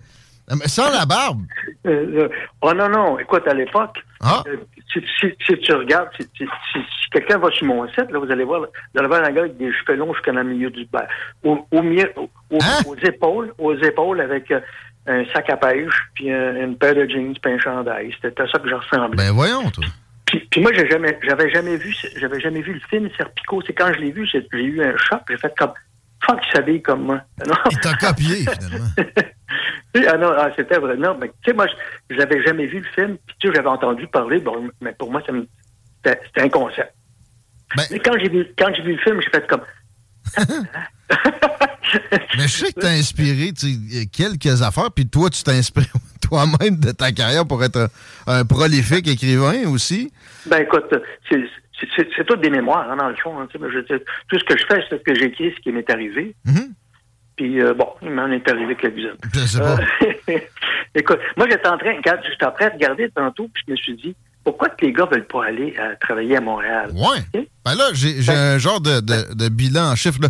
Mais 0.51 0.69
sans 0.69 0.91
la 0.91 1.07
barbe. 1.07 1.41
Euh, 1.87 2.23
euh, 2.25 2.29
oh 2.61 2.73
non, 2.75 2.89
non, 2.89 3.19
écoute, 3.19 3.49
à 3.49 3.55
l'époque, 3.55 3.97
Ah. 4.21 4.43
euh, 4.47 4.57
si, 4.93 5.01
si- 5.19 5.35
si 5.47 5.59
tu 5.59 5.73
regardes, 5.73 6.11
si, 6.19 6.47
quelqu'un 7.11 7.39
va 7.39 7.51
sur 7.51 7.67
mon 7.67 7.89
site, 7.89 8.11
là, 8.11 8.19
vous 8.19 8.31
allez 8.31 8.45
voir, 8.45 8.61
vous 8.61 8.99
allez 8.99 9.09
voir 9.09 9.25
un 9.25 9.31
gars 9.33 9.41
avec 9.43 9.57
des 9.57 9.73
cheveux 9.73 9.97
longs 9.97 10.13
jusqu'à 10.13 10.33
la 10.33 10.45
milieu 10.45 10.69
du 10.71 10.87
au, 11.45 11.67
au 11.71 11.83
milieu, 11.83 12.13
au- 12.17 12.29
au- 12.51 12.59
Hein? 12.63 12.83
aux 12.87 12.97
épaules, 12.97 13.55
aux 13.59 13.75
épaules 13.77 14.21
avec 14.21 14.51
euh, 14.51 14.61
un 15.07 15.25
sac 15.33 15.49
à 15.49 15.57
pêche, 15.57 15.95
puis 16.15 16.31
un- 16.31 16.57
une 16.57 16.77
paire 16.77 16.95
de 16.95 17.09
jeans, 17.09 17.35
puis 17.43 17.53
un 17.53 17.59
chandail. 17.59 18.15
C'était 18.21 18.43
à 18.43 18.47
ça 18.47 18.59
que 18.59 18.69
je 18.69 18.75
ressemblais. 18.75 19.17
Ben 19.17 19.33
voyons, 19.33 19.71
toi. 19.71 19.85
Puis, 20.35 20.49
puis 20.51 20.61
moi, 20.61 20.73
j'ai 20.73 20.89
jamais, 20.89 21.17
j'avais 21.23 21.49
jamais 21.51 21.77
vu, 21.77 21.95
j'avais 22.17 22.41
jamais 22.41 22.61
vu 22.61 22.73
le 22.73 22.81
film 22.91 23.09
Serpico. 23.17 23.63
C'est 23.65 23.73
quand 23.73 23.93
je 23.93 24.01
l'ai 24.01 24.11
vu, 24.11 24.27
j'ai 24.27 24.45
eu 24.53 24.83
un 24.83 24.97
choc. 24.97 25.21
J'ai 25.29 25.37
fait 25.37 25.55
comme, 25.57 25.73
fuck, 26.25 26.41
il 26.45 26.53
s'habille 26.53 26.83
comme 26.83 27.03
moi. 27.05 27.21
Non. 27.47 27.55
Il 27.71 27.79
t'a 27.79 27.95
copié, 27.95 28.37
finalement. 28.37 28.89
ah 30.09 30.17
non, 30.17 30.33
ah, 30.37 30.51
c'était 30.57 30.79
vrai. 30.79 30.97
Non, 30.97 31.17
mais 31.21 31.29
tu 31.29 31.51
sais, 31.51 31.53
moi, 31.53 31.67
je 32.11 32.17
n'avais 32.17 32.43
jamais 32.43 32.67
vu 32.67 32.81
le 32.81 32.89
film. 32.95 33.17
Puis 33.27 33.37
tu 33.39 33.49
sais, 33.49 33.55
j'avais 33.55 33.69
entendu 33.69 34.09
parler. 34.09 34.41
Bon, 34.41 34.69
mais 34.81 34.93
pour 34.93 35.13
moi, 35.13 35.23
c'était 35.25 36.19
un 36.41 36.49
concept. 36.49 36.93
mais 37.91 38.01
quand 38.01 38.19
j'ai 38.19 38.29
vu, 38.29 38.47
quand 38.59 38.75
j'ai 38.75 38.83
vu 38.83 38.93
le 38.95 38.99
film, 38.99 39.21
j'ai 39.21 39.31
fait 39.31 39.47
comme, 39.47 39.63
Mais 42.37 42.49
je 42.49 42.49
sais 42.49 42.73
que 42.73 42.81
t'as 42.81 42.91
inspiré 42.93 43.53
quelques 44.13 44.63
affaires, 44.63 44.91
puis 44.91 45.07
toi, 45.07 45.31
tu 45.31 45.43
t'inspires 45.43 45.85
toi-même 46.21 46.77
de 46.77 46.91
ta 46.93 47.13
carrière 47.13 47.47
pour 47.47 47.63
être 47.63 47.89
un, 48.27 48.39
un 48.41 48.45
prolifique 48.45 49.07
écrivain 49.09 49.67
aussi. 49.69 50.13
ben 50.47 50.63
écoute, 50.63 50.85
c'est 51.31 51.41
c'est- 51.81 51.89
c'est- 51.97 52.09
c'est 52.17 52.25
tout 52.27 52.37
des 52.37 52.51
mémoires, 52.51 52.91
hein, 52.91 52.97
dans 52.97 53.09
le 53.09 53.17
fond. 53.17 53.39
hein, 53.39 53.49
je- 53.53 53.97
tout 54.29 54.39
ce 54.39 54.45
que 54.45 54.57
je 54.59 54.65
fais, 54.67 54.83
c'est 54.89 54.99
ce 54.99 55.03
que 55.03 55.15
j'écris, 55.15 55.53
ce 55.57 55.61
qui 55.61 55.73
m'est 55.73 55.89
arrivé. 55.91 56.35
Puis 57.37 57.61
euh, 57.61 57.75
bon, 57.75 57.89
il 58.03 58.11
m'en 58.11 58.29
est 58.31 58.49
arrivé 58.49 58.77
quelques-unes. 58.77 59.17
Je 59.35 59.41
sais 59.41 59.59
pas. 59.59 59.77
Euh, 60.03 60.39
écoute, 60.95 61.19
moi 61.37 61.47
j'étais 61.51 61.69
en 61.69 61.77
train, 61.79 61.97
regarde, 61.97 62.21
j'étais 62.31 62.45
en 62.47 62.53
train 62.53 62.69
de 62.69 62.75
regarder 62.75 63.11
tantôt, 63.11 63.49
puis 63.53 63.63
je 63.67 63.73
me 63.73 63.77
suis 63.77 63.97
dit, 63.97 64.15
pourquoi 64.45 64.69
que 64.69 64.85
les 64.87 64.93
gars 64.93 65.07
veulent 65.11 65.27
pas 65.27 65.47
aller 65.47 65.75
euh, 65.79 65.95
travailler 66.01 66.37
à 66.37 66.41
Montréal? 66.41 66.91
Ouais. 66.95 67.41
Ben 67.65 67.75
là, 67.75 67.85
j'ai 67.93 68.17
un 68.31 68.59
genre 68.59 68.81
de, 68.81 69.01
de- 69.01 69.35
de 69.35 69.49
bilan 69.49 69.91
en 69.93 69.97
chiffres. 69.97 70.21
là. 70.23 70.29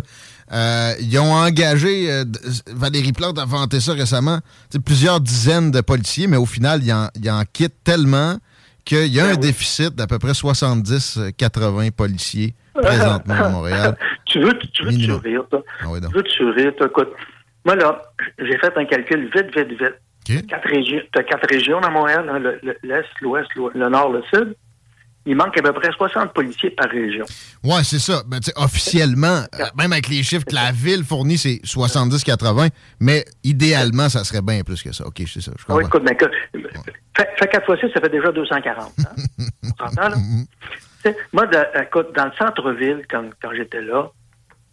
Euh, 0.51 0.93
ils 0.99 1.17
ont 1.19 1.31
engagé, 1.33 2.11
euh, 2.11 2.23
Valérie 2.67 3.13
Plante 3.13 3.39
a 3.39 3.45
vanté 3.45 3.79
ça 3.79 3.93
récemment, 3.93 4.39
tu 4.71 4.79
plusieurs 4.79 5.19
dizaines 5.19 5.71
de 5.71 5.81
policiers, 5.81 6.27
mais 6.27 6.37
au 6.37 6.45
final, 6.45 6.83
ils 6.83 6.93
en, 6.93 7.07
ils 7.15 7.29
en 7.31 7.43
quittent 7.51 7.83
tellement 7.83 8.37
qu'il 8.83 9.07
y 9.07 9.19
a 9.19 9.25
un 9.25 9.35
déficit 9.35 9.95
d'à 9.95 10.05
peu 10.05 10.19
près 10.19 10.33
70-80 10.33 11.91
policiers 11.91 12.53
présentement 12.75 13.33
à 13.35 13.49
Montréal. 13.49 13.97
tu 14.25 14.39
veux, 14.39 14.53
tu 14.73 14.83
veux 14.85 14.91
te 14.91 15.01
sourire, 15.03 15.43
toi? 15.49 15.63
Ah 15.81 15.85
oui. 15.89 15.99
Tu 16.01 16.13
veux 16.15 16.23
te 16.23 16.29
sourire, 16.29 16.71
toi? 16.77 16.87
Écoute, 16.87 17.09
moi, 17.65 17.75
là, 17.75 18.01
j'ai 18.39 18.57
fait 18.59 18.73
un 18.77 18.85
calcul 18.85 19.23
vite, 19.35 19.55
vite, 19.57 19.69
vite. 19.69 20.47
Quatre 20.47 20.67
régions, 20.69 21.01
t'as 21.13 21.23
quatre 21.23 21.47
régions 21.49 21.79
dans 21.81 21.91
Montréal, 21.91 22.27
hein, 22.31 22.39
le- 22.39 22.59
le- 22.63 22.77
l'Est, 22.83 23.05
l'Ouest, 23.21 23.47
l'O- 23.55 23.71
le 23.73 23.89
Nord, 23.89 24.11
le 24.11 24.21
Sud. 24.33 24.55
Il 25.27 25.35
manque 25.35 25.57
à 25.57 25.61
peu 25.63 25.73
près 25.73 25.91
60 25.91 26.33
policiers 26.33 26.69
par 26.69 26.87
région. 26.89 27.25
Ouais, 27.63 27.83
c'est 27.83 27.99
ça. 27.99 28.21
Ben, 28.27 28.39
officiellement, 28.57 29.41
euh, 29.55 29.63
même 29.75 29.91
avec 29.91 30.07
les 30.07 30.21
chiffres 30.21 30.45
que 30.45 30.53
la 30.53 30.71
ville 30.71 31.03
fournit, 31.03 31.37
c'est 31.37 31.59
70-80, 31.65 32.69
mais 32.99 33.25
idéalement, 33.43 34.07
ça 34.09 34.23
serait 34.23 34.41
bien 34.43 34.61
plus 34.63 34.83
que 34.83 34.91
ça. 34.91 35.05
OK, 35.07 35.23
c'est 35.27 35.41
ça. 35.41 35.51
Je 35.57 35.63
Ah 35.63 35.73
comprends. 35.73 35.77
oui, 35.77 35.85
écoute, 35.87 36.03
mais 36.05 36.15
que, 36.15 36.25
fait, 37.17 37.29
fait 37.39 37.47
4 37.47 37.65
fois 37.65 37.77
6, 37.77 37.87
ça 37.93 38.01
fait 38.01 38.09
déjà 38.09 38.31
240. 38.31 38.93
Hein? 38.99 39.23
On 39.63 39.89
s'entend, 39.89 40.09
là? 40.09 40.15
Moi, 41.33 41.45
de- 41.47 41.81
écoute, 41.81 42.07
dans 42.15 42.25
le 42.25 42.31
centre-ville, 42.37 43.01
quand, 43.09 43.23
quand 43.41 43.51
j'étais 43.55 43.81
là, 43.81 44.09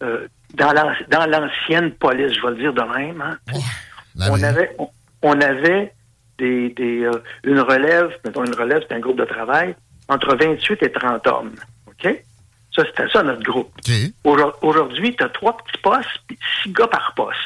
euh, 0.01 0.27
dans 0.55 0.71
l'an- 0.73 0.93
dans 1.09 1.25
l'ancienne 1.27 1.91
police, 1.91 2.33
je 2.35 2.41
vais 2.41 2.53
le 2.55 2.57
dire 2.57 2.73
de 2.73 2.81
même, 2.97 3.21
hein, 3.21 3.37
on, 4.29 4.41
avait, 4.43 4.71
on, 4.79 4.87
on 5.23 5.41
avait 5.41 5.93
des, 6.39 6.69
des, 6.71 7.03
euh, 7.03 7.11
une 7.43 7.59
relève, 7.59 8.09
mettons 8.25 8.43
une 8.45 8.55
relève, 8.55 8.81
c'est 8.87 8.95
un 8.95 8.99
groupe 8.99 9.17
de 9.19 9.25
travail, 9.25 9.75
entre 10.09 10.35
28 10.35 10.83
et 10.83 10.91
30 10.91 11.27
hommes. 11.27 11.55
OK? 11.87 12.23
Ça, 12.75 12.83
c'était 12.85 13.07
ça, 13.09 13.21
notre 13.23 13.43
groupe. 13.43 13.71
Aujourd- 14.23 14.57
Aujourd'hui, 14.63 15.15
tu 15.15 15.23
as 15.23 15.29
trois 15.29 15.55
petits 15.57 15.77
postes, 15.81 16.07
puis 16.27 16.37
six 16.63 16.71
gars 16.71 16.87
par 16.87 17.13
poste. 17.15 17.37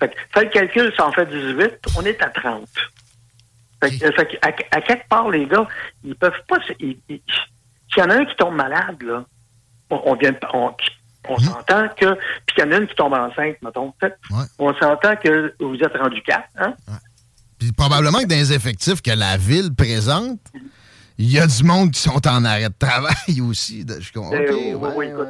Fait 0.00 0.08
que, 0.08 0.14
fais 0.34 0.44
le 0.44 0.50
calcul, 0.50 0.92
ça 0.96 1.06
en 1.06 1.12
fait 1.12 1.26
18, 1.26 1.70
on 1.96 2.02
est 2.02 2.20
à 2.22 2.28
30. 2.30 2.68
Fait 3.82 3.90
que- 3.96 4.10
fait 4.12 4.26
que 4.26 4.36
à, 4.42 4.48
à 4.76 4.80
quelque 4.80 5.08
part, 5.08 5.30
les 5.30 5.46
gars, 5.46 5.66
ils 6.04 6.14
peuvent 6.16 6.32
pas. 6.48 6.56
S'il 6.66 6.98
y 7.96 8.02
en 8.02 8.10
a 8.10 8.14
un 8.16 8.24
qui 8.24 8.34
tombe 8.36 8.54
malade, 8.56 9.00
là, 9.02 9.24
on, 9.90 10.02
on 10.04 10.14
vient 10.16 10.34
on, 10.52 10.72
on 11.28 11.38
s'entend 11.38 11.88
que. 11.90 12.14
Puis 12.46 12.56
qu'il 12.56 12.64
y 12.64 12.68
en 12.68 12.72
a 12.72 12.76
une 12.78 12.86
qui 12.88 12.94
tombe 12.96 13.14
enceinte, 13.14 13.56
mettons. 13.62 13.94
fait, 14.00 14.14
On 14.58 14.74
s'entend 14.74 15.16
que 15.16 15.54
vous 15.60 15.76
êtes 15.76 15.96
rendu 15.96 16.20
quatre, 16.22 16.48
hein? 16.58 16.74
Puis 17.58 17.72
probablement 17.72 18.18
que 18.18 18.26
dans 18.26 18.34
les 18.36 18.52
effectifs 18.52 19.00
que 19.00 19.12
la 19.12 19.36
ville 19.38 19.74
présente, 19.74 20.40
il 21.18 21.32
y 21.32 21.38
a 21.38 21.46
du 21.46 21.64
monde 21.64 21.90
qui 21.92 22.00
sont 22.00 22.26
en 22.28 22.44
arrêt 22.44 22.68
de 22.68 22.74
travail 22.78 23.40
aussi. 23.48 23.84
de- 23.84 24.00
je 24.00 24.12
comprends. 24.12 24.36
OK, 24.36 24.50
oui, 24.50 24.88
oui, 24.96 25.06
écoute. 25.06 25.28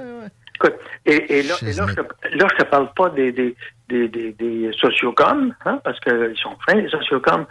Écoute, 0.57 0.75
et, 1.05 1.39
et 1.39 1.43
là, 1.43 1.55
et 1.63 1.73
là, 1.75 1.87
je 1.89 1.95
te, 1.95 2.01
là, 2.01 2.47
je 2.51 2.57
te 2.57 2.65
parle 2.71 2.91
pas 2.95 3.11
des, 3.11 3.31
des, 3.31 3.55
des, 3.91 4.09
des, 4.09 4.33
des 4.33 4.71
sociocoms, 4.81 5.55
hein, 5.67 5.81
parce 5.85 6.01
qu'ils 6.01 6.35
sont 6.43 6.57
fins, 6.67 6.75
les 6.77 6.89
sociocoms, 6.89 7.45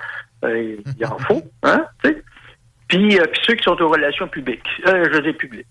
euh, 0.44 0.76
il 0.98 1.06
en 1.06 1.18
faut, 1.20 1.44
hein, 1.64 1.86
tu 2.04 2.10
sais. 2.10 2.24
Puis, 2.88 3.20
euh, 3.20 3.24
puis 3.32 3.42
ceux 3.46 3.54
qui 3.56 3.64
sont 3.64 3.80
aux 3.82 3.90
relations 3.90 4.28
publiques, 4.28 4.66
euh, 4.88 5.08
je 5.12 5.20
dis 5.20 5.34
publiques. 5.34 5.68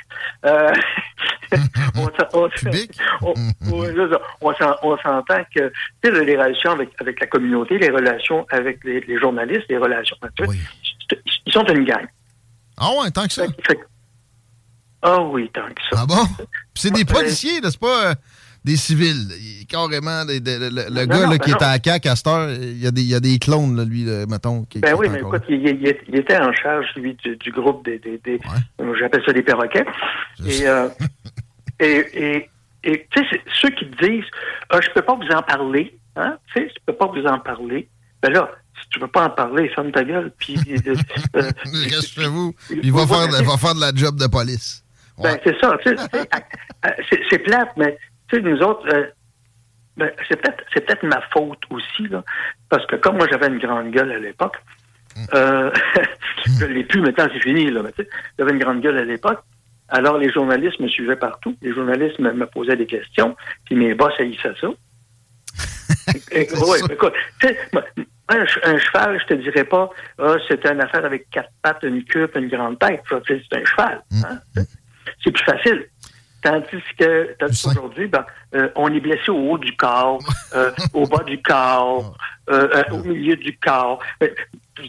Euh, 0.46 0.72
on, 3.22 3.34
on, 4.42 4.54
on- 4.82 4.96
s'entend 4.98 5.44
que 5.54 5.68
tu 5.68 5.72
sais, 6.04 6.10
les 6.24 6.36
relations 6.36 6.72
avec, 6.72 6.90
avec 7.00 7.20
la 7.20 7.26
communauté, 7.28 7.78
les 7.78 7.90
relations 7.90 8.46
avec 8.50 8.82
les, 8.84 9.00
les 9.00 9.18
journalistes, 9.18 9.64
les 9.68 9.78
relations. 9.78 10.16
sais, 10.40 11.18
Ils 11.46 11.52
sont 11.52 11.64
une 11.66 11.84
gang. 11.84 12.06
Ah 12.76 12.90
ouais, 13.00 13.10
tant 13.10 13.26
que 13.26 13.32
ça. 13.32 13.44
Ah 15.02 15.20
oui, 15.22 15.50
tant 15.52 15.66
que 15.68 15.82
ça. 15.90 16.02
Ah 16.02 16.06
bon? 16.06 16.24
Puis 16.36 16.46
c'est 16.76 16.90
des 16.90 17.00
Ouais. 17.00 17.04
policiers, 17.04 17.60
c'est 17.62 17.78
pas 17.78 18.10
euh, 18.10 18.14
des 18.64 18.76
civils. 18.76 19.28
Il- 19.38 19.66
carrément, 19.66 20.24
des- 20.24 20.40
des- 20.40 20.58
le, 20.58 20.68
le 20.70 20.88
Non, 20.90 20.90
gars 20.90 21.04
non, 21.04 21.20
là, 21.22 21.28
ben 21.28 21.38
qui 21.38 21.50
est 21.50 21.60
non. 21.60 21.66
à 21.66 21.76
la 21.76 21.78
CAQ 21.82 22.08
à 22.08 22.16
cette 22.16 22.26
heure, 22.26 22.50
il 22.50 22.78
y, 22.82 22.86
a 22.86 22.90
des, 22.90 23.02
il 23.02 23.08
y 23.08 23.14
a 23.14 23.20
des 23.20 23.38
clones, 23.38 23.76
là, 23.76 23.84
lui, 23.84 24.04
là, 24.04 24.24
mettons. 24.26 24.64
Qui, 24.64 24.78
Ben 24.80 24.94
qui 24.94 24.98
oui, 25.00 25.08
mais 25.10 25.18
écoute, 25.20 25.42
il, 25.48 25.86
était 26.16 26.38
en 26.38 26.52
charge, 26.54 26.86
lui, 26.96 27.14
du, 27.14 27.36
du 27.36 27.50
groupe 27.52 27.84
des... 27.84 27.98
des, 27.98 28.18
des- 28.18 28.40
J'appelle 28.98 29.22
ça 29.26 29.32
des 29.32 29.42
perroquets. 29.42 29.84
Et, 30.46 30.66
euh, 30.66 30.88
et, 31.80 32.06
et, 32.14 32.50
et, 32.84 33.06
tu 33.14 33.24
sais, 33.28 33.40
ceux 33.60 33.70
qui 33.70 33.84
disent 34.00 34.24
ah, 34.70 34.80
je 34.80 34.88
peux 34.90 35.02
pas 35.02 35.14
vous 35.14 35.28
en 35.36 35.42
parler, 35.42 35.98
hein, 36.16 36.38
tu 36.54 36.62
sais, 36.62 36.68
je 36.68 36.74
peux 36.86 36.94
pas 36.94 37.06
vous 37.06 37.24
en 37.26 37.38
parler. 37.38 37.88
Ben 38.22 38.32
là, 38.32 38.50
tu 38.90 39.00
veux 39.00 39.08
pas 39.08 39.24
en 39.26 39.30
parler, 39.30 39.68
ferme 39.70 39.90
ta 39.92 40.04
gueule, 40.04 40.32
puis... 40.38 40.56
euh, 40.86 40.94
euh, 41.36 41.50
Reste 41.64 42.14
chez 42.14 42.26
vous. 42.26 42.54
Il 42.70 42.92
va 42.92 43.06
faire, 43.06 43.28
de- 43.28 43.44
va 43.44 43.56
faire 43.56 43.74
de 43.74 43.80
la 43.80 43.92
job 43.94 44.16
de 44.18 44.26
police. 44.26 44.82
Ben, 45.18 45.38
c'est 45.44 45.58
ça. 45.60 45.76
tu 45.84 45.96
sais, 45.96 46.04
euh, 46.86 46.90
c'est- 47.30 47.38
plate, 47.38 47.70
mais 47.76 47.96
tu 48.28 48.36
sais, 48.36 48.42
nous 48.42 48.58
autres, 48.62 48.86
euh, 48.92 49.06
ben, 49.96 50.10
c'est 50.28 50.40
peut-être 50.40 50.64
c'est 50.72 50.84
peut-être 50.84 51.04
ma 51.04 51.20
faute 51.32 51.60
aussi, 51.70 52.08
là, 52.08 52.24
parce 52.68 52.84
que 52.86 52.96
comme 52.96 53.16
moi, 53.16 53.28
j'avais 53.30 53.46
une 53.46 53.58
grande 53.58 53.92
gueule 53.92 54.10
à 54.10 54.18
l'époque, 54.18 54.56
euh, 55.34 55.70
je 56.58 56.64
l'ai 56.66 56.82
plus 56.82 57.00
maintenant, 57.00 57.28
c'est 57.32 57.40
fini, 57.40 57.70
là, 57.70 57.82
mais 57.84 57.92
tu 57.92 58.02
sais, 58.02 58.08
j'avais 58.38 58.50
une 58.50 58.58
grande 58.58 58.80
gueule 58.80 58.98
à 58.98 59.04
l'époque, 59.04 59.40
alors 59.88 60.18
les 60.18 60.32
journalistes 60.32 60.80
me 60.80 60.88
suivaient 60.88 61.14
partout, 61.14 61.56
les 61.62 61.72
journalistes 61.72 62.18
me, 62.18 62.32
me 62.32 62.46
posaient 62.46 62.76
des 62.76 62.86
questions, 62.86 63.36
puis 63.66 63.76
mes 63.76 63.94
boss 63.94 64.12
haïssaient 64.18 64.54
ça. 64.60 64.68
Écoute, 66.32 67.12
moi, 67.72 67.82
un, 68.28 68.46
ch- 68.46 68.60
un 68.64 68.78
cheval, 68.78 69.20
je 69.20 69.26
te 69.26 69.34
dirais 69.34 69.64
pas, 69.64 69.90
ah, 70.18 70.34
c'est 70.48 70.64
une 70.66 70.80
affaire 70.80 71.04
avec 71.04 71.28
quatre 71.30 71.50
pattes, 71.62 71.82
une 71.82 72.02
puis 72.04 72.20
une 72.36 72.48
grande 72.48 72.78
tête. 72.78 73.02
tu 73.26 73.42
C'est 73.50 73.58
un 73.60 73.64
cheval. 73.64 74.02
hein, 74.24 74.38
tu 74.54 74.62
sais. 74.62 74.68
C'est 75.22 75.30
plus 75.30 75.44
facile. 75.44 75.86
Tandis 76.42 76.66
que 76.98 77.34
qu'aujourd'hui, 77.40 78.06
ben, 78.06 78.24
euh, 78.54 78.68
on 78.76 78.92
est 78.92 79.00
blessé 79.00 79.30
au 79.30 79.52
haut 79.52 79.58
du 79.58 79.74
corps, 79.76 80.18
euh, 80.54 80.70
au 80.92 81.06
bas 81.06 81.22
du 81.24 81.40
corps, 81.40 82.14
euh, 82.50 82.68
euh, 82.74 82.82
au 82.92 82.98
milieu 83.02 83.34
du 83.36 83.56
corps. 83.58 83.98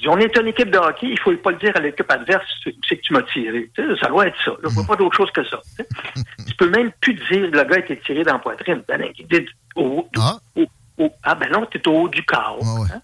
On 0.08 0.18
est 0.18 0.36
une 0.38 0.48
équipe 0.48 0.70
de 0.72 0.78
hockey, 0.78 1.08
il 1.12 1.20
faut 1.20 1.32
pas 1.38 1.52
le 1.52 1.58
dire 1.58 1.72
à 1.76 1.80
l'équipe 1.80 2.12
adverse, 2.12 2.44
c'est 2.90 2.98
que 2.98 3.02
tu 3.02 3.14
m'as 3.14 3.22
tiré. 3.22 3.70
Tu 3.76 3.98
ça 3.98 4.08
doit 4.08 4.28
être 4.28 4.36
ça. 4.44 4.52
Il 4.64 4.70
n'y 4.70 4.82
a 4.82 4.86
pas 4.86 4.96
d'autre 4.98 5.16
chose 5.16 5.32
que 5.32 5.44
ça. 5.46 5.60
tu 5.78 5.84
sais. 5.84 6.24
tu 6.48 6.56
peux 6.56 6.70
même 6.70 6.92
plus 7.00 7.14
dire 7.14 7.42
le 7.52 7.64
gars 7.64 7.76
a 7.76 7.80
été 7.80 7.98
tiré 8.00 8.24
dans 8.24 8.34
la 8.34 8.40
poitrine. 8.40 8.84
Ben, 8.88 9.00
non, 9.00 9.08
il 9.18 9.28
dit 9.28 9.46
au- 9.76 10.08
au- 10.58 10.66
au- 10.98 11.14
ah 11.24 11.36
ben 11.36 11.50
non, 11.52 11.66
t'es 11.68 11.88
au 11.88 12.02
haut 12.02 12.10
du 12.10 12.24
corps. 12.24 12.60
hein? 12.92 13.02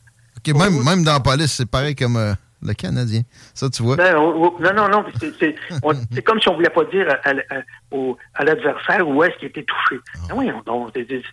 Même, 0.48 0.84
même 0.84 1.04
dans 1.04 1.14
la 1.14 1.20
police, 1.20 1.52
c'est 1.54 1.70
pareil 1.70 1.96
comme 1.96 2.18
euh, 2.18 2.34
le 2.62 2.74
Canadien. 2.74 3.22
Ça, 3.54 3.70
tu 3.70 3.84
vois. 3.84 3.96
Ben, 3.96 4.16
oh, 4.18 4.34
oh, 4.36 4.58
non, 4.62 4.74
non, 4.74 4.90
non. 4.90 5.06
C'est, 5.40 6.22
comme 6.24 6.40
si 6.40 6.48
on 6.50 6.56
voulait 6.56 6.70
pas 6.70 6.86
dire 6.86 7.08
à, 7.10 7.30
à- 7.30 7.58
à- 7.60 7.62
au- 7.92 8.18
à 8.36 8.44
l'adversaire 8.44 9.08
où 9.08 9.24
est-ce 9.24 9.38
qu'il 9.38 9.48
était 9.50 9.64
touché. 9.64 10.02
Ah 10.30 10.34
oui, 10.36 10.50
donc, 10.66 10.92
c'est, 10.94 11.24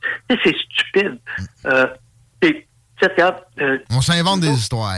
stupide. 0.57 1.19
Euh, 1.67 1.87
euh, 3.61 3.79
On 3.91 4.01
s'invente 4.01 4.41
des 4.41 4.49
histoires. 4.51 4.97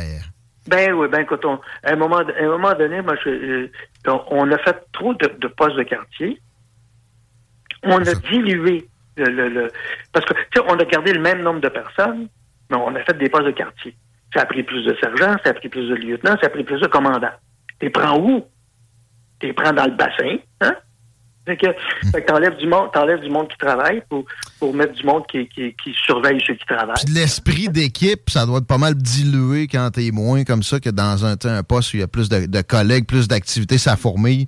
ben 0.66 0.92
oui, 0.92 1.08
ben 1.08 1.20
écoute, 1.22 1.44
on- 1.44 1.58
à, 1.82 1.92
un 1.92 1.96
moment, 1.96 2.18
à 2.18 2.24
un 2.44 2.48
moment 2.48 2.74
donné, 2.74 3.02
moi, 3.02 3.14
je- 3.24 3.68
je- 4.06 4.10
on- 4.30 4.50
a 4.52 4.58
fait 4.58 4.76
trop 4.92 5.12
de, 5.14 5.26
de 5.38 5.48
postes 5.48 5.76
de 5.76 5.82
quartier. 5.82 6.40
On 7.82 7.98
a 7.98 8.14
dilué 8.14 8.88
le, 9.16 9.24
le- 9.30 9.48
le- 9.48 9.72
parce 10.12 10.24
que 10.26 10.60
on 10.66 10.78
a 10.78 10.84
gardé 10.84 11.12
le 11.12 11.20
même 11.20 11.42
nombre 11.42 11.60
de 11.60 11.68
personnes, 11.68 12.28
mais 12.70 12.76
on 12.76 12.94
a 12.94 13.00
fait 13.04 13.16
des 13.18 13.28
postes 13.28 13.46
de 13.46 13.50
quartier. 13.52 13.94
Ça 14.34 14.42
a 14.42 14.46
pris 14.46 14.62
plus 14.62 14.84
de 14.84 14.96
sergents, 15.00 15.36
ça 15.44 15.50
a 15.50 15.54
pris 15.54 15.68
plus 15.68 15.88
de 15.88 15.94
lieutenants, 15.94 16.36
ça 16.40 16.46
a 16.46 16.50
pris 16.50 16.64
plus 16.64 16.80
de 16.80 16.86
commandants. 16.86 17.32
T'es 17.78 17.90
prends 17.90 18.18
où? 18.20 18.44
T'es 19.40 19.52
prends 19.52 19.72
dans 19.72 19.86
le 19.86 19.96
bassin, 19.96 20.36
hein? 20.60 20.74
Fait 21.46 21.56
que, 21.56 21.66
fait 22.12 22.20
que 22.22 22.26
t'enlèves 22.26 22.58
du 22.58 22.66
monde, 22.68 22.92
t'enlèves 22.92 23.20
du 23.20 23.30
monde 23.30 23.48
qui 23.48 23.56
travaille 23.56 24.02
pour, 24.08 24.24
pour 24.58 24.74
mettre 24.74 24.92
du 24.92 25.02
monde 25.04 25.26
qui, 25.26 25.48
qui, 25.48 25.74
qui 25.82 25.94
surveille 26.04 26.38
ceux 26.46 26.54
qui 26.54 26.66
travaillent. 26.66 27.02
Puis 27.04 27.14
l'esprit 27.14 27.68
d'équipe, 27.70 28.28
ça 28.28 28.44
doit 28.44 28.58
être 28.58 28.66
pas 28.66 28.76
mal 28.78 28.94
dilué 28.94 29.66
quand 29.66 29.90
t'es 29.90 30.10
moins 30.12 30.44
comme 30.44 30.62
ça 30.62 30.78
que 30.78 30.90
dans 30.90 31.24
un, 31.24 31.34
un 31.44 31.62
poste 31.62 31.94
où 31.94 31.96
il 31.96 32.00
y 32.00 32.02
a 32.02 32.06
plus 32.08 32.28
de, 32.28 32.44
de 32.46 32.60
collègues, 32.60 33.06
plus 33.06 33.26
d'activités, 33.26 33.78
ça 33.78 33.96
fourmille. 33.96 34.46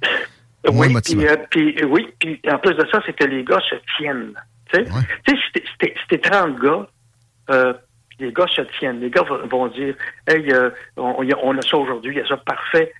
Moins 0.71 0.89
Oui, 0.89 1.01
puis, 1.03 1.27
euh, 1.27 1.37
puis, 1.51 1.75
euh, 1.83 1.87
oui, 1.87 2.07
puis 2.21 2.39
en 2.53 2.59
plus 2.59 2.75
de 2.75 2.87
ça, 2.93 3.01
c'est 3.05 3.15
que 3.15 3.25
les 3.25 3.43
gars 3.43 3.59
se 3.69 3.75
tiennent. 3.97 4.35
Tu 4.73 4.85
sais, 4.85 4.91
Tu 5.27 5.35
sais, 5.35 5.41
si 5.47 5.53
t'es- 5.55 5.65
si 5.67 5.79
t'es- 5.79 5.95
si 5.99 6.07
t'es 6.09 6.19
30 6.19 6.61
gars, 6.61 6.87
euh, 7.51 7.73
les 8.23 8.33
gars 8.33 8.47
se 8.49 8.63
tiennent. 8.79 9.01
Les 9.01 9.11
gars 9.11 9.23
vont- 9.51 9.67
dire, 9.69 9.95
hey, 10.27 10.51
euh, 10.53 10.71
on, 10.97 11.23
a- 11.31 11.39
on 11.43 11.57
a 11.59 11.63
ça 11.63 11.77
aujourd'hui, 11.77 12.15
il 12.15 12.19
y 12.19 12.23
a 12.23 12.27
ça 12.29 12.37
parfait. 12.39 12.93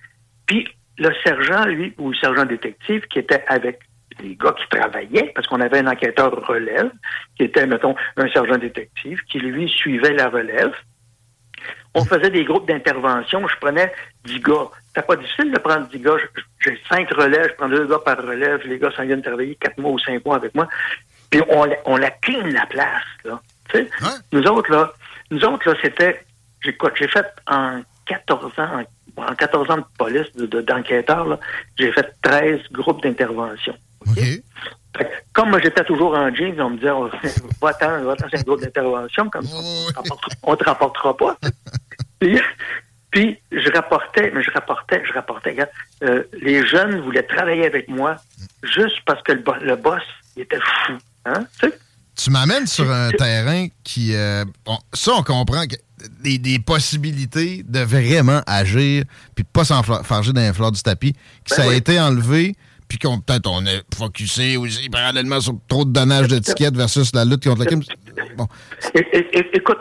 Puis 0.45 0.67
le 0.97 1.11
sergent, 1.23 1.65
lui, 1.65 1.93
ou 1.97 2.09
le 2.11 2.15
sergent 2.15 2.45
détective, 2.45 3.01
qui 3.07 3.19
était 3.19 3.43
avec 3.47 3.79
les 4.21 4.35
gars 4.35 4.53
qui 4.53 4.67
travaillaient, 4.69 5.31
parce 5.33 5.47
qu'on 5.47 5.59
avait 5.61 5.79
un 5.79 5.87
enquêteur 5.87 6.31
relève, 6.47 6.91
qui 7.35 7.43
était, 7.45 7.65
mettons, 7.65 7.95
un 8.17 8.29
sergent 8.29 8.57
détective, 8.57 9.19
qui 9.29 9.39
lui 9.39 9.67
suivait 9.69 10.13
la 10.13 10.29
relève. 10.29 10.71
On 11.95 12.03
faisait 12.05 12.29
des 12.31 12.43
groupes 12.43 12.67
d'intervention. 12.67 13.47
Je 13.47 13.55
prenais 13.57 13.91
10 14.25 14.39
gars. 14.39 14.67
C'était 14.87 15.05
pas 15.05 15.15
difficile 15.15 15.51
de 15.51 15.59
prendre 15.59 15.87
10 15.87 15.99
gars. 15.99 16.17
J'ai 16.59 16.79
5 16.89 17.09
relèves. 17.11 17.49
Je 17.49 17.53
prends 17.55 17.69
deux 17.69 17.85
gars 17.87 17.99
par 18.03 18.17
relève. 18.17 18.61
Les 18.65 18.79
gars 18.79 18.91
s'en 18.95 19.03
viennent 19.05 19.21
travailler 19.21 19.55
4 19.55 19.77
mois 19.77 19.91
ou 19.91 19.99
5 19.99 20.25
mois 20.25 20.35
avec 20.37 20.53
moi. 20.55 20.67
Puis 21.29 21.41
on, 21.49 21.63
la- 21.65 21.77
on 21.85 21.97
la 21.97 22.09
clean 22.11 22.45
la 22.47 22.65
place. 22.65 23.03
Là. 23.25 23.39
Nous 24.31 24.43
autres, 24.43 24.71
là, 24.71 24.91
nous 25.31 25.43
autres, 25.45 25.69
là, 25.71 25.77
c'était. 25.81 26.25
J'ai 26.63 26.73
quoi, 26.75 26.91
j'ai 26.95 27.07
fait 27.07 27.25
en 27.47 27.81
14 28.05 28.51
ans, 28.59 28.83
en, 29.17 29.21
en 29.23 29.35
14 29.35 29.69
ans 29.71 29.77
de 29.77 29.83
police, 29.97 30.31
de- 30.35 30.45
de- 30.45 30.61
d'enquêteur, 30.61 31.25
là, 31.27 31.39
j'ai 31.77 31.91
fait 31.91 32.09
13 32.21 32.61
groupes 32.71 33.01
d'intervention. 33.03 33.75
Fait 34.95 35.05
que, 35.05 35.09
comme 35.33 35.49
moi, 35.49 35.59
j'étais 35.61 35.83
toujours 35.83 36.13
en 36.15 36.33
jeans, 36.33 36.59
on 36.61 36.69
me 36.71 36.75
disait, 36.77 36.91
oh, 36.91 37.09
va-t'en, 37.61 38.03
va-t'en, 38.03 38.27
c'est 38.29 38.39
un 38.39 38.43
groupe 38.43 38.61
d'intervention, 38.61 39.29
comme 39.29 39.43
ça, 39.45 39.55
on 39.57 39.91
te 39.91 39.95
rapportera- 39.95 40.37
on 40.43 40.55
te 40.55 40.63
rapportera 40.63 41.17
pas. 41.17 41.37
puis, 42.19 42.39
puis, 43.11 43.39
je 43.51 43.71
rapportais, 43.71 44.31
mais 44.33 44.41
je 44.43 44.51
rapportais, 44.51 45.03
je 45.05 45.13
rapportais, 45.13 45.51
regarde, 45.51 45.69
euh, 46.03 46.23
les 46.33 46.65
jeunes 46.65 47.01
voulaient 47.01 47.23
travailler 47.23 47.65
avec 47.65 47.87
moi 47.87 48.15
juste 48.63 48.99
parce 49.05 49.21
que 49.23 49.33
le, 49.33 49.43
le 49.61 49.75
boss, 49.75 50.01
il 50.35 50.43
était 50.43 50.59
fou. 50.59 50.93
Hein? 51.25 51.45
Tu 51.59 51.69
sais? 51.69 51.77
Tu 52.15 52.29
m'amènes 52.31 52.67
sur 52.67 52.89
un 52.91 53.09
terrain 53.17 53.67
qui. 53.83 54.15
euh, 54.15 54.45
bon, 54.65 54.77
ça, 54.93 55.13
on 55.17 55.23
comprend 55.23 55.65
que 55.65 55.75
des, 56.21 56.37
des 56.37 56.59
possibilités 56.59 57.63
de 57.67 57.79
vraiment 57.79 58.41
agir, 58.45 59.03
puis 59.35 59.43
de 59.43 59.49
pas 59.51 59.63
s'enfarger 59.63 60.33
dans 60.33 60.41
les 60.41 60.53
fleurs 60.53 60.71
du 60.71 60.81
tapis, 60.81 61.13
que 61.13 61.19
Ben 61.49 61.55
ça 61.55 61.69
a 61.69 61.73
été 61.73 61.99
enlevé, 61.99 62.55
puis 62.89 62.97
qu'on 62.99 63.19
peut-être 63.21 63.47
on 63.49 63.65
est 63.65 63.81
focusé 63.95 64.57
aussi 64.57 64.89
parallèlement 64.89 65.39
sur 65.39 65.55
trop 65.67 65.85
de 65.85 65.91
donnage 65.91 66.27
d'étiquettes 66.27 66.75
versus 66.75 67.13
la 67.15 67.23
lutte 67.25 67.43
contre 67.43 67.59
le 67.61 67.65
crime. 67.65 67.83
Bon, 68.37 68.47
É- 68.93 68.99
é- 68.99 69.37
é- 69.39 69.49
écoute, 69.57 69.77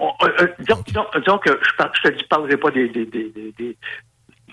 on- 0.00 0.26
euh, 0.26 0.46
disons, 0.58 0.82
disons- 0.86 1.06
disons 1.16 1.38
que 1.38 1.50
je, 1.62 1.84
je 2.04 2.08
te 2.10 2.16
dis, 2.18 2.24
parlerai 2.28 2.56
pas 2.56 2.70
des, 2.72 2.88
des, 2.88 3.06
des- 3.06 3.32
des 3.58 3.76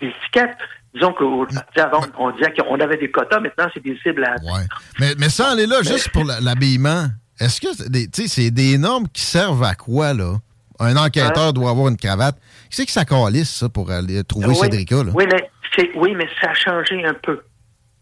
étiquettes. 0.01 0.57
Disons 0.93 1.13
qu'au- 1.13 1.47
avant, 1.77 2.01
on 2.19 2.31
disait 2.31 2.53
qu'on 2.53 2.79
avait 2.79 2.97
des 2.97 3.09
quotas, 3.09 3.39
maintenant 3.39 3.65
c'est 3.73 3.83
des 3.83 3.97
cibles 4.03 4.23
à 4.23 4.35
Ouais. 4.43 4.65
Mais, 4.99 5.13
mais 5.17 5.29
sans 5.29 5.51
aller 5.53 5.65
là, 5.65 5.81
juste 5.81 6.09
pour 6.09 6.23
l'habillement, 6.23 7.07
est-ce 7.39 7.59
que 7.59 7.73
c'est 7.73 7.89
des, 7.89 8.07
tu 8.07 8.23
sais, 8.23 8.27
c'est 8.27 8.51
des 8.51 8.77
normes 8.77 9.07
qui 9.09 9.23
servent 9.23 9.63
à 9.63 9.73
quoi, 9.75 10.13
là? 10.13 10.35
Un 10.79 10.95
enquêteur 10.97 11.53
doit 11.53 11.69
avoir 11.71 11.87
une 11.87 11.97
cravate. 11.97 12.35
Qui 12.69 12.77
c'est 12.77 12.85
que 12.85 12.91
ça 12.91 13.05
calisse, 13.05 13.49
ça, 13.53 13.69
pour 13.69 13.89
aller 13.91 14.23
trouver 14.23 14.47
oui, 14.47 14.55
Cédrica, 14.55 14.97
là? 14.97 15.11
Oui, 15.13 15.25
mais 15.31 15.49
oui, 15.95 16.13
mais 16.15 16.27
ça 16.41 16.51
a 16.51 16.53
changé 16.53 17.03
un 17.05 17.13
peu. 17.13 17.41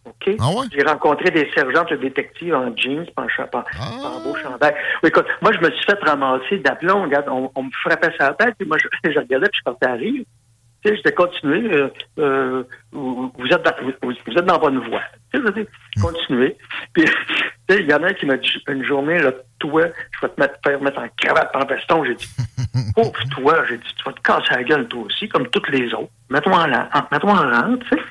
OK? 0.05 0.35
Ah 0.39 0.49
ouais? 0.49 0.65
J'ai 0.73 0.83
rencontré 0.83 1.29
des 1.31 1.49
sergentes 1.55 1.91
de 1.91 1.97
détectives 1.97 2.53
en 2.55 2.75
jeans, 2.75 3.05
en, 3.17 3.23
en, 3.23 4.05
en 4.05 4.19
beau 4.23 4.35
chandail. 4.35 4.73
Oui, 5.03 5.09
écoute, 5.09 5.25
moi, 5.41 5.51
je 5.53 5.59
me 5.59 5.71
suis 5.71 5.83
fait 5.85 5.97
ramasser 6.01 6.57
d'aplomb. 6.57 7.03
Regarde, 7.03 7.25
on, 7.29 7.51
on 7.55 7.63
me 7.63 7.69
frappait 7.83 8.11
sur 8.15 8.23
la 8.25 8.33
tête, 8.33 8.55
puis 8.57 8.67
moi, 8.67 8.77
je, 8.79 8.87
je 9.11 9.19
regardais, 9.19 9.47
puis 9.49 9.59
je 9.59 9.63
partais 9.63 9.87
à 9.87 9.93
rire. 9.93 10.23
Tu 10.83 10.97
sais, 10.97 11.11
continué. 11.11 11.71
euh, 11.71 11.89
euh, 12.17 12.63
vous, 12.91 13.31
vous 13.37 13.47
êtes 13.47 13.63
dans, 13.63 13.71
vous, 13.83 13.91
vous 14.01 14.33
êtes 14.33 14.45
dans 14.45 14.53
la 14.53 14.59
bonne 14.59 14.79
voie. 14.89 15.01
Tu 15.31 15.39
sais. 15.39 15.67
Puis, 16.93 17.03
tu 17.05 17.05
sais, 17.69 17.81
il 17.81 17.89
y 17.89 17.93
en 17.93 18.01
a 18.03 18.07
un 18.07 18.13
qui 18.13 18.25
m'a 18.25 18.37
dit 18.37 18.49
une 18.67 18.83
journée, 18.83 19.19
là, 19.19 19.31
toi, 19.59 19.83
je 20.11 20.25
vais 20.25 20.33
te 20.33 20.39
mettre, 20.41 20.55
faire 20.63 20.81
mettre 20.81 20.99
en 20.99 21.07
cravate, 21.17 21.51
en 21.55 21.65
veston. 21.65 22.03
J'ai 22.05 22.15
dit, 22.15 22.27
pauvre 22.95 23.11
toi, 23.29 23.63
j'ai 23.69 23.77
dit, 23.77 23.93
tu 23.95 24.03
vas 24.03 24.13
te 24.13 24.21
casser 24.21 24.55
la 24.55 24.63
gueule, 24.63 24.87
toi 24.87 25.03
aussi, 25.03 25.29
comme 25.29 25.47
toutes 25.49 25.69
les 25.69 25.93
autres. 25.93 26.11
Mets-toi 26.29 26.53
en 26.53 26.71
rang, 26.71 27.07
mets-toi 27.11 27.31
en 27.31 27.35
rang, 27.35 27.77
tu 27.77 27.89
sais. 27.89 28.01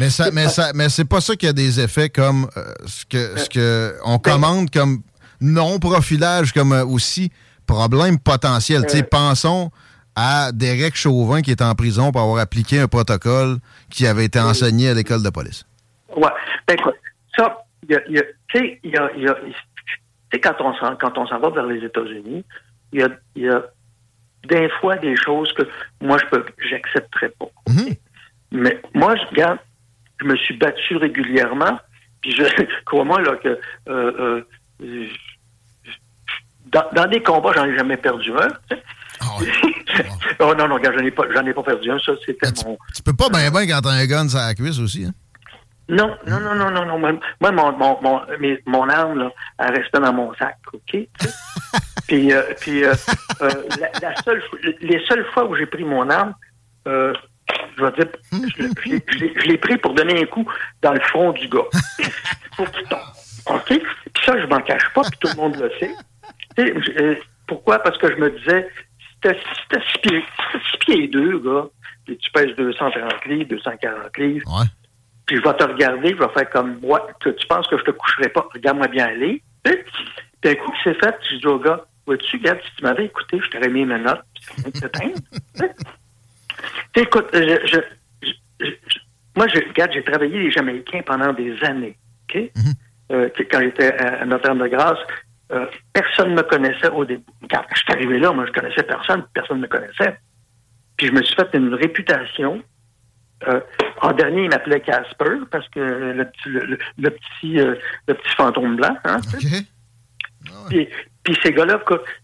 Mais 0.00 0.10
ça, 0.10 0.30
mais 0.30 0.48
ça, 0.48 0.72
mais 0.74 0.88
c'est 0.88 1.04
pas 1.04 1.20
ça 1.20 1.36
qui 1.36 1.46
a 1.46 1.52
des 1.52 1.78
effets 1.78 2.08
comme 2.08 2.48
euh, 2.56 2.72
ce 2.86 3.04
que 3.04 3.38
ce 3.38 3.48
que 3.48 3.94
on 4.06 4.18
commande 4.18 4.70
comme 4.70 5.02
non 5.38 5.78
profilage 5.78 6.52
comme 6.52 6.72
aussi 6.72 7.30
problème 7.66 8.18
potentiel. 8.18 8.86
Tu 8.86 8.96
sais, 8.96 9.02
pensons 9.02 9.70
à 10.14 10.52
Derek 10.52 10.94
Chauvin 10.96 11.42
qui 11.42 11.50
est 11.50 11.62
en 11.62 11.74
prison 11.74 12.12
pour 12.12 12.20
avoir 12.20 12.38
appliqué 12.38 12.78
un 12.80 12.88
protocole 12.88 13.56
qui 13.90 14.06
avait 14.06 14.24
été 14.26 14.38
enseigné 14.38 14.88
à 14.90 14.94
l'école 14.94 15.22
de 15.22 15.30
police. 15.30 15.64
Ouais. 16.16 16.28
Ben, 16.68 16.74
écoute, 16.78 16.94
ça, 17.36 17.64
il 17.88 17.92
y 17.92 18.18
a- 18.18 18.22
tu 18.48 18.58
sais, 18.58 18.80
y 18.84 18.96
a, 18.96 19.10
y 19.16 19.26
a- 19.26 19.36
quand 20.42 20.54
on 20.60 20.74
s'en, 20.74 20.96
quand 20.96 21.16
on 21.18 21.26
s'en 21.26 21.38
va 21.38 21.50
vers 21.50 21.66
les 21.66 21.84
États-Unis, 21.84 22.44
il 22.92 23.00
y 23.00 23.02
a, 23.02 23.08
il 23.36 23.42
y 23.44 23.48
a 23.48 23.62
des 24.48 24.68
fois 24.80 24.96
des 24.96 25.14
choses 25.16 25.52
que 25.52 25.62
moi, 26.00 26.18
je 26.18 26.26
peux, 26.26 26.44
pas. 27.38 27.46
Mais 28.50 28.80
moi, 28.94 29.14
je 29.16 29.22
regarde, 29.30 29.58
je 30.20 30.26
me 30.26 30.36
suis 30.36 30.56
battu 30.56 30.96
régulièrement, 30.96 31.78
puis 32.20 32.32
je, 32.32 32.42
crois-moi, 32.86 33.20
là, 33.22 33.36
que, 33.36 33.58
euh, 33.88 34.42
euh, 34.80 35.06
dans, 36.66 36.84
dans 36.94 37.06
des 37.08 37.22
combats, 37.22 37.52
j'en 37.54 37.64
ai 37.66 37.76
jamais 37.76 37.96
perdu 37.96 38.30
un. 38.32 38.48
Sais. 39.40 40.04
oh 40.40 40.54
non, 40.56 40.68
non, 40.68 40.74
regarde, 40.76 40.96
j'en 40.98 41.04
ai 41.04 41.10
pas, 41.10 41.24
j'en 41.34 41.46
ai 41.46 41.52
pas 41.54 41.62
perdu 41.62 41.90
un. 41.90 41.98
Ça, 41.98 42.12
c'était 42.24 42.48
mon, 42.64 42.78
Tu 42.94 43.02
peux 43.02 43.14
pas 43.14 43.28
bien 43.28 43.50
bien 43.50 43.66
quand 43.66 43.80
t'as 43.82 43.90
un 43.90 44.06
gun 44.06 44.28
sur 44.28 44.38
la 44.38 44.54
cuisse 44.54 44.78
aussi. 44.78 45.04
Hein? 45.04 45.12
non, 45.88 46.16
non, 46.26 46.40
non, 46.40 46.54
non, 46.54 46.70
non, 46.70 46.86
non. 46.86 46.98
Moi, 46.98 47.50
mon, 47.52 47.72
mon, 47.76 47.98
mon, 48.00 48.20
mes- 48.38 48.62
mon 48.66 48.88
arme, 48.88 49.18
là, 49.18 49.30
elle 49.58 49.76
restait 49.76 50.00
dans 50.00 50.12
mon 50.12 50.32
sac, 50.34 50.56
OK? 50.72 50.96
puis, 52.06 52.32
euh, 52.32 52.42
puis 52.60 52.84
euh, 52.84 52.94
euh, 53.42 53.48
la, 53.78 53.90
la 54.00 54.16
seule, 54.22 54.42
les 54.80 55.04
seules 55.06 55.26
fois 55.34 55.44
où 55.46 55.54
j'ai 55.56 55.66
pris 55.66 55.84
mon 55.84 56.08
arme, 56.08 56.34
je 56.86 57.12
vais 57.78 57.92
dire, 57.92 58.06
je, 58.32 59.48
l'ai- 59.48 59.58
pris 59.58 59.76
pour 59.78 59.94
donner 59.94 60.22
un 60.22 60.26
coup 60.26 60.48
dans 60.80 60.92
le 60.92 61.00
front 61.00 61.32
du 61.32 61.48
gars. 61.48 61.60
pour 62.56 62.70
qu'il 62.70 62.86
tombe. 62.88 62.98
OK? 63.46 63.66
Puis 63.68 64.24
ça, 64.24 64.40
je 64.40 64.46
m'en 64.46 64.60
cache 64.60 64.88
pas, 64.94 65.02
puis 65.02 65.18
tout 65.20 65.28
le 65.28 65.36
monde 65.36 65.56
le 65.56 65.70
sait. 65.78 67.18
Pourquoi? 67.46 67.80
Parce 67.80 67.98
que 67.98 68.08
je 68.08 68.16
me 68.16 68.30
disais, 68.38 68.68
t'as 69.22 69.34
si 69.34 69.40
t'as 69.68 69.80
six 69.80 69.98
pieds, 70.00 70.24
pieds 70.80 71.08
deux, 71.08 71.38
gars, 71.38 71.66
et 72.08 72.16
tu 72.16 72.30
pèses 72.32 72.54
230 72.56 73.24
livres, 73.26 73.48
240 73.50 74.18
livres, 74.18 74.44
puis 75.26 75.36
je 75.36 75.42
vais 75.42 75.54
te 75.54 75.64
regarder, 75.64 76.10
je 76.10 76.14
vais 76.16 76.28
faire 76.34 76.50
comme 76.50 76.78
moi, 76.80 77.08
tu 77.20 77.32
penses 77.48 77.66
que 77.68 77.78
je 77.78 77.84
te 77.84 77.90
coucherai 77.92 78.28
pas, 78.28 78.46
regarde-moi 78.52 78.88
bien 78.88 79.06
aller. 79.06 79.42
Tu? 79.64 79.84
Puis 80.40 80.50
un 80.50 80.54
coup 80.56 80.72
que 80.72 80.76
c'est 80.84 80.94
fait, 81.04 81.14
je 81.30 81.36
dis 81.36 81.46
au 81.46 81.58
gars, 81.58 81.84
vois-tu, 82.06 82.36
regarde, 82.36 82.58
si 82.64 82.74
tu 82.76 82.82
m'avais 82.82 83.04
écouté, 83.06 83.40
je 83.42 83.48
t'aurais 83.50 83.68
mis 83.68 83.84
mes 83.86 83.98
notes, 83.98 84.24
puis. 84.62 84.72
Tu? 85.54 85.62
Tu 86.94 87.00
sais, 87.00 87.02
écoute, 87.02 87.28
je, 87.32 87.38
je, 87.40 87.78
je- 88.60 88.66
je- 88.66 88.98
moi, 89.36 89.46
je, 89.48 89.58
regarde, 89.68 89.92
j'ai 89.94 90.02
travaillé 90.04 90.38
les 90.38 90.50
Jamaïcains 90.50 91.02
pendant 91.06 91.32
des 91.32 91.56
années, 91.64 91.96
OK? 92.28 92.50
Euh, 93.12 93.28
que- 93.30 93.42
quand 93.44 93.60
j'étais 93.60 93.92
à, 93.98 94.22
à 94.22 94.24
Notre-Dame-de-Grâce, 94.24 94.98
euh, 95.52 95.66
personne 95.92 96.30
ne 96.30 96.36
me 96.36 96.42
connaissait 96.42 96.88
au 96.90 97.04
début. 97.04 97.22
Quand 97.50 97.62
je 97.74 97.78
suis 97.80 97.92
arrivé 97.92 98.18
là, 98.18 98.32
moi, 98.32 98.46
je 98.46 98.52
connaissais 98.52 98.82
personne, 98.82 99.24
personne 99.34 99.58
ne 99.58 99.62
me 99.62 99.68
connaissait. 99.68 100.18
Puis 100.96 101.08
je 101.08 101.12
me 101.12 101.22
suis 101.22 101.34
fait 101.34 101.48
une 101.54 101.74
réputation. 101.74 102.62
Euh, 103.48 103.60
en 104.00 104.12
dernier, 104.12 104.44
il 104.44 104.50
m'appelait 104.50 104.80
Casper 104.80 105.40
parce 105.50 105.68
que 105.70 105.80
le 105.80 106.24
petit, 106.24 106.48
le, 106.48 106.60
le- 106.60 106.78
le 106.98 107.10
petit, 107.10 107.58
euh, 107.60 107.74
le 108.06 108.14
petit 108.14 108.34
fantôme 108.36 108.76
blanc. 108.76 108.96
Hein, 109.04 109.20
sais. 109.22 109.38
Puis, 110.68 110.88
puis 111.24 111.36
ces 111.42 111.52
gars-là, 111.52 111.80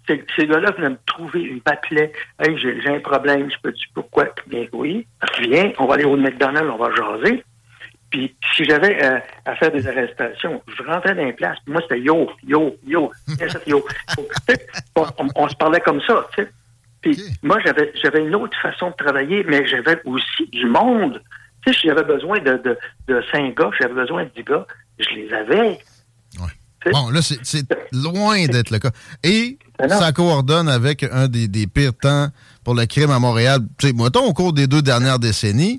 ces, 0.07 0.25
ces 0.37 0.47
gars-là 0.47 0.71
venaient 0.73 0.91
me 0.91 0.99
trouver, 1.07 1.41
ils 1.43 1.63
m'appelaient. 1.67 2.13
Hey, 2.41 2.57
j'ai, 2.59 2.81
j'ai 2.81 2.89
un 2.89 3.01
problème, 3.01 3.51
je 3.51 3.57
peux 3.63 3.73
dire 3.73 3.87
pourquoi? 3.95 4.27
Bien 4.47 4.67
oui, 4.73 5.07
viens, 5.41 5.73
on 5.79 5.87
va 5.87 5.95
aller 5.95 6.05
au 6.05 6.17
McDonald's, 6.17 6.71
on 6.73 6.77
va 6.77 6.95
jaser. 6.95 7.45
Puis 8.11 8.35
si 8.57 8.65
j'avais 8.65 9.05
euh, 9.05 9.19
à 9.45 9.55
faire 9.57 9.71
des 9.71 9.87
arrestations, 9.87 10.63
je 10.77 10.83
rentrais 10.83 11.15
dans 11.15 11.25
les 11.25 11.33
places. 11.35 11.59
Puis 11.65 11.73
moi, 11.73 11.83
c'était 11.83 12.01
yo, 12.01 12.31
yo, 12.47 12.75
yo, 12.87 13.11
on, 14.97 15.03
on- 15.19 15.29
on 15.37 15.49
se 15.49 15.55
parlait 15.57 15.81
comme 15.81 16.01
ça, 16.07 16.27
tu 16.35 16.43
sais. 16.43 16.51
Puis 17.03 17.23
moi, 17.43 17.59
j'avais 17.65 17.93
j'avais 18.03 18.25
une 18.25 18.35
autre 18.35 18.57
façon 18.61 18.91
de 18.91 18.95
travailler, 18.97 19.45
mais 19.47 19.67
j'avais 19.67 20.01
aussi 20.05 20.47
du 20.53 20.67
monde. 20.67 21.23
Tu 21.65 21.73
sais, 21.73 21.81
si 21.81 21.87
j'avais 21.89 22.03
besoin 22.05 22.39
de, 22.41 22.57
de, 22.65 22.79
de 23.09 23.23
cinq 23.31 23.57
gars, 23.57 23.71
j'avais 23.81 23.95
besoin 23.95 24.25
de 24.25 24.31
dix 24.35 24.43
gars, 24.43 24.67
je 24.99 25.09
les 25.15 25.33
avais. 25.33 25.79
Bon, 26.93 27.11
là, 27.11 27.21
c'est 27.23 27.67
loin 27.93 28.47
d'être 28.47 28.71
le 28.71 28.79
cas. 28.79 28.91
Et 29.23 29.59
ça 29.99 30.13
coordonne 30.13 30.69
avec 30.69 31.03
un 31.05 31.29
des, 31.29 31.47
des 31.49 31.67
pires 31.67 31.93
temps 32.01 32.29
pour 32.65 32.75
le 32.75 32.87
crime 32.87 33.11
à 33.11 33.19
Montréal. 33.19 33.61
Tu 33.79 33.89
sais, 33.89 33.93
mettons, 33.93 34.25
au 34.25 34.33
cours 34.33 34.53
des 34.53 34.67
deux 34.67 34.81
dernières 34.83 35.19
décennies. 35.19 35.79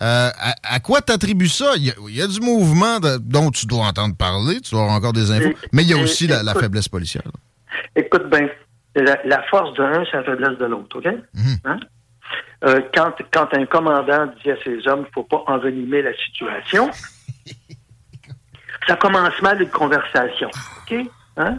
Euh, 0.00 0.30
à, 0.38 0.54
à 0.62 0.80
quoi 0.80 1.00
t'attribues 1.00 1.48
ça? 1.48 1.72
Il 1.76 1.86
y, 1.86 1.90
a, 1.90 1.94
il 2.08 2.14
y 2.16 2.22
a 2.22 2.26
du 2.28 2.40
mouvement 2.40 3.00
de- 3.00 3.18
dont 3.18 3.50
tu 3.50 3.66
dois 3.66 3.84
entendre 3.86 4.14
parler, 4.16 4.60
tu 4.60 4.70
dois 4.70 4.82
avoir 4.82 4.96
encore 4.96 5.12
des 5.12 5.30
infos, 5.32 5.50
mais 5.72 5.82
il 5.82 5.88
y 5.88 5.92
a 5.94 5.96
aussi 6.02 6.26
la, 6.28 6.42
la 6.42 6.54
faiblesse 6.54 6.88
policière. 6.88 7.24
Écoute 7.96 8.30
bien, 8.30 8.48
la, 8.94 9.18
la 9.24 9.42
force 9.50 9.74
de 9.76 9.82
l'un, 9.82 10.04
c'est 10.10 10.16
la 10.18 10.24
faiblesse 10.24 10.56
de 10.58 10.66
l'autre, 10.66 10.98
OK? 10.98 11.08
Hein? 11.64 11.80
Euh, 12.64 12.80
quand, 12.94 13.12
quand 13.32 13.48
un 13.54 13.66
commandant 13.66 14.26
dit 14.44 14.50
à 14.50 14.56
ses 14.62 14.86
hommes, 14.88 15.00
il 15.00 15.08
ne 15.08 15.12
faut 15.14 15.24
pas 15.24 15.42
envenimer 15.46 16.02
la 16.02 16.10
situation, 16.26 16.90
ça 18.86 18.96
commence 18.96 19.40
mal 19.42 19.60
une 19.62 19.70
conversation, 19.70 20.48
OK? 20.82 20.94
Hein? 21.36 21.58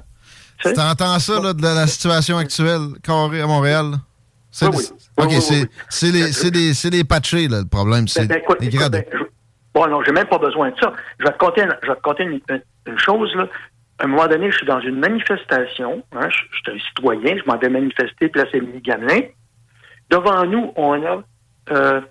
Tu 0.61 0.77
entends 0.79 1.19
ça 1.19 1.39
là, 1.41 1.53
de 1.53 1.61
la, 1.61 1.73
la 1.73 1.87
situation 1.87 2.37
actuelle, 2.37 2.81
carré 3.03 3.41
à 3.41 3.47
Montréal? 3.47 3.93
C'est 4.60 4.68
Oui, 4.68 4.76
oui. 4.77 4.86
Oui, 5.18 5.26
OK, 5.26 5.31
oui, 5.31 5.41
c'est 5.90 6.06
oui. 6.07 6.11
les, 6.52 6.73
c'est 6.73 6.90
les 6.90 7.03
patchés, 7.03 7.48
là, 7.48 7.60
le 7.60 7.68
problème. 7.68 8.07
C'est 8.07 8.22
Ben, 8.27 8.36
ben, 8.36 8.41
écoute, 8.44 8.57
gradés. 8.61 9.06
ben, 9.11 9.19
je- 9.19 9.23
bon, 9.73 9.88
non, 9.88 10.03
j'ai 10.03 10.11
même 10.11 10.27
pas 10.27 10.38
besoin 10.38 10.69
de 10.72 10.76
ça. 10.81 10.91
Je 11.19 11.26
vais 11.26 11.31
te 11.31 11.38
conter, 11.38 11.61
une- 11.61 11.77
je 11.84 11.88
vais 11.88 11.95
te 11.95 12.02
conter 12.02 12.23
une, 12.23 12.40
une- 12.49 12.99
chose, 12.99 13.34
là. 13.36 13.48
À 13.99 14.06
un 14.06 14.07
moment 14.07 14.27
donné, 14.27 14.49
je 14.52 14.57
suis 14.57 14.65
dans 14.65 14.80
une 14.81 14.98
manifestation, 14.99 16.03
hein, 16.14 16.27
je, 16.30 16.38
je 16.52 16.72
suis 16.72 16.72
un 16.81 16.88
citoyen, 16.88 17.38
je 17.38 17.44
m'en 17.49 17.57
vais 17.57 17.69
manifester, 17.69 18.27
place 18.30 18.48
Émilie 18.53 18.81
Gamelin. 18.81 19.22
Devant 20.10 20.45
nous, 20.45 20.72
on 20.76 20.94
a, 21.06 21.23
euh, 21.72 22.02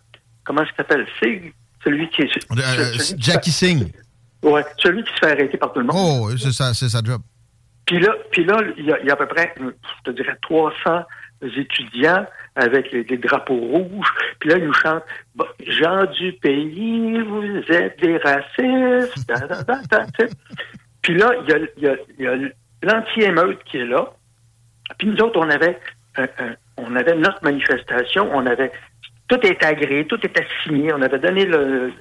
comment 0.44 0.64
ça 0.64 0.70
s'appelle? 0.78 1.06
C'est 1.22 1.52
celui 1.84 2.08
qui 2.10 2.22
est... 2.22 2.26
Euh, 2.26 2.92
celui 2.92 2.98
qui 3.16 3.22
Jackie 3.22 3.50
Singh. 3.52 3.92
ouais, 4.42 4.64
celui 4.78 5.02
qui 5.04 5.12
se 5.14 5.18
fait 5.18 5.32
arrêter 5.32 5.56
par 5.58 5.72
tout 5.72 5.80
le 5.80 5.86
monde. 5.86 5.96
Oh, 5.98 6.26
oui, 6.28 6.38
c'est 6.38 6.52
ça, 6.52 6.72
c'est 6.74 6.88
sa 6.88 7.02
job. 7.02 7.20
Puis 7.86 7.98
là, 8.00 8.12
puis 8.30 8.44
là, 8.44 8.60
il 8.76 8.84
y, 8.84 8.92
a, 8.92 9.00
il 9.00 9.06
y 9.06 9.10
a 9.10 9.14
à 9.14 9.16
peu 9.16 9.26
près, 9.26 9.54
euh, 9.60 9.70
je 10.04 10.10
te 10.10 10.16
dirais, 10.16 10.36
300 10.42 11.02
étudiants 11.56 12.26
avec 12.58 12.92
les, 12.92 13.04
drapeaux 13.04 13.56
rouges. 13.56 14.12
Puis 14.40 14.50
là, 14.50 14.58
ils 14.58 14.64
nous 14.66 14.74
chantent 14.74 15.04
Bon, 15.34 15.46
Gens 15.66 16.04
du 16.06 16.32
pays, 16.34 17.20
vous 17.20 17.62
êtes 17.72 18.00
des 18.00 18.18
racistes. 18.18 19.32
Puis 21.02 21.14
là, 21.16 21.32
il 21.78 21.94
y 22.18 22.26
a, 22.26 22.34
l'anti-émeute 22.82 23.62
qui 23.64 23.78
est 23.78 23.86
là. 23.86 24.12
Puis 24.98 25.08
nous 25.08 25.16
autres, 25.18 25.38
on 25.38 25.48
avait, 25.48 25.78
on 26.76 26.96
avait 26.96 27.14
notre 27.14 27.42
manifestation, 27.42 28.28
on 28.32 28.44
avait 28.46 28.72
tout 29.28 29.46
était 29.46 29.66
agréé, 29.66 30.06
tout 30.06 30.18
était 30.24 30.46
signé, 30.64 30.92
on 30.92 31.02
avait 31.02 31.18
donné 31.18 31.44
le, 31.44 31.92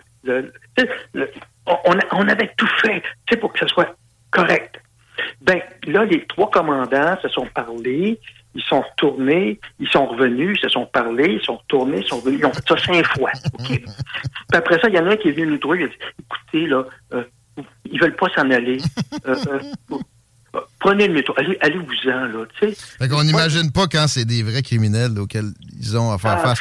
on, 1.65 2.27
avait 2.27 2.51
tout 2.57 2.69
fait, 2.81 3.03
pour 3.39 3.51
que 3.53 3.59
ce 3.59 3.67
soit 3.67 3.95
correct. 4.31 4.81
Ben 5.41 5.59
là, 5.85 6.05
les 6.05 6.25
trois 6.25 6.49
commandants 6.49 7.17
se 7.21 7.27
sont 7.29 7.45
parlés, 7.47 8.19
ils 8.57 8.63
sont 8.63 8.81
retournés, 8.81 9.59
ils 9.79 9.87
sont 9.87 10.07
revenus, 10.07 10.57
ils 10.57 10.61
se 10.63 10.69
sont 10.69 10.85
parlés, 10.87 11.37
ils 11.39 11.45
sont 11.45 11.57
retournés, 11.57 11.99
ils 11.99 12.07
sont 12.07 12.17
revenus, 12.17 12.39
ils 12.39 12.45
ont 12.45 12.51
fait 12.53 12.67
ça 12.67 12.77
cinq 12.77 13.05
fois. 13.15 13.31
OK? 13.53 13.67
Puis 13.67 13.85
après 14.53 14.79
ça, 14.81 14.89
il 14.89 14.95
y 14.95 14.99
en 14.99 15.05
a 15.07 15.11
un 15.11 15.15
qui 15.15 15.29
est 15.29 15.31
venu 15.31 15.47
nous 15.51 15.57
trouver, 15.59 15.79
il 15.79 15.83
a 15.85 15.87
dit 15.87 15.95
écoutez, 16.19 16.67
là, 16.67 16.83
euh, 17.13 17.23
ils 17.85 17.99
veulent 18.01 18.15
pas 18.15 18.27
s'en 18.35 18.49
aller. 18.51 18.77
Euh, 19.27 19.35
euh, 19.47 19.59
euh, 20.55 20.59
prenez 20.79 21.07
le 21.07 21.13
métro, 21.13 21.33
allez, 21.37 21.57
allez-vous-en, 21.61 22.25
là, 22.25 22.45
tu 22.59 22.69
sais. 22.73 22.75
Fait 22.99 23.07
qu'on 23.07 23.23
n'imagine 23.23 23.71
pas 23.71 23.85
quand 23.87 24.07
c'est 24.07 24.25
des 24.25 24.41
vrais 24.43 24.61
criminels 24.63 25.17
auxquels 25.19 25.51
ils 25.79 25.97
ont 25.97 26.11
à 26.11 26.17
faire 26.17 26.37
Ah. 26.43 26.55
face. 26.55 26.59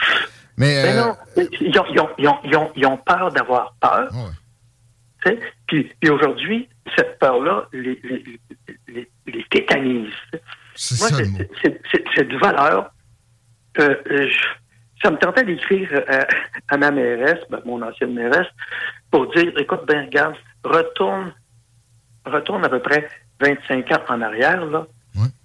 Mais, 0.59 0.83
Ben 0.83 0.97
non, 0.97 1.17
ils 1.61 1.79
ont, 1.79 1.85
ils 1.93 2.01
ont- 2.01 2.09
ils 2.19 2.29
ont- 2.29 2.39
ils 2.45 2.57
ont- 2.57 2.73
ils 2.77 2.87
ont 2.87 2.97
peur 2.99 3.31
d'avoir 3.33 3.75
peur. 3.81 4.11
Tu 5.25 5.31
sais, 5.31 5.41
Puis, 5.67 5.91
puis 6.01 6.11
aujourd'hui, 6.11 6.69
cette 6.97 7.19
peur-là 7.19 7.69
les, 7.73 7.99
les, 8.05 8.41
les- 8.89 9.09
les 9.27 9.45
tétanise. 9.51 10.13
Moi, 11.01 11.09
ça, 11.09 11.19
le 11.19 11.25
c'est- 11.25 11.51
c'est- 11.63 11.81
c'est 11.93 12.05
c'est 12.15 12.29
de 12.29 12.37
valeur. 12.39 12.91
Euh, 13.79 13.95
je- 14.07 14.47
ça 15.03 15.11
me 15.11 15.17
tentait 15.19 15.45
d'écrire 15.45 15.89
euh, 15.93 16.23
à, 16.69 16.75
à 16.75 16.77
ma 16.79 16.91
mairesse, 16.91 17.41
ben, 17.51 17.61
mon 17.67 17.83
ancienne 17.83 18.15
mairesse, 18.15 18.47
pour 19.11 19.31
dire, 19.35 19.53
écoute, 19.59 19.81
ben, 19.87 20.07
regarde, 20.07 20.35
retourne, 20.65 21.33
retourne 22.25 22.65
à 22.65 22.69
peu 22.69 22.81
près 22.81 23.09
25 23.41 23.91
ans 23.93 24.03
en 24.09 24.21
arrière, 24.23 24.65
là. 24.67 24.87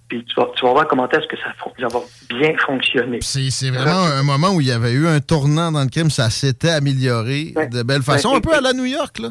Puis 0.08 0.24
tu 0.26 0.34
vas, 0.34 0.48
tu 0.56 0.64
vas 0.66 0.72
voir 0.72 0.86
comment 0.88 1.08
est-ce 1.08 1.26
que 1.26 1.36
ça, 1.38 1.52
va 1.88 2.00
bien 2.28 2.54
fonctionner. 2.66 3.18
C'est 3.22 3.48
c'est 3.50 3.70
vraiment 3.70 4.04
un 4.04 4.22
moment 4.22 4.50
où 4.54 4.60
il 4.60 4.66
y 4.66 4.72
avait 4.72 4.92
eu 4.92 5.06
un 5.06 5.20
tournant 5.20 5.72
dans 5.72 5.82
le 5.82 5.88
crime, 5.88 6.10
ça 6.10 6.28
s'était 6.28 6.70
amélioré 6.70 7.54
de 7.70 7.82
belle 7.82 8.02
façon, 8.02 8.30
Ouais, 8.32 8.36
un 8.36 8.40
peu 8.40 8.54
à 8.54 8.60
la 8.60 8.72
New 8.74 8.84
York, 8.84 9.18
là. 9.20 9.30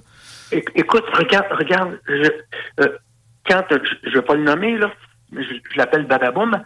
Écoute, 0.52 1.03
regarde, 1.14 1.45
regarde, 1.52 1.99
je, 2.07 2.30
euh, 2.84 2.98
quand 3.48 3.64
je 3.69 4.10
ne 4.10 4.14
vais 4.15 4.22
pas 4.23 4.34
le 4.36 4.44
nommer, 4.44 4.78
là, 4.78 4.91
je, 5.34 5.41
je 5.41 5.78
l'appelle 5.78 6.06
Badaboum. 6.08 6.62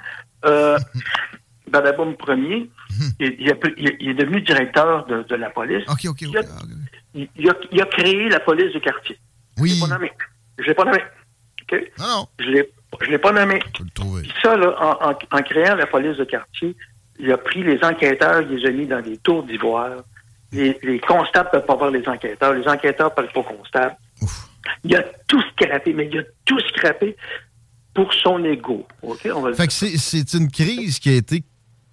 Euh, 0.46 0.78
Badaboum 1.68 2.16
premier, 2.16 2.70
il, 3.20 3.36
il 3.40 3.50
a 3.52 3.56
est 3.56 4.14
devenu 4.14 4.42
directeur 4.42 5.06
de, 5.08 5.24
de 5.24 5.36
la 5.36 5.50
police. 5.50 5.84
OK, 5.90 6.06
OK, 6.10 6.22
Il 6.22 6.38
a, 6.38 6.42
il- 7.16 7.30
il 7.38 7.50
a- 7.50 7.56
il 7.72 7.82
a 7.82 7.86
créé 7.86 8.30
la 8.30 8.40
police 8.40 8.72
du 8.72 8.80
quartier. 8.82 9.18
Oui. 9.58 9.70
Je 9.70 9.76
l'ai 9.76 9.82
pas 9.88 9.96
nommé. 9.96 10.12
Je 10.60 10.64
l'ai 10.66 10.74
pas 10.74 10.86
nommé. 10.86 11.00
Non, 12.00 12.08
non. 12.08 12.28
Je 12.40 12.64
je 13.02 13.10
l'ai 13.10 13.18
pas 13.18 13.32
nommé. 13.32 13.60
Puis 14.22 14.34
ça, 14.44 14.56
là, 14.56 14.76
en, 14.80 15.10
en- 15.12 15.38
en 15.40 15.42
créant 15.44 15.76
la 15.76 15.88
police 15.88 16.18
de 16.18 16.24
quartier, 16.24 16.76
il 17.20 17.32
a 17.32 17.38
pris 17.38 17.64
les 17.64 17.84
enquêteurs, 17.84 18.42
il 18.44 18.50
les 18.58 18.68
a 18.68 18.72
mis 18.72 18.86
dans 18.86 19.02
des 19.02 19.18
tours 19.18 19.44
d'ivoire. 19.44 19.98
Les, 20.52 20.78
les 20.84 21.00
constables 21.00 21.50
ne 21.52 21.60
peuvent 21.60 21.66
pas 21.66 21.76
voir 21.76 21.92
les 21.92 22.08
enquêteurs. 22.08 22.54
Les 22.54 22.68
enquêteurs 22.68 23.10
ne 23.10 23.16
parlent 23.16 23.32
pas 23.34 23.44
constables. 23.44 23.96
Il 24.84 24.96
a 24.96 25.04
tout 25.28 25.42
scrappé, 25.52 25.94
mais 25.94 26.08
il 26.12 26.20
a 26.20 26.24
tout 26.46 26.60
scrappé 26.60 27.18
pour 27.96 28.14
son 28.14 28.44
ego. 28.44 28.86
On 29.02 29.42
va 29.42 29.54
Fait 29.54 29.68
que 29.68 29.74
c'est- 29.74 30.34
une 30.34 30.52
crise 30.52 31.00
qui 31.00 31.10
a 31.10 31.14
été 31.14 31.44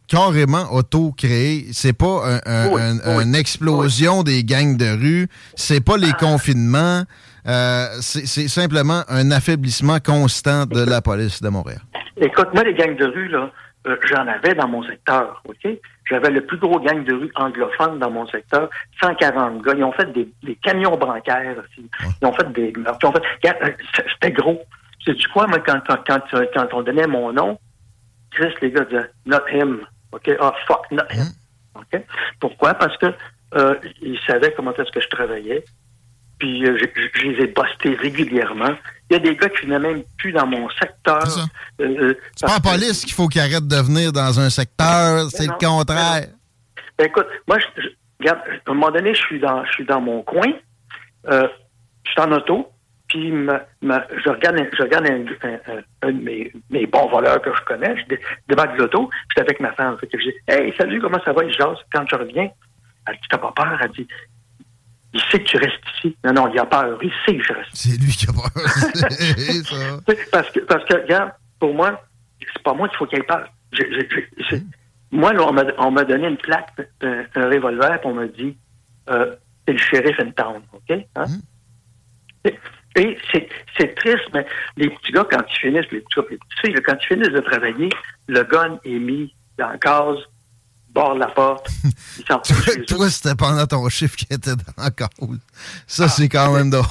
carrément 0.09 0.71
auto-créée. 0.73 1.67
C'est 1.73 1.97
pas 1.97 2.21
un- 2.27 2.41
un- 2.45 2.69
Oui, 2.69 2.83
un- 2.83 3.17
oui. 3.19 3.25
une 3.25 3.35
explosion 3.35 4.23
des 4.23 4.45
gangs 4.45 4.77
de 4.77 4.91
rue. 4.91 5.29
C'est 5.55 5.83
pas 5.83 5.97
les 5.97 6.13
confinements. 6.13 7.05
Euh, 7.47 7.87
c'est 8.01 8.49
simplement 8.49 9.03
un 9.09 9.31
affaiblissement 9.31 9.99
constant 10.01 10.67
de 10.67 10.83
la 10.85 11.01
police 11.01 11.41
de 11.41 11.49
Montréal. 11.49 11.81
Écoute, 12.21 12.49
moi, 12.53 12.63
les 12.65 12.75
gangs 12.75 12.97
de 12.97 13.07
rue, 13.07 13.29
là, 13.29 13.51
euh, 13.87 13.97
j'en 14.11 14.27
avais 14.29 14.55
dans 14.55 14.69
mon 14.69 14.83
secteur, 14.85 15.43
OK? 15.49 15.67
J'avais 16.11 16.31
le 16.31 16.45
plus 16.45 16.59
gros 16.59 16.79
gang 16.79 17.05
de 17.05 17.15
rue 17.15 17.31
anglophone 17.37 17.99
dans 17.99 18.11
mon 18.11 18.27
secteur, 18.27 18.69
140 19.01 19.63
gars. 19.65 19.73
Ils 19.77 19.83
ont 19.85 19.93
fait 19.93 20.13
des, 20.13 20.29
des 20.43 20.57
camions 20.57 20.97
bancaires 20.97 21.57
aussi. 21.59 21.89
Ils 22.21 22.27
ont 22.27 22.33
fait 22.33 22.53
des 22.53 22.73
meurtres. 22.77 22.99
Ils 23.03 23.07
ont 23.07 23.13
fait... 23.13 23.49
Euh, 23.65 23.71
C'était 24.15 24.33
gros. 24.33 24.61
Sais-tu 25.05 25.29
quoi, 25.29 25.47
moi, 25.47 25.59
quand, 25.61 25.81
quand, 25.87 25.99
quand, 26.07 26.23
euh, 26.35 26.47
quand 26.55 26.69
on 26.73 26.83
donnait 26.83 27.07
mon 27.07 27.33
nom, 27.33 27.59
Chris, 28.31 28.53
les 28.63 28.71
gars 28.71 28.85
disaient 28.85 29.11
«not 29.27 29.41
him». 29.53 29.81
OK? 30.13 30.31
Ah, 30.41 30.55
fuck, 30.67 30.91
not 30.91 31.05
him. 31.11 31.27
OK? 31.75 32.03
Pourquoi? 32.41 32.75
Parce 32.75 32.97
que 32.99 33.07
euh, 33.55 33.75
ils 34.01 34.19
savaient 34.27 34.53
comment 34.55 34.73
est-ce 34.75 34.91
que 34.93 35.01
je 35.01 35.09
travaillais. 35.09 35.65
Puis 36.39 36.65
euh, 36.67 36.77
je, 36.79 36.85
je- 37.01 37.09
je 37.21 37.27
les 37.29 37.45
ai 37.45 37.47
bustés 37.47 37.95
régulièrement. 37.97 38.75
Il 39.11 39.15
y 39.15 39.17
a 39.17 39.19
des 39.19 39.37
gars 39.37 39.49
qui 39.49 39.67
venaient 39.67 39.79
même 39.79 40.03
plus 40.19 40.33
dans 40.33 40.47
mon 40.47 40.69
secteur. 40.71 41.23
Euh, 41.81 41.85
euh, 42.11 42.15
C'est 42.37 42.47
pas 42.47 42.55
la 42.55 42.61
police 42.61 43.05
qu'il 43.05 43.13
faut 43.13 43.29
qu'il 43.29 43.41
arrête 43.41 43.67
de 43.67 43.77
venir 43.77 44.13
dans 44.13 44.39
un 44.41 44.49
secteur. 44.51 45.29
C'est 45.31 45.47
le 45.47 45.53
contraire. 45.59 46.29
Ben, 46.99 47.05
écoute, 47.07 47.27
moi, 47.47 47.59
je, 47.59 47.89
regarde, 48.21 48.41
à 48.67 48.71
un 48.71 48.75
moment 48.75 48.91
donné, 48.91 49.15
je 49.15 49.21
suis 49.21 49.41
dans, 49.41 49.65
je 49.67 49.73
suis 49.73 49.85
dans 49.85 50.01
mon 50.01 50.23
coin, 50.23 50.53
je 51.31 51.49
suis 52.11 52.21
en 52.21 52.33
auto, 52.33 52.69
puis 53.13 53.29
je 53.31 54.29
regarde, 54.31 54.59
un- 54.59 54.69
je 54.77 54.83
regarde 54.83 55.07
un, 55.07 55.25
un- 55.49 55.75
un- 55.77 55.83
un 56.09 56.13
de 56.13 56.23
mes, 56.23 56.53
mes 56.71 56.87
bons 56.87 57.09
voleurs 57.09 57.41
que 57.43 57.51
je 57.55 57.61
connais, 57.65 57.95
je 58.01 58.07
dé- 58.07 58.21
débarque 58.49 58.75
de 58.77 58.83
l'auto, 58.83 59.11
j'étais 59.31 59.43
avec 59.43 59.61
ma 59.61 59.73
femme, 59.73 59.99
fait 59.99 60.07
que 60.07 60.19
je 60.19 60.25
dis, 60.31 60.35
hey, 60.49 60.73
salut, 60.79 61.01
comment 61.01 61.21
ça 61.25 61.33
va? 61.33 61.45
Il 61.45 61.53
jase. 61.53 61.77
Quand 61.93 62.05
je 62.11 62.17
reviens, 62.17 62.49
elle 63.07 63.15
dit, 63.15 63.21
t'as 63.29 63.39
pas 63.39 63.53
peur? 63.55 63.79
Elle 63.83 63.91
dit, 63.91 64.09
il 65.15 65.21
sait 65.31 65.41
que 65.41 65.45
tu 65.45 65.57
restes 65.59 65.83
ici. 65.99 66.17
Non, 66.25 66.33
non, 66.33 66.49
il 66.53 66.59
a 66.59 66.65
peur. 66.65 66.99
Il 67.03 67.13
sait 67.27 67.37
que 67.37 67.43
je 67.45 67.53
reste 67.53 67.71
C'est 67.75 68.01
lui 68.01 68.13
qui 68.13 68.27
a 68.29 68.33
peur. 68.33 68.51
Ça. 69.05 70.15
parce 70.33 70.51
que, 70.51 70.61
parce 70.61 70.85
que, 70.87 70.95
regarde, 70.95 71.33
pour 71.61 71.75
moi, 71.75 72.03
c'est 72.41 72.63
pas 72.63 72.73
moi 72.73 72.89
qu'il 72.89 72.97
faut 72.99 73.07
qu'il 73.07 73.19
ait 73.19 73.23
peur. 73.25 73.47
Je- 73.73 73.83
je- 73.91 74.17
je- 74.39 74.45
c'est- 74.49 74.63
Moi, 75.11 75.35
là, 75.35 75.47
on 75.47 75.53
m'a- 75.53 75.65
on 75.79 75.91
m'a 75.91 76.05
donné 76.05 76.27
une 76.29 76.39
plaque, 76.39 76.71
un, 77.03 77.25
revolver, 77.51 78.01
puis 78.01 78.09
on 78.11 78.15
m'a 78.15 78.27
dit, 78.27 78.57
euh, 79.11 79.37
c'est 79.67 79.73
le 79.75 79.79
shérif 79.79 80.19
in 80.19 80.31
town, 80.31 80.63
OK? 80.73 80.99
Hein? 81.17 81.25
Et, 82.45 82.59
et 82.97 83.17
c'est 83.33 83.49
c'est 83.79 83.95
triste, 83.95 84.29
mais 84.35 84.47
les 84.77 84.91
petits 84.91 85.13
gars, 85.13 85.27
quand 85.31 85.43
ils 85.49 85.59
finissent, 85.59 85.91
les 85.91 86.01
petits 86.01 86.17
gars, 86.17 86.27
les 86.31 86.37
petites 86.37 86.61
filles, 86.61 86.83
quand 86.85 86.97
ils 87.01 87.07
finissent 87.07 87.33
de 87.33 87.41
travailler, 87.41 87.89
le 88.29 88.43
gun 88.45 88.79
est 88.85 88.99
mis 88.99 89.35
dans 89.59 89.69
la 89.69 89.79
case, 89.79 90.19
bord 90.91 91.15
de 91.15 91.21
la 91.21 91.29
porte, 91.29 91.69
ils 92.19 92.25
s'en. 92.27 92.41
Toi, 92.87 93.11
c'était 93.11 93.35
pendant 93.35 93.67
ton 93.67 93.89
chiffre 93.89 94.17
qui 94.17 94.27
était 94.31 94.57
dans 94.57 94.83
la 94.83 94.91
cause. 94.91 95.39
Ça, 95.87 96.09
c'est 96.09 96.29
quand 96.29 96.53
même 96.53 96.71
drôle. 96.71 96.87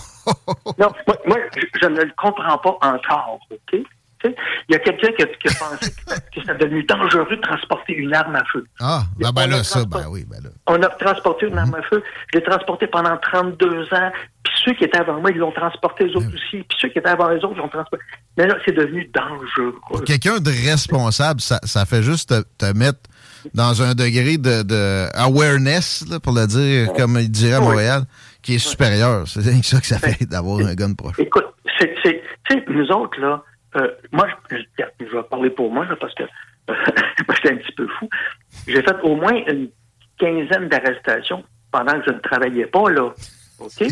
Non, 0.78 0.92
moi, 1.08 1.18
moi, 1.26 1.38
je, 1.56 1.62
je 1.82 1.88
ne 1.88 2.02
le 2.02 2.12
comprends 2.18 2.58
pas 2.58 2.78
encore, 2.82 3.40
OK? 3.52 3.82
Il 4.70 4.74
y 4.74 4.76
a 4.76 4.80
quelqu'un 4.80 5.12
qui, 5.14 5.24
a- 5.24 5.26
qui 5.26 5.48
a 5.48 5.52
pensé 5.60 5.92
que, 5.92 6.42
c'est 6.46 6.58
devenu 6.58 6.84
dangereux 6.84 7.36
de 7.36 7.42
transporter 7.42 7.94
une 7.94 8.14
arme 8.14 8.36
à 8.36 8.44
feu. 8.52 8.66
Ah, 8.80 9.04
ben, 9.20 9.32
ben 9.32 9.48
là, 9.50 9.64
ça, 9.64 9.84
ben 9.86 10.06
oui, 10.10 10.26
ben 10.30 10.38
là. 10.44 10.50
On 10.68 10.82
a 10.82 10.88
transporté 10.90 11.48
une 11.48 11.58
arme 11.58 11.76
à 11.76 11.82
feu. 11.84 12.04
Je 12.34 12.38
l'ai 12.40 12.44
transporté 12.44 12.88
pendant 12.88 13.18
32 13.18 13.84
ans. 13.94 14.12
Puis 14.44 14.54
ceux 14.66 14.74
qui 14.74 14.84
étaient 14.84 14.98
avant 15.00 15.20
moi, 15.20 15.32
ils 15.32 15.38
l'ont 15.38 15.52
transporté 15.52 16.06
les 16.06 16.16
autres 16.16 16.28
aussi. 16.34 16.64
Puis 16.68 16.78
ceux 16.80 16.90
qui 16.90 17.00
étaient 17.00 17.10
avant 17.10 17.30
les 17.30 17.38
autres, 17.38 17.54
ils 17.56 17.60
l'ont 17.60 17.68
transporté. 17.70 18.04
Mais 18.38 18.48
là, 18.48 18.56
c'est 18.66 18.76
devenu 18.76 19.10
dangereux. 19.14 19.76
Quelqu'un 20.06 20.40
de 20.40 20.50
responsable, 20.70 21.42
ça, 21.42 21.60
ça 21.64 21.86
fait 21.86 22.02
juste 22.04 22.30
te, 22.30 22.66
te 22.66 22.78
mettre 22.78 23.00
dans 23.54 23.82
un 23.82 23.94
degré 23.96 24.38
de, 24.38 24.62
de 24.64 25.08
awareness, 25.18 26.06
là, 26.10 26.20
pour 26.20 26.34
le 26.34 26.46
dire, 26.48 26.94
comme 26.94 27.18
il 27.20 27.30
dirait 27.32 27.56
à. 27.56 27.60
Montréal, 27.62 28.04
qui 28.42 28.56
est 28.56 28.60
supérieur. 28.60 29.28
C'est 29.28 29.42
ça 29.64 29.80
que 29.80 29.86
ça 29.88 30.00
fait 30.00 30.26
d'avoir 30.26 30.60
un 30.60 30.74
gun 30.76 30.94
proche. 30.94 31.16
Écoute, 31.20 31.46
c'est, 31.80 31.94
c'est, 32.04 32.22
tu 32.50 32.56
sais, 32.58 32.64
nous 32.70 32.88
autres, 32.92 33.20
là, 33.20 33.44
euh, 33.76 33.88
moi, 34.12 34.28
je, 34.50 34.58
je- 34.58 35.06
je 35.06 35.16
vais 35.18 35.24
parler 35.24 35.50
pour 35.50 35.72
moi, 35.72 35.86
là, 35.86 35.96
parce 36.00 36.14
que 36.16 36.24
euh, 36.24 36.28
moi, 37.28 37.36
j'étais 37.36 37.54
un 37.54 37.58
petit 37.58 37.72
peu 37.74 37.88
fou. 38.00 38.10
J'ai 38.68 38.82
fait 38.82 38.96
au 39.04 39.16
moins 39.16 39.34
une 39.48 39.70
quinzaine 40.20 40.68
d'arrestations 40.70 41.44
pendant 41.72 41.94
que 42.00 42.06
je 42.08 42.12
ne 42.12 42.20
travaillais 42.20 42.66
pas, 42.68 42.90
là. 42.90 43.14
OK? 43.60 43.84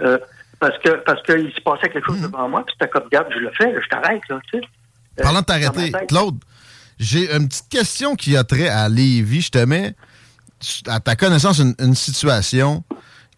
Euh, 0.00 0.18
parce 0.60 0.78
que 0.78 0.90
parce 1.04 1.22
qu'il 1.22 1.52
se 1.52 1.60
passait 1.60 1.88
quelque 1.88 2.06
chose 2.06 2.20
devant 2.20 2.48
moi, 2.48 2.64
puis 2.64 2.74
c'était 2.78 2.90
comme, 2.90 3.04
regarde, 3.04 3.28
je 3.32 3.38
le 3.38 3.50
fais, 3.52 3.72
là, 3.72 3.80
je 3.82 3.88
t'arrête, 3.88 4.22
là, 4.28 4.40
tu 4.52 4.58
sais. 4.60 4.64
Euh, 5.20 5.22
Parlant 5.22 5.40
de 5.40 5.44
t'arrêter. 5.44 5.92
Claude, 6.08 6.36
j'ai 6.98 7.32
une 7.34 7.48
petite 7.48 7.68
question 7.68 8.14
qui 8.16 8.36
a 8.36 8.44
trait 8.44 8.68
à 8.68 8.88
Lévis. 8.88 9.42
Je 9.42 9.50
te 9.50 9.58
mets, 9.64 9.94
à 10.88 11.00
ta 11.00 11.16
connaissance, 11.16 11.58
une, 11.58 11.74
une 11.80 11.94
situation 11.94 12.82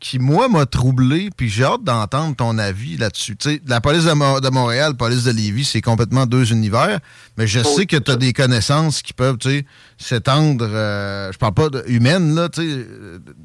qui, 0.01 0.19
moi, 0.19 0.49
m'a 0.49 0.65
troublé, 0.65 1.29
puis 1.37 1.51
j'ai 1.51 1.63
hâte 1.65 1.85
d'entendre 1.85 2.35
ton 2.35 2.57
avis 2.57 2.97
là-dessus. 2.97 3.37
Tu 3.37 3.51
sais, 3.51 3.63
la 3.67 3.81
police 3.83 4.05
de, 4.05 4.13
Mo- 4.13 4.41
de 4.41 4.49
Montréal, 4.49 4.93
la 4.93 4.97
police 4.97 5.25
de 5.25 5.31
Lévis, 5.31 5.65
c'est 5.67 5.83
complètement 5.83 6.25
deux 6.25 6.53
univers, 6.53 7.01
mais 7.37 7.47
je 7.47 7.61
sais 7.63 7.85
que 7.87 7.97
tu 7.99 8.11
as 8.11 8.17
des 8.17 8.33
connaissances 8.33 9.03
qui 9.03 9.13
peuvent, 9.13 9.37
tu 9.37 9.51
sais, 9.51 9.67
s'étendre, 9.99 10.67
euh, 10.67 11.31
je 11.33 11.37
parle 11.39 11.53
pas 11.55 11.69
de 11.69 11.85
humaines, 11.87 12.35
là, 12.35 12.49
tu 12.49 12.63
sais, 12.63 12.87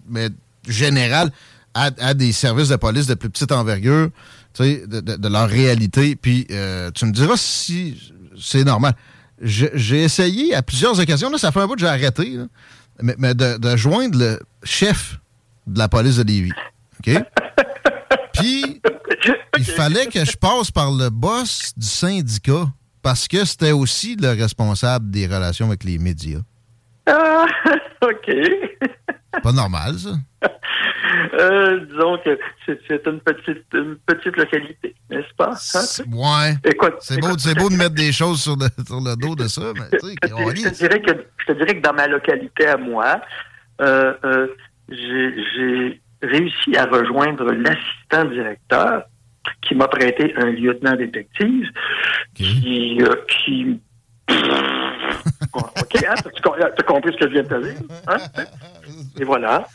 mais 0.09 0.29
générales, 0.67 1.29
à, 1.73 1.89
à 1.99 2.13
des 2.13 2.31
services 2.31 2.69
de 2.69 2.77
police 2.77 3.05
de 3.07 3.15
plus 3.15 3.29
petite 3.29 3.51
envergure, 3.51 4.09
tu 4.53 4.63
sais, 4.63 4.83
de, 4.87 5.01
de- 5.01 5.17
de 5.17 5.27
leur 5.27 5.49
réalité, 5.49 6.15
puis 6.15 6.47
euh, 6.51 6.89
tu 6.91 7.05
me 7.05 7.11
diras 7.11 7.35
si 7.35 8.01
c'est 8.41 8.63
normal. 8.63 8.93
J'ai 9.41 10.03
essayé 10.03 10.55
à 10.55 10.61
plusieurs 10.61 10.97
occasions, 10.97 11.29
là, 11.29 11.37
ça 11.37 11.51
fait 11.51 11.59
un 11.59 11.67
bout 11.67 11.73
que 11.75 11.81
j'ai 11.81 11.87
arrêté, 11.87 12.29
là, 12.37 12.45
mais, 13.03 13.33
de 13.33 13.75
joindre 13.75 14.17
le 14.17 14.39
chef 14.63 15.19
de 15.67 15.79
la 15.79 15.87
police 15.87 16.17
de 16.17 16.23
Lévis. 16.23 16.51
OK? 16.99 17.13
Puis, 18.33 18.81
il 19.57 19.63
fallait 19.63 20.07
que 20.07 20.23
je 20.25 20.35
passe 20.37 20.71
par 20.71 20.91
le 20.91 21.09
boss 21.09 21.73
du 21.77 21.85
syndicat 21.87 22.65
parce 23.01 23.27
que 23.27 23.45
c'était 23.45 23.71
aussi 23.71 24.15
le 24.15 24.29
responsable 24.29 25.09
des 25.09 25.27
relations 25.27 25.67
avec 25.67 25.83
les 25.83 25.97
médias. 25.97 26.39
Ah, 27.07 27.45
OK. 28.03 28.31
Pas 29.43 29.51
normal, 29.51 29.95
ça. 29.99 30.09
Euh, 31.33 31.85
disons 31.85 32.17
que 32.23 32.37
c'est, 32.65 33.05
une 33.07 33.19
petite 33.19 33.65
une 33.73 33.97
petite 34.05 34.35
localité, 34.37 34.95
n'est-ce 35.09 35.33
pas? 35.35 35.51
Hein? 35.51 36.03
Ouais. 36.11 36.55
C'est 36.99 37.19
beau, 37.19 37.27
beau 37.63 37.69
de 37.69 37.75
mettre 37.75 37.95
des 37.95 38.11
choses 38.11 38.41
sur 38.41 38.55
le, 38.55 38.67
sur 38.85 39.01
le 39.01 39.15
dos 39.15 39.35
de 39.35 39.47
ça, 39.47 39.61
mais 39.75 39.97
tu 39.97 40.07
sais, 40.07 40.15
je, 40.23 40.29
te- 40.29 40.55
je 40.55 40.69
te 40.69 40.75
dirais 40.75 41.01
que 41.01 41.11
je 41.37 41.45
te 41.45 41.51
dirais 41.57 41.75
que 41.77 41.81
dans 41.81 41.93
ma 41.93 42.07
localité 42.07 42.67
à 42.67 42.77
moi, 42.77 43.21
euh, 43.81 44.13
euh, 44.23 44.47
j'ai 44.89 46.01
réussi 46.21 46.75
à 46.77 46.85
rejoindre 46.85 47.51
l'assistant 47.51 48.25
directeur 48.25 49.03
qui 49.61 49.75
m'a 49.75 49.87
prêté 49.87 50.33
un 50.37 50.51
lieutenant 50.51 50.95
détective 50.95 51.67
qui 52.33 52.97
euh, 53.01 53.15
qui 53.27 53.79
OK, 55.53 55.95
hein, 56.07 56.15
t'as-tu 56.23 56.41
com- 56.41 56.53
t'as 56.57 56.83
compris 56.83 57.11
ce 57.13 57.17
que 57.17 57.27
je 57.27 57.33
viens 57.33 57.43
de 57.43 57.47
te 57.47 57.61
dire? 57.63 57.75
Hein? 58.07 58.17
Et 59.19 59.23
voilà. 59.23 59.67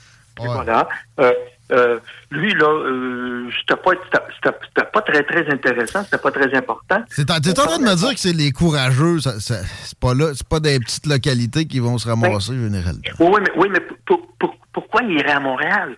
Et 0.43 0.47
voilà. 0.47 0.89
Euh, 1.21 1.33
euh, 1.73 1.99
lui, 2.33 2.53
là, 2.55 2.67
euh, 2.69 3.49
c'était 3.61 3.81
pas, 3.81 3.93
c'était- 4.35 4.91
pas 4.93 5.03
très, 5.03 5.23
très 5.23 5.49
intéressant, 5.51 6.03
c'était 6.05 6.19
pas 6.19 6.33
très 6.33 6.53
important. 6.57 7.03
C'est 7.09 7.31
en- 7.31 7.35
en 7.35 7.41
train 7.67 7.79
de 7.79 7.85
me 7.85 7.95
dire 7.95 8.11
que 8.11 8.19
c'est 8.21 8.33
les 8.33 8.51
courageux, 8.51 9.21
ça- 9.21 9.39
ça- 9.39 9.63
c'est 9.85 9.99
pas 9.99 10.13
là, 10.15 10.33
c'est 10.35 10.47
pas 10.49 10.59
des 10.61 10.79
petites 10.81 11.07
localités 11.07 11.67
qui 11.67 11.79
vont 11.79 11.97
se 11.99 12.09
ramasser 12.09 12.55
généralement. 12.55 13.01
Oui, 13.21 13.27
oui, 13.33 13.41
mais, 13.43 13.53
oui, 13.57 13.69
mais 13.73 13.81
pour- 14.05 14.20
pourquoi 14.73 15.03
il 15.03 15.13
irait 15.19 15.33
à 15.33 15.41
Montréal? 15.41 15.97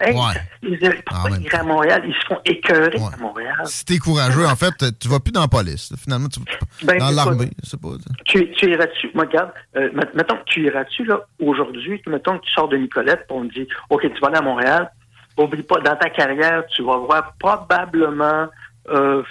Hey, 0.00 0.12
Ouais. 0.14 0.34
ils 0.62 0.76
disent, 0.78 0.90
pourquoi 1.06 1.30
ils 1.30 1.42
iraient 1.44 1.58
à 1.58 1.62
Montréal? 1.62 2.02
Ils 2.06 2.14
se 2.14 2.26
font 2.26 2.40
écœurer 2.44 2.98
à 3.12 3.16
Montréal. 3.16 3.54
Si 3.66 3.84
t'es 3.84 3.98
courageux, 3.98 4.44
en 4.44 4.56
fait, 4.56 4.74
tu 4.98 5.08
vas 5.08 5.20
plus 5.20 5.30
dans 5.32 5.42
la 5.42 5.48
police. 5.48 5.92
Finalement, 5.96 6.28
tu 6.28 6.40
Ben, 6.84 6.98
dans 6.98 7.10
l'armée, 7.10 7.50
pas. 7.80 7.88
Tu, 8.24 8.50
tu 8.52 8.70
iras-tu, 8.70 9.10
moi, 9.14 9.24
regarde, 9.24 9.52
euh, 9.76 9.90
met- 9.94 10.10
mettons 10.14 10.36
que 10.38 10.44
tu 10.46 10.64
iras-tu, 10.64 11.04
là, 11.04 11.20
aujourd'hui, 11.40 12.02
mettons 12.08 12.38
que 12.38 12.44
tu 12.44 12.50
sors 12.52 12.68
de 12.68 12.76
Nicolette, 12.76 13.24
on 13.30 13.46
te 13.46 13.54
dit, 13.54 13.68
OK, 13.88 14.02
tu 14.12 14.20
vas 14.20 14.28
aller 14.28 14.38
à 14.38 14.42
Montréal, 14.42 14.90
oublie 15.36 15.62
pas, 15.62 15.78
dans 15.80 15.96
ta 15.96 16.10
carrière, 16.10 16.64
tu 16.66 16.82
vas 16.82 16.96
voir 16.98 17.32
probablement, 17.38 18.48
euh, 18.90 19.22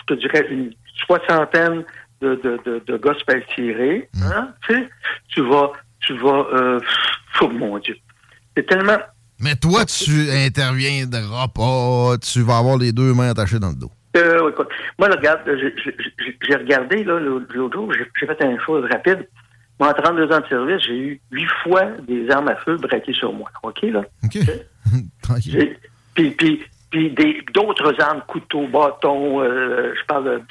je 0.00 0.14
te 0.14 0.20
dirais, 0.20 0.46
une 0.50 0.72
soixantaine 1.06 1.84
de, 2.22 2.34
de, 2.36 2.82
de, 2.86 3.14
se 3.14 3.24
faire 3.30 3.42
tirer, 3.54 4.08
hein, 4.22 4.48
tu 5.28 5.40
vas, 5.42 5.72
tu 6.02 6.16
vas, 6.18 6.46
euh, 6.54 6.80
oh 7.40 7.48
mon 7.48 7.78
Dieu, 7.78 7.96
c'est 8.56 8.66
tellement, 8.66 8.98
Mais 9.40 9.56
toi, 9.56 9.84
tu 9.84 10.30
interviendras 10.30 11.48
pas. 11.48 12.16
Tu 12.18 12.42
vas 12.42 12.58
avoir 12.58 12.76
les 12.78 12.92
deux 12.92 13.12
mains 13.14 13.30
attachées 13.30 13.58
dans 13.58 13.70
le 13.70 13.76
dos. 13.76 13.90
Euh, 14.16 14.50
écoute, 14.50 14.68
moi, 14.98 15.08
là, 15.08 15.16
regarde, 15.16 15.40
j'ai- 15.46 16.54
regardé, 16.56 17.02
là, 17.02 17.18
l'autre 17.18 17.72
jour, 17.72 17.92
j'ai 17.94 18.26
fait 18.26 18.44
une 18.44 18.60
chose 18.60 18.84
rapide. 18.92 19.26
Moi, 19.80 19.88
en 19.88 19.94
32 19.94 20.30
ans 20.30 20.40
de 20.40 20.46
service, 20.48 20.82
j'ai 20.86 20.96
eu 20.98 21.20
huit 21.30 21.48
fois 21.64 21.86
des 22.06 22.30
armes 22.30 22.48
à 22.48 22.56
feu 22.56 22.76
braquées 22.76 23.14
sur 23.14 23.32
moi. 23.32 23.50
OK, 23.62 23.82
là? 23.82 24.02
OK. 24.24 24.38
Puis, 26.14 26.30
puis, 26.32 26.62
puis 26.92 27.10
des- 27.10 27.42
d'autres 27.52 28.00
armes, 28.00 28.22
couteaux, 28.28 28.68
bâtons, 28.68 29.40
euh, 29.40 29.92
je 29.98 30.04
parle 30.06 30.24
de 30.24 30.42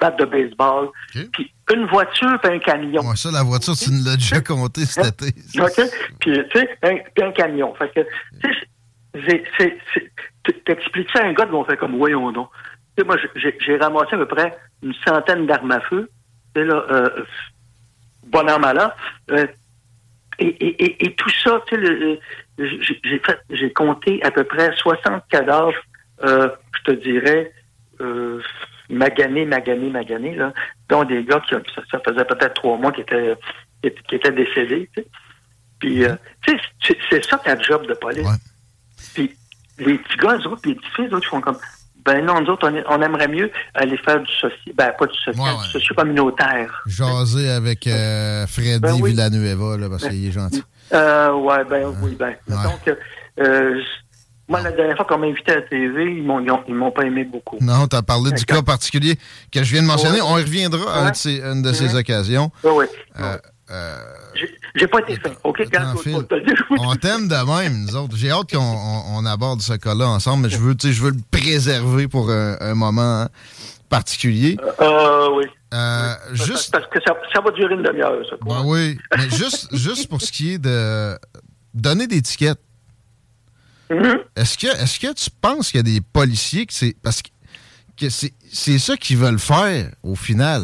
batte 0.00 0.18
de 0.18 0.24
baseball. 0.24 0.88
Puis 1.32 1.52
une 1.74 1.84
voiture, 1.86 2.38
puis 2.42 2.52
un 2.54 2.58
camion. 2.60 3.02
Ouais, 3.02 3.16
ça, 3.16 3.30
la 3.30 3.42
voiture, 3.42 3.74
tu 3.76 3.90
nous 3.90 4.02
l'as 4.04 4.16
déjà 4.16 4.40
compté 4.40 4.86
cet 4.86 5.22
été. 5.22 5.40
OK? 5.60 5.80
Puis, 6.20 6.32
tu 6.50 6.58
sais, 6.58 6.78
un, 6.82 6.96
puis 7.14 7.24
un 7.24 7.32
camion. 7.32 7.74
Fait 7.74 7.90
que, 7.92 8.00
tu 8.40 9.34
sais, 9.58 9.78
t'expliques 10.64 11.10
ça 11.12 11.22
à 11.22 11.26
un 11.26 11.32
gars, 11.32 11.44
ils 11.46 11.52
vont 11.52 11.64
faire 11.64 11.78
comme, 11.78 11.96
voyons 11.98 12.30
donc. 12.32 12.48
Tu 12.96 13.02
sais, 13.02 13.06
moi, 13.06 13.16
j'ai 13.34 13.76
ramassé 13.76 14.14
à 14.14 14.18
peu 14.18 14.26
près 14.26 14.56
une 14.82 14.94
centaine 15.06 15.46
d'armes 15.46 15.72
à 15.72 15.80
feu. 15.80 16.08
Tu 16.54 16.60
sais, 16.62 16.66
là, 16.66 16.84
euh, 16.90 17.24
bon 18.26 18.48
an, 18.48 18.58
mal 18.58 18.78
an. 18.80 18.90
Euh, 19.32 19.46
et, 20.38 20.46
et, 20.46 20.84
et, 20.84 21.06
et 21.06 21.14
tout 21.16 21.30
ça, 21.44 21.60
tu 21.68 21.76
sais, 21.76 22.20
j'ai 23.50 23.72
compté 23.72 24.22
à 24.24 24.30
peu 24.30 24.44
près 24.44 24.70
60 24.76 25.24
cadavres, 25.28 25.72
euh, 26.24 26.48
je 26.78 26.92
te 26.92 27.00
dirais, 27.02 27.52
euh, 28.00 28.40
maganés, 28.90 29.44
maganés, 29.44 29.90
maganés, 29.90 30.34
là, 30.34 30.52
dont 30.88 31.04
des 31.04 31.24
gars 31.24 31.40
qui, 31.48 31.54
ça, 31.74 31.82
ça 31.90 31.98
faisait 32.06 32.24
peut-être 32.24 32.54
trois 32.54 32.76
mois 32.78 32.92
qui 32.92 33.02
étaient, 33.02 33.34
qui 33.82 33.88
étaient- 33.88 34.02
qui 34.08 34.14
étaient 34.16 34.32
décédés. 34.32 34.90
Puis, 35.78 36.04
euh, 36.04 36.14
tu 36.44 36.52
sais, 36.56 36.60
c'est- 36.84 36.98
c'est 37.10 37.24
ça 37.24 37.38
ta 37.38 37.58
job 37.60 37.86
de 37.86 37.94
police. 37.94 38.26
Puis, 39.14 39.36
les 39.78 39.98
petits 39.98 40.16
gars, 40.18 40.36
eux 40.36 40.46
autres, 40.48 40.60
puis 40.62 40.70
les 40.72 40.76
petites 40.76 40.94
filles, 40.94 41.06
eux 41.10 41.14
autres, 41.14 41.26
ils 41.26 41.30
font 41.30 41.40
comme, 41.40 41.58
ben 42.04 42.24
non, 42.24 42.40
nous 42.40 42.48
autres, 42.48 42.68
on, 42.68 42.74
est- 42.74 42.84
on 42.88 43.00
aimerait 43.02 43.28
mieux 43.28 43.50
aller 43.74 43.96
faire 43.98 44.20
du 44.20 44.32
social, 44.32 44.58
ben 44.74 44.92
pas 44.98 45.06
du 45.06 45.16
social, 45.18 45.54
du 45.62 45.70
socio-communautaire. 45.70 46.82
Jaser 46.86 47.50
avec 47.50 47.86
euh, 47.86 48.46
Freddy 48.46 48.80
Ben 48.80 48.94
oui. 49.00 49.10
Villanueva, 49.10 49.76
là, 49.76 49.88
parce 49.90 50.08
qu'il 50.08 50.26
est 50.26 50.32
gentil. 50.32 50.62
Euh, 50.92 51.32
ouais, 51.34 51.64
ben 51.64 51.94
oui, 52.02 52.16
ben. 52.18 52.34
Donc, 52.48 52.96
euh, 53.38 53.80
moi, 54.48 54.60
la 54.62 54.72
dernière 54.72 54.96
fois 54.96 55.04
qu'on 55.04 55.18
m'a 55.18 55.26
invité 55.26 55.52
à 55.52 55.56
la 55.56 55.62
TV, 55.62 56.16
ils 56.16 56.22
m'ont, 56.22 56.40
ils 56.40 56.50
ont- 56.50 56.62
ils 56.66 56.74
m'ont 56.74 56.90
pas 56.90 57.02
aimé 57.04 57.24
beaucoup. 57.24 57.56
Non, 57.60 57.86
tu 57.86 57.96
as 57.96 58.02
parlé 58.02 58.32
du 58.32 58.44
cas 58.44 58.62
particulier 58.62 59.16
que 59.52 59.62
je 59.62 59.72
viens 59.72 59.82
de 59.82 59.86
mentionner. 59.86 60.20
Ouais. 60.20 60.26
On 60.28 60.38
y 60.38 60.42
reviendra 60.42 60.92
à 60.94 61.06
un 61.06 61.10
de 61.10 61.16
ces- 61.16 61.40
une 61.40 61.62
de 61.62 61.72
ces 61.72 61.94
occasions. 61.94 62.50
Oui, 62.64 62.70
oui. 62.76 62.84
Euh, 63.20 63.36
euh, 63.70 63.96
J'ai- 64.74 64.86
pas 64.86 65.00
été 65.00 65.16
fin. 65.16 65.30
OK, 65.44 65.62
on 66.78 66.94
t'aime 66.96 67.28
de 67.28 67.34
même, 67.60 67.84
nous 67.86 67.96
autres. 67.96 68.16
J'ai 68.16 68.30
hâte 68.30 68.50
qu'on 68.52 68.58
on- 68.60 69.02
on 69.18 69.26
aborde 69.26 69.60
ce 69.60 69.74
cas-là 69.74 70.06
ensemble, 70.08 70.44
mais 70.44 70.50
je 70.50 70.58
veux, 70.58 70.74
je 70.80 71.02
veux 71.02 71.10
le 71.10 71.20
préserver 71.30 72.06
pour 72.08 72.30
un, 72.30 72.56
un 72.60 72.74
moment 72.74 73.22
hein, 73.22 73.28
particulier. 73.88 74.56
Euh, 74.80 75.28
oui. 75.36 75.44
Euh, 75.74 76.14
juste, 76.32 76.70
Parce 76.72 76.86
que 76.86 76.98
ça, 77.06 77.14
ça 77.34 77.40
va 77.42 77.50
durer 77.50 77.74
une 77.74 77.82
demi-heure, 77.82 78.14
ça. 78.30 78.36
ben 78.42 78.62
oui, 78.64 78.96
mais 79.16 79.28
juste, 79.28 79.68
juste 79.76 80.08
pour 80.08 80.22
ce 80.22 80.32
qui 80.32 80.54
est 80.54 80.58
de 80.58 81.18
donner 81.74 82.06
des 82.06 82.22
tickets. 82.22 82.58
Mm-hmm. 83.90 84.20
Est-ce 84.36 84.58
que, 84.58 84.66
est-ce 84.66 85.00
que 85.00 85.12
tu 85.14 85.30
penses 85.40 85.70
qu'il 85.70 85.78
y 85.78 85.80
a 85.80 85.82
des 85.94 86.00
policiers 86.00 86.66
que 86.66 86.72
c'est 86.74 86.94
parce 87.02 87.22
que, 87.22 88.08
c'est, 88.10 88.78
ça 88.78 88.96
qu'ils 88.96 89.16
veulent 89.16 89.38
faire 89.38 89.90
au 90.02 90.14
final? 90.14 90.62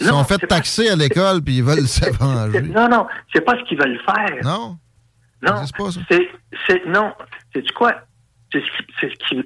Ils 0.00 0.06
sont 0.06 0.12
non, 0.16 0.24
fait 0.24 0.38
pas- 0.38 0.46
taxer 0.46 0.88
à 0.88 0.96
l'école 0.96 1.42
puis 1.42 1.58
ils 1.58 1.62
veulent 1.64 1.86
se 1.88 2.08
venger. 2.10 2.62
Non, 2.62 2.88
non, 2.88 3.06
c'est 3.32 3.42
pas 3.42 3.56
ce 3.58 3.64
qu'ils 3.68 3.78
veulent 3.78 4.00
faire. 4.06 4.38
Non? 4.42 4.78
Non. 5.42 5.62
C'est, 6.66 6.86
non. 6.86 7.12
C'est 7.54 7.62
du 7.62 7.72
quoi? 7.72 7.94
C'est 8.52 8.60
ce 8.60 8.64
qui- 8.64 8.92
c'est 9.00 9.10
ce 9.10 9.28
qu'ils 9.28 9.44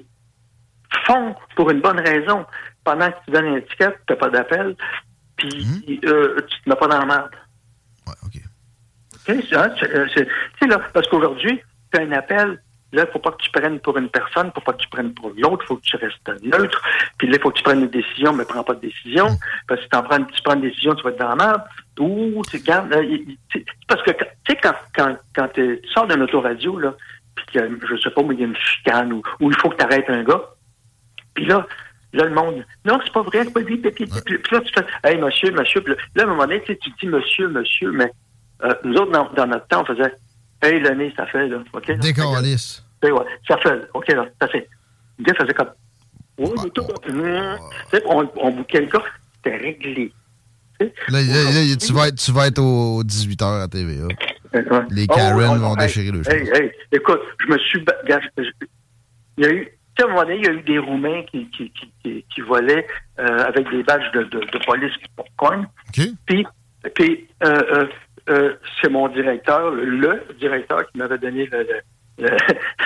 font 1.05 1.35
pour 1.55 1.69
une 1.71 1.81
bonne 1.81 1.99
raison. 1.99 2.45
Pendant 2.83 3.09
que 3.11 3.15
tu 3.25 3.31
donnes 3.31 3.47
un 3.47 3.61
ticket, 3.61 3.91
tu 4.07 4.13
n'as 4.13 4.15
pas 4.15 4.29
d'appel, 4.29 4.75
puis 5.35 5.99
euh, 6.05 6.39
tu 6.47 6.61
te 6.61 6.69
mets 6.69 6.75
pas 6.75 6.87
dans 6.87 6.99
la 6.99 7.05
merde. 7.05 7.31
OK, 8.23 8.39
c'est, 9.25 9.55
hein, 9.55 9.73
c'est, 9.79 9.89
euh, 9.95 10.05
c'est- 10.15 10.25
tu 10.25 10.31
sais, 10.61 10.67
là, 10.67 10.79
parce 10.93 11.07
qu'aujourd'hui, 11.07 11.59
un 11.99 12.11
appel, 12.11 12.59
là, 12.95 13.05
il 13.07 13.11
faut 13.11 13.19
pas 13.19 13.31
que 13.31 13.43
tu 13.43 13.51
prennes 13.51 13.79
pour 13.79 13.97
une 13.97 14.09
personne, 14.09 14.47
il 14.47 14.51
faut 14.53 14.61
pas 14.61 14.73
que 14.73 14.81
tu 14.81 14.89
prennes 14.89 15.13
pour 15.13 15.31
l'autre, 15.37 15.63
il 15.63 15.67
faut 15.67 15.75
que 15.77 15.81
tu 15.81 15.95
restes 15.97 16.43
neutre, 16.43 16.81
puis 17.17 17.27
là, 17.27 17.37
il 17.37 17.41
faut 17.41 17.51
que 17.51 17.57
tu 17.57 17.63
prennes 17.63 17.81
une 17.81 17.89
décision, 17.89 18.33
mais 18.33 18.45
prends 18.45 18.63
pas 18.63 18.73
de 18.73 18.81
décision, 18.81 19.27
parce 19.67 19.81
que 19.81 19.85
si 19.85 19.89
prends, 19.89 20.23
tu 20.23 20.41
prends 20.43 20.55
une 20.55 20.61
décision, 20.61 20.95
tu 20.95 21.03
vas 21.03 21.09
être 21.11 21.19
dans 21.19 21.29
la 21.29 21.35
merde. 21.35 21.61
Ou, 21.99 22.41
tu 22.49 22.57
c'est 22.59 23.65
parce 23.87 24.01
que, 24.03 24.11
tu 24.11 24.25
sais, 24.47 24.57
quand, 24.61 24.73
quand, 24.95 25.17
quand 25.35 25.47
tu 25.53 25.81
sors 25.93 26.07
d'un 26.07 26.21
autoradio, 26.21 26.79
là, 26.79 26.93
puis 27.35 27.45
que, 27.53 27.79
je 27.87 28.01
sais 28.01 28.09
pas, 28.11 28.23
mais 28.23 28.35
il 28.35 28.41
y 28.41 28.43
a 28.43 28.47
une 28.47 28.55
chicane, 28.55 29.13
ou, 29.13 29.23
il 29.41 29.55
faut 29.57 29.69
que 29.69 29.77
tu 29.77 29.83
arrêtes 29.83 30.09
un 30.09 30.23
gars, 30.23 30.41
puis 31.33 31.45
là, 31.45 31.65
là, 32.13 32.23
le 32.25 32.33
monde, 32.33 32.65
non, 32.85 32.99
c'est 33.03 33.13
pas 33.13 33.23
vrai, 33.23 33.43
c'est 33.43 33.53
pas 33.53 33.59
lui, 33.59 33.77
puis, 33.77 34.05
là, 34.05 34.61
tu 34.61 34.73
fais, 34.73 34.85
hey, 35.03 35.17
monsieur, 35.17 35.51
monsieur, 35.51 35.81
puis 35.81 35.95
là, 36.15 36.23
à 36.23 36.25
un 36.25 36.29
moment 36.29 36.43
donné, 36.43 36.61
tu 36.61 36.77
dis 37.01 37.07
monsieur, 37.07 37.49
monsieur, 37.49 37.91
mais 37.91 38.11
euh, 38.63 38.73
nous 38.85 38.95
autres, 38.95 39.11
dans 39.11 39.47
notre 39.47 39.67
temps, 39.67 39.81
on 39.81 39.85
faisait, 39.85 40.13
hey, 40.61 40.81
nez, 40.81 41.13
ça 41.15 41.25
fait, 41.27 41.47
là, 41.47 41.57
OK? 41.73 41.83
tu 41.85 42.01
sais, 42.01 43.11
ouais, 43.11 43.25
ça 43.47 43.57
fait, 43.57 43.81
OK, 43.93 44.07
là, 44.09 44.25
ça 44.41 44.47
fait. 44.47 44.67
Le 45.19 45.23
gars 45.25 45.33
faisait 45.35 45.53
comme, 45.53 45.71
ouais, 46.39 46.51
mais 46.63 46.69
tout, 46.71 46.81
hum. 46.81 47.57
Tu 47.91 47.97
sais, 47.97 48.03
on, 48.07 48.29
on 48.37 48.51
bouquait 48.51 48.81
le 48.81 48.87
gars, 48.87 49.03
c'était 49.35 49.57
réglé. 49.57 50.11
Là, 50.79 50.87
là, 51.09 51.21
là, 51.21 51.75
tu, 51.77 51.93
vas 51.93 52.09
être, 52.09 52.15
tu 52.15 52.31
vas 52.31 52.47
être 52.47 52.59
aux 52.59 53.03
18h 53.03 53.63
à 53.63 53.67
TVA. 53.67 54.07
Les 54.89 55.05
Oh, 55.09 55.13
Karen 55.13 55.57
oh, 55.57 55.59
vont 55.59 55.75
hey, 55.75 55.87
déchirer 55.87 56.11
le 56.11 56.21
hey, 56.29 56.49
hey, 56.53 56.71
écoute, 56.91 57.21
je 57.39 57.47
me 57.47 57.57
suis. 57.57 57.85
Il 59.37 59.43
y 59.43 59.47
a 59.47 59.51
eu. 59.51 59.65
Tu 59.65 60.03
sais, 60.03 60.03
à 60.03 60.05
un 60.05 60.09
moment 60.09 60.23
donné, 60.23 60.37
il 60.37 60.45
y 60.45 60.49
a 60.49 60.51
eu 60.51 60.61
des 60.61 60.79
Roumains 60.79 61.23
qui, 61.31 61.49
qui, 61.51 61.71
qui, 61.71 62.25
qui, 62.33 62.41
volaient 62.41 62.85
euh, 63.19 63.45
avec 63.45 63.69
des 63.69 63.81
badges 63.83 64.11
de, 64.13 64.23
de, 64.23 64.39
de 64.39 64.65
police 64.65 64.91
popcorn. 65.15 65.67
Puis, 65.93 66.45
puis 66.93 67.27
euh, 67.43 67.61
euh, 67.71 67.87
euh, 68.29 68.55
c'est 68.81 68.89
mon 68.89 69.07
directeur, 69.07 69.71
le, 69.71 69.85
le 69.85 70.33
directeur 70.39 70.89
qui 70.91 70.97
m'avait 70.97 71.17
donné 71.17 71.45
le, 71.47 71.67
le, 72.17 72.29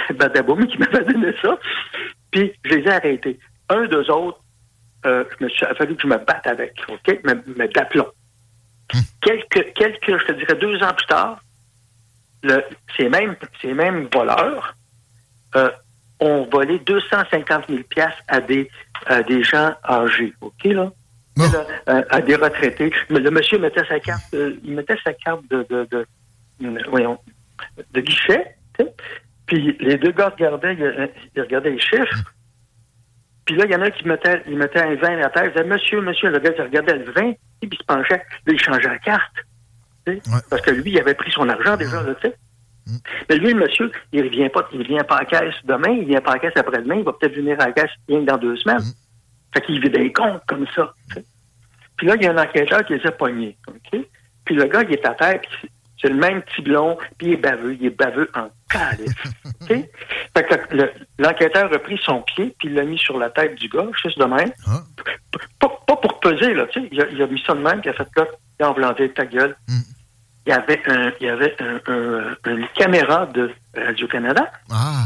le 0.09 0.13
badaboum, 0.15 0.67
qui 0.67 0.77
m'avait 0.77 1.05
donné 1.05 1.33
ça. 1.41 1.57
Puis, 2.31 2.51
je 2.63 2.75
les 2.75 2.83
ai 2.83 2.91
arrêtés. 2.91 3.39
Un 3.69 3.85
d'eux 3.85 4.09
autres, 4.11 4.39
euh, 5.05 5.23
je 5.37 5.45
me 5.45 5.49
suis, 5.49 5.65
il 5.65 5.67
a 5.69 5.75
fallu 5.75 5.95
que 5.95 6.01
je 6.01 6.07
me 6.07 6.17
batte 6.17 6.45
avec, 6.45 6.73
OK? 6.89 7.19
Mais, 7.23 7.35
mais 7.55 7.67
d'aplomb. 7.69 8.07
Quelques, 9.21 9.73
quelques, 9.73 10.19
je 10.19 10.25
te 10.25 10.31
dirais, 10.33 10.55
deux 10.55 10.81
ans 10.83 10.93
plus 10.93 11.05
tard, 11.07 11.39
le, 12.43 12.63
ces, 12.97 13.07
mêmes, 13.09 13.35
ces 13.61 13.73
mêmes 13.73 14.07
voleurs 14.13 14.75
euh, 15.55 15.69
ont 16.19 16.47
volé 16.51 16.79
250 16.79 17.65
000 17.69 17.83
piastres 17.83 18.23
à 18.27 18.41
des, 18.41 18.69
à 19.05 19.23
des 19.23 19.43
gens 19.43 19.73
âgés, 19.87 20.33
OK, 20.41 20.63
là? 20.65 20.91
Euh, 21.39 22.03
à 22.09 22.21
des 22.21 22.35
retraités. 22.35 22.91
Mais 23.09 23.19
le 23.19 23.31
monsieur 23.31 23.57
mettait 23.59 23.85
sa 23.87 23.99
carte, 23.99 24.33
euh, 24.33 24.55
il 24.63 24.73
mettait 24.73 24.97
sa 25.03 25.13
carte 25.13 25.41
de, 25.49 25.65
de, 25.69 25.87
de, 25.89 26.05
euh, 26.63 26.77
voyons, 26.89 27.17
de 27.93 28.01
guichet. 28.01 28.55
Puis 29.45 29.75
les 29.79 29.97
deux 29.97 30.11
gars 30.11 30.29
regardaient, 30.29 30.75
ils, 30.75 31.41
regardaient 31.41 31.71
les 31.71 31.79
chiffres. 31.79 32.33
Puis 33.45 33.55
là, 33.55 33.65
il 33.65 33.71
y 33.71 33.75
en 33.75 33.81
a 33.81 33.87
un 33.87 33.91
qui 33.91 34.07
mettait, 34.07 34.43
il 34.47 34.57
mettait 34.57 34.81
un 34.81 34.95
vin 34.95 35.13
à 35.13 35.21
la 35.21 35.29
terre. 35.29 35.45
Il 35.45 35.51
disait, 35.51 35.63
monsieur, 35.63 36.01
monsieur, 36.01 36.29
le 36.29 36.39
gars, 36.39 36.51
il 36.55 36.61
regardait 36.61 36.97
le 36.97 37.11
vin, 37.11 37.33
puis 37.59 37.69
il 37.71 37.77
se 37.77 37.83
penchait. 37.83 38.21
Là, 38.45 38.53
il 38.53 38.59
changeait 38.59 38.89
la 38.89 38.99
carte. 38.99 39.35
Parce 40.49 40.61
que 40.61 40.71
lui, 40.71 40.91
il 40.91 40.99
avait 40.99 41.15
pris 41.15 41.31
son 41.31 41.47
argent 41.49 41.75
déjà, 41.77 42.01
là, 42.03 42.13
tu 42.15 42.27
sais. 42.27 42.35
Mais 43.29 43.37
lui, 43.37 43.53
le 43.53 43.59
monsieur, 43.59 43.91
il 44.11 44.23
revient 44.23 44.49
pas, 44.49 44.67
il 44.73 44.85
vient 44.87 45.03
pas 45.03 45.17
à 45.17 45.19
la 45.19 45.25
caisse 45.25 45.55
demain, 45.63 45.91
il 45.91 46.05
vient 46.05 46.21
pas 46.21 46.31
à 46.31 46.33
la 46.35 46.39
caisse 46.39 46.53
après-demain, 46.55 46.95
il 46.95 47.03
va 47.03 47.13
peut-être 47.13 47.35
venir 47.35 47.55
à 47.59 47.67
la 47.67 47.71
caisse 47.71 47.91
rien 48.07 48.21
que 48.21 48.25
dans 48.25 48.37
deux 48.37 48.55
semaines. 48.57 48.81
Fait 49.53 49.61
qu'il 49.61 49.79
vit 49.81 49.89
des 49.89 50.11
comptes 50.11 50.41
comme 50.47 50.65
ça. 50.75 50.93
Puis 51.99 52.07
là, 52.07 52.15
il 52.15 52.23
y 52.23 52.27
a 52.27 52.31
un 52.31 52.37
enquêteur 52.41 52.83
qui 52.85 52.93
les 52.95 53.05
a 53.05 53.11
pognés. 53.11 53.57
OK? 53.67 53.99
Puis 54.45 54.55
le 54.55 54.63
gars, 54.65 54.83
il 54.83 54.93
est 54.93 55.05
à 55.05 55.13
terre, 55.13 55.39
puis 55.41 55.69
c'est 56.01 56.07
le 56.07 56.15
même 56.15 56.41
petit 56.43 56.61
blond, 56.61 56.97
puis 57.17 57.27
il 57.27 57.33
est 57.33 57.37
baveux. 57.37 57.75
Il 57.77 57.85
est 57.87 57.89
baveux 57.89 58.31
en 58.33 58.47
calice. 58.69 59.13
Fait 59.67 60.43
que 60.43 60.75
le- 60.75 60.91
l'enquêteur 61.19 61.71
a 61.73 61.79
pris 61.79 61.99
son 62.05 62.21
pied, 62.21 62.55
puis 62.57 62.69
il 62.69 62.73
l'a 62.75 62.83
mis 62.83 62.97
sur 62.97 63.17
la 63.17 63.29
tête 63.29 63.55
du 63.55 63.67
gars, 63.67 63.85
juste 64.01 64.17
de 64.17 64.23
même. 64.25 64.49
P- 64.95 65.39
Pas, 65.59 65.69
pas 65.85 65.95
pour 65.97 66.19
peser, 66.21 66.53
là, 66.53 66.65
tu 66.71 66.79
sais. 66.81 66.89
Il 66.91 67.01
a, 67.01 67.07
il 67.11 67.21
a 67.21 67.27
mis 67.27 67.43
ça 67.45 67.53
de 67.53 67.59
même, 67.59 67.81
puis 67.81 67.89
il 67.89 67.93
a 67.93 67.93
fait 67.93 68.07
là, 68.15 68.25
il 68.59 68.63
a 68.63 68.69
envelanté 68.69 69.11
ta 69.11 69.25
gueule. 69.25 69.55
Il 70.47 70.49
y 70.49 70.51
avait, 70.53 70.81
un, 70.87 71.11
il 71.19 71.27
y 71.27 71.29
avait 71.29 71.55
un- 71.61 71.81
un- 71.93 72.51
une 72.55 72.67
caméra 72.77 73.25
de 73.27 73.51
Radio-Canada. 73.75 74.49
Ah. 74.71 75.05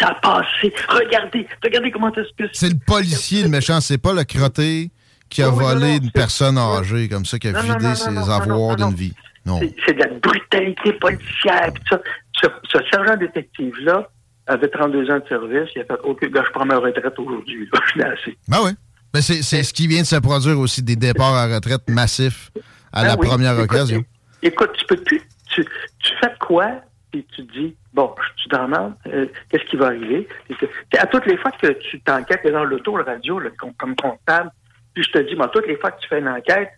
Ça 0.00 0.08
a 0.08 0.14
passé. 0.14 0.72
Regardez, 0.88 1.46
regardez 1.62 1.90
comment 1.92 2.12
est-ce 2.14 2.32
que 2.36 2.50
C'est 2.52 2.70
le 2.70 2.78
policier, 2.84 3.42
le 3.44 3.48
méchant. 3.48 3.80
C'est 3.80 3.98
pas 3.98 4.12
le 4.12 4.24
crotté 4.24 4.90
qui 5.34 5.42
a 5.42 5.50
oui, 5.50 5.64
volé 5.64 5.98
non, 5.98 6.04
une 6.04 6.10
personne 6.10 6.58
âgée 6.58 7.08
comme 7.08 7.24
ça, 7.24 7.38
qui 7.38 7.48
a 7.48 7.52
Non, 7.52 7.60
vidé 7.60 7.84
non, 7.88 7.94
ses 7.94 8.30
avoirs 8.30 8.76
d'une 8.76 8.94
vie. 8.94 9.12
Non. 9.46 9.60
C'est- 9.86 9.92
de 9.92 9.98
la 9.98 10.08
brutalité 10.08 10.92
policière. 10.94 11.72
pis 11.74 11.82
ça. 11.90 12.00
Ce, 12.42 12.46
ce 12.72 12.78
sergent 12.90 13.16
détective-là 13.16 14.08
avait 14.46 14.68
32 14.68 15.10
ans 15.10 15.18
de 15.18 15.28
service. 15.28 15.70
Il 15.76 15.82
a 15.82 15.84
fait 15.84 16.00
OK, 16.04 16.24
gars, 16.30 16.42
je 16.46 16.50
prends 16.52 16.64
ma 16.66 16.78
retraite 16.78 17.18
aujourd'hui. 17.18 17.68
Je 17.94 17.98
l'ai 17.98 18.04
assez. 18.04 18.36
Ben 18.48 18.58
oui. 18.64 18.70
Ben 19.12 19.20
c'est 19.22 19.62
ce 19.62 19.72
qui 19.72 19.86
vient 19.86 20.00
de 20.02 20.06
se 20.06 20.16
produire 20.16 20.58
aussi, 20.58 20.82
des 20.82 20.96
départs 20.96 21.34
à 21.34 21.46
retraite 21.46 21.82
massifs 21.88 22.50
à 22.92 23.02
Ben 23.02 23.08
la 23.08 23.16
oui. 23.18 23.28
première 23.28 23.54
Écoute, 23.54 23.70
occasion. 23.72 24.04
Écoute, 24.42 24.70
tu 24.74 24.84
peux 24.86 24.96
plus. 25.02 25.22
Tu, 25.50 25.64
tu 26.00 26.12
fais 26.20 26.32
quoi? 26.40 26.66
Puis 27.12 27.24
tu 27.36 27.42
dis, 27.42 27.76
bon, 27.92 28.12
je 28.36 28.40
suis 28.40 28.50
dans 28.50 28.68
euh, 29.06 29.26
qu'est-ce 29.48 29.64
qui 29.70 29.76
va 29.76 29.86
arriver? 29.86 30.26
Que- 30.58 30.98
à 30.98 31.06
toutes 31.06 31.26
les 31.26 31.36
fois 31.36 31.52
que 31.52 31.68
tu 31.90 32.00
t'enquêtes 32.00 32.40
t'es 32.42 32.50
dans 32.50 32.64
l'auto, 32.64 32.96
le 32.96 33.04
radio, 33.04 33.40
comme 33.78 33.94
comptable, 33.94 34.50
puis 34.94 35.02
je 35.04 35.10
te 35.10 35.18
dis, 35.18 35.34
moi, 35.34 35.48
toutes 35.48 35.66
les 35.66 35.76
fois 35.76 35.90
que 35.90 36.00
tu 36.00 36.08
fais 36.08 36.20
une 36.20 36.28
enquête, 36.28 36.70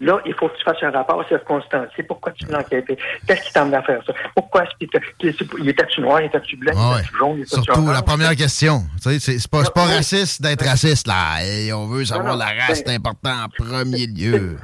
là, 0.00 0.20
il 0.24 0.32
faut 0.34 0.48
que 0.48 0.56
tu 0.56 0.62
fasses 0.64 0.82
un 0.82 0.90
rapport 0.90 1.26
circonstancié. 1.26 2.04
Pourquoi 2.04 2.32
tu 2.32 2.46
l'as 2.46 2.60
enquêté? 2.60 2.96
Qu'est-ce 3.26 3.46
qui 3.48 3.52
t'amène 3.52 3.74
à 3.74 3.82
faire 3.82 4.00
ça? 4.06 4.12
Pourquoi 4.34 4.62
est-ce 4.64 4.70
qu'il 4.78 4.86
était- 4.88 5.44
il 5.58 5.68
était-tu 5.68 6.00
noir, 6.00 6.20
il 6.20 6.26
était-tu 6.26 6.56
blanc, 6.56 6.72
Ah 6.76 6.80
il 6.80 6.94
ouais. 6.94 7.00
était-tu 7.00 7.18
jaune, 7.18 7.36
il 7.38 7.46
Surtout 7.46 7.86
la 7.88 8.02
première 8.02 8.36
question. 8.36 8.82
Tu 9.02 9.18
sais, 9.18 9.38
C'est 9.38 9.50
pas, 9.50 9.62
raciste 9.84 10.40
d'être 10.40 10.64
raciste, 10.64 11.06
là. 11.08 11.44
Et 11.44 11.72
on 11.72 11.86
veut 11.88 12.04
savoir 12.04 12.26
Non, 12.26 12.32
non, 12.34 12.38
la 12.38 12.66
race, 12.66 12.82
c'est 12.86 12.94
important 12.94 13.32
en 13.44 13.48
premier 13.48 14.06
lieu. 14.06 14.56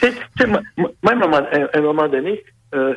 Tu 0.00 0.12
sais, 0.38 0.46
moi, 0.46 0.60
à 0.78 1.10
un 1.12 1.14
moment, 1.16 1.36
à 1.38 1.78
un 1.78 1.80
moment 1.80 2.08
donné, 2.08 2.44
euh, 2.74 2.94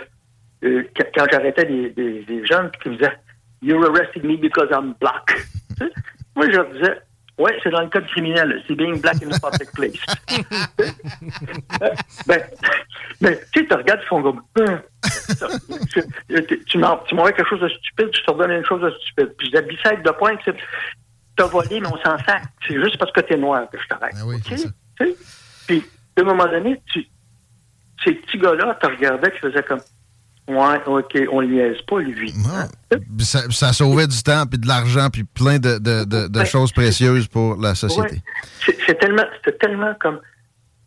euh, 0.63 0.83
quand, 1.15 1.25
j'arrêtais 1.31 1.65
des, 1.65 1.89
des, 1.91 2.23
des 2.23 2.45
jeunes 2.45 2.69
qui 2.83 2.89
me 2.89 2.95
disaient 2.97 3.17
You're 3.61 3.83
arresting 3.85 4.23
me 4.25 4.37
because 4.37 4.67
I'm 4.71 4.93
black. 5.01 5.47
Moi, 6.35 6.45
je 6.49 6.55
leur 6.55 6.69
disais 6.71 6.97
Ouais, 7.39 7.57
c'est 7.63 7.69
dans 7.69 7.81
le 7.81 7.87
code 7.89 8.05
criminel. 8.07 8.61
C'est 8.67 8.75
being 8.75 8.99
black 8.99 9.15
in 9.23 9.31
a 9.31 9.39
public 9.51 9.71
place. 9.71 10.39
Ben, 12.27 12.43
ben, 13.21 13.37
tu 13.53 13.61
sais, 13.61 13.67
tu 13.67 13.73
regardes, 13.73 14.01
ils 14.03 14.07
font 14.07 14.21
comme 14.21 14.41
Hein, 14.59 14.81
tu, 15.93 16.01
tu, 16.47 16.63
tu 16.65 16.77
m'en- 16.77 16.97
tu 16.99 17.15
m'envoies 17.15 17.31
quelque 17.33 17.49
chose 17.49 17.61
de 17.61 17.69
stupide, 17.69 18.09
je 18.13 18.21
te 18.23 18.31
redonne 18.31 18.51
une 18.51 18.65
chose 18.65 18.81
de 18.81 18.91
stupide. 18.91 19.33
Puis 19.37 19.49
je 19.53 19.57
dis 19.59 19.67
Bicêtre 19.67 20.03
de 20.03 20.11
pointe, 20.11 20.39
c'est 20.45 20.55
t'as 21.35 21.45
volé, 21.47 21.79
mais 21.79 21.87
on 21.87 21.97
s'en 21.97 22.17
sac. 22.25 22.43
C'est 22.67 22.75
juste 22.81 22.97
parce 22.97 23.11
que 23.13 23.21
t'es 23.21 23.37
noir 23.37 23.69
que 23.71 23.79
je 23.81 23.87
t'arrête. 23.87 24.13
Tu 24.43 24.57
sais? 24.57 25.15
Puis, 25.67 25.85
à 26.17 26.21
un 26.21 26.23
moment 26.25 26.45
donné, 26.47 26.81
tu, 26.91 27.05
ces 28.03 28.13
petits 28.13 28.37
gars-là, 28.37 28.77
tu 28.81 28.87
regardais, 28.87 29.31
tu 29.31 29.39
faisais 29.39 29.63
comme 29.63 29.79
Ouais, 30.49 30.81
OK, 30.87 31.15
on 31.31 31.41
le 31.41 31.47
niaise 31.47 31.81
pas, 31.87 31.99
lui. 31.99 32.33
Ça, 33.19 33.41
ça 33.51 33.71
sauvait 33.71 34.07
du 34.07 34.21
temps, 34.23 34.45
puis 34.47 34.57
de 34.57 34.67
l'argent, 34.67 35.09
puis 35.11 35.23
plein 35.23 35.59
de, 35.59 35.77
de- 35.77 36.03
de- 36.05 36.27
de 36.27 36.39
Ouais. 36.39 36.45
choses 36.45 36.71
précieuses 36.71 37.27
pour 37.27 37.55
la 37.57 37.75
société. 37.75 38.21
Ouais. 38.67 38.75
C'est 38.87 38.97
tellement, 38.99 39.23
tellement 39.61 39.93
comme. 40.01 40.19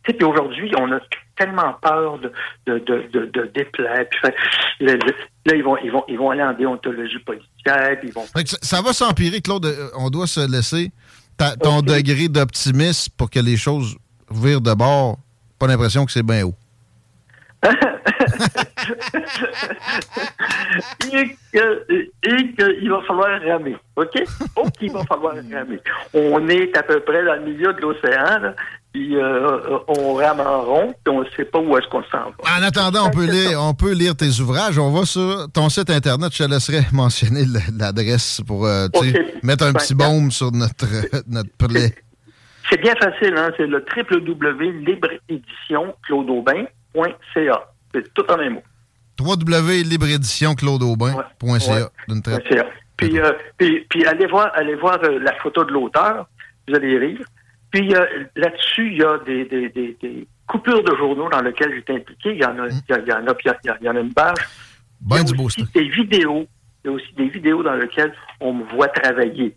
Tu 0.05 0.11
sais, 0.19 0.25
aujourd'hui, 0.25 0.73
on 0.77 0.91
a 0.91 0.99
tellement 1.39 1.75
peur 1.81 2.19
de, 2.19 2.33
de, 2.67 2.79
de, 2.81 3.09
de, 3.13 3.27
de 3.33 3.51
déplaire. 3.55 4.05
Puis, 4.11 4.19
fait, 4.21 4.35
le- 4.81 4.95
le- 4.95 5.15
là, 5.47 5.55
ils 5.55 5.63
vont, 5.63 5.77
ils, 5.79 5.93
vont, 5.93 6.03
ils 6.09 6.19
vont 6.19 6.31
aller 6.31 6.43
en 6.43 6.55
déontologie 6.55 7.21
policière, 7.21 7.97
puis 8.01 8.09
ils 8.09 8.13
vont. 8.13 8.25
Ça, 8.35 8.57
ça 8.63 8.83
va 8.83 8.93
s'empirer, 8.93 9.41
Claude. 9.41 9.65
Euh, 9.67 9.91
On 9.97 10.11
doit 10.11 10.27
se 10.27 10.41
laisser 10.51 10.91
ta- 11.37 11.55
ton 11.55 11.83
degré 11.83 12.27
d'optimisme 12.29 13.13
pour 13.17 13.31
que 13.31 13.39
les 13.39 13.57
choses 13.57 13.97
virent 14.29 14.61
de 14.61 14.75
bord. 14.75 15.19
Pas 15.57 15.69
l'impression 15.69 16.05
que 16.05 16.11
c'est 16.11 16.25
bien 16.25 16.47
haut. 16.47 16.55
et 21.13 21.37
qu'il 22.55 22.91
va 22.91 23.03
falloir 23.07 23.41
ramer. 23.41 23.77
OK? 23.97 24.23
Oh, 24.57 24.69
qu'il 24.79 24.93
va 24.93 25.05
falloir 25.05 25.35
ramer. 25.35 25.79
On 26.15 26.49
est 26.49 26.77
à 26.77 26.83
peu 26.83 27.01
près 27.01 27.25
dans 27.25 27.35
le 27.35 27.43
milieu 27.43 27.73
de 27.73 27.81
l'océan, 27.81 28.55
puis 28.93 29.17
euh, 29.17 29.79
on 29.89 30.15
rame 30.15 30.41
en 30.41 30.63
rond, 30.63 30.95
puis 31.05 31.15
on 31.15 31.21
ne 31.21 31.29
sait 31.37 31.45
pas 31.45 31.59
où 31.61 31.77
est-ce 31.77 31.87
qu'on 31.89 32.03
s'en 32.05 32.31
va. 32.31 32.59
En 32.59 32.63
attendant, 32.63 33.07
on 33.07 33.11
peut, 33.11 33.27
lire, 33.27 33.61
on 33.63 33.75
peut 33.75 33.93
lire 33.93 34.17
tes 34.17 34.41
ouvrages. 34.41 34.79
On 34.79 34.91
va 34.91 35.05
sur 35.05 35.47
ton 35.53 35.69
site 35.69 35.91
Internet. 35.91 36.33
Je 36.33 36.45
te 36.45 36.51
laisserai 36.51 36.81
mentionner 36.93 37.45
l'adresse 37.79 38.41
pour 38.47 38.67
euh, 38.67 38.89
Ok. 38.95 39.07
mettre 39.43 39.65
un 39.67 39.73
petit 39.73 39.95
baume 39.95 40.31
sur 40.31 40.51
notre, 40.53 40.87
notre 41.29 41.51
plaie. 41.57 41.95
C'est 42.71 42.81
bien 42.81 42.95
facile, 42.95 43.35
hein? 43.37 43.51
C'est 43.57 43.67
le 43.67 43.85
www.libreéditionclaudeaubin.ca. 46.95 47.69
C'est 47.95 48.15
tout 48.15 48.25
en 48.31 48.39
un 48.39 48.51
mot. 48.51 48.63
www.libreéditionclaudeaubin.ca. 49.21 51.91
.ca. 52.49 52.67
Puis, 52.97 53.19
euh, 53.19 53.33
puis, 53.57 53.85
puis 53.91 54.07
allez 54.07 54.27
voir, 54.27 54.51
allez 54.55 54.77
voir 54.77 54.99
euh, 55.03 55.19
la 55.19 55.35
photo 55.41 55.65
de 55.65 55.73
l'auteur, 55.73 56.29
vous 56.69 56.75
allez 56.77 56.99
rire. 56.99 57.25
Puis 57.71 57.93
euh, 57.95 58.05
là-dessus, 58.37 58.93
il 58.93 58.99
y 58.99 59.03
a 59.05 59.19
des, 59.27 59.45
des, 59.47 59.69
des, 59.71 59.97
des 60.01 60.29
coupures 60.47 60.85
de 60.85 60.95
journaux 60.97 61.29
dans 61.31 61.41
lesquelles 61.41 61.75
j'étais 61.75 61.95
impliqué. 61.95 62.33
Il 62.35 62.41
y 62.41 62.45
en 62.45 62.57
a, 62.59 62.69
il 62.69 62.83
y 62.89 62.93
a- 62.93 62.99
il 63.01 63.09
y 63.09 63.13
en 63.13 63.27
a, 63.27 63.35
puis 63.35 63.47
il 63.47 63.49
y 63.49 63.51
a- 63.71 63.77
il 63.81 63.85
y 63.85 63.89
a- 63.89 63.93
en 63.93 63.97
une 63.97 64.13
page. 64.13 64.37
Ben 65.01 65.17
il 65.17 65.19
y 65.19 65.23
a 65.23 65.25
du 65.25 65.35
beau 65.35 65.49
des 65.75 65.89
vidéos. 65.89 66.47
Il 66.85 66.89
y 66.89 66.91
a 66.91 66.93
aussi 66.97 67.13
des 67.17 67.29
vidéos 67.29 67.63
dans 67.63 67.75
lesquelles 67.75 68.13
on 68.41 68.53
me 68.55 68.65
voit 68.65 68.89
travailler. 68.89 69.57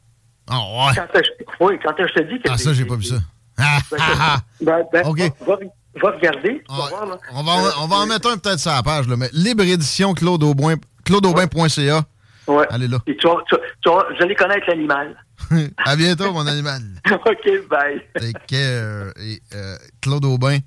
Ah 0.50 0.60
ouais. 0.60 0.94
Quand 0.96 1.08
je, 1.16 1.30
oui, 1.60 1.80
quand 1.84 1.94
je 2.00 2.14
te 2.14 2.22
dis 2.24 2.40
que 2.40 2.50
Ah, 2.52 2.58
ça, 2.58 2.72
j'ai 2.74 2.86
pas 2.86 2.96
vu 2.96 3.04
ça. 3.04 3.16
Ah, 3.58 3.80
Ben, 3.92 3.98
ah, 4.00 4.14
ah. 4.20 4.38
ben, 4.62 4.84
ben, 4.92 5.06
OK. 5.08 5.20
va, 5.20 5.56
va 5.56 5.60
regarder. 6.02 6.64
tu 6.68 6.76
vas 6.76 6.84
Ouais. 6.84 6.90
voir, 6.90 7.06
là. 7.06 7.18
On 7.34 7.44
va, 7.44 7.52
en- 7.54 7.84
on 7.84 7.88
va 7.88 7.96
en 7.98 8.06
mettre 8.06 8.30
un 8.30 8.38
peut-être 8.38 8.60
sur 8.60 8.72
la 8.72 8.84
page, 8.84 9.08
là, 9.08 9.16
mais 9.18 9.30
libre 9.34 9.64
édition 9.64 10.14
Claude 10.14 10.44
Aubin, 10.44 10.76
claudeaubin.ca. 11.06 12.04
Ouais. 12.48 12.66
Allez 12.70 12.88
là. 12.88 13.00
Et 13.08 13.16
tu 13.18 13.28
vas, 13.28 13.38
tu, 13.50 13.56
vas- 13.56 13.62
tu 13.82 13.90
vas- 13.90 14.06
vous 14.16 14.24
allez 14.24 14.36
connaître 14.36 14.66
l'animal. 14.68 15.16
à 15.86 15.96
bientôt, 15.96 16.32
mon 16.32 16.46
animal. 16.48 16.82
OK, 17.12 17.50
bye. 17.70 18.02
Take 18.14 18.34
care. 18.48 19.12
Et, 19.20 19.42
euh, 19.54 19.78
Claude 20.02 20.26
Aubin, 20.26 20.60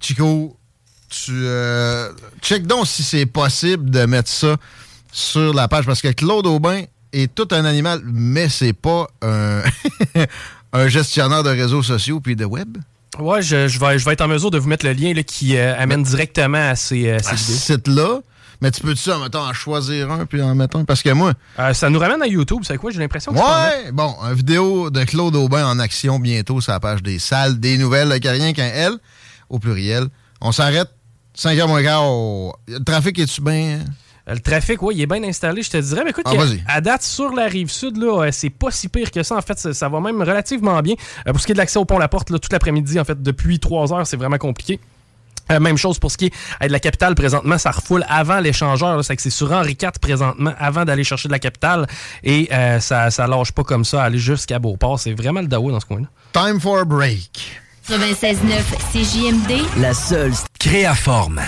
Chico, 0.00 0.56
tu 1.10 1.32
euh, 1.34 2.10
check 2.42 2.66
donc 2.66 2.86
si 2.86 3.02
c'est 3.02 3.26
possible 3.26 3.90
de 3.90 4.04
mettre 4.06 4.28
ça 4.28 4.56
sur 5.12 5.52
la 5.54 5.68
page 5.68 5.86
parce 5.86 6.00
que 6.02 6.12
Claude 6.12 6.46
Aubin 6.46 6.82
est 7.12 7.34
tout 7.34 7.48
un 7.52 7.64
animal, 7.64 8.00
mais 8.04 8.48
c'est 8.48 8.74
pas 8.74 9.06
un, 9.22 9.62
un 10.72 10.88
gestionnaire 10.88 11.42
de 11.42 11.50
réseaux 11.50 11.82
sociaux 11.82 12.20
puis 12.20 12.36
de 12.36 12.44
web. 12.44 12.76
Ouais, 13.18 13.42
je, 13.42 13.68
je 13.68 13.78
vais, 13.80 13.98
je 13.98 14.04
vais 14.04 14.12
être 14.12 14.20
en 14.20 14.28
mesure 14.28 14.50
de 14.50 14.58
vous 14.58 14.68
mettre 14.68 14.84
le 14.86 14.92
lien 14.92 15.12
là, 15.14 15.22
qui 15.22 15.56
euh, 15.56 15.74
amène 15.78 16.02
directement 16.02 16.70
à 16.70 16.76
ces, 16.76 17.08
euh, 17.08 17.18
ces 17.22 17.28
À 17.30 17.36
ce 17.36 17.44
vidéos. 17.46 17.58
site-là, 17.58 18.20
mais 18.60 18.70
tu 18.70 18.80
peux-tu, 18.82 19.10
en 19.10 19.18
mettant, 19.20 19.46
en 19.48 19.52
choisir 19.52 20.10
un 20.10 20.26
puis 20.26 20.42
en 20.42 20.54
mettre 20.54 20.76
un? 20.76 20.84
Parce 20.84 21.02
que 21.02 21.10
moi, 21.10 21.32
Euh, 21.58 21.72
ça 21.74 21.88
nous 21.90 21.98
ramène 21.98 22.22
à 22.22 22.26
YouTube, 22.26 22.60
c'est 22.64 22.76
quoi? 22.76 22.90
J'ai 22.90 22.98
l'impression 22.98 23.32
que 23.32 23.38
c'est. 23.38 23.44
Ouais, 23.86 23.92
bon, 23.92 24.14
une 24.22 24.34
vidéo 24.34 24.90
de 24.90 25.04
Claude 25.04 25.34
Aubin 25.36 25.66
en 25.66 25.78
action 25.78 26.18
bientôt 26.18 26.60
sur 26.60 26.72
la 26.72 26.80
page 26.80 27.02
des 27.02 27.18
salles, 27.18 27.58
des 27.58 27.78
nouvelles, 27.78 28.10
avec 28.10 28.24
rien 28.24 28.52
qu'un 28.52 28.66
L, 28.68 28.92
au 29.48 29.58
pluriel. 29.58 30.06
On 30.40 30.52
s'arrête, 30.52 30.88
5h 31.36 31.66
moins 31.66 31.82
quart. 31.82 32.02
Le 32.68 32.78
trafic 32.84 33.18
est-tu 33.18 33.40
bien? 33.40 33.78
Euh, 33.80 33.84
Le 34.28 34.40
trafic, 34.40 34.82
oui, 34.82 34.94
il 34.96 35.02
est 35.02 35.06
bien 35.06 35.22
installé, 35.24 35.62
je 35.62 35.70
te 35.70 35.76
dirais. 35.78 36.02
Mais 36.04 36.10
écoute, 36.10 36.26
Ah, 36.26 36.32
a- 36.68 36.76
à 36.76 36.80
date, 36.80 37.02
sur 37.02 37.32
la 37.34 37.46
rive 37.46 37.70
sud, 37.70 37.96
là, 37.96 38.24
euh, 38.26 38.28
c'est 38.32 38.50
pas 38.50 38.70
si 38.70 38.88
pire 38.88 39.10
que 39.10 39.22
ça. 39.22 39.36
En 39.36 39.42
fait, 39.42 39.58
ça, 39.58 39.72
ça 39.72 39.88
va 39.88 40.00
même 40.00 40.20
relativement 40.20 40.80
bien. 40.82 40.94
Euh, 41.26 41.32
pour 41.32 41.40
ce 41.40 41.46
qui 41.46 41.52
est 41.52 41.54
de 41.54 41.58
l'accès 41.58 41.78
au 41.78 41.84
pont 41.84 41.98
La 41.98 42.08
Porte, 42.08 42.30
là, 42.30 42.38
toute 42.38 42.52
l'après-midi, 42.52 43.00
en 43.00 43.04
fait, 43.04 43.22
depuis 43.22 43.58
3 43.58 43.92
heures, 43.92 44.06
c'est 44.06 44.16
vraiment 44.18 44.38
compliqué. 44.38 44.78
Euh, 45.50 45.60
même 45.60 45.78
chose 45.78 45.98
pour 45.98 46.10
ce 46.10 46.18
qui 46.18 46.26
est 46.26 46.32
euh, 46.62 46.66
de 46.66 46.72
la 46.72 46.78
capitale 46.78 47.14
présentement, 47.14 47.56
ça 47.56 47.70
refoule 47.70 48.04
avant 48.10 48.38
l'échangeur. 48.38 49.02
C'est 49.02 49.16
que 49.16 49.22
c'est 49.22 49.30
sur 49.30 49.50
Henri 49.50 49.78
IV 49.80 49.92
présentement, 49.98 50.52
avant 50.58 50.84
d'aller 50.84 51.04
chercher 51.04 51.28
de 51.28 51.32
la 51.32 51.38
capitale. 51.38 51.86
Et 52.22 52.50
euh, 52.52 52.80
ça, 52.80 53.10
ça 53.10 53.26
lâche 53.26 53.52
pas 53.52 53.64
comme 53.64 53.86
ça, 53.86 54.02
aller 54.04 54.18
jusqu'à 54.18 54.58
Beauport. 54.58 55.00
C'est 55.00 55.14
vraiment 55.14 55.40
le 55.40 55.46
Dawa 55.48 55.72
dans 55.72 55.80
ce 55.80 55.86
coin-là. 55.86 56.06
Time 56.34 56.60
for 56.60 56.80
a 56.80 56.84
break. 56.84 57.62
96.9 57.88 58.36
CJMD. 58.92 59.80
La 59.80 59.94
seule 59.94 60.32
Créaforme. 60.60 61.40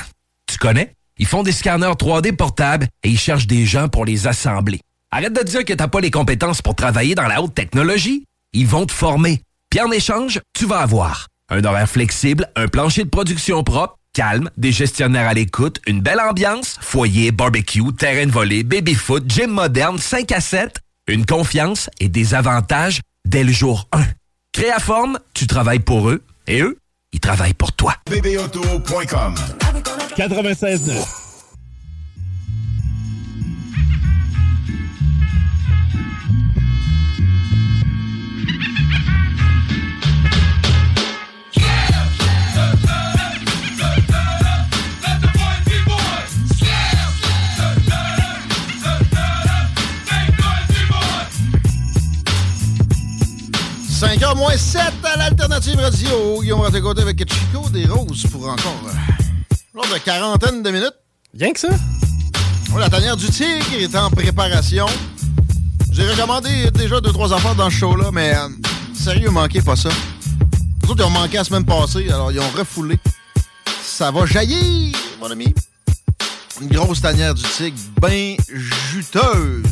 Tu 0.47 0.57
connais? 0.57 0.94
Ils 1.20 1.26
font 1.26 1.42
des 1.42 1.52
scanners 1.52 1.92
3D 1.98 2.34
portables 2.34 2.88
et 3.05 3.10
ils 3.10 3.18
cherchent 3.18 3.47
des 3.47 3.66
gens 3.66 3.88
pour 3.88 4.06
les 4.06 4.26
assembler. 4.26 4.80
Arrête 5.10 5.34
de 5.34 5.42
dire 5.42 5.66
que 5.66 5.74
t'as 5.74 5.86
pas 5.86 6.01
les 6.01 6.10
compétences 6.10 6.62
pour 6.62 6.74
travailler 6.74 7.14
dans 7.14 7.26
la 7.26 7.42
haute 7.42 7.55
technologie. 7.55 8.24
Ils 8.55 8.66
vont 8.66 8.86
te 8.86 8.92
former. 8.92 9.42
Puis 9.68 9.82
en 9.82 9.90
échange, 9.90 10.40
tu 10.55 10.64
vas 10.64 10.78
avoir 10.78 11.26
un 11.51 11.62
horaire 11.62 11.90
flexible, 11.90 12.48
un 12.56 12.68
plancher 12.68 13.05
de 13.05 13.10
production 13.10 13.62
propre, 13.62 13.98
calme, 14.14 14.48
des 14.56 14.72
gestionnaires 14.72 15.28
à 15.28 15.34
l'écoute, 15.34 15.78
une 15.86 16.01
belle 16.01 16.20
ambiance, 16.20 16.78
foyer, 16.80 17.32
barbecue, 17.32 17.92
terrain 17.92 18.24
de 18.24 18.32
volée, 18.32 18.62
baby-foot, 18.62 19.24
gym 19.28 19.51
moderne, 19.51 19.98
5 19.98 20.32
à 20.32 20.40
7, 20.40 20.78
une 21.06 21.26
confiance 21.26 21.90
et 22.01 22.09
des 22.09 22.34
avantages 22.34 23.02
dès 23.26 23.44
le 23.44 23.52
jour 23.52 23.88
1. 23.92 24.05
Créaforme, 24.52 25.18
tu 25.34 25.47
travailles 25.47 25.80
pour 25.80 26.09
eux 26.09 26.22
et 26.47 26.62
eux, 26.62 26.78
ils 27.12 27.20
travaillent 27.20 27.52
pour 27.52 27.72
toi. 27.72 27.94
bbauto.com 28.06 29.34
96.9. 30.16 31.20
moins 54.35 54.57
7 54.57 54.81
à 55.05 55.16
l'Alternative 55.19 55.78
Radio. 55.78 56.41
Guillaume 56.41 56.61
Raté-Côté 56.61 57.03
avec 57.03 57.19
Chico 57.31 57.69
des 57.69 57.87
Roses 57.87 58.27
pour 58.31 58.49
encore 58.49 58.91
genre 59.74 59.86
de 59.92 59.98
quarantaine 59.98 60.62
de 60.62 60.70
minutes. 60.70 60.94
Rien 61.38 61.52
que 61.52 61.60
ça. 61.60 61.68
Oh, 62.74 62.78
la 62.78 62.88
tanière 62.88 63.16
du 63.16 63.28
tigre 63.28 63.66
est 63.78 63.94
en 63.97 64.10
préparation. 64.10 64.86
J'ai 65.92 66.09
recommandé 66.09 66.70
déjà 66.72 67.01
deux, 67.01 67.12
trois 67.12 67.32
affaires 67.32 67.55
dans 67.55 67.70
ce 67.70 67.76
show-là, 67.76 68.10
mais 68.12 68.34
euh, 68.34 68.48
sérieux, 68.94 69.30
manquez 69.30 69.60
pas 69.60 69.76
ça. 69.76 69.90
Les 70.82 70.90
autres, 70.90 71.05
ils 71.05 71.06
ont 71.06 71.10
manqué 71.10 71.36
la 71.36 71.44
semaine 71.44 71.64
passée, 71.64 72.09
alors 72.10 72.32
ils 72.32 72.40
ont 72.40 72.51
refoulé. 72.51 72.98
Ça 73.82 74.10
va 74.10 74.26
jaillir, 74.26 74.97
mon 75.20 75.30
ami. 75.30 75.55
Une 76.60 76.68
grosse 76.68 77.01
tanière 77.01 77.34
du 77.34 77.42
tigre, 77.42 77.78
bien 78.01 78.36
juteuse. 78.92 79.64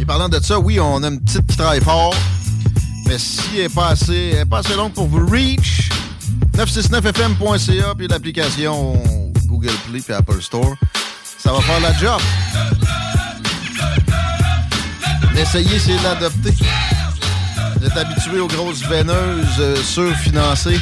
Et 0.00 0.04
parlant 0.04 0.28
de 0.28 0.40
ça, 0.40 0.58
oui, 0.58 0.80
on 0.80 1.02
a 1.02 1.08
une 1.08 1.20
petite 1.20 1.46
qui 1.46 1.56
travaille 1.56 1.80
fort. 1.80 2.14
Mais 3.06 3.18
si 3.18 3.40
elle 3.56 3.62
n'est 3.62 3.68
pas 3.68 3.88
assez, 3.88 4.30
elle 4.32 4.38
est 4.38 4.44
pas 4.44 4.58
assez 4.58 4.74
longue 4.74 4.92
pour 4.92 5.06
vous 5.06 5.26
reach, 5.26 5.90
969fm.ca 6.56 7.94
puis 7.96 8.08
l'application 8.08 9.23
Google 9.64 9.76
Play 9.88 10.00
puis 10.00 10.12
Apple 10.12 10.42
Store, 10.42 10.74
ça 11.38 11.52
va 11.52 11.60
faire 11.60 11.80
la 11.80 11.92
job. 11.94 12.20
L'essayer, 15.34 15.78
c'est 15.78 16.02
l'adopter. 16.02 16.54
Vous 17.76 17.86
êtes 17.86 17.96
habitué 17.96 18.40
aux 18.40 18.46
grosses 18.46 18.82
veineuses 18.82 19.58
euh, 19.58 19.76
surfinancées. 19.76 20.78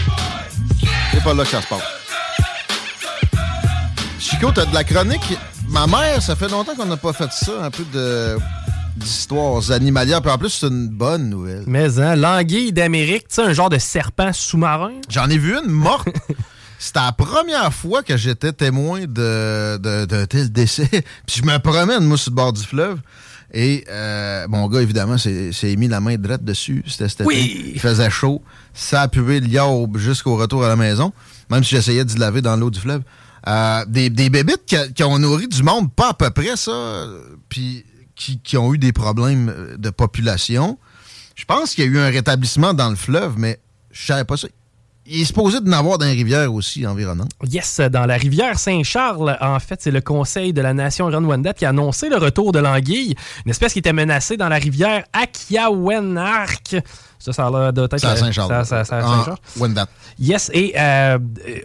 C'est 1.13 1.23
pas 1.23 1.35
là 1.35 1.45
que 1.45 1.51
ça 1.51 1.63
se 1.63 1.69
passe. 1.69 1.83
Chico, 4.19 4.51
t'as 4.53 4.67
de 4.67 4.75
la 4.75 4.85
chronique? 4.85 5.39
Ma 5.69 5.87
mère, 5.87 6.21
ça 6.21 6.35
fait 6.35 6.49
longtemps 6.49 6.75
qu'on 6.75 6.87
n'a 6.87 6.97
pas 6.97 7.13
fait 7.13 7.31
ça. 7.31 7.53
Un 7.63 7.71
peu 7.71 7.85
de 7.93 8.37
d'histoires 8.97 9.71
animalières. 9.71 10.21
Puis 10.21 10.31
en 10.31 10.39
plus, 10.39 10.51
c'est 10.51 10.67
une 10.67 10.89
bonne 10.89 11.31
nouvelle. 11.31 11.65
Mais, 11.67 11.99
hein, 11.99 12.15
l'anguille 12.15 12.73
d'Amérique, 12.73 13.29
tu 13.29 13.37
sais, 13.37 13.43
un 13.43 13.53
genre 13.53 13.71
de 13.71 13.79
serpent 13.79 14.33
sous-marin? 14.33 14.93
J'en 15.09 15.31
ai 15.31 15.39
vu 15.39 15.57
une 15.57 15.71
morte. 15.71 16.09
C'était 16.83 16.99
la 16.99 17.13
première 17.13 17.73
fois 17.73 18.03
que 18.03 18.17
j'étais 18.17 18.53
témoin 18.53 19.03
de, 19.03 19.77
de, 19.77 20.05
d'un 20.05 20.27
tel 20.27 20.51
décès. 20.51 20.89
Puis 21.27 21.37
je 21.37 21.43
me 21.45 21.57
promène, 21.59 22.05
moi, 22.05 22.19
sur 22.19 22.33
le 22.33 22.35
bord 22.35 22.53
du 22.53 22.65
fleuve. 22.65 22.99
Et 23.55 23.85
euh, 23.89 24.49
mon 24.49 24.67
gars, 24.67 24.83
évidemment, 24.83 25.17
s'est 25.17 25.77
mis 25.79 25.87
la 25.87 26.01
main 26.01 26.17
droite 26.17 26.43
dessus. 26.43 26.83
C'était. 26.89 27.23
Oui. 27.23 27.71
Il 27.75 27.81
faisait 27.81 28.11
chaud. 28.11 28.43
Ça 28.75 29.03
a 29.03 29.09
pué 29.09 29.41
jusqu'au 29.95 30.37
retour 30.37 30.65
à 30.65 30.69
la 30.69 30.75
maison. 30.75 31.13
Même 31.51 31.63
si 31.63 31.77
j'essayais 31.77 32.05
d'y 32.05 32.19
laver 32.19 32.43
dans 32.43 32.57
l'eau 32.57 32.71
du 32.71 32.81
fleuve. 32.81 33.03
Euh, 33.47 33.85
des, 33.87 34.11
des 34.11 34.29
bébites 34.29 34.65
qui, 34.67 34.77
qui 34.93 35.05
ont 35.05 35.21
nourri 35.21 35.47
du 35.47 35.63
monde, 35.63 35.93
pas 35.95 36.09
à 36.09 36.15
peu 36.15 36.31
près 36.31 36.57
ça. 36.57 37.07
Puis 37.49 37.85
qui, 38.17 38.41
qui 38.41 38.57
ont 38.57 38.75
eu 38.75 38.79
des 38.79 38.93
problèmes 38.93 39.77
de 39.79 39.91
population. 39.91 40.81
Je 41.37 41.45
pense 41.45 41.77
qu'il 41.77 41.85
y 41.85 41.87
a 41.87 41.91
eu 41.91 41.99
un 41.99 42.11
rétablissement 42.11 42.75
dans 42.75 42.91
le 42.91 42.97
fleuve, 42.97 43.35
mais 43.39 43.61
je 43.93 44.05
savais 44.05 44.25
pas 44.25 44.37
ça. 44.37 44.49
Il 45.05 45.23
est 45.23 45.25
supposé 45.25 45.61
d'en 45.61 45.73
avoir 45.73 45.99
dans 45.99 46.07
les 46.07 46.13
rivières 46.13 46.53
aussi 46.53 46.87
environnantes. 46.87 47.31
Yes, 47.51 47.81
dans 47.91 48.07
la 48.07 48.15
rivière 48.15 48.57
Saint-Charles, 48.59 49.37
en 49.41 49.59
fait, 49.59 49.83
c'est 49.83 49.91
le 49.91 50.01
Conseil 50.01 50.53
de 50.53 50.63
la 50.63 50.75
Nation 50.75 51.07
Rwanda 51.07 51.53
qui 51.55 51.65
a 51.65 51.71
annoncé 51.71 52.09
le 52.09 52.17
retour 52.19 52.53
de 52.53 52.61
l'anguille, 52.61 53.15
une 53.45 53.51
espèce 53.51 53.73
qui 53.73 53.81
était 53.81 53.93
menacée 53.93 54.37
dans 54.37 54.49
la 54.49 54.57
rivière 54.57 55.03
Akiawenark. 55.13 56.77
Ça, 57.19 57.33
ça 57.33 57.47
a 57.47 57.51
l'air 57.53 57.73
de 57.73 57.89
C'est 57.97 58.05
à 58.05 58.17
Saint-Charles. 58.17 58.49
Ça, 58.49 58.65
ça- 58.65 58.85
ça- 58.85 59.07
En 59.07 59.17
Saint-Charles. 59.19 59.37
Wendat. 59.57 59.87
Yes, 60.19 60.51
et 60.53 60.75
euh, 60.77 61.19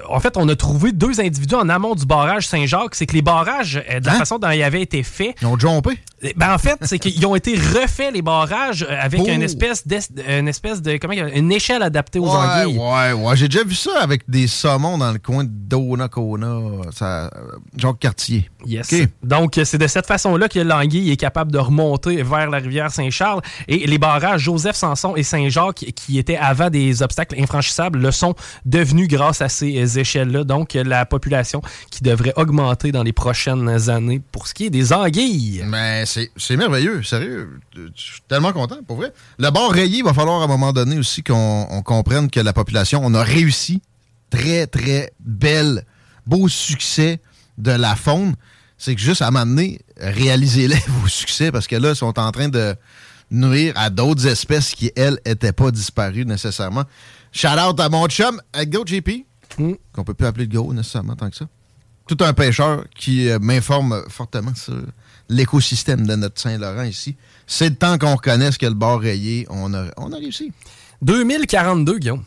en 0.07 0.19
fait, 0.19 0.37
on 0.37 0.47
a 0.49 0.55
trouvé 0.55 0.91
deux 0.91 1.19
individus 1.19 1.55
en 1.55 1.67
amont 1.67 1.95
du 1.95 2.05
barrage 2.05 2.47
Saint-Jacques. 2.47 2.93
C'est 2.93 3.07
que 3.07 3.13
les 3.13 3.23
barrages, 3.23 3.83
euh, 3.89 3.99
de 3.99 4.05
la 4.05 4.13
Hein? 4.13 4.17
façon 4.19 4.37
dont 4.37 4.51
ils 4.51 4.61
avaient 4.61 4.83
été 4.83 5.01
faits, 5.01 5.35
Ils 5.41 5.47
ont 5.47 5.57
jumpé. 5.57 5.97
eh 6.21 6.33
Ben 6.37 6.53
en 6.53 6.59
fait, 6.59 6.77
c'est 6.83 6.99
qu'ils 6.99 7.25
ont 7.25 7.35
été 7.35 7.55
refaits 7.55 8.13
les 8.13 8.21
barrages 8.21 8.83
euh, 8.87 8.95
avec 9.01 9.19
Oh. 9.23 9.27
une 9.27 9.41
espèce 9.41 9.83
une 10.29 10.47
espèce 10.47 10.81
de 10.83 10.97
comment 10.97 11.13
une 11.13 11.51
échelle 11.51 11.81
adaptée 11.81 12.19
aux 12.19 12.25
Ouais, 12.29 12.35
anguilles. 12.37 12.77
ouais, 12.77 13.13
ouais. 13.13 13.26
J'ai 13.35 13.47
déjà 13.47 13.63
vu 13.63 13.75
ça 13.75 14.01
avec 14.01 14.29
des 14.29 14.47
saumons 14.47 14.97
dans 14.97 15.11
le 15.11 15.19
coin 15.19 15.43
de 15.43 15.49
Donnacona. 15.51 16.59
Ça, 16.93 17.31
Jacques 17.75 17.99
Cartier. 17.99 18.49
Yes. 18.65 18.93
Donc, 19.23 19.59
c'est 19.63 19.77
de 19.77 19.87
cette 19.87 20.05
façon-là 20.05 20.49
que 20.49 20.59
l'anguille 20.59 21.11
est 21.11 21.17
capable 21.17 21.51
de 21.51 21.57
remonter 21.57 22.23
vers 22.23 22.49
la 22.49 22.57
rivière 22.57 22.91
Saint-Charles. 22.91 23.41
Et 23.67 23.87
les 23.87 23.97
barrages 23.97 24.41
Joseph 24.41 24.75
Sanson 24.75 25.15
et 25.15 25.23
Saint-Jacques, 25.23 25.85
qui 25.95 26.17
étaient 26.17 26.37
avant 26.37 26.69
des 26.69 27.01
obstacles 27.01 27.39
infranchissables, 27.39 27.99
le 27.99 28.11
sont 28.11 28.35
devenus 28.65 29.07
grâce 29.07 29.41
à 29.41 29.49
ces 29.49 29.99
échelles-là. 29.99 30.43
Donc, 30.43 30.73
la 30.73 31.05
population 31.05 31.61
qui 31.91 32.03
devrait 32.03 32.33
augmenter 32.35 32.91
dans 32.91 33.03
les 33.03 33.13
prochaines 33.13 33.89
années 33.89 34.21
pour 34.31 34.47
ce 34.47 34.53
qui 34.53 34.65
est 34.65 34.69
des 34.69 34.93
anguilles. 34.93 35.63
Mais 35.65 36.05
c'est 36.05 36.31
c'est 36.37 36.57
merveilleux, 36.57 37.03
sérieux. 37.03 37.59
Je 37.75 37.81
suis 37.95 38.21
tellement 38.27 38.51
content, 38.51 38.77
pour 38.87 38.97
vrai. 38.97 39.11
Le 39.37 39.49
bord 39.49 39.71
rayé, 39.71 39.99
il 39.99 40.03
va 40.03 40.13
falloir 40.13 40.41
à 40.41 40.45
un 40.45 40.47
moment 40.47 40.73
donné 40.73 40.97
aussi 40.97 41.23
qu'on 41.23 41.67
on 41.69 41.81
comprenne 41.81 42.29
que 42.29 42.39
la 42.39 42.53
population, 42.53 43.01
on 43.03 43.13
a 43.13 43.16
réussi. 43.23 43.81
Très, 44.29 44.67
très 44.67 45.13
belle, 45.19 45.85
beau 46.25 46.47
succès 46.47 47.19
de 47.57 47.71
la 47.71 47.95
faune. 47.95 48.35
C'est 48.77 48.93
que 48.93 49.01
juste 49.01 49.21
à 49.21 49.27
un 49.27 49.31
moment 49.31 49.45
donné, 49.45 49.79
réalisez-les 49.97 50.75
vos 50.87 51.07
succès 51.07 51.51
parce 51.51 51.67
que 51.67 51.75
là, 51.75 51.91
ils 51.91 51.95
sont 51.95 52.19
en 52.19 52.31
train 52.31 52.49
de 52.49 52.75
nuire 53.31 53.73
à 53.75 53.89
d'autres 53.89 54.27
espèces 54.27 54.71
qui, 54.71 54.91
elles, 54.95 55.19
n'étaient 55.25 55.53
pas 55.53 55.71
disparues 55.71 56.25
nécessairement. 56.25 56.83
Shout 57.31 57.47
out 57.47 57.79
à 57.79 57.89
mon 57.89 58.07
chum, 58.07 58.41
à 58.53 58.65
Go 58.65 58.83
JP, 58.85 59.09
qu'on 59.93 60.03
peut 60.03 60.13
plus 60.13 60.27
appeler 60.27 60.47
de 60.47 60.55
Go 60.55 60.73
nécessairement 60.73 61.15
tant 61.15 61.29
que 61.29 61.35
ça. 61.35 61.47
Tout 62.07 62.17
un 62.21 62.33
pêcheur 62.33 62.85
qui 62.95 63.29
euh, 63.29 63.37
m'informe 63.39 64.03
fortement 64.07 64.55
sur 64.55 64.81
l'écosystème 65.27 66.07
de 66.07 66.15
notre 66.15 66.39
Saint-Laurent 66.39 66.83
ici. 66.83 67.17
C'est 67.45 67.69
le 67.69 67.75
temps 67.75 67.97
qu'on 67.97 68.15
reconnaisse 68.15 68.57
que 68.57 68.65
le 68.65 68.73
bord 68.73 69.01
rayé, 69.01 69.45
on 69.49 69.73
a, 69.73 69.87
on 69.97 70.13
a 70.13 70.17
réussi. 70.17 70.53
2042, 71.01 71.99
Guillaume. 71.99 72.23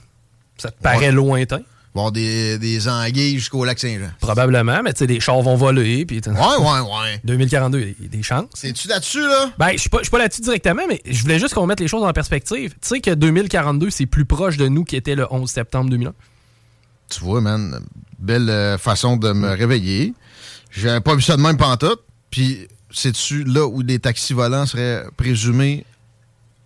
Ça 0.61 0.71
te 0.71 0.81
paraît 0.83 1.07
Ouais. 1.07 1.13
lointain? 1.13 1.61
Avoir 1.93 2.13
des, 2.13 2.57
des 2.59 2.87
anguilles 2.89 3.37
jusqu'au 3.41 3.65
lac 3.65 3.79
Saint-Jean. 3.81 4.11
Probablement, 4.21 4.81
mais 4.85 4.93
tu 4.93 5.01
sais, 5.01 5.07
des 5.09 5.19
chars 5.19 5.43
vont 5.43 5.57
voler. 5.57 6.07
Puis, 6.07 6.21
Ouais, 6.25 6.33
ouais, 6.33 6.81
ouais. 6.81 7.21
2042, 7.25 7.81
il 7.99 8.05
y 8.05 8.07
a 8.07 8.09
des 8.09 8.23
chances. 8.23 8.47
C'est-tu 8.55 8.87
là-dessus, 8.87 9.23
là? 9.23 9.51
Ben, 9.59 9.71
je 9.73 9.79
suis 9.79 9.89
pas, 9.91 9.99
pas 10.09 10.19
là-dessus 10.19 10.43
directement, 10.43 10.83
mais 10.89 11.03
je 11.05 11.21
voulais 11.23 11.41
juste 11.41 11.53
qu'on 11.55 11.67
mette 11.67 11.81
les 11.81 11.89
choses 11.89 12.05
en 12.05 12.13
perspective. 12.13 12.71
Tu 12.81 12.89
sais 12.89 13.01
que 13.01 13.11
2042, 13.11 13.91
c'est 13.91 14.07
plus 14.07 14.25
proche 14.25 14.57
de 14.57 14.69
nous 14.69 14.85
qu'était 14.85 15.17
le 15.17 15.27
11 15.33 15.51
septembre 15.51 15.91
2001. 15.91 16.13
Tu 17.11 17.21
vois, 17.25 17.41
man, 17.41 17.81
belle 18.21 18.49
euh, 18.51 18.79
façon 18.79 19.17
de 19.17 19.33
me 19.33 19.49
réveiller. 19.49 20.15
J'avais 20.71 21.01
pas 21.01 21.17
vu 21.17 21.23
ça 21.23 21.37
de 21.37 21.43
même 21.43 21.57
pantoute. 21.57 22.03
Puis, 22.31 22.69
c'est-tu 22.93 23.43
là 23.43 23.67
où 23.67 23.81
les 23.81 23.99
taxis 23.99 24.33
volants 24.33 24.65
seraient 24.67 25.03
présumés 25.17 25.85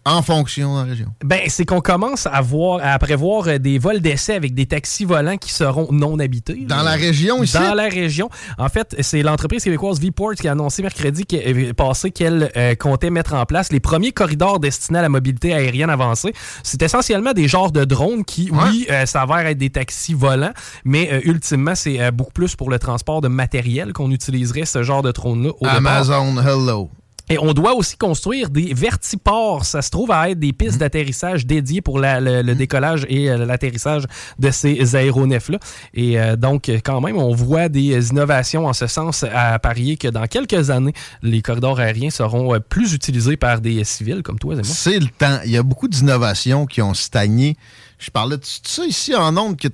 en 0.06 0.22
fonction 0.22 0.74
de 0.74 0.80
la 0.80 0.84
région? 0.90 1.06
Ben, 1.24 1.40
c'est 1.48 1.64
qu'on 1.64 1.80
commence 1.80 2.26
à 2.26 2.40
voir, 2.40 2.80
à 2.82 2.98
prévoir 2.98 3.48
euh, 3.48 3.58
des 3.58 3.78
vols 3.78 4.00
d'essai 4.00 4.34
avec 4.34 4.54
des 4.54 4.66
taxis 4.66 5.04
volants 5.04 5.36
qui 5.36 5.52
seront 5.52 5.88
non 5.92 6.18
habités. 6.18 6.64
Dans 6.68 6.76
là. 6.76 6.82
la 6.82 6.90
région 6.92 7.42
ici? 7.42 7.54
Dans 7.54 7.74
la 7.74 7.88
région. 7.88 8.28
En 8.58 8.68
fait, 8.68 8.94
c'est 9.00 9.22
l'entreprise 9.22 9.64
québécoise 9.64 10.00
Vport 10.00 10.34
qui 10.34 10.48
a 10.48 10.52
annoncé 10.52 10.82
mercredi 10.82 11.24
qu'elle- 11.24 11.70
euh, 11.70 11.72
passé 11.72 12.10
qu'elle 12.10 12.50
euh, 12.56 12.74
comptait 12.74 13.10
mettre 13.10 13.34
en 13.34 13.46
place 13.46 13.72
les 13.72 13.80
premiers 13.80 14.12
corridors 14.12 14.60
destinés 14.60 14.98
à 14.98 15.02
la 15.02 15.08
mobilité 15.08 15.54
aérienne 15.54 15.90
avancée. 15.90 16.32
C'est 16.62 16.82
essentiellement 16.82 17.32
des 17.32 17.48
genres 17.48 17.72
de 17.72 17.84
drones 17.84 18.24
qui, 18.24 18.50
oui, 18.52 18.86
euh, 18.90 19.06
s'avèrent 19.06 19.46
être 19.46 19.58
des 19.58 19.70
taxis 19.70 20.14
volants, 20.14 20.52
mais 20.84 21.10
euh, 21.12 21.20
ultimement, 21.24 21.74
c'est 21.74 22.10
beaucoup 22.12 22.32
plus 22.32 22.56
pour 22.56 22.70
le 22.70 22.78
transport 22.78 23.20
de 23.20 23.28
matériel 23.28 23.92
qu'on 23.92 24.10
utiliserait 24.10 24.66
ce 24.66 24.82
genre 24.82 25.02
de 25.02 25.12
drone-là 25.12 25.50
départ. 25.60 25.76
Amazon, 25.76 26.36
hello. 26.38 26.90
Et 27.30 27.38
on 27.38 27.54
doit 27.54 27.74
aussi 27.74 27.96
construire 27.96 28.50
des 28.50 28.74
vertiports. 28.74 29.64
Ça 29.64 29.80
se 29.80 29.88
trouve 29.88 30.10
à 30.10 30.28
être 30.28 30.38
des 30.38 30.52
pistes 30.52 30.78
d'atterrissage 30.78 31.46
dédiées 31.46 31.80
pour 31.80 31.98
la- 31.98 32.20
le, 32.20 32.42
le 32.42 32.54
décollage 32.54 33.06
et 33.08 33.30
euh, 33.30 33.46
l'atterrissage 33.46 34.04
de 34.38 34.50
ces 34.50 34.94
aéronefs-là. 34.94 35.58
Et 35.94 36.20
euh, 36.20 36.36
donc, 36.36 36.70
quand 36.84 37.00
même, 37.00 37.16
on 37.16 37.34
voit 37.34 37.70
des 37.70 38.08
innovations 38.10 38.66
en 38.66 38.74
ce 38.74 38.86
sens 38.86 39.24
à 39.34 39.58
parier 39.58 39.96
que 39.96 40.08
dans 40.08 40.26
quelques 40.26 40.68
années, 40.70 40.92
les 41.22 41.40
corridors 41.40 41.80
aériens 41.80 42.10
seront 42.10 42.54
euh, 42.54 42.58
plus 42.58 42.92
utilisés 42.92 43.38
par 43.38 43.60
des 43.62 43.82
civils 43.84 44.22
comme 44.22 44.38
toi 44.38 44.52
et 44.52 44.56
moi. 44.56 44.64
C'est 44.66 44.98
le 44.98 45.06
temps. 45.08 45.38
Il 45.46 45.50
y 45.50 45.56
a 45.56 45.62
beaucoup 45.62 45.88
d'innovations 45.88 46.66
qui 46.66 46.82
ont 46.82 46.92
stagné. 46.94 47.56
Je 47.98 48.10
parlais 48.10 48.36
de 48.36 48.42
ça 48.44 48.84
ici 48.84 49.14
en 49.14 49.34
ondes 49.38 49.56
que 49.56 49.68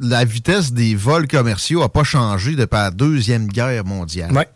la 0.00 0.24
vitesse 0.24 0.72
des 0.72 0.96
vols 0.96 1.28
commerciaux 1.28 1.80
n'a 1.80 1.88
pas 1.88 2.02
changé 2.02 2.56
depuis 2.56 2.74
la 2.76 2.90
Deuxième 2.90 3.46
Guerre 3.46 3.84
mondiale. 3.84 4.32
Ouais. 4.32 4.48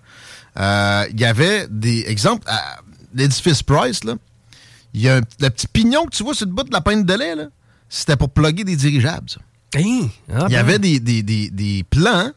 Euh, 0.59 1.07
Il 1.13 1.21
y 1.21 1.25
avait 1.25 1.67
des 1.71 2.05
exemples. 2.09 2.47
à 2.49 2.79
L'édifice 3.15 3.63
Price, 3.63 4.05
là, 4.05 4.15
il 4.95 5.03
y 5.03 5.09
a 5.09 5.17
un- 5.17 5.21
le 5.41 5.49
petit 5.51 5.67
pignon 5.67 6.07
que 6.07 6.17
tu 6.17 6.23
vois 6.23 6.35
sur 6.35 6.47
le 6.47 6.53
bout 6.53 6.63
de 6.63 6.73
la 6.73 6.81
pinte 6.81 7.05
de 7.05 7.13
lait, 7.15 7.35
là, 7.35 7.45
c'était 7.91 8.17
pour 8.17 8.31
plugger 8.31 8.65
des 8.65 8.75
dirigeables. 8.77 9.27
Hein? 9.77 10.09
Ah, 10.33 10.47
Il 10.49 10.53
y 10.53 10.55
ben. 10.55 10.59
avait 10.59 10.79
des, 10.79 10.99
des- 11.01 11.23
des- 11.23 11.51
des 11.51 11.85
plans 11.89 12.31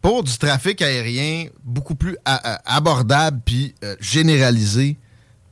pour 0.00 0.22
du 0.22 0.36
trafic 0.38 0.82
aérien 0.82 1.46
beaucoup 1.64 1.94
plus 1.96 2.16
a- 2.24 2.54
a- 2.54 2.76
abordable 2.76 3.40
puis 3.44 3.74
euh, 3.84 3.96
généralisé 4.00 4.96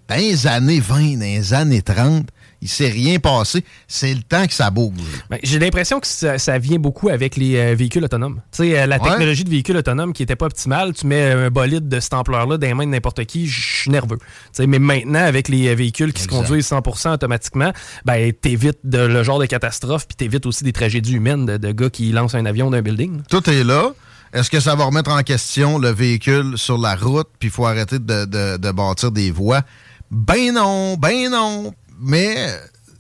dans 0.09 0.15
les 0.17 0.47
années 0.47 0.81
20, 0.81 1.15
dans 1.15 1.21
les 1.21 1.53
années 1.55 1.83
30. 1.83 2.29
Il 2.61 2.69
s'est 2.69 2.89
rien 2.89 3.19
passé. 3.21 3.65
C'est 3.87 4.13
le 4.13 4.23
temps 4.23 4.47
que 4.47 4.53
ça 4.53 4.71
bouge. 4.71 4.93
Ben, 5.31 5.39
J'ai 5.45 5.59
l'impression 5.61 6.01
que 6.01 6.07
ça, 6.09 6.39
ça 6.39 6.59
vient 6.59 6.79
beaucoup 6.79 7.09
avec 7.09 7.37
les 7.37 7.57
euh, 7.57 7.75
véhicules 7.77 8.03
autonomes. 8.05 8.41
Tu 8.51 8.65
sais, 8.65 8.79
euh, 8.81 8.87
la 8.87 8.97
Ouais. 9.01 9.09
technologie 9.11 9.45
de 9.45 9.51
véhicules 9.51 9.77
autonomes 9.77 10.13
qui 10.13 10.25
était 10.25 10.35
pas 10.35 10.47
optimale, 10.47 10.93
tu 10.93 11.07
mets 11.07 11.31
un 11.31 11.51
bolide 11.51 11.89
de 11.89 12.01
cette 12.01 12.15
ampleur-là 12.15 12.59
dans 12.59 12.67
les 12.67 12.75
mains 12.75 12.85
de 12.87 12.91
n'importe 12.91 13.25
qui, 13.27 13.47
je 13.47 13.61
suis 13.83 13.91
nerveux. 13.91 14.19
Mais 14.67 14.79
maintenant, 14.81 15.23
avec 15.25 15.49
les 15.49 15.69
euh, 15.69 15.75
véhicules 15.75 16.13
qui 16.13 16.23
se 16.23 16.29
conduisent 16.29 16.69
100% 16.69 17.13
automatiquement, 17.15 17.73
ben, 18.05 18.33
t'évites 18.33 18.81
le 18.85 19.23
genre 19.23 19.39
de 19.39 19.47
catastrophe, 19.47 20.09
puis 20.09 20.17
t'évites 20.17 20.45
aussi 20.47 20.65
des 20.65 20.73
tragédies 20.73 21.13
humaines 21.13 21.47
de, 21.47 21.57
de 21.59 21.71
gars 21.73 21.91
qui 21.91 22.11
lancent 22.11 22.35
un 22.35 22.45
avion 22.47 22.71
d'un 22.71 22.83
building. 22.83 23.23
Tout 23.31 23.49
est 23.49 23.63
là. 23.63 23.93
Est-ce 24.33 24.51
que 24.51 24.59
ça 24.61 24.75
va 24.75 24.85
remettre 24.85 25.11
en 25.11 25.23
question 25.23 25.79
le 25.79 25.91
véhicule 25.91 26.59
sur 26.59 26.77
la 26.77 26.97
route, 26.97 27.29
puis 27.39 27.49
il 27.49 27.53
faut 27.53 27.67
arrêter 27.67 27.99
de, 27.99 28.25
de- 28.25 28.57
de 28.59 28.71
bâtir 28.73 29.11
des 29.13 29.31
voies? 29.31 29.63
Ben 30.11 30.53
non, 30.55 30.97
ben 30.97 31.31
non. 31.31 31.73
Mais 32.01 32.37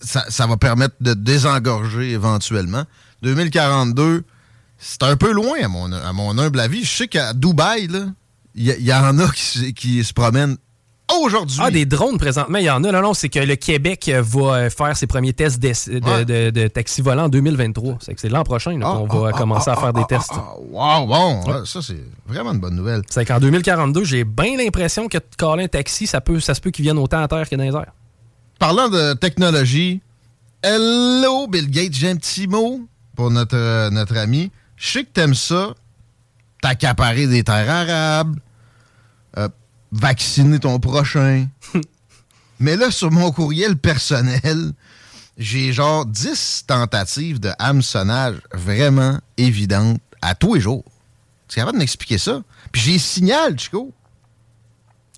ça, 0.00 0.24
ça 0.28 0.46
va 0.46 0.56
permettre 0.56 0.94
de 1.00 1.14
désengorger 1.14 2.10
éventuellement. 2.10 2.84
2042, 3.22 4.24
c'est 4.78 5.02
un 5.02 5.16
peu 5.16 5.32
loin 5.32 5.56
à 5.62 5.68
mon, 5.68 5.90
à 5.92 6.12
mon 6.12 6.38
humble 6.38 6.60
avis. 6.60 6.84
Je 6.84 6.90
sais 6.96 7.08
qu'à 7.08 7.32
Dubaï, 7.32 7.88
il 8.54 8.64
y, 8.86 8.92
en 8.92 9.18
a 9.18 9.28
qui, 9.30 9.42
se- 9.42 9.64
qui 9.70 10.02
se 10.04 10.12
promènent 10.12 10.56
aujourd'hui. 11.20 11.58
Ah, 11.60 11.70
des 11.70 11.86
drones 11.86 12.18
présentement, 12.18 12.58
il 12.58 12.64
y 12.64 12.70
en 12.70 12.82
a. 12.84 12.92
Non, 12.92 13.00
non, 13.02 13.14
c'est 13.14 13.28
que 13.28 13.38
le 13.38 13.56
Québec 13.56 14.10
va 14.20 14.68
faire 14.70 14.96
ses 14.96 15.06
premiers 15.06 15.32
tests 15.32 15.58
de, 15.60 15.68
Ouais. 16.04 16.24
de- 16.24 16.50
de 16.50 16.68
taxi 16.68 17.00
volant 17.02 17.24
en 17.24 17.28
2023. 17.28 17.98
C'est 18.00 18.14
que 18.14 18.20
c'est 18.20 18.28
l'an 18.28 18.44
prochain 18.44 18.78
là, 18.78 19.04
qu'on 19.08 19.18
va 19.20 19.32
commencer 19.32 19.70
à 19.70 19.76
faire 19.76 19.92
des 19.92 20.04
tests. 20.04 20.32
Wow, 20.70 21.06
bon, 21.06 21.42
ouais, 21.46 21.66
ça 21.66 21.80
c'est 21.82 22.04
vraiment 22.26 22.52
une 22.52 22.60
bonne 22.60 22.76
nouvelle. 22.76 23.02
C'est 23.10 23.24
qu'en 23.24 23.40
2042, 23.40 24.04
j'ai 24.04 24.24
bien 24.24 24.56
l'impression 24.56 25.08
que 25.08 25.18
de 25.18 25.24
caler 25.36 25.64
un 25.64 25.68
taxi, 25.68 26.06
ça, 26.06 26.20
peut, 26.20 26.40
ça 26.40 26.54
se 26.54 26.60
peut 26.60 26.70
qu'il 26.70 26.82
vienne 26.84 26.98
autant 26.98 27.22
à 27.22 27.28
terre 27.28 27.48
que 27.48 27.56
dans 27.56 27.64
les 27.64 27.74
airs. 27.74 27.92
Parlant 28.58 28.88
de 28.88 29.14
technologie, 29.14 30.00
hello 30.64 31.46
Bill 31.46 31.70
Gates, 31.70 31.94
j'ai 31.94 32.10
un 32.10 32.16
petit 32.16 32.48
mot 32.48 32.88
pour 33.14 33.30
notre, 33.30 33.88
notre 33.90 34.16
ami. 34.16 34.50
Je 34.76 34.90
sais 34.90 35.04
que 35.04 35.10
t'aimes 35.10 35.36
ça, 35.36 35.74
t'accaparer 36.60 37.28
des 37.28 37.44
terres 37.44 37.70
arables, 37.70 38.40
euh, 39.36 39.48
vacciner 39.92 40.58
ton 40.58 40.80
prochain. 40.80 41.46
Mais 42.58 42.76
là, 42.76 42.90
sur 42.90 43.12
mon 43.12 43.30
courriel 43.30 43.76
personnel, 43.76 44.72
j'ai 45.36 45.72
genre 45.72 46.04
10 46.04 46.64
tentatives 46.66 47.38
de 47.38 47.52
hameçonnage 47.60 48.40
vraiment 48.52 49.20
évidentes 49.36 50.00
à 50.20 50.34
tous 50.34 50.54
les 50.54 50.60
jours. 50.60 50.84
Tu 51.46 51.58
es 51.58 51.62
capable 51.62 51.76
de 51.76 51.82
m'expliquer 51.82 52.18
ça? 52.18 52.42
Puis 52.72 52.82
j'ai 52.82 52.98
signal, 52.98 53.56
Chico. 53.56 53.92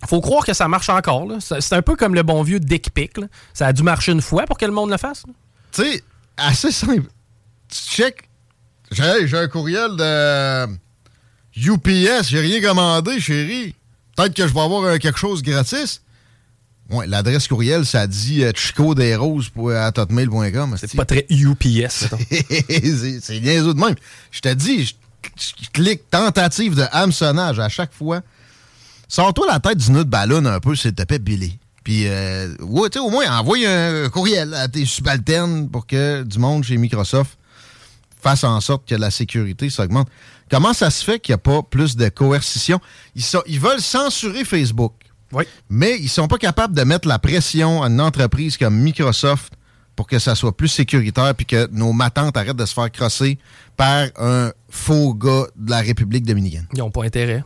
Faut 0.06 0.20
croire 0.20 0.44
que 0.44 0.52
ça 0.54 0.68
marche 0.68 0.88
encore. 0.88 1.26
C'est 1.40 1.74
un 1.74 1.82
peu 1.82 1.96
comme 1.96 2.14
le 2.14 2.22
bon 2.22 2.42
vieux 2.42 2.60
dick 2.60 2.92
pic. 2.94 3.18
là. 3.18 3.26
Ça 3.52 3.66
a 3.66 3.72
dû 3.72 3.82
marcher 3.82 4.12
une 4.12 4.22
fois 4.22 4.44
pour 4.44 4.56
que 4.58 4.64
le 4.64 4.72
monde 4.72 4.90
le 4.90 4.96
fasse. 4.96 5.24
Tu 5.72 5.82
sais, 5.82 6.02
assez 6.36 6.70
simple. 6.72 7.08
Tu 7.68 7.78
check. 7.78 8.28
J'ai 8.90 9.28
j'ai 9.28 9.36
un 9.36 9.48
courriel 9.48 9.96
de 9.96 10.66
UPS. 11.56 12.28
J'ai 12.28 12.40
rien 12.40 12.60
commandé, 12.60 13.20
chérie. 13.20 13.74
Peut-être 14.16 14.34
que 14.34 14.46
je 14.48 14.52
vais 14.52 14.60
avoir 14.60 14.82
euh, 14.84 14.98
quelque 14.98 15.18
chose 15.18 15.42
gratis. 15.42 16.02
Ouais, 16.90 17.06
l'adresse 17.06 17.46
courriel, 17.46 17.86
ça 17.86 18.06
dit 18.08 18.42
euh, 18.42 18.50
chicoderoses.hotmail.com. 18.54 20.76
C'est 20.76 20.96
pas 20.96 21.04
très 21.04 21.24
UPS. 21.30 21.88
c'est 23.20 23.40
niaiseux 23.40 23.74
de 23.74 23.80
même. 23.80 23.94
Je 24.32 24.40
te 24.40 24.52
dis, 24.52 24.86
je, 24.86 24.94
je 25.36 25.68
clique 25.72 26.10
tentative 26.10 26.74
de 26.74 26.84
hameçonnage 26.90 27.60
à 27.60 27.68
chaque 27.68 27.92
fois. 27.92 28.22
Sors-toi 29.10 29.46
la 29.48 29.58
tête 29.58 29.76
du 29.78 29.90
nœud 29.90 30.04
de 30.04 30.08
ballon 30.08 30.44
un 30.46 30.60
peu, 30.60 30.76
s'il 30.76 30.94
te 30.94 31.02
plaît, 31.02 31.18
Billy. 31.18 31.58
Puis, 31.82 32.04
euh, 32.06 32.54
ouais, 32.60 32.88
tu 32.90 32.98
sais, 33.00 33.04
au 33.04 33.10
moins, 33.10 33.26
envoie 33.38 33.56
un 33.66 34.08
courriel 34.08 34.54
à 34.54 34.68
tes 34.68 34.84
subalternes 34.84 35.68
pour 35.68 35.84
que 35.86 36.22
du 36.22 36.38
monde 36.38 36.62
chez 36.62 36.76
Microsoft 36.76 37.36
fasse 38.22 38.44
en 38.44 38.60
sorte 38.60 38.86
que 38.88 38.94
la 38.94 39.10
sécurité 39.10 39.68
s'augmente. 39.68 40.08
Comment 40.48 40.72
ça 40.74 40.90
se 40.90 41.02
fait 41.04 41.18
qu'il 41.18 41.32
n'y 41.32 41.36
a 41.36 41.38
pas 41.38 41.62
plus 41.62 41.96
de 41.96 42.08
coercition? 42.08 42.78
Ils, 43.16 43.22
sont- 43.22 43.42
ils 43.48 43.58
veulent 43.58 43.80
censurer 43.80 44.44
Facebook. 44.44 44.92
Oui. 45.32 45.44
Mais 45.68 45.98
ils 45.98 46.08
sont 46.08 46.28
pas 46.28 46.38
capables 46.38 46.74
de 46.76 46.82
mettre 46.84 47.08
la 47.08 47.18
pression 47.18 47.82
à 47.82 47.88
une 47.88 48.00
entreprise 48.00 48.56
comme 48.56 48.76
Microsoft 48.78 49.54
pour 49.96 50.06
que 50.06 50.18
ça 50.20 50.36
soit 50.36 50.56
plus 50.56 50.68
sécuritaire 50.68 51.34
puis 51.34 51.46
que 51.46 51.68
nos 51.72 51.92
matantes 51.92 52.36
arrêtent 52.36 52.56
de 52.56 52.64
se 52.66 52.74
faire 52.74 52.92
crosser 52.92 53.38
par 53.76 54.06
un 54.18 54.52
faux 54.68 55.14
gars 55.14 55.46
de 55.56 55.70
la 55.70 55.80
République 55.80 56.24
dominicaine. 56.24 56.66
Ils 56.74 56.78
n'ont 56.78 56.90
pas 56.92 57.04
intérêt. 57.04 57.42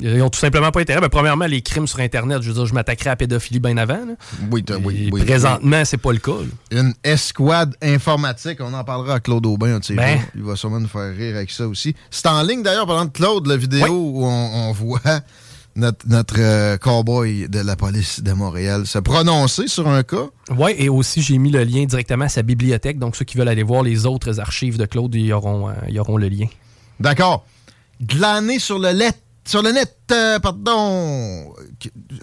Ils 0.00 0.22
ont 0.22 0.30
tout 0.30 0.38
simplement 0.38 0.70
pas 0.70 0.80
intérêt. 0.80 1.00
Ben, 1.00 1.08
premièrement, 1.08 1.46
les 1.46 1.62
crimes 1.62 1.86
sur 1.86 2.00
Internet, 2.00 2.42
je 2.42 2.48
veux 2.48 2.54
dire, 2.54 2.66
je 2.66 2.74
m'attaquerais 2.74 3.10
à 3.10 3.12
la 3.12 3.16
pédophilie 3.16 3.60
bien 3.60 3.76
avant. 3.76 3.94
là. 4.06 4.14
Oui, 4.50 4.64
oui, 4.84 5.06
Et 5.08 5.10
oui. 5.12 5.22
présentement, 5.24 5.84
c'est 5.84 5.96
pas 5.98 6.12
le 6.12 6.18
cas. 6.18 6.32
là. 6.32 6.80
Une 6.80 6.94
escouade 7.04 7.76
informatique, 7.82 8.58
on 8.60 8.72
en 8.74 8.84
parlera 8.84 9.14
à 9.14 9.20
Claude 9.20 9.44
Aubin, 9.46 9.76
un 9.76 9.94
Ben. 9.94 10.18
Il 10.34 10.42
va 10.42 10.56
sûrement 10.56 10.80
nous 10.80 10.88
faire 10.88 11.14
rire 11.14 11.36
avec 11.36 11.50
ça 11.50 11.66
aussi. 11.68 11.94
C'est 12.10 12.26
en 12.26 12.42
ligne 12.42 12.62
d'ailleurs, 12.62 12.86
pendant 12.86 13.04
de 13.04 13.10
Claude, 13.10 13.46
la 13.46 13.56
vidéo 13.56 13.88
où 13.92 14.24
on, 14.24 14.68
on 14.68 14.72
voit 14.72 15.00
notre, 15.76 16.08
notre 16.08 16.34
euh, 16.38 16.76
cowboy 16.78 17.48
de 17.48 17.60
la 17.60 17.76
police 17.76 18.22
de 18.22 18.32
Montréal 18.32 18.86
se 18.86 18.98
prononcer 18.98 19.68
sur 19.68 19.88
un 19.88 20.02
cas. 20.02 20.26
Oui, 20.56 20.72
et 20.78 20.88
aussi, 20.88 21.22
j'ai 21.22 21.38
mis 21.38 21.50
le 21.50 21.62
lien 21.62 21.84
directement 21.84 22.24
à 22.24 22.28
sa 22.28 22.42
bibliothèque. 22.42 22.98
Donc, 22.98 23.14
ceux 23.16 23.24
qui 23.24 23.36
veulent 23.38 23.48
aller 23.48 23.62
voir 23.62 23.82
les 23.82 24.04
autres 24.06 24.40
archives 24.40 24.78
de 24.78 24.84
Claude, 24.86 25.14
ils 25.14 25.32
auront, 25.32 25.68
euh, 25.68 25.72
ils 25.88 25.98
auront 26.00 26.16
le 26.16 26.28
lien. 26.28 26.46
D'accord. 26.98 27.44
Glaner 28.02 28.58
sur 28.58 28.78
le 28.78 28.92
net, 28.92 29.16
sur 29.44 29.62
le 29.62 29.72
net, 29.72 29.96
euh, 30.12 30.38
pardon. 30.38 31.54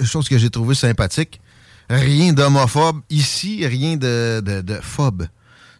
Chose 0.03 0.29
que 0.29 0.37
j'ai 0.37 0.49
trouvé 0.49 0.75
sympathique. 0.75 1.41
Rien 1.89 2.33
d'homophobe 2.33 3.01
ici, 3.09 3.65
rien 3.65 3.95
de, 3.95 4.41
de, 4.45 4.61
de 4.61 4.75
phobe. 4.75 5.27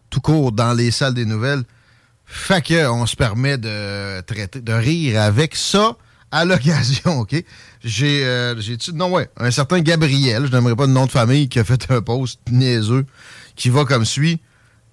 Tout 0.09 0.22
court 0.22 0.51
dans 0.51 0.73
les 0.73 0.91
salles 0.91 1.14
des 1.14 1.26
nouvelles. 1.26 1.64
Fait 2.26 2.61
que 2.61 2.88
on 2.89 3.05
se 3.05 3.15
permet 3.15 3.57
de 3.57 4.22
traiter, 4.22 4.61
de 4.61 4.73
rire 4.73 5.22
avec 5.22 5.55
ça 5.55 5.95
à 6.31 6.43
l'occasion, 6.45 7.19
OK? 7.22 7.43
J'ai, 7.84 8.26
euh, 8.26 8.55
non, 8.93 9.11
ouais, 9.11 9.30
un 9.38 9.51
certain 9.51 9.80
Gabriel, 9.80 10.45
je 10.45 10.51
n'aimerais 10.51 10.76
pas 10.76 10.85
le 10.85 10.91
nom 10.91 11.05
de 11.05 11.11
famille, 11.11 11.47
qui 11.47 11.59
a 11.59 11.64
fait 11.64 11.89
un 11.89 12.01
post 12.01 12.39
niaiseux, 12.51 13.05
qui 13.55 13.69
va 13.69 13.85
comme 13.85 14.03
suit. 14.05 14.41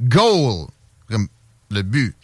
Goal, 0.01 0.67
comme 1.09 1.29
le 1.71 1.83
but. 1.83 2.17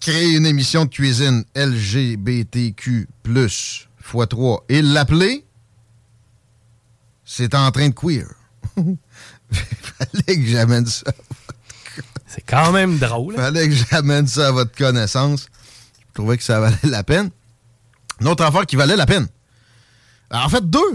Créer 0.00 0.36
une 0.36 0.46
émission 0.46 0.84
de 0.84 0.90
cuisine 0.90 1.44
LGBTQ+, 1.56 3.08
x3, 3.26 4.60
et 4.68 4.80
l'appeler 4.82 5.44
C'est 7.24 7.54
en 7.54 7.70
train 7.70 7.88
de 7.88 7.94
queer. 7.94 8.26
Fallait 9.50 10.36
que 10.40 10.46
j'amène 10.46 10.86
ça. 10.86 11.12
C'est 12.26 12.42
quand 12.46 12.70
même 12.72 12.98
drôle. 12.98 13.34
hein? 13.34 13.42
Fallait 13.42 13.68
que 13.68 13.74
j'amène 13.74 14.26
ça 14.26 14.48
à 14.48 14.52
votre 14.52 14.76
connaissance. 14.76 15.46
Je 16.10 16.14
trouvais 16.14 16.36
que 16.36 16.44
ça 16.44 16.60
valait 16.60 16.76
la 16.84 17.02
peine. 17.02 17.30
Une 18.20 18.28
autre 18.28 18.44
affaire 18.44 18.66
qui 18.66 18.76
valait 18.76 18.96
la 18.96 19.06
peine. 19.06 19.26
Alors, 20.30 20.46
en 20.46 20.48
fait, 20.48 20.68
deux. 20.68 20.92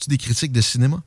C'est 0.00 0.08
des 0.08 0.18
critiques 0.18 0.52
de 0.52 0.60
cinéma? 0.60 1.02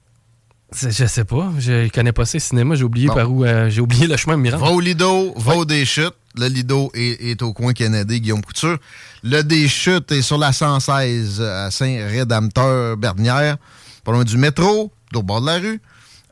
Je 0.75 1.05
sais 1.05 1.23
pas. 1.25 1.51
Je 1.59 1.89
connais 1.89 2.11
pas 2.13 2.25
ces 2.25 2.39
cinémas. 2.39 2.75
J'ai 2.75 2.83
oublié 2.83 3.07
par 3.07 3.31
où. 3.31 3.43
euh, 3.43 3.69
j'ai 3.69 3.81
oublié 3.81 4.07
le 4.07 4.15
chemin 4.17 4.37
de 4.37 4.41
Mirande. 4.41 4.61
Va 4.61 4.69
au 4.71 4.79
Lido, 4.79 5.33
va 5.37 5.55
au 5.55 5.65
des 5.65 5.85
chutes. 5.85 6.13
Le 6.35 6.47
Lido 6.47 6.91
est, 6.95 7.41
au 7.41 7.53
coin 7.53 7.73
Kennedy, 7.73 8.21
Guillaume 8.21 8.43
Couture. 8.43 8.77
Le 9.23 9.41
des 9.43 9.67
chutes 9.67 10.11
est 10.11 10.21
sur 10.21 10.37
la 10.37 10.51
116 10.51 11.41
à 11.41 11.71
Saint-Rédempteur-Bernière, 11.71 13.57
pas 14.03 14.11
loin 14.11 14.23
du 14.23 14.37
métro, 14.37 14.91
au 15.13 15.23
bord 15.23 15.41
de 15.41 15.45
la 15.45 15.57
rue. 15.57 15.81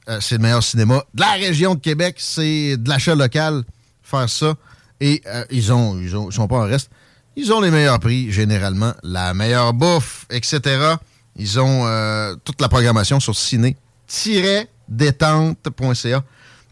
Euh, 0.09 0.17
c'est 0.19 0.35
le 0.35 0.41
meilleur 0.41 0.63
cinéma 0.63 1.03
de 1.13 1.21
la 1.21 1.33
région 1.33 1.75
de 1.75 1.79
Québec. 1.79 2.15
C'est 2.17 2.77
de 2.77 2.89
l'achat 2.89 3.13
local, 3.15 3.63
faire 4.01 4.29
ça. 4.29 4.55
Et 4.99 5.21
euh, 5.27 5.45
ils 5.51 5.71
ont, 5.71 5.99
ils 5.99 6.17
ont, 6.17 6.29
ils 6.29 6.33
sont 6.33 6.47
pas 6.47 6.57
en 6.57 6.65
reste. 6.65 6.89
Ils 7.35 7.53
ont 7.53 7.61
les 7.61 7.69
meilleurs 7.71 7.99
prix, 7.99 8.31
généralement, 8.31 8.93
la 9.03 9.33
meilleure 9.33 9.73
bouffe, 9.73 10.25
etc. 10.29 10.95
Ils 11.37 11.59
ont 11.59 11.85
euh, 11.85 12.35
toute 12.43 12.61
la 12.61 12.67
programmation 12.67 13.19
sur 13.19 13.35
ciné-détente.ca. 13.35 16.23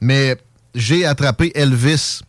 Mais 0.01 0.37
j'ai 0.75 1.05
attrapé 1.05 1.51
Elvis. 1.55 2.21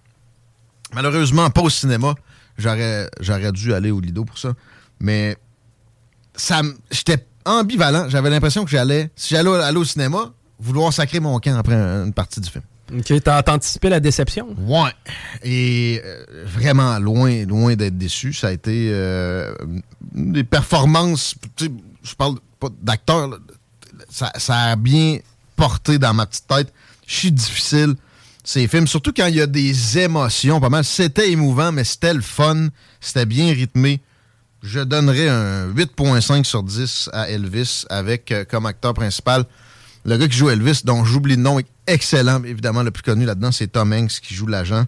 Malheureusement, 0.94 1.50
pas 1.50 1.62
au 1.62 1.70
cinéma. 1.70 2.14
J'aurais, 2.58 3.08
j'aurais 3.20 3.52
dû 3.52 3.72
aller 3.72 3.90
au 3.90 4.00
Lido 4.00 4.24
pour 4.24 4.38
ça. 4.38 4.52
Mais 5.00 5.36
ça, 6.34 6.62
j'étais 6.90 7.26
ambivalent. 7.44 8.08
J'avais 8.08 8.30
l'impression 8.30 8.64
que 8.64 8.70
j'allais, 8.70 9.10
si 9.16 9.34
j'allais 9.34 9.50
aller 9.62 9.78
au 9.78 9.84
cinéma, 9.84 10.32
vouloir 10.58 10.92
sacrer 10.92 11.20
mon 11.20 11.38
camp 11.38 11.56
après 11.56 11.74
un- 11.74 12.04
une 12.06 12.12
partie 12.12 12.40
du 12.40 12.50
film. 12.50 12.64
Ok, 12.92 13.22
t'as 13.22 13.42
anticipé 13.54 13.88
la 13.88 14.00
déception? 14.00 14.48
Ouais. 14.58 14.90
Et 15.44 16.02
euh, 16.04 16.24
vraiment 16.44 16.98
loin, 16.98 17.46
loin 17.46 17.76
d'être 17.76 17.96
déçu. 17.96 18.32
Ça 18.32 18.48
a 18.48 18.50
été 18.52 18.90
euh, 18.92 19.54
des 20.12 20.42
performances. 20.42 21.36
Je 22.02 22.14
parle 22.16 22.34
pas 22.58 22.68
d'acteur. 22.82 23.38
ça 24.10 24.30
a 24.56 24.76
bien 24.76 25.18
porté 25.54 25.98
dans 25.98 26.12
ma 26.14 26.26
petite 26.26 26.48
tête. 26.48 26.72
Je 27.06 27.14
suis 27.14 27.32
difficile. 27.32 27.94
Ces 28.42 28.68
films, 28.68 28.86
surtout 28.86 29.12
quand 29.14 29.26
il 29.26 29.36
y 29.36 29.40
a 29.40 29.46
des 29.46 29.98
émotions, 29.98 30.60
pas 30.60 30.68
mal. 30.68 30.84
C'était 30.84 31.30
émouvant, 31.30 31.72
mais 31.72 31.84
c'était 31.84 32.14
le 32.14 32.22
fun. 32.22 32.68
C'était 33.00 33.26
bien 33.26 33.52
rythmé. 33.52 34.00
Je 34.62 34.80
donnerais 34.80 35.28
un 35.28 35.68
8.5 35.68 36.44
sur 36.44 36.62
10 36.62 37.10
à 37.12 37.28
Elvis 37.30 37.84
avec 37.88 38.30
euh, 38.30 38.44
comme 38.44 38.66
acteur 38.66 38.92
principal 38.92 39.46
Le 40.04 40.18
gars 40.18 40.28
qui 40.28 40.36
joue 40.36 40.50
Elvis, 40.50 40.82
dont 40.84 41.04
j'oublie 41.04 41.36
le 41.36 41.42
nom, 41.42 41.60
excellent. 41.86 42.42
Évidemment, 42.44 42.82
le 42.82 42.90
plus 42.90 43.02
connu 43.02 43.24
là-dedans, 43.24 43.52
c'est 43.52 43.68
Tom 43.68 43.92
Hanks 43.92 44.20
qui 44.20 44.34
joue 44.34 44.46
l'agent 44.46 44.86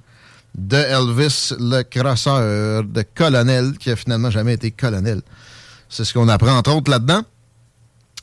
de 0.54 0.76
Elvis, 0.76 1.54
le 1.58 1.82
crosseur 1.82 2.84
de 2.84 3.04
colonel, 3.14 3.72
qui 3.78 3.90
a 3.90 3.96
finalement 3.96 4.30
jamais 4.30 4.54
été 4.54 4.70
colonel. 4.70 5.22
C'est 5.88 6.04
ce 6.04 6.12
qu'on 6.12 6.28
apprend, 6.28 6.56
entre 6.56 6.74
autres, 6.74 6.90
là-dedans. 6.90 7.22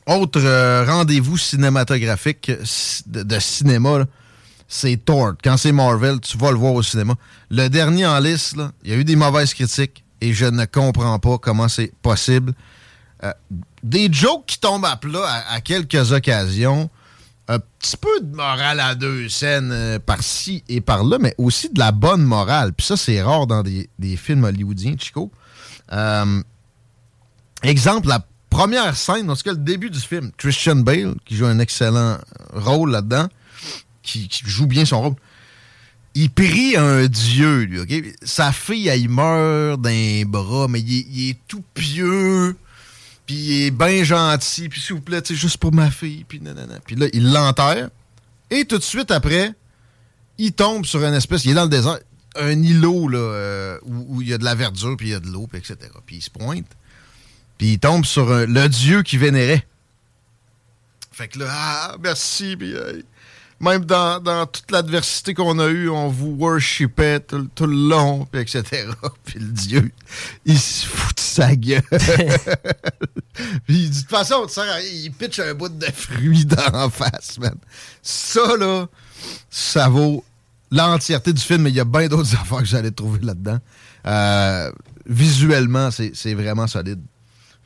Autre 0.06 0.40
euh, 0.42 0.84
rendez-vous 0.86 1.36
cinématographique 1.36 2.50
de, 3.06 3.38
cinéma, 3.38 4.06
c'est 4.72 5.04
Thor. 5.04 5.32
Quand 5.42 5.56
c'est 5.56 5.72
Marvel, 5.72 6.20
tu 6.20 6.38
vas 6.38 6.52
le 6.52 6.56
voir 6.56 6.74
au 6.74 6.82
cinéma. 6.82 7.14
Le 7.50 7.66
dernier 7.68 8.06
en 8.06 8.20
liste, 8.20 8.54
il 8.84 8.90
y 8.90 8.94
a 8.94 8.96
eu 8.96 9.04
des 9.04 9.16
mauvaises 9.16 9.52
critiques 9.52 10.04
et 10.20 10.32
je 10.32 10.46
ne 10.46 10.64
comprends 10.64 11.18
pas 11.18 11.38
comment 11.38 11.66
c'est 11.66 11.92
possible. 12.00 12.52
Euh, 13.24 13.32
des 13.82 14.10
jokes 14.12 14.46
qui 14.46 14.60
tombent 14.60 14.84
à 14.84 14.96
plat 14.96 15.26
à, 15.50 15.60
quelques 15.60 16.12
occasions. 16.12 16.88
Un 17.48 17.58
petit 17.58 17.96
peu 17.96 18.20
de 18.20 18.36
morale 18.36 18.78
à 18.78 18.94
deux 18.94 19.28
scènes 19.28 19.72
euh, 19.72 19.98
par-ci 19.98 20.62
et 20.68 20.80
par-là, 20.80 21.18
mais 21.18 21.34
aussi 21.36 21.68
de 21.70 21.80
la 21.80 21.90
bonne 21.90 22.22
morale. 22.22 22.72
Puis 22.72 22.86
ça, 22.86 22.96
c'est 22.96 23.20
rare 23.20 23.48
dans 23.48 23.64
des, 23.64 23.90
des 23.98 24.16
films 24.16 24.44
hollywoodiens, 24.44 24.94
Chico. 24.96 25.32
Euh, 25.92 26.42
exemple, 27.64 28.06
la 28.06 28.24
première 28.50 28.94
scène, 28.96 29.28
en 29.28 29.34
tout 29.34 29.42
cas 29.42 29.50
le 29.50 29.58
début 29.58 29.90
du 29.90 29.98
film, 29.98 30.30
Christian 30.36 30.76
Bale, 30.76 31.16
qui 31.24 31.34
joue 31.34 31.46
un 31.46 31.58
excellent 31.58 32.18
rôle 32.52 32.92
là-dedans, 32.92 33.26
qui, 34.10 34.42
joue 34.46 34.66
bien 34.66 34.84
son 34.84 35.00
rôle. 35.02 35.14
Il 36.14 36.30
prie 36.30 36.76
un 36.76 37.06
dieu, 37.06 37.62
lui, 37.62 37.80
OK? 37.80 38.04
Sa 38.22 38.52
fille, 38.52 38.88
elle, 38.88 39.00
il 39.00 39.08
meurt 39.08 39.80
d'un 39.80 40.24
bras, 40.26 40.66
mais 40.68 40.80
il 40.80 41.30
est, 41.30 41.38
tout 41.46 41.62
pieux, 41.74 42.56
puis 43.26 43.36
il 43.36 43.62
est 43.66 43.70
bien 43.70 44.02
gentil, 44.02 44.68
puis 44.68 44.80
s'il 44.80 44.96
vous 44.96 45.00
plaît, 45.00 45.20
c'est 45.24 45.36
juste 45.36 45.58
pour 45.58 45.72
ma 45.72 45.90
fille, 45.90 46.24
puis 46.24 46.40
nanana. 46.40 46.80
Puis 46.84 46.96
là, 46.96 47.06
il 47.12 47.32
l'enterre, 47.32 47.90
et 48.50 48.64
tout 48.64 48.78
de 48.78 48.82
suite 48.82 49.12
après, 49.12 49.52
il 50.38 50.52
tombe 50.52 50.84
sur 50.84 51.04
une 51.04 51.14
espèce, 51.14 51.44
il 51.44 51.52
est 51.52 51.54
dans 51.54 51.64
le 51.64 51.68
désert, 51.68 51.98
un 52.34 52.60
îlot, 52.62 53.08
là, 53.08 53.18
euh, 53.18 53.78
où, 53.84 54.20
il 54.20 54.28
y 54.28 54.32
a 54.32 54.38
de 54.38 54.44
la 54.44 54.56
verdure, 54.56 54.96
puis 54.96 55.08
il 55.08 55.12
y 55.12 55.14
a 55.14 55.20
de 55.20 55.28
l'eau, 55.28 55.46
puis 55.46 55.60
etc. 55.60 55.76
Puis 56.04 56.16
il 56.16 56.22
se 56.22 56.30
pointe, 56.30 56.66
puis 57.56 57.74
il 57.74 57.78
tombe 57.78 58.04
sur 58.04 58.26
le 58.28 58.68
dieu 58.68 59.02
qu'il 59.04 59.20
vénérait. 59.20 59.64
Fait 61.12 61.28
que 61.28 61.38
là, 61.38 61.46
ah, 61.50 61.96
merci, 62.02 62.56
puis 62.56 62.72
euh, 62.74 63.02
même 63.60 63.84
dans, 63.84 64.20
dans 64.20 64.46
toute 64.46 64.70
l'adversité 64.70 65.34
qu'on 65.34 65.58
a 65.58 65.68
eue, 65.68 65.90
on 65.90 66.08
vous 66.08 66.34
worshipait 66.38 67.20
tout, 67.20 67.46
tout 67.54 67.66
le 67.66 67.88
long, 67.88 68.26
puis 68.30 68.40
etc. 68.40 68.88
Puis 69.24 69.38
le 69.38 69.52
dieu, 69.52 69.92
il 70.46 70.58
se 70.58 70.86
fout 70.86 71.14
de 71.14 71.20
sa 71.20 71.54
gueule. 71.54 71.82
puis 73.66 73.76
il 73.76 73.90
dit, 73.90 73.98
de 73.98 74.00
toute 74.00 74.10
façon, 74.10 74.46
il 74.92 75.12
pitch 75.12 75.40
un 75.40 75.54
bout 75.54 75.68
de 75.68 75.86
fruits 75.92 76.46
dans 76.46 76.72
la 76.72 76.88
face, 76.88 77.38
man. 77.38 77.54
Ça, 78.02 78.56
là, 78.56 78.86
ça 79.50 79.88
vaut 79.88 80.24
l'entièreté 80.70 81.32
du 81.32 81.42
film, 81.42 81.62
mais 81.62 81.70
il 81.70 81.76
y 81.76 81.80
a 81.80 81.84
bien 81.84 82.08
d'autres 82.08 82.34
affaires 82.40 82.60
que 82.60 82.64
j'allais 82.64 82.90
trouver 82.90 83.20
là-dedans. 83.20 83.58
Euh, 84.06 84.72
visuellement, 85.06 85.90
c'est 85.90 86.34
vraiment 86.34 86.66
solide. 86.66 87.00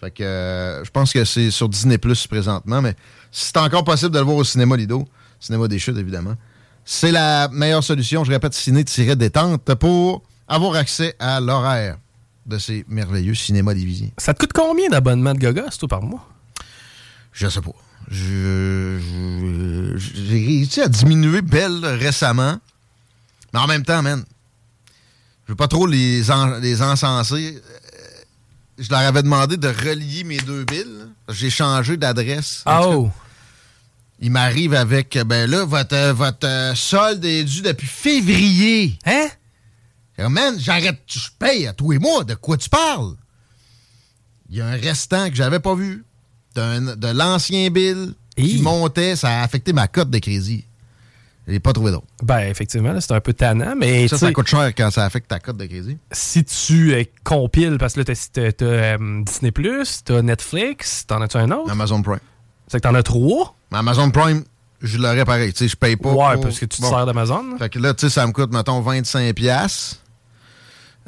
Fait 0.01 0.11
que 0.11 0.25
euh, 0.25 0.85
je 0.85 0.91
pense 0.91 1.12
que 1.12 1.25
c'est 1.25 1.51
sur 1.51 1.69
Disney 1.69 1.99
Plus 1.99 2.27
présentement, 2.27 2.83
mais 2.83 2.97
c'est 3.31 3.57
encore 3.57 3.85
possible 3.85 4.11
de 4.11 4.19
le 4.19 4.25
voir 4.25 4.39
au 4.39 4.45
cinéma 4.45 4.77
Lido, 4.77 5.07
cinéma 5.45 5.69
des 5.69 5.79
chutes 5.79 5.97
évidemment, 5.99 6.35
c'est 6.85 7.12
la 7.12 7.49
meilleure 7.49 7.85
solution, 7.85 8.25
je 8.25 8.31
répète, 8.33 8.55
ciné-détente 8.55 9.75
pour 9.75 10.23
avoir 10.49 10.75
accès 10.77 11.15
à 11.19 11.41
l'horaire 11.41 11.97
de 12.47 12.59
ces 12.59 12.85
merveilleux 12.89 13.35
cinémas 13.35 13.75
divisés. 13.75 14.12
Ça 14.19 14.35
te 14.35 14.41
coûte 14.41 14.53
combien 14.55 14.89
d'abonnements 14.91 15.33
de 15.35 15.39
Gaga, 15.39 15.65
c'est 15.71 15.79
tout 15.79 15.89
par 15.89 16.03
mois? 16.03 16.29
Je 17.33 17.49
sais 17.49 17.61
pas. 17.62 17.71
Je- 18.11 19.97
J'ai 19.97 20.45
réussi 20.47 20.81
à 20.83 20.89
diminuer 20.89 21.41
Belle 21.43 21.85
récemment. 21.87 22.59
Mais 23.53 23.61
en 23.61 23.66
même 23.66 23.85
temps, 23.85 24.03
man, 24.03 24.23
je 25.47 25.53
veux 25.53 25.57
pas 25.57 25.69
trop 25.69 25.87
les, 25.87 26.31
en- 26.31 26.59
les 26.59 26.83
encenser. 26.83 27.57
Euh, 27.57 27.61
Je 28.79 28.91
leur 28.91 29.01
avais 29.01 29.23
demandé 29.23 29.57
de 29.57 29.69
relier 29.69 30.25
mes 30.25 30.39
deux 30.39 30.65
billes. 30.65 31.07
J'ai 31.29 31.49
changé 31.51 31.97
d'adresse. 31.97 32.62
Ah 32.66 32.83
oh! 32.89 33.11
Il 34.24 34.30
m'arrive 34.30 34.72
avec, 34.72 35.18
ben 35.26 35.51
là, 35.51 35.66
votre, 35.66 36.12
votre 36.12 36.46
euh, 36.48 36.74
solde 36.74 37.22
est 37.26 37.44
dû 37.44 37.60
depuis 37.60 37.86
février. 37.86 38.98
Hein? 39.05 39.28
man, 40.30 40.55
j'arrête, 40.59 41.02
je 41.06 41.28
paye 41.38 41.66
à 41.66 41.74
tous 41.74 41.90
les 41.90 41.98
mois. 41.98 42.24
De 42.24 42.34
quoi 42.34 42.56
tu 42.56 42.70
parles? 42.70 43.16
Il 44.48 44.56
y 44.56 44.62
a 44.62 44.66
un 44.66 44.76
restant 44.76 45.28
que 45.28 45.34
j'avais 45.36 45.60
pas 45.60 45.74
vu 45.74 46.06
de 46.56 47.12
l'ancien 47.12 47.68
bill 47.68 48.14
qui 48.34 48.62
montait. 48.62 49.14
Ça 49.14 49.28
a 49.28 49.42
affecté 49.42 49.74
ma 49.74 49.88
cote 49.88 50.09
de 50.09 50.18
crédit. 50.18 50.64
Je 51.46 51.52
l'ai 51.52 51.60
pas 51.60 51.74
trouvé 51.74 51.90
d'autre. 51.90 52.06
Ben, 52.22 52.48
effectivement, 52.48 52.98
c'est 52.98 53.12
un 53.12 53.20
peu 53.20 53.34
tannant, 53.34 53.74
mais. 53.76 54.09
Ça, 54.09 54.16
ça 54.16 54.32
coûte 54.32 54.46
cher 54.46 54.72
quand 54.74 54.90
ça 54.90 55.05
affecte 55.05 55.28
ta 55.28 55.38
cote 55.38 55.59
de 55.59 55.66
crédit. 55.66 55.98
Si 56.12 56.42
tu 56.44 56.94
euh, 56.94 57.05
compiles, 57.24 57.76
parce 57.78 57.92
que 57.92 58.01
là, 58.01 58.05
t'as- 58.06 58.28
t'as 58.32 58.52
t'as, 58.52 58.64
euh, 58.64 59.22
Disney, 59.22 59.52
t'as 60.02 60.22
Netflix, 60.22 61.05
t'en 61.06 61.20
as-tu 61.20 61.36
un 61.36 61.51
autre? 61.51 61.70
Amazon 61.70 62.01
Prime. 62.01 62.20
C'est 62.68 62.78
que 62.78 62.88
t'en 62.88 62.94
as 62.94 63.02
trois? 63.02 63.55
Amazon 63.74 64.10
Prime, 64.10 64.44
je 64.82 64.98
l'aurais 64.98 65.24
pareil. 65.24 65.52
Tu 65.52 65.59
sais, 65.60 65.68
je 65.68 65.76
paye 65.76 65.96
pas. 65.96 66.10
Ouais, 66.10 66.34
pour- 66.34 66.42
parce 66.44 66.59
que 66.59 66.66
tu 66.66 66.76
te 66.78 66.82
Bon. 66.82 66.90
sers 66.90 67.06
d'Amazon. 67.06 67.56
Fait 67.59 67.68
que 67.68 67.78
là, 67.78 67.94
tu 67.94 68.06
sais, 68.06 68.10
ça 68.12 68.26
me 68.26 68.32
coûte, 68.32 68.52
mettons, 68.52 68.80
25$. 68.80 69.32
piastres. 69.34 69.96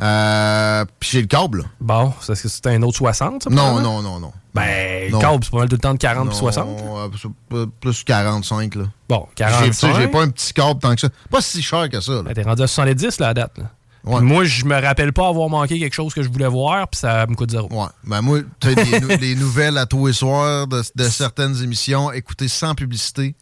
Euh, 0.01 0.85
Puis 1.01 1.11
j'ai 1.13 1.21
le 1.23 1.27
câble. 1.27 1.59
là. 1.61 1.65
Bon, 1.81 2.13
c'est 2.21 2.35
que 2.41 2.49
c'était 2.49 2.71
un 2.71 2.83
autre 2.83 2.99
60, 2.99 3.45
ça? 3.45 3.51
Non, 3.51 3.81
non, 3.81 4.03
non, 4.03 4.21
non. 4.21 4.33
Ben, 4.55 5.11
Non. 5.11 5.19
câble, 5.19 5.43
c'est 5.45 5.51
pas 5.51 5.59
mal 5.59 5.69
tout 5.69 5.77
le 5.77 5.81
temps 5.81 5.95
de 5.95 5.99
40 5.99 6.29
puis 6.29 6.35
Non, 6.35 6.39
60. 6.41 6.69
euh, 6.83 7.09
c'est 7.51 7.67
plus 7.81 8.05
45, 8.05 8.75
là. 8.75 8.85
Bon, 9.09 9.27
J'ai- 9.39 9.45
tu 9.45 9.51
sais, 9.51 9.87
45. 9.87 9.97
J'ai 10.01 10.09
pas 10.09 10.23
un 10.23 10.29
petit 10.29 10.53
câble 10.53 10.81
tant 10.81 10.95
que 10.95 11.01
ça. 11.01 11.09
Pas 11.31 11.41
si 11.41 11.63
cher 11.63 11.89
que 11.89 12.01
ça. 12.01 12.23
Ben, 12.23 12.35
T'es 12.35 12.43
rendu 12.43 12.63
à 12.63 12.67
70 12.67 13.19
là, 13.21 13.29
à 13.29 13.35
date. 13.35 13.57
là. 13.59 13.65
Ouais. 14.07 14.21
Moi, 14.21 14.45
je 14.45 14.65
me 14.65 14.81
rappelle 14.81 15.13
pas 15.13 15.29
avoir 15.29 15.49
manqué 15.49 15.79
quelque 15.81 15.93
chose 15.95 16.15
que 16.15 16.23
je 16.23 16.29
voulais 16.29 16.47
voir, 16.49 16.87
puis 16.89 17.01
ça 17.01 17.27
me 17.27 17.35
coûte 17.35 17.51
zéro. 17.51 17.69
Ouais. 17.73 17.89
Ben 18.05 18.23
moi, 18.23 18.39
tu 18.61 18.69
les, 18.75 19.17
les 19.19 19.35
nouvelles 19.35 19.77
à 19.79 19.87
tous 19.87 20.07
les 20.07 20.13
soirs 20.13 20.67
de, 20.69 20.81
de 20.95 21.05
certaines 21.09 21.61
émissions, 21.63 22.13
écouter 22.13 22.47
sans 22.49 22.75
publicité. 22.77 23.35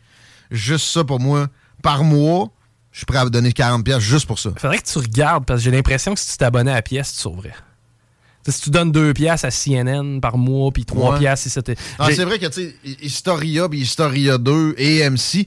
Juste 0.51 0.87
ça 0.87 1.05
pour 1.05 1.21
moi. 1.21 1.49
Par 1.83 2.03
mois, 2.03 2.49
je 2.93 2.99
suis 2.99 3.07
prêt 3.07 3.19
à 3.19 3.29
donner 3.29 3.51
40$ 3.51 3.83
piastres 3.83 4.03
juste 4.05 4.27
pour 4.27 4.39
ça. 4.39 4.51
Faudrait 4.57 4.79
que 4.79 4.87
tu 4.91 4.99
regardes, 4.99 5.45
parce 5.45 5.61
que 5.61 5.65
j'ai 5.65 5.71
l'impression 5.71 6.15
que 6.15 6.21
si 6.21 6.31
tu 6.31 6.37
t'abonnais 6.39 6.73
à 6.73 6.81
pièce, 6.81 7.13
tu 7.13 7.21
sauverais. 7.21 7.53
Si 8.49 8.61
tu 8.63 8.71
donnes 8.71 8.93
2 8.93 9.13
piastres 9.15 9.47
à 9.47 9.51
CNN 9.51 10.21
par 10.21 10.37
mois, 10.39 10.71
puis 10.71 10.85
3 10.85 11.13
Ouais. 11.15 11.19
piastres 11.19 11.45
si 11.45 11.51
c'était. 11.51 11.77
Ah, 11.99 12.07
J'ai- 12.09 12.17
c'est 12.17 12.25
vrai 12.25 12.39
que, 12.39 12.47
tu 12.47 12.53
sais, 12.53 12.77
Historia, 13.03 13.69
puis 13.69 13.81
Historia 13.81 14.37
2, 14.39 14.75
et 14.79 15.03
AMC. 15.05 15.47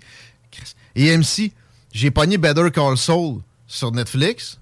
AMC, 0.96 1.52
j'ai 1.92 2.12
pogné 2.12 2.38
Better 2.38 2.70
Call 2.72 2.98
Saul 2.98 3.40
sur 3.68 3.92
Netflix. 3.92 4.60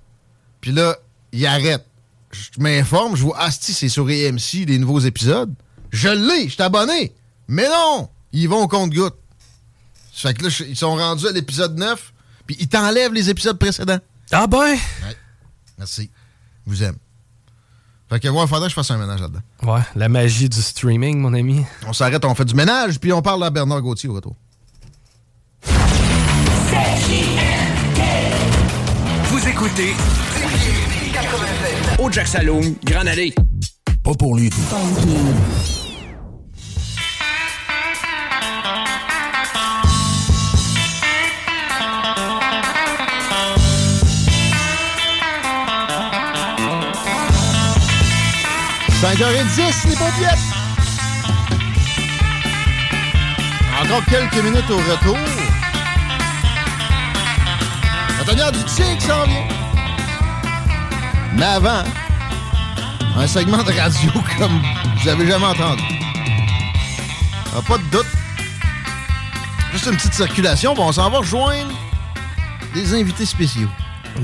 Puis 0.65 0.73
là, 0.73 0.97
il 1.31 1.45
arrête. 1.45 1.85
Je 2.31 2.59
m'informe, 2.59 3.15
je 3.15 3.21
vois, 3.21 3.51
si, 3.51 3.71
c'est 3.71 3.87
sur 3.87 4.07
AMC, 4.07 4.65
les 4.65 4.79
nouveaux 4.79 4.99
épisodes. 4.99 5.53
Je 5.91 6.09
l'ai, 6.09 6.45
je 6.45 6.53
suis 6.55 6.63
abonné. 6.63 7.13
Mais 7.47 7.69
non, 7.69 8.09
ils 8.33 8.49
vont 8.49 8.63
au 8.63 8.67
compte-goutte. 8.67 9.13
Fait 10.11 10.33
que 10.33 10.43
là, 10.43 10.49
ils 10.67 10.75
sont 10.75 10.95
rendus 10.95 11.27
à 11.27 11.31
l'épisode 11.33 11.77
9, 11.77 12.13
puis 12.47 12.57
ils 12.59 12.67
t'enlèvent 12.67 13.13
les 13.13 13.29
épisodes 13.29 13.59
précédents. 13.59 13.99
Ah 14.31 14.47
ben? 14.47 14.57
Ouais. 14.71 14.77
Merci. 15.77 16.09
Je 16.65 16.71
vous 16.71 16.81
aime. 16.81 16.97
Fait 18.09 18.19
que, 18.19 18.27
ouais, 18.27 18.47
faudrait 18.47 18.63
que 18.65 18.69
je 18.69 18.73
fasse 18.73 18.89
un 18.89 18.97
ménage 18.97 19.21
là-dedans. 19.21 19.71
Ouais, 19.71 19.83
la 19.95 20.09
magie 20.09 20.49
du 20.49 20.63
streaming, 20.63 21.19
mon 21.19 21.35
ami. 21.35 21.63
On 21.85 21.93
s'arrête, 21.93 22.25
on 22.25 22.33
fait 22.33 22.45
du 22.45 22.55
ménage, 22.55 22.99
puis 22.99 23.13
on 23.13 23.21
parle 23.21 23.43
à 23.43 23.51
Bernard 23.51 23.83
Gauthier 23.83 24.09
au 24.09 24.15
retour. 24.15 24.35
Vous 29.29 29.47
écoutez 29.47 29.93
au 32.05 32.11
Jack 32.11 32.27
Saloon, 32.27 32.75
Grand 32.83 33.07
Allée. 33.07 33.33
Pas 34.03 34.13
pour 34.13 34.37
lui. 34.37 34.49
«5h10, 49.01 49.87
les 49.89 49.95
paupiètes! 49.95 50.37
Encore 53.81 54.05
quelques 54.05 54.43
minutes 54.43 54.69
au 54.69 54.77
retour. 54.77 55.17
La 58.17 58.51
du 58.51 58.63
tigre 58.63 59.01
s'en 59.01 59.25
vient. 59.25 59.54
Mais 61.35 61.45
avant, 61.45 61.83
un 63.17 63.27
segment 63.27 63.63
de 63.63 63.71
radio 63.71 64.11
comme 64.37 64.61
vous 64.97 65.09
avez 65.09 65.27
jamais 65.27 65.45
entendu. 65.45 65.83
Ah, 67.55 67.61
pas 67.67 67.77
de 67.77 67.83
doute. 67.83 68.05
Juste 69.73 69.87
une 69.87 69.95
petite 69.95 70.13
circulation, 70.13 70.73
puis 70.73 70.83
on 70.83 70.91
s'en 70.91 71.09
va 71.09 71.19
rejoindre 71.19 71.71
des 72.73 72.93
invités 72.93 73.25
spéciaux. 73.25 73.69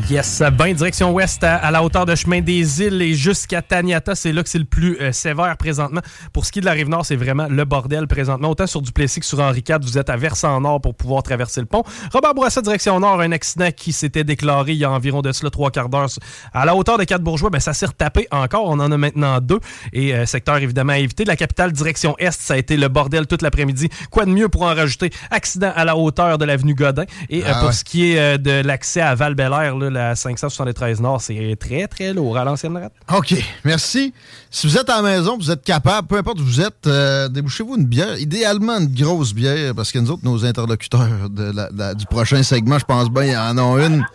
Yes, 0.10 0.42
ben 0.58 0.74
direction 0.74 1.12
ouest 1.12 1.44
à, 1.44 1.58
à 1.58 1.70
la 1.70 1.84
hauteur 1.84 2.06
de 2.06 2.16
chemin 2.16 2.40
des 2.40 2.82
îles 2.82 3.02
et 3.02 3.14
jusqu'à 3.14 3.62
Taniata, 3.62 4.16
c'est 4.16 4.32
là 4.32 4.42
que 4.42 4.48
c'est 4.48 4.58
le 4.58 4.64
plus 4.66 4.98
euh, 5.02 5.12
sévère 5.12 5.58
présentement. 5.58 6.00
Pour 6.32 6.46
ce 6.46 6.52
qui 6.54 6.60
est 6.60 6.62
de 6.62 6.66
la 6.66 6.72
rive 6.72 6.88
nord, 6.88 7.06
c'est 7.06 7.18
vraiment 7.18 7.48
le 7.50 7.66
bordel 7.66 8.08
présentement. 8.08 8.50
Autant 8.50 8.68
sur 8.68 8.82
Duplessis 8.82 9.20
que 9.20 9.26
sur 9.26 9.42
Henri 9.42 9.64
IV, 9.68 9.80
vous 9.82 9.98
êtes 9.98 10.10
à 10.10 10.16
versant 10.16 10.62
nord 10.62 10.80
pour 10.80 10.96
pouvoir 10.96 11.24
traverser 11.24 11.60
le 11.60 11.66
pont. 11.68 11.84
Robert 12.14 12.34
Bourassa, 12.34 12.62
direction 12.62 13.02
nord, 13.02 13.20
un 13.20 13.34
accident 13.34 13.70
qui 13.76 13.92
s'était 13.92 14.24
déclaré 14.24 14.72
il 14.72 14.78
y 14.78 14.86
a 14.86 14.92
environ 14.92 15.22
de 15.22 15.34
cela 15.34 15.50
trois 15.50 15.72
quarts 15.72 15.90
d'heure. 15.90 16.08
À 16.54 16.66
la 16.66 16.74
hauteur 16.74 16.98
de 16.98 17.04
quatre 17.04 17.22
bourgeois, 17.22 17.50
ben 17.50 17.60
ça 17.60 17.74
s'est 17.74 17.86
retapé 17.88 18.28
encore. 18.32 18.68
On 18.68 18.80
en 18.80 18.92
a 18.94 18.98
maintenant 18.98 19.42
deux. 19.42 19.60
Et 19.92 20.16
euh, 20.16 20.26
secteur 20.26 20.56
évidemment 20.58 20.94
à 20.94 21.00
éviter. 21.00 21.26
La 21.26 21.36
capitale, 21.36 21.74
direction 21.74 22.16
est, 22.18 22.32
ça 22.32 22.54
a 22.54 22.58
été 22.58 22.78
le 22.78 22.88
bordel 22.88 23.28
toute 23.28 23.42
l'après-midi. 23.42 23.90
Quoi 24.10 24.24
de 24.24 24.32
mieux 24.32 24.48
pour 24.48 24.62
en 24.64 24.74
rajouter? 24.74 25.12
Accident 25.32 25.74
à 25.76 25.84
la 25.84 25.98
hauteur 25.98 26.38
de 26.38 26.46
l'avenue 26.46 26.76
Godin. 26.76 27.04
Et 27.30 27.44
euh, 27.44 27.48
Ah 27.50 27.60
pour 27.60 27.68
ouais. 27.68 27.74
ce 27.74 27.84
qui 27.84 28.14
est 28.14 28.20
euh, 28.20 28.38
de 28.38 28.66
l'accès 28.66 29.02
à 29.02 29.16
val 29.16 29.36
là, 29.82 29.90
la 30.10 30.16
573 30.16 31.02
Nord, 31.02 31.22
c'est 31.22 31.56
très, 31.60 31.88
très 31.88 32.14
lourd 32.14 32.38
à 32.38 32.44
l'ancienne 32.46 32.78
rate. 32.78 32.94
OK, 33.14 33.34
merci. 33.66 34.14
Si 34.50 34.68
vous 34.68 34.78
êtes 34.78 34.90
à 34.90 35.02
la 35.02 35.02
maison, 35.02 35.38
vous 35.38 35.52
êtes 35.52 35.64
capable, 35.64 36.08
peu 36.08 36.18
importe 36.18 36.40
où 36.40 36.44
vous 36.46 36.62
êtes, 36.62 36.88
euh, 36.88 37.28
débouchez-vous 37.28 37.76
une 37.78 37.86
bière, 37.86 38.18
idéalement 38.20 38.78
une 38.80 38.94
grosse 38.94 39.34
bière, 39.34 39.74
parce 39.76 39.92
que 39.92 40.00
nous 40.00 40.12
autres, 40.12 40.24
nos 40.24 40.46
interlocuteurs 40.46 41.30
de 41.30 41.52
la- 41.52 41.70
la- 41.76 41.94
du 41.94 42.06
prochain 42.06 42.42
segment, 42.44 42.80
je 42.80 42.86
pense 42.86 43.10
bien, 43.10 43.24
ils 43.26 43.38
en 43.38 43.58
ont 43.58 43.78
une 43.78 44.06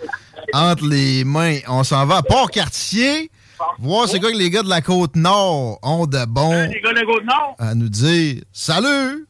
entre 0.52 0.86
les 0.86 1.24
mains. 1.24 1.58
On 1.68 1.82
s'en 1.84 2.06
va 2.06 2.18
à 2.18 2.22
Port-Cartier, 2.22 3.30
voir 3.78 4.08
c'est 4.08 4.20
quoi 4.20 4.30
que 4.32 4.36
les 4.36 4.50
gars 4.50 4.62
de 4.62 4.68
la 4.68 4.80
Côte-Nord 4.80 5.78
ont 5.82 6.06
de 6.06 6.24
bon 6.26 6.50
Les 6.68 6.80
gars 6.80 6.90
de 6.90 6.94
la 7.00 7.04
Côte-Nord, 7.04 7.56
à 7.58 7.74
nous 7.74 7.88
dire. 7.88 8.42
Salut! 8.52 9.26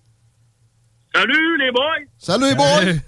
salut 1.15 1.59
les 1.59 1.71
boys! 1.73 1.83
Salut 2.19 2.45
les 2.51 2.55
boys! 2.55 3.01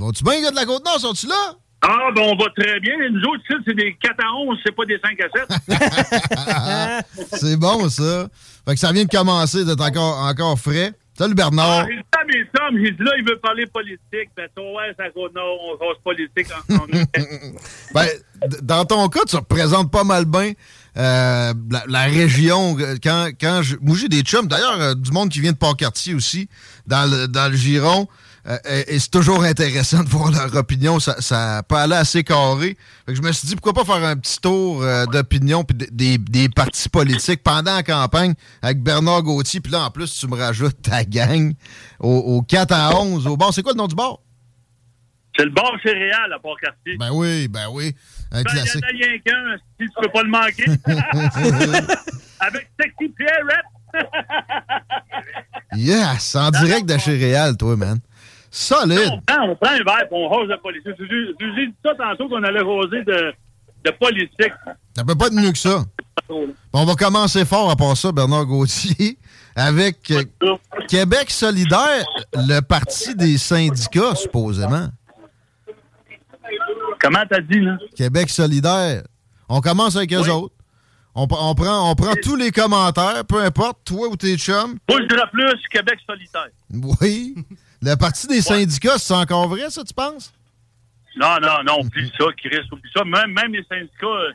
Vont-tu 0.00 0.24
bien, 0.24 0.36
les 0.36 0.42
gars 0.42 0.50
de 0.50 0.56
la 0.56 0.64
Côte-Nord? 0.64 0.98
Sont-tu 0.98 1.26
là? 1.26 1.54
Ah, 1.82 2.08
ben 2.14 2.22
on 2.22 2.34
va 2.34 2.46
très 2.56 2.80
bien. 2.80 2.94
Nous 3.10 3.20
autres, 3.20 3.42
c'est 3.66 3.74
des 3.74 3.94
4 4.02 4.14
à 4.24 4.34
11, 4.34 4.58
c'est 4.64 4.74
pas 4.74 4.86
des 4.86 4.98
5 4.98 5.18
à 5.20 5.28
7. 6.96 7.36
C'est 7.38 7.56
bon, 7.58 7.88
ça. 7.88 8.28
Fait 8.66 8.74
que 8.74 8.80
ça 8.80 8.92
vient 8.92 9.04
de 9.04 9.10
commencer 9.10 9.64
d'être 9.64 9.80
encore, 9.82 10.24
encore 10.24 10.58
frais. 10.58 10.92
Salut 11.18 11.34
Bernard. 11.34 11.84
Ah, 11.84 11.86
j'ai 11.86 11.96
dit 11.96 12.38
mes 12.38 12.44
sommes, 12.56 12.82
dit 12.82 13.04
là, 13.04 13.12
il 13.18 13.24
veut 13.26 13.38
parler 13.40 13.66
politique. 13.66 14.30
Ben, 14.34 14.48
toi, 14.56 14.64
ouais, 14.76 14.94
c'est 14.98 15.04
à 15.04 15.10
Côte-Nord, 15.10 15.58
on 15.70 15.76
cause 15.76 15.96
politique 16.02 16.46
en 16.70 16.86
Ben, 17.94 18.06
dans 18.62 18.86
ton 18.86 19.06
cas, 19.08 19.20
tu 19.28 19.36
représentes 19.36 19.90
pas 19.90 20.04
mal 20.04 20.24
bien 20.24 20.52
euh, 20.96 21.52
la, 21.70 21.82
la 21.86 22.02
région. 22.04 22.74
Quand, 23.02 23.28
quand 23.38 23.60
je, 23.62 23.76
moi, 23.82 23.96
j'ai 24.00 24.08
des 24.08 24.22
chums, 24.22 24.48
d'ailleurs, 24.48 24.80
euh, 24.80 24.94
du 24.94 25.10
monde 25.12 25.28
qui 25.28 25.40
vient 25.40 25.52
de 25.52 25.58
Port-Cartier 25.58 26.14
aussi, 26.14 26.48
dans 26.86 27.10
le, 27.10 27.26
dans 27.26 27.50
le 27.50 27.56
Giron. 27.56 28.08
Euh, 28.46 28.56
et 28.68 28.94
et 28.94 28.98
c'est 28.98 29.10
toujours 29.10 29.42
intéressant 29.44 30.02
de 30.04 30.08
voir 30.08 30.30
leur 30.30 30.54
opinion. 30.56 30.98
Ça, 30.98 31.20
ça 31.20 31.62
peut 31.68 31.76
aller 31.76 31.94
assez 31.96 32.24
carré. 32.24 32.76
Fait 33.06 33.12
que 33.12 33.14
je 33.14 33.22
me 33.22 33.32
suis 33.32 33.48
dit, 33.48 33.56
pourquoi 33.56 33.84
pas 33.84 33.84
faire 33.84 34.04
un 34.06 34.16
petit 34.16 34.40
tour 34.40 34.82
euh, 34.82 35.06
d'opinion 35.06 35.64
puis 35.64 35.76
des, 35.90 36.18
des- 36.18 36.48
partis 36.48 36.88
politiques 36.88 37.42
pendant 37.42 37.74
la 37.76 37.82
campagne 37.82 38.34
avec 38.62 38.82
Bernard 38.82 39.22
Gauthier. 39.22 39.60
Puis 39.60 39.72
là, 39.72 39.84
en 39.84 39.90
plus, 39.90 40.12
tu 40.18 40.26
me 40.26 40.36
rajoutes 40.36 40.80
ta 40.82 41.04
gang 41.04 41.52
au, 41.98 42.10
au 42.16 42.42
4 42.42 42.72
à 42.72 42.98
11. 43.00 43.26
Au 43.26 43.36
bar, 43.36 43.52
c'est 43.52 43.62
quoi 43.62 43.72
le 43.72 43.78
nom 43.78 43.86
du 43.88 43.94
bar? 43.94 44.18
C'est 45.36 45.44
le 45.44 45.50
bar 45.52 45.70
céréal 45.82 46.32
à 46.34 46.38
Port-Cartier. 46.40 46.96
Ben 46.98 47.10
oui, 47.12 47.46
ben 47.48 47.68
oui. 47.70 47.94
Un 48.32 48.42
Ben, 48.42 48.50
il 48.52 48.58
y 48.58 48.62
classique. 48.62 48.84
en 48.84 48.86
a 48.86 48.90
rien 48.90 49.18
qu'un, 49.24 49.56
si 49.80 49.86
tu 49.86 49.92
peux 50.02 50.08
pas 50.08 50.22
le 50.22 50.28
manquer. 50.28 50.64
Avec 52.40 52.68
Sexy 52.80 53.08
Pierrette. 53.16 53.66
Yes, 55.76 56.34
en 56.36 56.50
direct 56.50 56.86
de 56.86 56.98
chez 56.98 57.16
Réal, 57.16 57.56
toi, 57.56 57.76
man. 57.76 57.98
Solide. 58.50 58.98
on, 59.12 59.20
prend, 59.20 59.48
on 59.48 59.56
prend 59.56 59.70
un 59.72 59.84
verre 59.84 60.02
et 60.02 60.08
on 60.14 60.28
rose 60.28 60.48
de 60.48 60.56
politique. 60.56 60.92
Je 60.98 61.04
je- 61.04 61.32
je 61.38 61.46
vous 61.46 61.58
ai 61.60 61.66
dit 61.68 61.74
ça 61.84 61.94
tantôt 61.94 62.28
qu'on 62.28 62.42
allait 62.42 62.60
roser 62.60 63.02
de, 63.04 63.32
de 63.84 63.90
politique. 63.92 64.52
Ça 64.96 65.04
peut 65.04 65.14
pas 65.14 65.26
être 65.28 65.34
mieux 65.34 65.52
que 65.52 65.58
ça. 65.58 65.84
On 66.72 66.84
va 66.84 66.94
commencer 66.94 67.44
fort 67.44 67.70
à 67.70 67.76
part 67.76 67.96
ça, 67.96 68.12
Bernard 68.12 68.46
Gauthier, 68.46 69.18
avec 69.56 70.12
Québec 70.88 71.30
solidaire, 71.30 72.04
le 72.34 72.60
parti 72.60 73.14
des 73.16 73.36
syndicats, 73.38 74.14
supposément. 74.14 74.88
Comment 77.00 77.22
t'as 77.28 77.40
dit, 77.40 77.60
là? 77.60 77.76
Québec 77.96 78.28
solidaire. 78.30 79.02
On 79.48 79.60
commence 79.60 79.96
avec 79.96 80.12
eux 80.12 80.28
autres. 80.30 80.54
On, 81.14 81.22
on 81.30 81.54
prend, 81.54 81.90
on 81.90 81.94
prend 81.96 82.12
tous 82.22 82.36
les 82.36 82.52
commentaires, 82.52 83.24
peu 83.26 83.42
importe, 83.42 83.78
toi 83.84 84.08
ou 84.08 84.16
tes 84.16 84.36
chums. 84.36 84.78
Moi, 84.88 85.00
je 85.02 85.06
dirais 85.08 85.26
plus 85.32 85.60
Québec 85.72 85.98
solitaire. 86.06 86.48
Oui. 87.00 87.34
Le 87.82 87.94
parti 87.96 88.26
des 88.26 88.40
syndicats, 88.42 88.98
c'est 88.98 89.14
encore 89.14 89.48
vrai, 89.48 89.70
ça, 89.70 89.82
tu 89.84 89.94
penses? 89.94 90.32
Non, 91.16 91.38
non, 91.40 91.62
non, 91.66 91.80
oublie 91.80 92.10
ça, 92.18 92.26
Chris, 92.36 92.60
oublie 92.70 92.90
ça. 92.94 93.04
Même, 93.04 93.32
même 93.32 93.52
les 93.52 93.64
syndicats, 93.64 94.06
euh, 94.06 94.32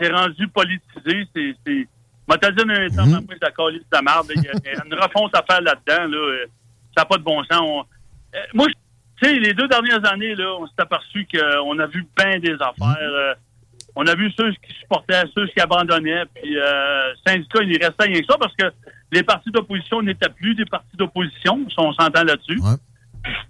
c'est 0.00 0.12
rendu 0.12 0.46
politisé. 0.48 1.26
C'est. 1.34 1.88
Moi, 2.26 2.38
t'as 2.38 2.50
dit 2.52 2.62
un 2.62 2.88
temps, 2.88 3.06
moi, 3.06 3.20
je 3.30 3.38
d'accord, 3.38 3.70
de 3.72 3.80
la 3.92 4.02
merde. 4.02 4.26
Il 4.36 4.42
y 4.42 4.48
a 4.48 4.52
il 4.64 4.72
y 4.72 4.76
a 4.76 4.84
une 4.84 4.94
refonte 4.94 5.34
à 5.34 5.42
faire 5.48 5.60
là-dedans. 5.60 6.06
Là. 6.08 6.16
euh, 6.16 6.46
Ça 6.96 7.02
n'a 7.02 7.04
pas 7.06 7.16
de 7.16 7.22
bon 7.22 7.42
sens. 7.44 7.60
On- 7.60 7.80
euh, 8.34 8.38
moi, 8.54 8.66
tu 9.20 9.28
sais, 9.28 9.34
les 9.38 9.52
deux 9.54 9.66
dernières 9.68 10.04
années, 10.10 10.34
là, 10.34 10.54
on 10.58 10.66
s'est 10.66 10.72
aperçu 10.78 11.26
qu'on 11.30 11.78
a 11.78 11.86
vu 11.86 12.06
bien 12.16 12.38
des 12.38 12.54
affaires. 12.54 12.96
euh, 13.00 13.34
on 13.96 14.06
a 14.06 14.14
vu 14.14 14.30
ceux 14.36 14.50
qui 14.52 14.74
supportaient, 14.80 15.22
ceux 15.34 15.46
qui 15.48 15.60
abandonnaient. 15.60 16.24
Puis, 16.34 16.58
euh, 16.58 17.12
syndicats, 17.26 17.62
il 17.62 17.72
restait 17.84 18.04
rien 18.04 18.20
que 18.20 18.26
ça 18.26 18.36
parce 18.38 18.54
que 18.56 18.64
les 19.14 19.22
partis 19.22 19.50
d'opposition 19.50 20.02
n'étaient 20.02 20.28
plus 20.28 20.54
des 20.54 20.64
partis 20.64 20.96
d'opposition, 20.96 21.64
si 21.68 21.74
on 21.78 21.92
s'entend 21.92 22.24
là-dessus. 22.24 22.60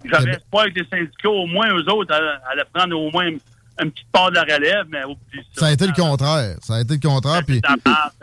J'avais 0.05 0.31
espoir 0.31 0.65
que 0.67 0.79
les 0.79 0.87
syndicats, 0.89 1.29
au 1.29 1.47
moins 1.47 1.67
eux 1.73 1.91
autres, 1.91 2.13
allaient, 2.13 2.63
prendre 2.73 2.97
au 2.97 3.11
moins 3.11 3.27
une, 3.27 3.39
petite 3.91 4.07
part 4.11 4.29
de 4.29 4.35
la 4.35 4.43
relève, 4.43 4.85
mais 4.89 5.01
ça. 5.01 5.59
Ça 5.59 5.65
a 5.67 5.71
été 5.73 5.85
le 5.85 5.93
contraire. 5.93 6.55
Ça 6.61 6.75
a 6.75 6.81
été 6.81 6.93
le 6.93 6.99
contraire. 6.99 7.43
Puis 7.45 7.61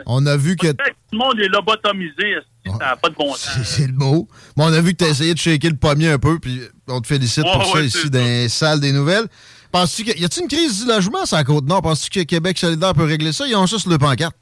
on 0.07 0.25
a 0.25 0.35
vu 0.35 0.55
que. 0.55 0.71
Tout 0.71 0.83
le 1.11 1.17
monde 1.19 1.39
est 1.39 1.49
lobotomisé, 1.49 2.37
ça 2.65 2.77
n'a 2.77 2.95
pas 2.95 3.09
de 3.09 3.15
bon 3.15 3.33
sens? 3.35 3.59
C'est 3.63 3.87
le 3.87 3.93
mot. 3.93 4.27
Mais 4.57 4.63
on 4.63 4.73
a 4.73 4.81
vu 4.81 4.93
que 4.93 5.03
tu 5.03 5.05
as 5.05 5.09
essayé 5.09 5.33
de 5.33 5.39
shaker 5.39 5.69
le 5.69 5.77
pommier 5.77 6.09
un 6.09 6.17
peu, 6.17 6.39
puis 6.39 6.61
on 6.87 7.01
te 7.01 7.07
félicite 7.07 7.43
Ouais, 7.43 7.51
pour 7.53 7.65
ça 7.65 7.73
ouais, 7.79 7.85
ici 7.85 8.09
dans 8.09 8.19
les 8.19 8.49
salles 8.49 8.79
des 8.79 8.93
nouvelles. 8.93 9.27
Penses-tu 9.71 10.05
que. 10.05 10.17
Y 10.17 10.25
a-t-il 10.25 10.43
une 10.43 10.49
crise 10.49 10.83
du 10.83 10.87
logement 10.87 11.25
sur 11.25 11.37
la 11.37 11.43
Côte-Nord? 11.43 11.81
Penses-tu 11.81 12.09
que 12.09 12.23
Québec 12.23 12.57
solidaire 12.57 12.93
peut 12.93 13.05
régler 13.05 13.33
ça? 13.33 13.45
Ils 13.45 13.55
ont 13.55 13.67
ça 13.67 13.77
sur 13.77 13.91
le 13.91 13.97
pancarte. 13.97 14.35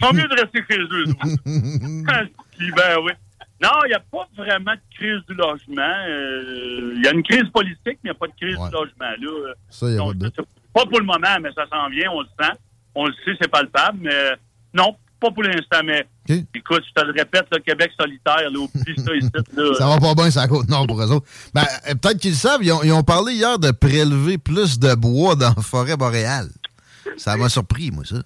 C'est 0.00 0.12
mieux 0.12 0.28
de 0.28 0.40
rester 0.40 0.64
chez 0.70 0.78
eux. 0.78 1.04
ben 2.76 2.96
oui. 3.04 3.12
Non, 3.60 3.70
il 3.86 3.88
n'y 3.88 3.94
a 3.94 4.00
pas 4.00 4.28
vraiment 4.36 4.72
de 4.72 4.96
crise 4.96 5.20
du 5.28 5.34
logement. 5.34 5.94
Euh, 6.08 6.92
Il 6.96 7.02
y 7.04 7.08
a 7.08 7.12
une 7.12 7.24
crise 7.24 7.48
politique, 7.52 7.98
mais 8.04 8.10
il 8.10 8.10
n'y 8.10 8.10
a 8.10 8.14
pas 8.14 8.28
de 8.28 8.32
crise 8.40 8.54
du 8.56 8.70
logement. 8.72 9.10
Là. 9.20 9.54
Ça, 9.68 9.90
y 9.90 9.94
a 9.94 9.96
Donc, 9.96 10.18
pas 10.18 10.28
de 10.28 10.32
Pas 10.72 10.86
pour 10.86 11.00
le 11.00 11.06
moment, 11.06 11.36
mais 11.42 11.50
ça 11.54 11.64
s'en 11.68 11.88
vient, 11.88 12.10
on 12.12 12.20
le 12.20 12.28
sent. 12.40 12.52
On 12.94 13.06
le 13.06 13.12
sait, 13.24 13.32
c'est 13.40 13.50
palpable, 13.50 13.98
mais 14.00 14.32
non, 14.74 14.94
pas 15.20 15.30
pour 15.32 15.42
l'instant. 15.42 15.80
Mais 15.84 16.06
écoute, 16.54 16.84
je 16.88 17.00
te 17.00 17.04
le 17.04 17.12
répète, 17.12 17.46
le 17.50 17.58
Québec 17.58 17.90
solitaire, 17.98 18.48
là, 18.48 18.58
oublie 18.58 18.94
ça 18.96 19.14
ici. 19.16 19.30
Là. 19.56 19.74
Ça 19.78 19.86
va 19.88 19.98
pas 19.98 20.14
bien 20.14 20.30
sur 20.30 20.40
la 20.40 20.48
Côte-Nord 20.48 20.86
pour 20.86 21.02
eux 21.02 21.10
autres. 21.10 21.26
Ben, 21.52 21.64
euh, 21.88 21.94
peut-être 21.96 22.18
qu'ils 22.18 22.30
le 22.30 22.36
savent. 22.36 22.62
Ils 22.62 22.72
ont, 22.72 22.82
ils 22.84 22.92
ont 22.92 23.02
parlé 23.02 23.34
hier 23.34 23.58
de 23.58 23.72
prélever 23.72 24.38
plus 24.38 24.78
de 24.78 24.94
bois 24.94 25.34
dans 25.34 25.52
la 25.56 25.62
forêt 25.62 25.96
boréale. 25.96 26.48
Ça 27.16 27.36
m'a 27.36 27.48
surpris, 27.48 27.90
moi, 27.90 28.04
ça. 28.04 28.22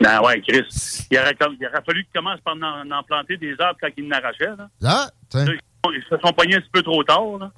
Ben 0.00 0.20
ouais, 0.22 0.40
Chris. 0.46 1.06
Il 1.10 1.18
aurait, 1.18 1.34
comme- 1.34 1.56
il 1.60 1.66
aurait 1.66 1.82
fallu 1.84 2.04
qu'ils 2.04 2.12
commencent 2.20 2.40
par 2.40 2.54
en, 2.54 2.90
en 2.90 3.02
planter 3.02 3.36
des 3.36 3.54
arbres 3.58 3.78
quand 3.80 3.88
ils 3.96 4.06
n'arrachaient. 4.08 4.56
Là. 4.56 4.68
Ah, 4.84 5.10
tiens. 5.28 5.44
Là, 5.44 5.52
ils, 5.92 6.02
se 6.08 6.16
sont 6.24 6.32
pognés 6.32 6.56
un 6.56 6.60
petit 6.60 6.70
peu 6.72 6.82
trop 6.82 7.02
tard. 7.04 7.38
Là. 7.38 7.50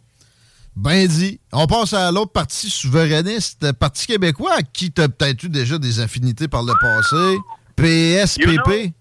Ben 0.76 1.06
dit. 1.06 1.40
On 1.52 1.66
passe 1.66 1.92
à 1.94 2.10
l'autre 2.12 2.32
parti 2.32 2.70
souverainiste, 2.70 3.62
le 3.64 3.72
Parti 3.72 4.06
québécois, 4.06 4.52
à 4.58 4.62
qui 4.62 4.92
tu 4.92 5.02
as 5.02 5.08
peut-être 5.08 5.42
eu 5.42 5.48
déjà 5.48 5.78
des 5.78 6.00
affinités 6.00 6.48
par 6.48 6.62
le 6.62 6.72
passé. 6.80 7.38
PSPP. 7.76 8.92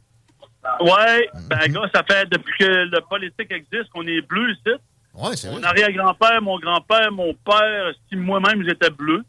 Ouais, 0.81 1.29
ben 1.49 1.71
gars, 1.71 1.89
ça 1.93 2.03
fait 2.03 2.29
depuis 2.29 2.53
que 2.59 2.65
le 2.65 3.01
politique 3.09 3.51
existe 3.51 3.89
qu'on 3.93 4.05
est 4.05 4.21
bleu 4.21 4.51
ici. 4.51 4.75
Ouais, 5.15 5.35
c'est 5.35 5.51
Mon 5.51 5.63
arrière-grand-père, 5.63 6.41
mon 6.41 6.59
grand-père, 6.59 7.11
mon 7.11 7.33
père, 7.33 7.91
si 8.09 8.15
moi-même 8.15 8.63
j'étais 8.67 8.89
bleu. 8.89 9.23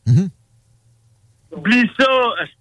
Oublie 1.53 1.91
ça, 1.99 2.11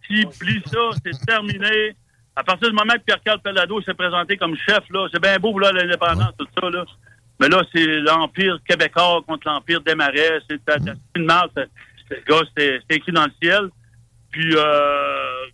oublie 0.10 0.62
ça, 0.66 0.80
c'est 1.04 1.26
terminé. 1.26 1.96
À 2.36 2.44
partir 2.44 2.70
du 2.70 2.76
moment 2.76 2.94
que 2.94 3.04
Pierre-Carl 3.06 3.40
Pellado 3.42 3.82
s'est 3.82 3.94
présenté 3.94 4.38
comme 4.38 4.56
chef, 4.56 4.80
là, 4.90 5.08
c'est 5.12 5.22
bien 5.22 5.38
beau, 5.38 5.58
là, 5.60 5.72
l'indépendance, 5.72 6.34
tout 6.38 6.48
ça, 6.60 6.70
là. 6.70 6.86
Mais 7.40 7.48
là, 7.48 7.62
c'est 7.74 7.86
l'Empire 7.86 8.60
québécois 8.68 9.22
contre 9.28 9.48
l'Empire 9.48 9.82
des 9.82 9.96
Marais. 9.96 10.40
C'est 10.50 10.60
une 11.16 11.26
marque. 11.26 11.56
gars, 12.28 12.42
c'est 12.58 12.82
écrit 12.90 13.12
dans 13.12 13.26
le 13.26 13.32
ciel. 13.42 13.70
Puis, 14.32 14.56
euh, 14.56 15.46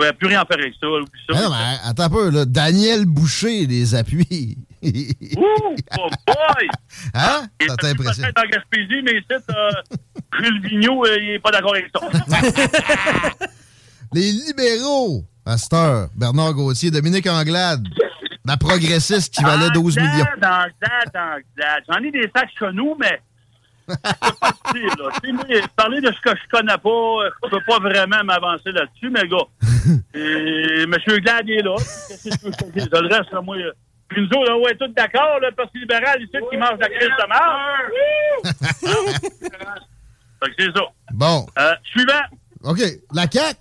je 0.00 0.06
ne 0.06 0.12
plus 0.12 0.28
rien 0.28 0.44
faire 0.44 0.58
avec 0.58 0.74
ça. 0.80 0.86
Non, 0.86 1.50
mais 1.50 1.76
attends 1.84 2.04
un 2.04 2.10
peu, 2.10 2.30
là. 2.30 2.44
Daniel 2.44 3.06
Boucher 3.06 3.66
les 3.66 3.94
appuis. 3.94 4.56
Ouh, 4.82 5.76
oh 5.98 6.08
boy! 6.26 6.68
Hein? 7.14 7.46
Ça 7.66 7.76
t'impressionne? 7.76 8.32
peut-être 8.32 8.44
en 8.44 8.48
Gaspésie, 8.48 9.02
mais 9.02 9.18
ici, 9.18 9.26
euh, 9.30 9.70
Jules 10.38 10.60
Vigneault, 10.62 11.04
euh, 11.04 11.16
il 11.18 11.28
n'est 11.28 11.38
pas 11.38 11.50
d'accord 11.50 11.74
avec 11.74 11.90
ça. 11.94 12.00
Les 14.12 14.32
libéraux, 14.32 15.24
à 15.44 15.56
cette 15.58 15.72
heure, 15.72 16.08
Bernard 16.14 16.54
Gauthier, 16.54 16.90
Dominique 16.90 17.26
Anglade, 17.26 17.86
la 18.44 18.56
progressiste 18.56 19.34
qui 19.34 19.42
valait 19.42 19.70
12 19.70 19.96
millions. 19.96 20.24
Dans 20.40 20.48
Anglade, 20.48 21.14
Anglade. 21.14 21.84
J'en 21.88 22.02
ai 22.02 22.10
des 22.10 22.30
sacs 22.34 22.50
chez 22.58 22.72
nous, 22.72 22.96
mais 22.98 23.20
parler 25.76 26.00
de 26.00 26.12
ce 26.12 26.20
que 26.20 26.30
je 26.30 26.48
connais 26.50 26.78
pas, 26.78 27.30
je 27.44 27.50
peux 27.50 27.60
pas 27.66 27.78
vraiment 27.78 28.24
m'avancer 28.24 28.72
là-dessus, 28.72 29.10
mais 29.10 29.26
gars. 29.28 29.46
Et 30.14 30.82
M. 30.82 30.94
Glad 31.20 31.48
est 31.48 31.62
là. 31.62 31.76
Qu'est-ce 31.76 32.38
que 32.38 32.46
veux 32.46 32.72
je? 32.76 33.02
Le 33.02 33.14
reste, 33.14 33.32
moi. 33.44 33.56
Puis 34.08 34.20
nous 34.22 34.28
autres, 34.38 34.52
on 34.52 34.68
est 34.68 34.76
tous 34.76 34.88
d'accord, 34.94 35.38
le 35.40 35.50
Parti 35.52 35.78
libéral, 35.78 36.20
ici, 36.22 36.32
qui 36.50 36.56
mange 36.56 36.74
de 36.74 36.80
la 36.80 36.88
crise 36.88 37.08
de 37.08 37.26
marde. 37.28 37.60
Fait 40.42 40.50
que 40.50 40.54
c'est 40.58 40.72
ça. 40.72 40.82
Bon. 41.12 41.46
Euh, 41.58 41.74
suivant. 41.84 42.22
OK. 42.62 42.78
La 43.12 43.26
CAQ, 43.30 43.58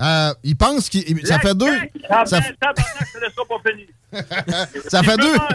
euh, 0.00 0.32
il 0.42 0.56
pense 0.56 0.88
qu'il. 0.88 1.26
Ça 1.26 1.38
fait 1.38 1.54
deux. 1.54 1.74
Ça, 2.08 2.24
ben, 2.24 2.42
tabarnak, 2.60 3.08
ça 3.12 3.20
pas 3.48 3.58
finir. 3.70 3.86
Ça 4.88 5.02
fait 5.02 5.16
deux. 5.16 5.34
Ça 5.34 5.48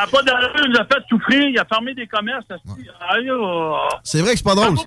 n'a 0.00 0.06
pas 0.06 0.22
d'allure, 0.22 0.52
il 0.64 0.70
nous 0.70 0.78
a 0.78 0.84
fait 0.84 1.02
souffrir, 1.08 1.48
il 1.48 1.58
a 1.58 1.64
fermé 1.64 1.94
des 1.94 2.06
commerces. 2.06 2.44
oh. 2.48 2.58
C'est 4.04 4.20
vrai 4.20 4.30
que 4.32 4.36
c'est 4.36 4.44
pas 4.44 4.54
drôle. 4.54 4.78
Ça 4.78 4.84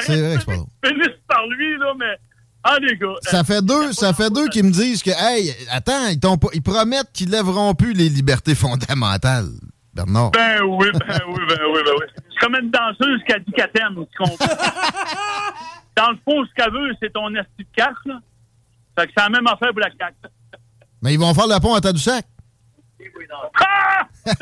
C'est 0.00 0.20
vrai 0.20 0.34
que 0.34 0.40
c'est 0.40 0.46
pas 0.46 0.56
drôle. 0.56 0.66
finir 0.84 1.08
par 1.28 1.46
lui, 1.46 1.78
là, 1.78 1.92
mais. 1.96 2.16
Ah, 2.64 2.76
les 2.80 2.96
gars. 2.96 3.14
Ça 3.22 3.42
fait 3.44 3.62
deux, 3.62 3.92
ça 3.92 4.12
fait 4.12 4.30
deux 4.30 4.48
qui 4.48 4.62
me 4.62 4.70
disent 4.70 5.02
que, 5.02 5.10
hey, 5.10 5.52
attends, 5.70 6.08
ils, 6.08 6.20
ils 6.54 6.62
promettent 6.62 7.12
qu'ils 7.12 7.30
lèveront 7.30 7.74
plus 7.74 7.92
les 7.92 8.08
libertés 8.08 8.54
fondamentales. 8.54 9.48
Bernard. 9.94 10.30
Ben 10.30 10.62
oui, 10.62 10.86
ben 10.92 11.20
oui, 11.28 11.40
ben 11.48 11.58
oui, 11.70 11.80
ben 11.84 11.92
oui. 11.98 12.06
C'est 12.30 12.40
comme 12.40 12.56
une 12.56 12.70
danseuse 12.70 13.20
qui 13.26 13.32
a 13.34 13.38
dit 13.40 13.52
qu'elle 13.52 13.70
t'aime, 13.72 13.94
tu 14.10 14.18
comprends? 14.18 14.46
Dans 15.96 16.10
le 16.10 16.16
fond, 16.24 16.44
ce 16.46 16.54
qu'elle 16.54 16.72
veut, 16.72 16.92
c'est 17.00 17.12
ton 17.12 17.28
esti 17.34 17.58
de 17.58 17.66
carte, 17.76 18.06
là. 18.06 18.20
Fait 18.98 19.06
que 19.06 19.12
c'est 19.14 19.22
la 19.22 19.28
même 19.28 19.46
affaire 19.46 19.70
pour 19.70 19.80
la 19.80 19.90
carte. 19.90 20.14
Mais 21.02 21.12
ils 21.14 21.20
vont 21.20 21.34
faire 21.34 21.46
le 21.46 21.60
pont 21.60 21.74
à 21.74 21.80
Tadoussac. 21.80 22.24
Ah! 23.60 24.06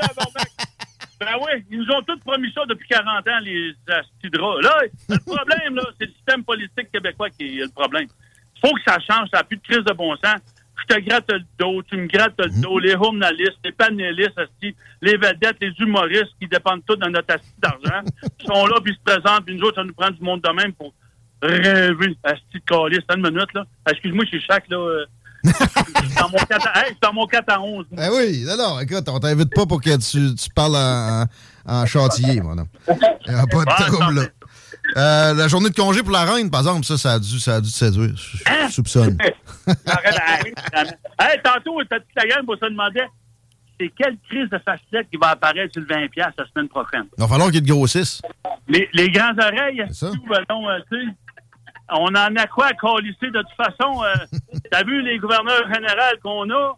Ben 1.21 1.37
oui, 1.39 1.63
ils 1.71 1.79
nous 1.81 1.91
ont 1.91 2.01
tous 2.03 2.19
promis 2.21 2.51
ça 2.55 2.63
depuis 2.67 2.89
40 2.89 3.29
ans, 3.29 3.41
les 3.43 3.75
astidras. 3.89 4.61
Là, 4.63 4.75
le 5.11 5.19
problème, 5.19 5.75
là, 5.77 5.83
c'est 5.99 6.07
le 6.07 6.13
système 6.13 6.43
politique 6.45 6.91
québécois 6.91 7.29
qui 7.31 7.59
est 7.59 7.65
le 7.65 7.73
problème. 7.75 8.07
Il 8.57 8.69
faut 8.69 8.75
que 8.75 8.83
ça 8.87 8.99
change, 9.01 9.29
ça 9.31 9.39
n'a 9.39 9.45
plus 9.45 9.59
de 9.59 9.63
crise 9.63 9.85
de 9.85 9.93
bon 9.93 10.17
sens. 10.17 10.41
Je 10.89 10.95
te 10.95 11.01
gratte 11.01 11.31
le 11.31 11.41
dos, 11.59 11.83
tu 11.83 11.97
me 11.99 12.07
grattes 12.07 12.33
le 12.39 12.49
dos, 12.63 12.79
les 12.79 12.93
journalistes, 12.93 13.59
les 13.63 13.73
panélistes, 13.73 14.41
les 15.03 15.17
vedettes, 15.19 15.59
les 15.61 15.73
humoristes 15.79 16.33
qui 16.41 16.49
dépendent 16.49 16.85
tous 16.87 16.97
de 16.97 17.07
notre 17.09 17.35
asti 17.35 17.53
d'argent, 17.59 18.03
sont 18.47 18.67
là, 18.67 18.81
puis 18.83 18.95
ils 18.95 18.97
se 18.97 19.03
présentent, 19.19 19.45
puis 19.45 19.57
nous 19.57 19.63
autres, 19.67 19.77
ça 19.77 19.85
nous 19.85 19.93
prend 19.93 20.11
du 20.11 20.23
monde 20.23 20.41
de 20.41 20.51
même 20.51 20.73
pour 20.73 20.95
rêver, 21.43 22.17
asti 22.25 22.45
de 22.55 22.59
calice. 22.61 23.05
Une 23.15 23.23
minute, 23.23 23.53
là. 23.53 23.65
Excuse-moi, 23.91 24.25
je 24.25 24.39
suis 24.39 24.47
chaque, 24.47 24.69
là. 24.71 24.79
euh, 24.79 25.05
dans 25.45 26.29
mon 26.29 26.39
4 26.39 26.67
à, 26.67 26.79
hey, 26.81 26.85
je 26.85 26.89
suis 26.89 26.97
dans 27.03 27.12
mon 27.12 27.27
4 27.27 27.45
à 27.49 27.61
11. 27.61 27.87
Ben 27.93 28.11
oui, 28.15 28.45
non, 28.59 28.81
écoute, 28.81 29.09
on 29.09 29.19
t'invite 29.19 29.55
pas 29.55 29.67
pour 29.67 29.81
que 29.81 29.97
tu, 29.97 30.35
tu 30.35 30.51
parles 30.51 30.77
en, 30.77 31.25
en, 31.67 31.87
chantier, 31.87 32.41
mon 32.41 32.59
homme. 32.59 32.69
Il 33.27 33.33
n'y 33.33 33.39
a 33.41 33.47
pas 33.47 33.65
de 33.65 33.85
trouble, 33.91 34.15
là. 34.21 34.27
Euh, 34.97 35.35
la 35.35 35.47
journée 35.49 35.71
de 35.71 35.75
congé 35.75 36.03
pour 36.03 36.11
la 36.12 36.25
reine, 36.25 36.51
par 36.51 36.61
exemple, 36.61 36.85
ça, 36.85 36.97
ça 36.99 37.12
a 37.15 37.19
dû, 37.19 37.39
ça 37.39 37.57
a 37.57 37.61
dû 37.61 37.71
te 37.71 37.77
séduire. 37.77 38.15
Je 38.17 38.39
je 38.69 38.73
soupçonne. 38.73 39.17
Hey, 41.19 41.41
tantôt, 41.45 41.81
t'as 41.89 42.01
toute 42.01 42.09
la 42.17 42.27
gang 42.27 42.45
pour 42.45 42.57
se 42.57 42.65
demander 42.65 43.03
c'est 43.79 43.91
quelle 43.97 44.17
crise 44.29 44.49
de 44.51 44.59
facette 44.59 45.09
qui 45.11 45.17
va 45.17 45.29
apparaître 45.29 45.73
sur 45.73 45.83
le 45.83 45.87
20$ 45.89 46.09
la 46.17 46.33
semaine 46.47 46.69
prochaine? 46.69 47.05
Il 47.17 47.21
va 47.21 47.29
falloir 47.29 47.51
qu'il 47.51 47.62
te 47.62 47.69
grossisse. 47.69 48.21
Les, 48.69 48.89
les 48.93 49.11
grands 49.11 49.33
oreilles, 49.39 49.85
C'est 49.89 50.07
ça. 50.07 50.11
tout, 50.11 50.23
ben 50.29 50.45
non, 50.51 50.69
euh, 50.69 50.79
tu 50.91 50.99
sais, 50.99 51.07
on 51.93 52.09
en 52.09 52.37
a 52.37 52.47
quoi 52.47 52.67
à 52.67 52.73
colisser 52.75 53.31
de 53.31 53.43
toute 53.43 53.57
façon. 53.57 54.03
euh, 54.05 54.15
T'as 54.71 54.85
vu 54.85 55.03
les 55.03 55.19
gouverneurs 55.19 55.65
généraux 55.73 56.17
qu'on 56.23 56.51
a? 56.51 56.77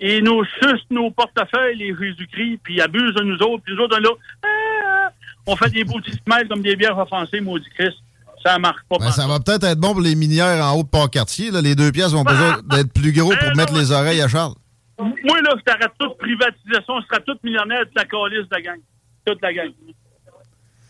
Ils 0.00 0.24
nous 0.24 0.44
sucent 0.44 0.90
nos 0.90 1.10
portefeuilles, 1.10 1.76
les 1.76 1.94
Jésus-Christ, 1.96 2.60
puis 2.64 2.74
ils 2.74 2.80
abusent 2.80 3.14
de 3.14 3.22
nous 3.22 3.38
autres, 3.38 3.62
puis 3.64 3.74
nous 3.74 3.82
autres, 3.84 3.96
on 3.96 4.00
est 4.00 4.04
là, 4.04 4.10
ah, 4.44 5.10
on 5.46 5.56
fait 5.56 5.70
des 5.70 5.84
beaux 5.84 6.00
petits 6.00 6.18
smiles 6.26 6.48
comme 6.48 6.62
des 6.62 6.74
bières 6.76 6.98
offensées, 6.98 7.40
maudit 7.40 7.68
Christ. 7.78 7.96
Ça 8.44 8.58
marche 8.58 8.82
pas. 8.90 8.98
Ben, 8.98 9.10
ça 9.10 9.26
va 9.26 9.38
peut-être 9.40 9.64
être 9.64 9.78
bon 9.78 9.92
pour 9.92 10.02
les 10.02 10.14
minières 10.14 10.62
en 10.62 10.72
haut 10.78 10.82
de 10.82 10.88
Port-Cartier. 10.88 11.50
Les 11.62 11.74
deux 11.74 11.90
pièces 11.92 12.12
vont 12.12 12.24
besoin 12.24 12.60
d'être 12.64 12.92
plus 12.92 13.12
gros 13.12 13.30
pour 13.30 13.38
Ben 13.48 13.56
mettre 13.56 13.72
non. 13.72 13.78
les 13.78 13.90
oreilles 13.92 14.20
à 14.20 14.28
Charles. 14.28 14.52
Moi, 14.98 15.40
là, 15.42 15.54
je 15.56 15.62
t'arrête 15.62 15.92
toute 15.98 16.18
privatisation, 16.18 17.00
je 17.00 17.06
serai 17.06 17.22
toute 17.24 17.42
millionnaire 17.42 17.84
de 17.86 17.90
la 17.96 18.04
calice 18.04 18.46
de 18.48 18.54
la 18.54 18.60
gang. 18.60 18.78
Toute 19.24 19.40
la 19.40 19.52
gang. 19.54 19.70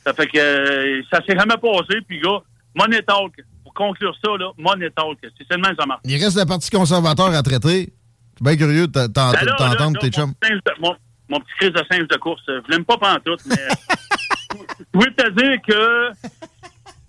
Ça 0.04 0.12
fait 0.14 0.26
que 0.26 0.38
euh, 0.38 1.02
ça 1.12 1.20
s'est 1.24 1.38
jamais 1.38 1.56
passé, 1.56 2.00
puis 2.08 2.20
gars, 2.20 2.42
Money 2.74 3.02
Talk, 3.02 3.32
pour 3.62 3.72
conclure 3.74 4.14
ça, 4.24 4.30
là, 4.38 4.50
Money 4.58 4.90
Talk, 4.90 5.18
c'est 5.22 5.46
seulement 5.50 5.68
ça 5.78 5.86
marche. 5.86 6.00
Il 6.04 6.22
reste 6.22 6.36
le 6.38 6.44
Parti 6.46 6.70
conservateur 6.70 7.26
à 7.34 7.42
traiter. 7.42 7.92
Je 8.40 8.44
suis 8.48 8.56
bien 8.56 8.56
curieux 8.56 8.86
de 8.88 8.92
Ben 8.92 9.08
t'entendre, 9.12 9.98
tes 10.00 10.06
mon 10.06 10.12
chums. 10.12 10.34
Mon, 10.80 10.94
mon 11.28 11.40
petit 11.40 11.52
crise 11.60 11.72
de 11.72 11.82
singe 11.90 12.08
de 12.08 12.16
course, 12.16 12.42
je 12.46 12.70
l'aime 12.72 12.84
pas 12.84 12.98
pantoute, 12.98 13.40
mais 13.46 13.56
je 14.78 14.84
voulais 14.92 15.12
te 15.12 15.30
dire 15.30 15.58
que 15.66 16.10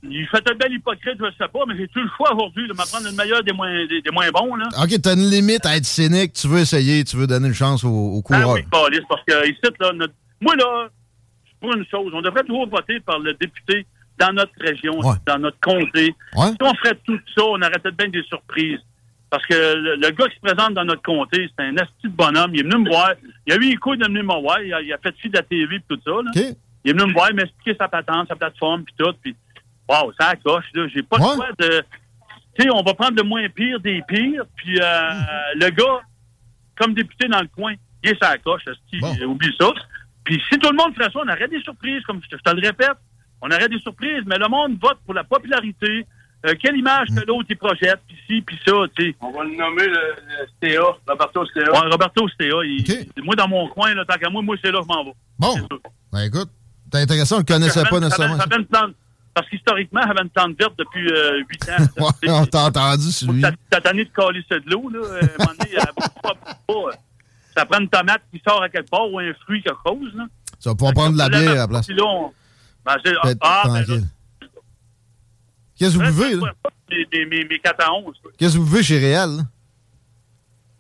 il 0.07 0.27
fait 0.27 0.47
un 0.51 0.53
bel 0.55 0.71
hypocrite, 0.71 1.17
je 1.19 1.25
sais 1.35 1.49
pas, 1.51 1.59
mais 1.67 1.75
j'ai 1.77 1.87
tout 1.87 1.99
le 1.99 2.09
choix 2.15 2.31
aujourd'hui 2.35 2.67
de 2.67 2.73
m'apprendre 2.73 3.05
le 3.05 3.11
meilleur 3.13 3.43
des 3.43 3.53
moins, 3.53 3.73
des, 3.87 4.01
des 4.03 4.11
moins 4.11 4.29
bons, 4.29 4.53
là. 4.55 4.65
OK, 4.83 5.01
t'as 5.01 5.15
une 5.15 5.29
limite 5.31 5.65
à 5.65 5.75
être 5.77 5.85
cynique. 5.85 6.33
Tu 6.33 6.47
veux 6.47 6.59
essayer, 6.59 7.03
tu 7.03 7.17
veux 7.17 7.25
donner 7.25 7.47
une 7.47 7.55
chance 7.55 7.83
au, 7.83 7.89
au 7.89 8.23
Ah 8.29 8.47
oui, 8.49 8.61
calice, 8.71 9.01
parce 9.09 9.23
que 9.27 9.49
ici, 9.49 9.59
là, 9.79 9.91
notre- 9.93 10.13
moi, 10.41 10.55
là, 10.57 10.89
c'est 11.47 11.59
pour 11.59 11.73
une 11.75 11.83
chose. 11.89 12.11
On 12.13 12.21
devrait 12.21 12.43
toujours 12.43 12.69
voter 12.69 12.99
par 12.99 13.17
le 13.17 13.33
député 13.33 13.87
dans 14.19 14.33
notre 14.33 14.53
région, 14.59 14.97
Ouais. 14.99 15.15
dans 15.25 15.39
notre 15.39 15.59
comté. 15.59 16.13
Ouais. 16.35 16.49
Si 16.51 16.57
on 16.61 16.73
ferait 16.75 16.95
tout 17.05 17.19
ça, 17.35 17.43
on 17.45 17.61
arrêtait 17.61 17.91
bien 17.91 18.07
des 18.09 18.23
surprises. 18.23 18.79
Parce 19.29 19.45
que 19.47 19.53
le, 19.53 19.95
le 19.95 20.09
gars 20.11 20.27
qui 20.29 20.35
se 20.35 20.41
présente 20.41 20.73
dans 20.75 20.85
notre 20.85 21.01
comté, 21.01 21.49
c'est 21.57 21.65
un 21.65 21.75
asti 21.77 22.03
de 22.03 22.09
bonhomme. 22.09 22.51
Il 22.53 22.61
est 22.61 22.63
venu 22.63 22.83
me 22.83 22.89
voir. 22.89 23.11
Il 23.47 23.53
a 23.53 23.55
eu 23.57 23.59
les 23.71 23.75
couilles 23.75 23.97
de 23.97 24.05
venir 24.05 24.23
me 24.23 24.39
voir. 24.41 24.61
Il 24.61 24.73
a, 24.73 24.81
il 24.81 24.93
a 24.93 24.97
fait 24.99 25.13
fi 25.17 25.29
de 25.29 25.35
la 25.35 25.43
TV 25.43 25.75
et 25.77 25.81
tout 25.89 25.99
ça. 26.05 26.11
Là. 26.11 26.31
Il 26.85 26.91
est 26.91 26.93
venu 26.93 27.07
me 27.07 27.13
voir, 27.13 27.33
m'expliquer 27.33 27.75
sa 27.77 27.87
patente, 27.89 28.27
sa 28.29 28.35
plateforme 28.35 28.83
puis 28.85 28.93
tout. 28.97 29.11
Puis, 29.21 29.35
wow, 29.89 30.13
ça 30.19 30.29
accroche. 30.29 30.65
là. 30.73 30.87
J'ai 30.93 31.03
pas 31.03 31.17
Ouais. 31.17 31.25
le 31.31 31.35
choix 31.35 31.49
de... 31.59 31.83
Tu 32.57 32.63
sais, 32.63 32.69
on 32.71 32.83
va 32.83 32.93
prendre 32.93 33.17
le 33.17 33.23
moins 33.23 33.49
pire 33.49 33.79
des 33.81 34.01
pires. 34.07 34.43
Puis 34.55 34.79
euh, 34.79 35.09
le 35.55 35.69
gars, 35.71 35.99
comme 36.77 36.93
député 36.93 37.27
dans 37.27 37.41
le 37.41 37.47
coin, 37.47 37.73
il 38.03 38.11
est 38.11 38.23
sa 38.23 38.37
coche, 38.37 38.61
oublie 39.25 39.53
ça. 39.59 39.71
Puis 40.23 40.41
si 40.49 40.57
tout 40.59 40.69
le 40.69 40.77
monde 40.77 40.95
ferait 40.95 41.11
ça, 41.11 41.19
on 41.19 41.27
aurait 41.27 41.47
des 41.49 41.61
surprises, 41.61 42.03
comme 42.03 42.21
je 42.23 42.29
te, 42.29 42.37
je 42.37 42.41
te 42.51 42.55
le 42.55 42.65
répète. 42.65 42.97
On 43.47 43.51
aurait 43.55 43.69
des 43.69 43.79
surprises, 43.79 44.23
mais 44.25 44.37
le 44.37 44.47
monde 44.47 44.77
vote 44.81 44.97
pour 45.05 45.13
la 45.13 45.23
popularité. 45.23 46.05
Euh, 46.45 46.53
quelle 46.61 46.75
image 46.77 47.07
que 47.07 47.25
l'autre 47.25 47.45
il 47.49 47.57
projette, 47.57 47.99
puis 48.07 48.17
ci, 48.27 48.41
puis 48.41 48.57
ça, 48.65 48.73
tu 48.95 49.07
sais. 49.09 49.15
On 49.21 49.31
va 49.31 49.43
le 49.43 49.55
nommer 49.55 49.87
le, 49.87 50.15
le 50.61 50.79
Roberto. 51.07 51.41
Ouais, 51.55 51.89
Roberto 51.91 52.27
Stea, 52.29 52.49
il- 52.63 53.23
moi 53.23 53.35
dans 53.35 53.47
mon 53.47 53.67
coin, 53.69 53.93
là, 53.95 54.03
tant 54.05 54.15
qu'à 54.17 54.29
moi, 54.29 54.41
moi 54.43 54.55
c'est 54.63 54.71
là 54.71 54.79
que 54.79 54.83
je 54.83 54.87
m'en 54.95 55.03
vais. 55.05 55.13
Bon. 55.39 55.55
Ben 56.11 56.21
écoute, 56.21 56.49
c'est 56.93 57.01
intéressant, 57.01 57.35
on 57.37 57.39
le 57.39 57.45
connaissait 57.45 57.79
Ça 57.81 57.85
pas 57.89 57.99
nécessairement. 57.99 58.37
ça 58.37 58.47
plante- 58.47 58.93
parce 59.33 59.49
qu'historiquement, 59.49 60.01
il 60.05 60.11
avait 60.11 60.21
une 60.21 60.29
plante 60.29 60.57
verte 60.57 60.73
depuis 60.77 61.09
euh, 61.11 61.43
8 61.49 61.69
ans. 61.69 61.85
Ouais, 62.23 62.29
on 62.29 62.45
t'a 62.45 62.65
entendu 62.65 63.11
sur 63.11 63.31
lui. 63.33 63.41
T'as 63.69 63.81
tanné 63.81 64.05
de 64.05 64.09
caler 64.09 64.43
ça 64.49 64.59
de 64.59 64.69
l'eau, 64.69 64.89
là. 64.89 64.99
euh, 64.99 65.21
à 65.21 65.23
un 65.23 65.45
moment 65.45 65.51
donné, 65.59 65.71
elle 65.73 65.79
a 65.79 65.93
pas- 65.93 66.09
pas- 66.23 66.35
pas- 66.67 66.91
ça 67.57 67.65
prend 67.65 67.79
une 67.79 67.89
tomate 67.89 68.21
qui 68.31 68.41
sort 68.47 68.61
à 68.61 68.69
quelque 68.69 68.89
part 68.89 69.11
ou 69.11 69.17
un 69.19 69.33
fruit, 69.45 69.61
quelque 69.63 69.77
chose, 69.87 70.11
là. 70.15 70.25
Tu 70.61 70.69
vas 70.69 70.75
pouvoir 70.75 70.93
prendre 70.93 71.13
de 71.13 71.17
la 71.17 71.29
bière 71.29 71.51
à 71.51 71.55
la 71.55 71.67
place. 71.67 71.85
Puis 71.87 71.95
là, 71.95 72.03
on- 72.05 72.31
ben, 72.85 72.95
c'est- 73.03 73.11
ah, 73.41 73.63
ben, 73.65 73.73
là, 73.73 73.83
tranquille. 73.83 74.03
Qu'est-ce 75.77 75.97
que 75.97 76.03
vous 76.03 76.11
buvez, 76.23 76.35
là? 76.35 76.53
mes, 76.89 77.07
mes, 77.11 77.25
mes, 77.25 77.45
mes 77.45 77.59
4 77.59 77.83
à 77.85 77.93
11. 77.93 78.05
là. 78.23 78.31
Qu'est-ce 78.37 78.53
que 78.53 78.59
vous 78.59 78.65
buvez 78.69 78.83
chez 78.83 78.99
Réal, 78.99 79.29
là? 79.37 79.43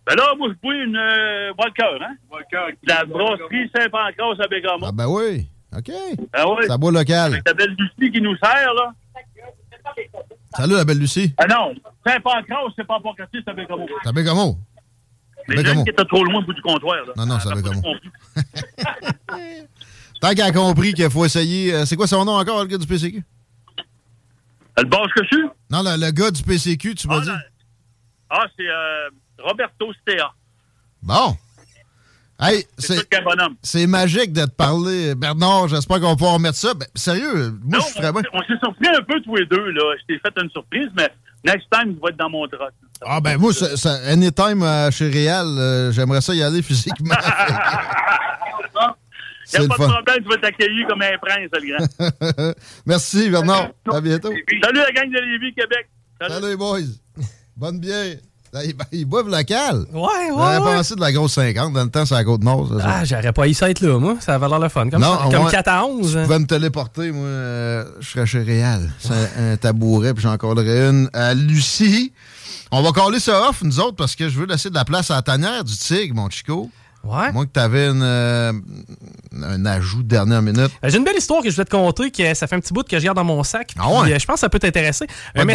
Ben 0.07 0.15
là, 0.15 0.33
moi, 0.37 0.49
je 0.49 0.53
bois 0.61 0.75
une 0.75 0.95
euh, 0.95 1.51
Walker, 1.57 1.97
hein? 2.01 2.15
Walker. 2.29 2.77
La 2.83 3.03
brasserie 3.05 3.69
Saint-Pancras 3.75 4.35
à 4.43 4.47
Bégamont. 4.47 4.85
Ah 4.85 4.91
ben 4.91 5.07
oui. 5.07 5.49
OK. 5.75 5.91
Ah 6.31 6.47
ouais. 6.47 6.67
Ça 6.67 6.77
boit 6.77 6.91
local. 6.91 7.33
Avec 7.33 7.47
la 7.47 7.53
belle 7.55 7.75
Lucie 7.77 8.11
qui 8.11 8.21
nous 8.21 8.35
sert, 8.37 8.73
là. 8.75 8.93
Salut, 10.55 10.75
la 10.75 10.85
belle 10.85 10.99
Lucie. 10.99 11.33
Ah 11.37 11.47
non, 11.47 11.73
Saint-Pancras, 12.05 12.71
c'est 12.75 12.85
pas 12.85 12.99
Pancras, 12.99 13.25
c'est 13.33 13.47
à 13.49 13.53
Bégamont. 13.53 13.87
Ça 14.03 14.13
fait 14.13 14.23
comment? 14.23 14.57
Mais 15.49 15.55
Bégamont. 15.57 15.79
j'ai 15.79 15.83
qui 15.85 15.89
était 15.89 16.05
trop 16.05 16.23
loin 16.23 16.39
au 16.39 16.43
bout 16.45 16.53
du 16.53 16.61
comptoir, 16.61 16.97
là. 17.05 17.13
Non, 17.17 17.25
non, 17.25 17.35
Ah, 17.35 17.39
fait 17.39 17.49
pas 17.49 17.61
comment? 17.61 17.81
compris. 17.81 18.09
Tant 20.25 20.33
qu'elle 20.33 20.45
a 20.45 20.51
compris 20.51 20.95
qu'il 20.95 21.07
faut 21.11 21.23
essayer. 21.23 21.71
euh, 21.71 21.85
c'est 21.85 21.95
quoi 21.95 22.07
son 22.07 22.25
nom 22.25 22.31
encore, 22.31 22.59
le 22.61 22.65
gars 22.65 22.79
du 22.79 22.87
PCQ? 22.87 23.23
Le 24.77 24.83
boss 24.85 25.07
que 25.15 25.23
je 25.23 25.37
suis? 25.37 25.45
Non, 25.69 25.83
le, 25.83 26.03
le 26.03 26.09
gars 26.09 26.31
du 26.31 26.41
PCQ, 26.41 26.95
tu 26.95 27.07
m'as 27.07 27.19
dit. 27.19 27.29
Ah, 28.31 28.45
c'est 28.57 28.67
euh, 28.67 29.09
Roberto 29.37 29.93
Stea. 30.01 30.23
Bon. 31.03 31.37
Hey, 32.39 32.65
C'est 33.61 33.85
magique 33.85 34.33
de 34.33 34.45
te 34.45 34.49
parler. 34.49 35.13
Bernard, 35.13 35.67
j'espère 35.67 35.99
qu'on 35.99 36.09
va 36.09 36.15
pouvoir 36.15 36.33
remettre 36.33 36.57
ça. 36.57 36.73
Ben, 36.73 36.87
sérieux, 36.95 37.51
moi, 37.63 37.79
je 37.81 37.85
suis 37.85 37.93
très 38.01 38.11
bien. 38.11 38.23
On 38.33 38.39
s'est 38.39 38.57
surpris 38.63 38.87
un 38.87 39.03
peu 39.03 39.21
tous 39.21 39.35
les 39.35 39.45
deux, 39.45 39.69
là. 39.73 39.93
Je 39.99 40.05
t'ai 40.15 40.19
fait 40.19 40.33
une 40.41 40.49
surprise, 40.49 40.89
mais 40.97 41.07
next 41.45 41.67
time, 41.71 41.93
tu 41.93 42.01
vas 42.01 42.09
être 42.09 42.17
dans 42.17 42.31
mon 42.31 42.47
truck. 42.47 42.73
Ah, 43.05 43.21
ben, 43.21 43.37
moi, 43.37 43.53
ça, 43.53 43.77
ça- 43.77 43.99
anytime 44.07 44.63
euh, 44.63 44.89
chez 44.89 45.29
euh, 45.29 45.91
j'aimerais 45.91 46.21
ça 46.21 46.33
y 46.33 46.41
aller 46.41 46.63
physiquement. 46.63 47.13
Il 49.45 49.49
C'est 49.51 49.59
n'y 49.59 49.65
a 49.65 49.67
pas 49.69 49.75
de 49.77 49.81
fun. 49.83 49.89
problème, 49.89 50.23
tu 50.23 50.29
vas 50.29 50.37
t'accueillir 50.37 50.87
comme 50.87 51.01
un 51.01 51.17
prince, 51.21 51.49
le 51.53 52.37
grand. 52.39 52.53
Merci, 52.85 53.29
Bernard. 53.29 53.69
À 53.91 54.01
bientôt. 54.01 54.29
Salut 54.63 54.79
la 54.79 54.91
gang 54.91 55.09
de 55.11 55.19
Lévis, 55.19 55.53
Québec. 55.53 55.87
Salut, 56.27 56.57
boys. 56.57 56.79
Bonne 57.55 57.79
bière. 57.79 58.15
Ils, 58.63 58.73
ils 58.93 59.05
boivent 59.05 59.27
local. 59.29 59.85
Ouais, 59.91 60.01
ouais. 60.01 60.27
J'aurais 60.29 60.57
ouais. 60.59 60.75
pensé 60.77 60.95
de 60.95 61.01
la 61.01 61.11
grosse 61.11 61.33
50. 61.33 61.73
Dans 61.73 61.83
le 61.83 61.89
temps, 61.89 62.05
c'est 62.05 62.15
la 62.15 62.23
Côte-Nord. 62.23 62.69
ça, 62.69 62.79
ça. 62.79 62.85
Ah, 62.87 63.03
j'aurais 63.03 63.33
pas 63.33 63.47
eu 63.49 63.53
ça 63.53 63.69
être 63.69 63.81
là, 63.81 63.99
moi. 63.99 64.15
Ça 64.21 64.35
avait 64.35 64.47
l'air 64.47 64.59
le 64.59 64.69
fun. 64.69 64.89
Comme, 64.89 65.01
Non, 65.01 65.17
ça, 65.17 65.23
comme 65.29 65.41
moi, 65.41 65.51
4 65.51 65.67
à 65.67 65.85
11. 65.85 66.11
Je 66.13 66.17
hein. 66.19 66.23
pouvais 66.23 66.39
me 66.39 66.45
téléporter, 66.47 67.11
moi, 67.11 67.25
euh, 67.27 67.85
je 67.99 68.09
serais 68.09 68.25
chez 68.25 68.41
Réal. 68.43 68.89
C'est 68.99 69.11
un, 69.11 69.51
un 69.51 69.57
tabouret, 69.57 70.13
puis 70.13 70.23
j'en 70.23 70.37
collerais 70.37 70.89
une 70.89 71.09
à 71.13 71.33
Lucie. 71.33 72.13
On 72.71 72.81
va 72.81 72.91
coller 72.93 73.19
ça 73.19 73.49
off, 73.49 73.61
nous 73.61 73.79
autres, 73.81 73.97
parce 73.97 74.15
que 74.15 74.29
je 74.29 74.39
veux 74.39 74.45
laisser 74.45 74.69
de 74.69 74.75
la 74.75 74.85
place 74.85 75.11
à 75.11 75.15
la 75.15 75.21
tanière 75.21 75.63
du 75.65 75.75
Tigre, 75.75 76.15
mon 76.15 76.29
Chico. 76.29 76.71
Ouais. 77.05 77.31
Moi, 77.31 77.45
que 77.45 77.51
t'avais 77.51 77.87
une, 77.87 78.01
euh, 78.03 78.51
un 79.43 79.65
ajout 79.65 80.03
de 80.03 80.07
dernière 80.07 80.41
minute. 80.41 80.71
Euh, 80.83 80.89
J'ai 80.89 80.97
une 80.97 81.03
belle 81.03 81.17
histoire 81.17 81.43
que 81.43 81.49
je 81.49 81.55
vais 81.55 81.65
te 81.65 81.69
conter, 81.69 82.09
que 82.11 82.33
ça 82.33 82.47
fait 82.47 82.55
un 82.55 82.59
petit 82.59 82.73
bout 82.73 82.87
que 82.87 82.97
je 82.97 83.03
garde 83.03 83.15
dans 83.15 83.23
mon 83.23 83.43
sac. 83.43 83.73
Ah 83.77 83.89
ouais? 83.89 84.03
puis, 84.03 84.13
euh, 84.13 84.19
je 84.19 84.25
pense 84.25 84.35
que 84.35 84.39
ça 84.41 84.49
peut 84.49 84.59
t'intéresser. 84.59 85.05
Un. 85.35 85.45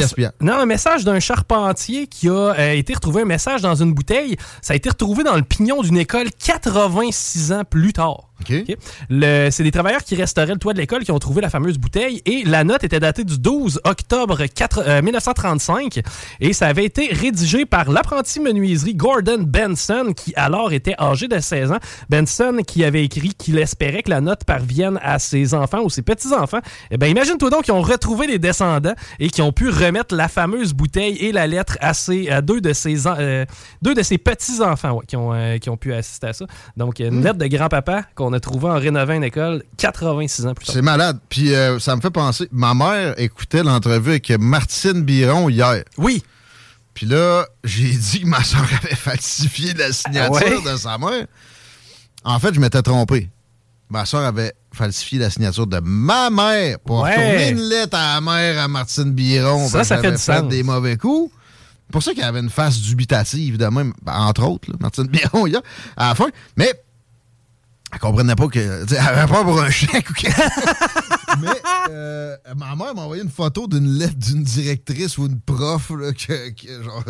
Non, 0.41 0.65
message 0.67 1.05
d'un 1.05 1.21
charpentier 1.21 2.07
qui 2.07 2.29
a 2.29 2.33
euh, 2.33 2.73
été 2.73 2.95
retrouvé, 2.95 3.23
un 3.23 3.27
message 3.27 3.63
dans 3.63 3.75
une 3.75 3.93
bouteille. 3.93 4.37
Ça 4.63 4.75
a 4.75 4.77
été 4.77 4.89
retrouvé 4.89 5.25
dans 5.25 5.35
le 5.37 5.43
pignon 5.43 5.83
d'une 5.83 5.97
école 5.99 6.29
86 6.39 7.53
ans 7.53 7.65
plus 7.69 7.93
tard. 7.93 8.30
OK? 8.41 8.77
Le- 9.09 9.49
C'est 9.51 9.63
des 9.63 9.71
travailleurs 9.71 10.03
qui 10.05 10.15
restauraient 10.17 10.53
le 10.53 10.59
toit 10.59 10.73
de 10.73 10.79
l'école 10.79 11.05
qui 11.05 11.13
ont 11.13 11.19
trouvé 11.19 11.41
la 11.43 11.51
fameuse 11.51 11.79
bouteille 11.79 12.23
et 12.27 12.43
la 12.45 12.65
note 12.65 12.85
était 12.85 13.01
datée 13.01 13.25
du 13.25 13.39
12 13.39 13.81
octobre 13.85 14.45
4 14.47 14.83
euh, 14.87 15.03
1935 15.03 16.01
et 16.41 16.53
ça 16.53 16.67
avait 16.69 16.85
été 16.85 17.09
rédigé 17.13 17.67
par 17.67 17.91
l'apprenti 17.91 18.41
menuiserie 18.41 18.95
Gordon 18.95 19.39
Benson 19.47 20.13
qui 20.17 20.33
alors 20.37 20.73
était 20.73 20.95
âgé 20.99 21.29
de 21.29 21.39
16 21.39 21.73
ans. 21.73 21.79
Benson 22.09 22.59
qui 22.67 22.85
avait 22.85 23.05
écrit 23.05 23.35
qu'il 23.35 23.59
espérait 23.59 24.03
que 24.03 24.11
la 24.11 24.21
note 24.21 24.45
parvienne 24.45 24.99
à 25.03 25.19
ses 25.19 25.55
enfants 25.55 25.81
ou 25.83 25.91
ses 25.91 26.03
petits-enfants. 26.03 26.61
Eh 26.91 26.97
bien, 26.99 27.09
imagine-toi 27.09 27.51
donc 27.51 27.65
qu'ils 27.65 27.75
ont 27.75 27.83
retrouvé 27.83 28.27
les 28.27 28.39
descendants 28.39 28.95
et 29.19 29.29
qui 29.31 29.43
ont 29.43 29.53
pu 29.53 29.69
remettre 29.69 30.15
la 30.15 30.29
fameuse 30.29 30.73
bouteille 30.75 31.17
et 31.19 31.33
la 31.33 31.47
lettre 31.47 31.77
à, 31.81 31.95
ses, 31.95 32.29
à 32.31 32.41
deux 32.43 32.61
de 32.61 32.73
ses, 32.73 33.07
euh, 33.07 33.45
deux 33.83 33.95
de 33.95 34.03
ses 34.03 34.19
petits-enfants 34.19 34.93
ouais, 34.99 35.05
qui, 35.07 35.17
ont, 35.17 35.33
euh, 35.33 35.59
qui 35.59 35.71
ont 35.71 35.77
pu 35.77 35.93
assister 35.93 36.29
à 36.29 36.33
ça. 36.33 36.47
Donc, 36.77 36.99
une 37.01 37.23
lettre 37.23 37.39
de 37.39 37.47
grand-papa 37.47 38.05
qu'on 38.15 38.30
a 38.33 38.41
trouvée 38.41 38.69
en 38.69 38.79
rénovant 38.79 39.15
une 39.15 39.25
école 39.25 39.63
86 39.77 40.47
ans 40.47 40.55
plus 40.55 40.67
tard. 40.67 40.75
C'est 40.75 40.83
malade. 40.83 41.19
Puis 41.29 41.55
euh, 41.55 41.79
ça 41.79 41.97
me 41.97 42.01
fait 42.01 42.11
penser. 42.11 42.49
Ma 42.53 42.75
mère 42.75 43.15
écoutait 43.19 43.63
l'entrevue 43.63 44.11
avec 44.11 44.31
Martine 44.39 45.03
Biron 45.03 45.49
hier. 45.49 45.83
Oui. 45.99 46.23
Puis 46.95 47.07
là, 47.07 47.47
j'ai 47.65 47.91
dit 47.93 48.21
que 48.23 48.27
ma 48.27 48.43
soeur 48.45 48.67
avait 48.83 48.95
falsifié 48.97 49.73
la 49.75 49.93
signature 49.93 50.37
Ah 50.47 50.51
ouais? 50.67 50.73
de 50.73 50.77
sa 50.77 50.99
mère. 50.99 51.27
En 52.25 52.39
fait, 52.39 52.53
je 52.55 52.61
m'étais 52.61 52.83
trompé. 52.83 53.31
Ma 53.89 54.05
soeur 54.05 54.25
avait 54.25 54.53
falsifié 54.73 55.19
la 55.19 55.31
signature 55.31 55.67
de 55.67 55.81
ma 55.83 56.31
mère 56.31 56.79
pour 56.81 57.01
Ouais. 57.03 57.51
une 57.51 57.59
lettre 57.61 57.97
à 57.97 58.15
la 58.17 58.21
mère 58.21 58.63
à 58.63 58.69
Martine 58.69 59.13
Biron. 59.13 59.67
Ça, 59.69 59.83
ça 59.85 59.97
fait 59.99 60.07
avait 60.09 60.17
du 60.17 60.23
sens. 60.23 60.49
des 60.49 60.63
mauvais 60.63 60.97
coups. 60.97 61.33
C'est 61.87 61.93
pour 61.93 62.03
ça 62.05 62.15
qu'elle 62.15 62.25
avait 62.25 62.39
une 62.41 62.51
face 62.51 62.79
dubitative 62.81 63.57
de 63.57 63.67
même, 63.67 63.93
ben, 64.03 64.15
entre 64.15 64.45
autres, 64.45 64.71
là, 64.71 64.77
Martine 64.79 65.09
Biron, 65.09 65.47
hier, 65.49 65.61
à 65.97 66.11
la 66.11 66.15
fin. 66.15 66.29
Mais 66.57 66.73
elle 67.93 67.99
comprenait 67.99 68.37
pas 68.37 68.49
que. 68.49 68.59
Elle 68.59 68.99
avait 68.99 69.31
pas 69.33 69.43
pour 69.43 69.61
un 69.61 69.71
chèque 69.71 70.11
ou 70.11 70.13
quelque 70.13 70.37
Mais 71.41 71.49
euh, 71.91 72.37
ma 72.57 72.75
mère 72.77 72.95
m'a 72.95 73.03
envoyé 73.03 73.23
une 73.23 73.31
photo 73.31 73.67
d'une 73.67 73.99
lettre 73.99 74.17
d'une 74.17 74.43
directrice 74.43 75.17
ou 75.19 75.27
une 75.27 75.41
prof, 75.41 75.91
là, 75.91 76.13
que, 76.13 76.51
que 76.51 76.83
genre, 76.83 77.05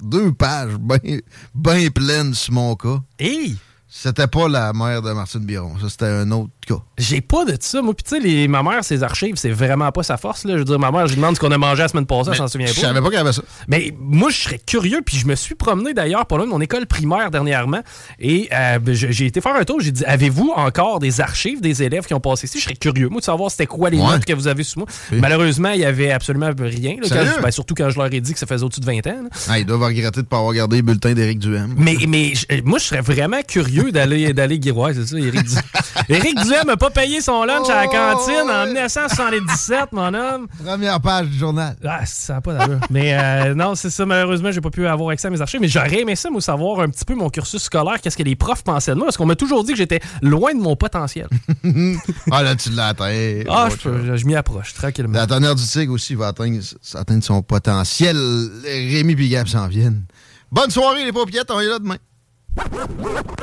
deux 0.00 0.32
pages 0.32 0.76
bien 0.78 1.18
ben 1.54 1.90
pleines 1.90 2.34
sur 2.34 2.54
mon 2.54 2.74
cas. 2.76 3.00
Hey! 3.18 3.56
C'était 3.88 4.26
pas 4.26 4.48
la 4.48 4.72
mère 4.72 5.00
de 5.00 5.12
Martine 5.12 5.44
Biron, 5.44 5.78
ça 5.80 5.88
c'était 5.88 6.06
un 6.06 6.30
autre 6.32 6.52
cas. 6.74 6.80
J'ai 6.98 7.20
pas 7.20 7.44
de 7.44 7.56
ça. 7.60 7.80
Moi, 7.82 7.94
puis 7.94 8.04
tu 8.04 8.10
sais, 8.16 8.20
les- 8.20 8.48
ma 8.48 8.62
mère, 8.62 8.84
ses 8.84 9.02
archives, 9.02 9.36
c'est 9.36 9.50
vraiment 9.50 9.90
pas 9.92 10.02
sa 10.02 10.16
force. 10.16 10.44
Là. 10.44 10.54
Je 10.54 10.58
veux 10.58 10.64
dire, 10.64 10.78
ma 10.78 10.90
mère, 10.90 11.06
je 11.06 11.12
lui 11.14 11.20
demande 11.20 11.34
ce 11.36 11.40
qu'on 11.40 11.50
a 11.50 11.58
mangé 11.58 11.82
la 11.82 11.88
semaine 11.88 12.06
passée, 12.06 12.30
elle 12.32 12.36
s'en 12.36 12.48
souvient 12.48 12.66
pas. 12.66 12.72
Je 12.74 12.80
savais 12.80 13.00
pas 13.00 13.10
qu'elle 13.10 13.18
avait 13.20 13.32
ça. 13.32 13.42
Mais 13.68 13.94
moi, 13.98 14.30
je 14.30 14.36
serais 14.36 14.58
curieux, 14.58 15.00
puis 15.04 15.16
je 15.16 15.26
me 15.26 15.34
suis 15.34 15.54
promené 15.54 15.94
d'ailleurs 15.94 16.26
pour 16.26 16.38
loin 16.38 16.46
de 16.46 16.50
mon 16.50 16.60
école 16.60 16.86
primaire 16.86 17.30
dernièrement, 17.30 17.80
et 18.18 18.48
euh, 18.52 18.78
ben, 18.78 18.94
je- 18.94 19.10
j'ai 19.10 19.26
été 19.26 19.40
faire 19.40 19.54
un 19.54 19.64
tour, 19.64 19.80
j'ai 19.80 19.92
dit, 19.92 20.04
avez-vous 20.04 20.52
encore 20.56 20.98
des 20.98 21.20
archives 21.20 21.60
des 21.60 21.82
élèves 21.82 22.06
qui 22.06 22.14
ont 22.14 22.20
passé 22.20 22.46
ici? 22.46 22.58
Je 22.58 22.64
serais 22.64 22.74
curieux, 22.76 23.08
moi, 23.08 23.20
de 23.20 23.24
savoir 23.24 23.50
c'était 23.50 23.66
quoi 23.66 23.90
les 23.90 23.98
Ouais. 23.98 24.06
notes 24.06 24.24
que 24.24 24.32
vous 24.32 24.46
avez 24.48 24.62
sous 24.62 24.78
moi. 24.80 24.88
Malheureusement, 25.12 25.70
il 25.70 25.80
y 25.80 25.84
avait 25.84 26.10
absolument 26.12 26.50
rien, 26.58 26.92
là, 26.94 26.98
quand 27.02 27.08
Sérieux? 27.08 27.32
je- 27.36 27.42
ben, 27.42 27.50
surtout 27.50 27.74
quand 27.74 27.90
je 27.90 27.96
leur 27.98 28.12
ai 28.12 28.20
dit 28.20 28.32
que 28.32 28.38
ça 28.38 28.46
faisait 28.46 28.64
au-dessus 28.64 28.80
de 28.80 28.86
20 28.86 29.06
ans. 29.06 29.24
Ah, 29.48 29.58
ils 29.58 29.64
doivent 29.66 29.82
regretter 29.82 30.22
de 30.22 30.26
pas 30.26 30.38
avoir 30.38 30.52
gardé 30.54 30.76
le 30.76 30.82
bulletin 30.82 31.12
d'Éric 31.12 31.38
Duhem. 31.38 31.74
Mais, 31.76 31.96
mais 32.08 32.34
je- 32.34 32.46
euh, 32.52 32.60
moi, 32.64 32.78
je 32.78 32.84
serais 32.84 33.00
vraiment 33.00 33.40
curieux 33.46 33.92
d'aller 33.92 34.32
d'aller 34.32 34.58
ouais, 34.70 34.94
c'est 34.94 35.06
ça, 35.06 35.18
Éric 35.18 35.44
Duhem. 35.44 35.62
Éric 36.08 36.34
Duhem 36.42 36.55
n'a 36.64 36.76
pas 36.76 36.90
payé 36.90 37.20
son 37.20 37.44
lunch 37.44 37.68
à 37.68 37.82
la 37.82 37.86
cantine 37.86 38.50
en 38.50 38.66
1977, 38.66 39.92
mon 39.92 40.14
homme. 40.14 40.46
Première 40.64 41.00
page 41.00 41.26
du 41.26 41.38
journal. 41.38 41.76
Ah, 41.84 42.06
ça 42.06 42.34
n'a 42.34 42.40
pas 42.40 42.54
d'allure. 42.54 42.80
mais 42.90 43.14
euh, 43.18 43.54
non, 43.54 43.74
c'est 43.74 43.90
ça, 43.90 44.06
malheureusement, 44.06 44.50
j'ai 44.52 44.60
pas 44.60 44.70
pu 44.70 44.86
avoir 44.86 45.10
accès 45.10 45.28
à 45.28 45.30
mes 45.30 45.40
archives. 45.40 45.60
Mais 45.60 45.68
j'aurais 45.68 46.00
aimé 46.00 46.16
ça, 46.16 46.30
moi, 46.30 46.40
savoir 46.40 46.80
un 46.80 46.88
petit 46.88 47.04
peu 47.04 47.14
mon 47.14 47.28
cursus 47.30 47.62
scolaire, 47.62 48.00
qu'est-ce 48.00 48.16
que 48.16 48.22
les 48.22 48.36
profs 48.36 48.62
pensaient 48.62 48.92
de 48.92 48.96
moi, 48.96 49.06
parce 49.06 49.16
qu'on 49.16 49.26
m'a 49.26 49.36
toujours 49.36 49.64
dit 49.64 49.72
que 49.72 49.78
j'étais 49.78 50.00
loin 50.22 50.54
de 50.54 50.60
mon 50.60 50.76
potentiel. 50.76 51.28
ah 52.30 52.42
là, 52.42 52.54
tu 52.56 52.70
l'as 52.70 52.88
atteint. 52.88 53.42
Ah, 53.48 53.68
je, 53.70 53.76
peux- 53.76 54.16
je 54.16 54.24
m'y 54.26 54.34
approche, 54.36 54.74
tranquillement. 54.74 55.12
La 55.18 55.26
tonnerre 55.26 55.54
du 55.54 55.64
tigre 55.64 55.92
aussi 55.92 56.14
va 56.14 56.28
atteindre, 56.28 56.60
atteindre 56.94 57.24
son 57.24 57.42
potentiel. 57.42 58.16
Rémi 58.64 59.12
et 59.12 59.28
Gab 59.28 59.46
s'en 59.48 59.66
viennent. 59.68 60.04
Bonne 60.52 60.70
soirée, 60.70 61.04
les 61.04 61.12
paupiettes. 61.12 61.50
On 61.50 61.60
est 61.60 61.66
là 61.66 61.78
demain. 61.78 61.96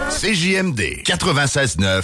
CJMD 0.09 0.79
96.9. 1.05 2.03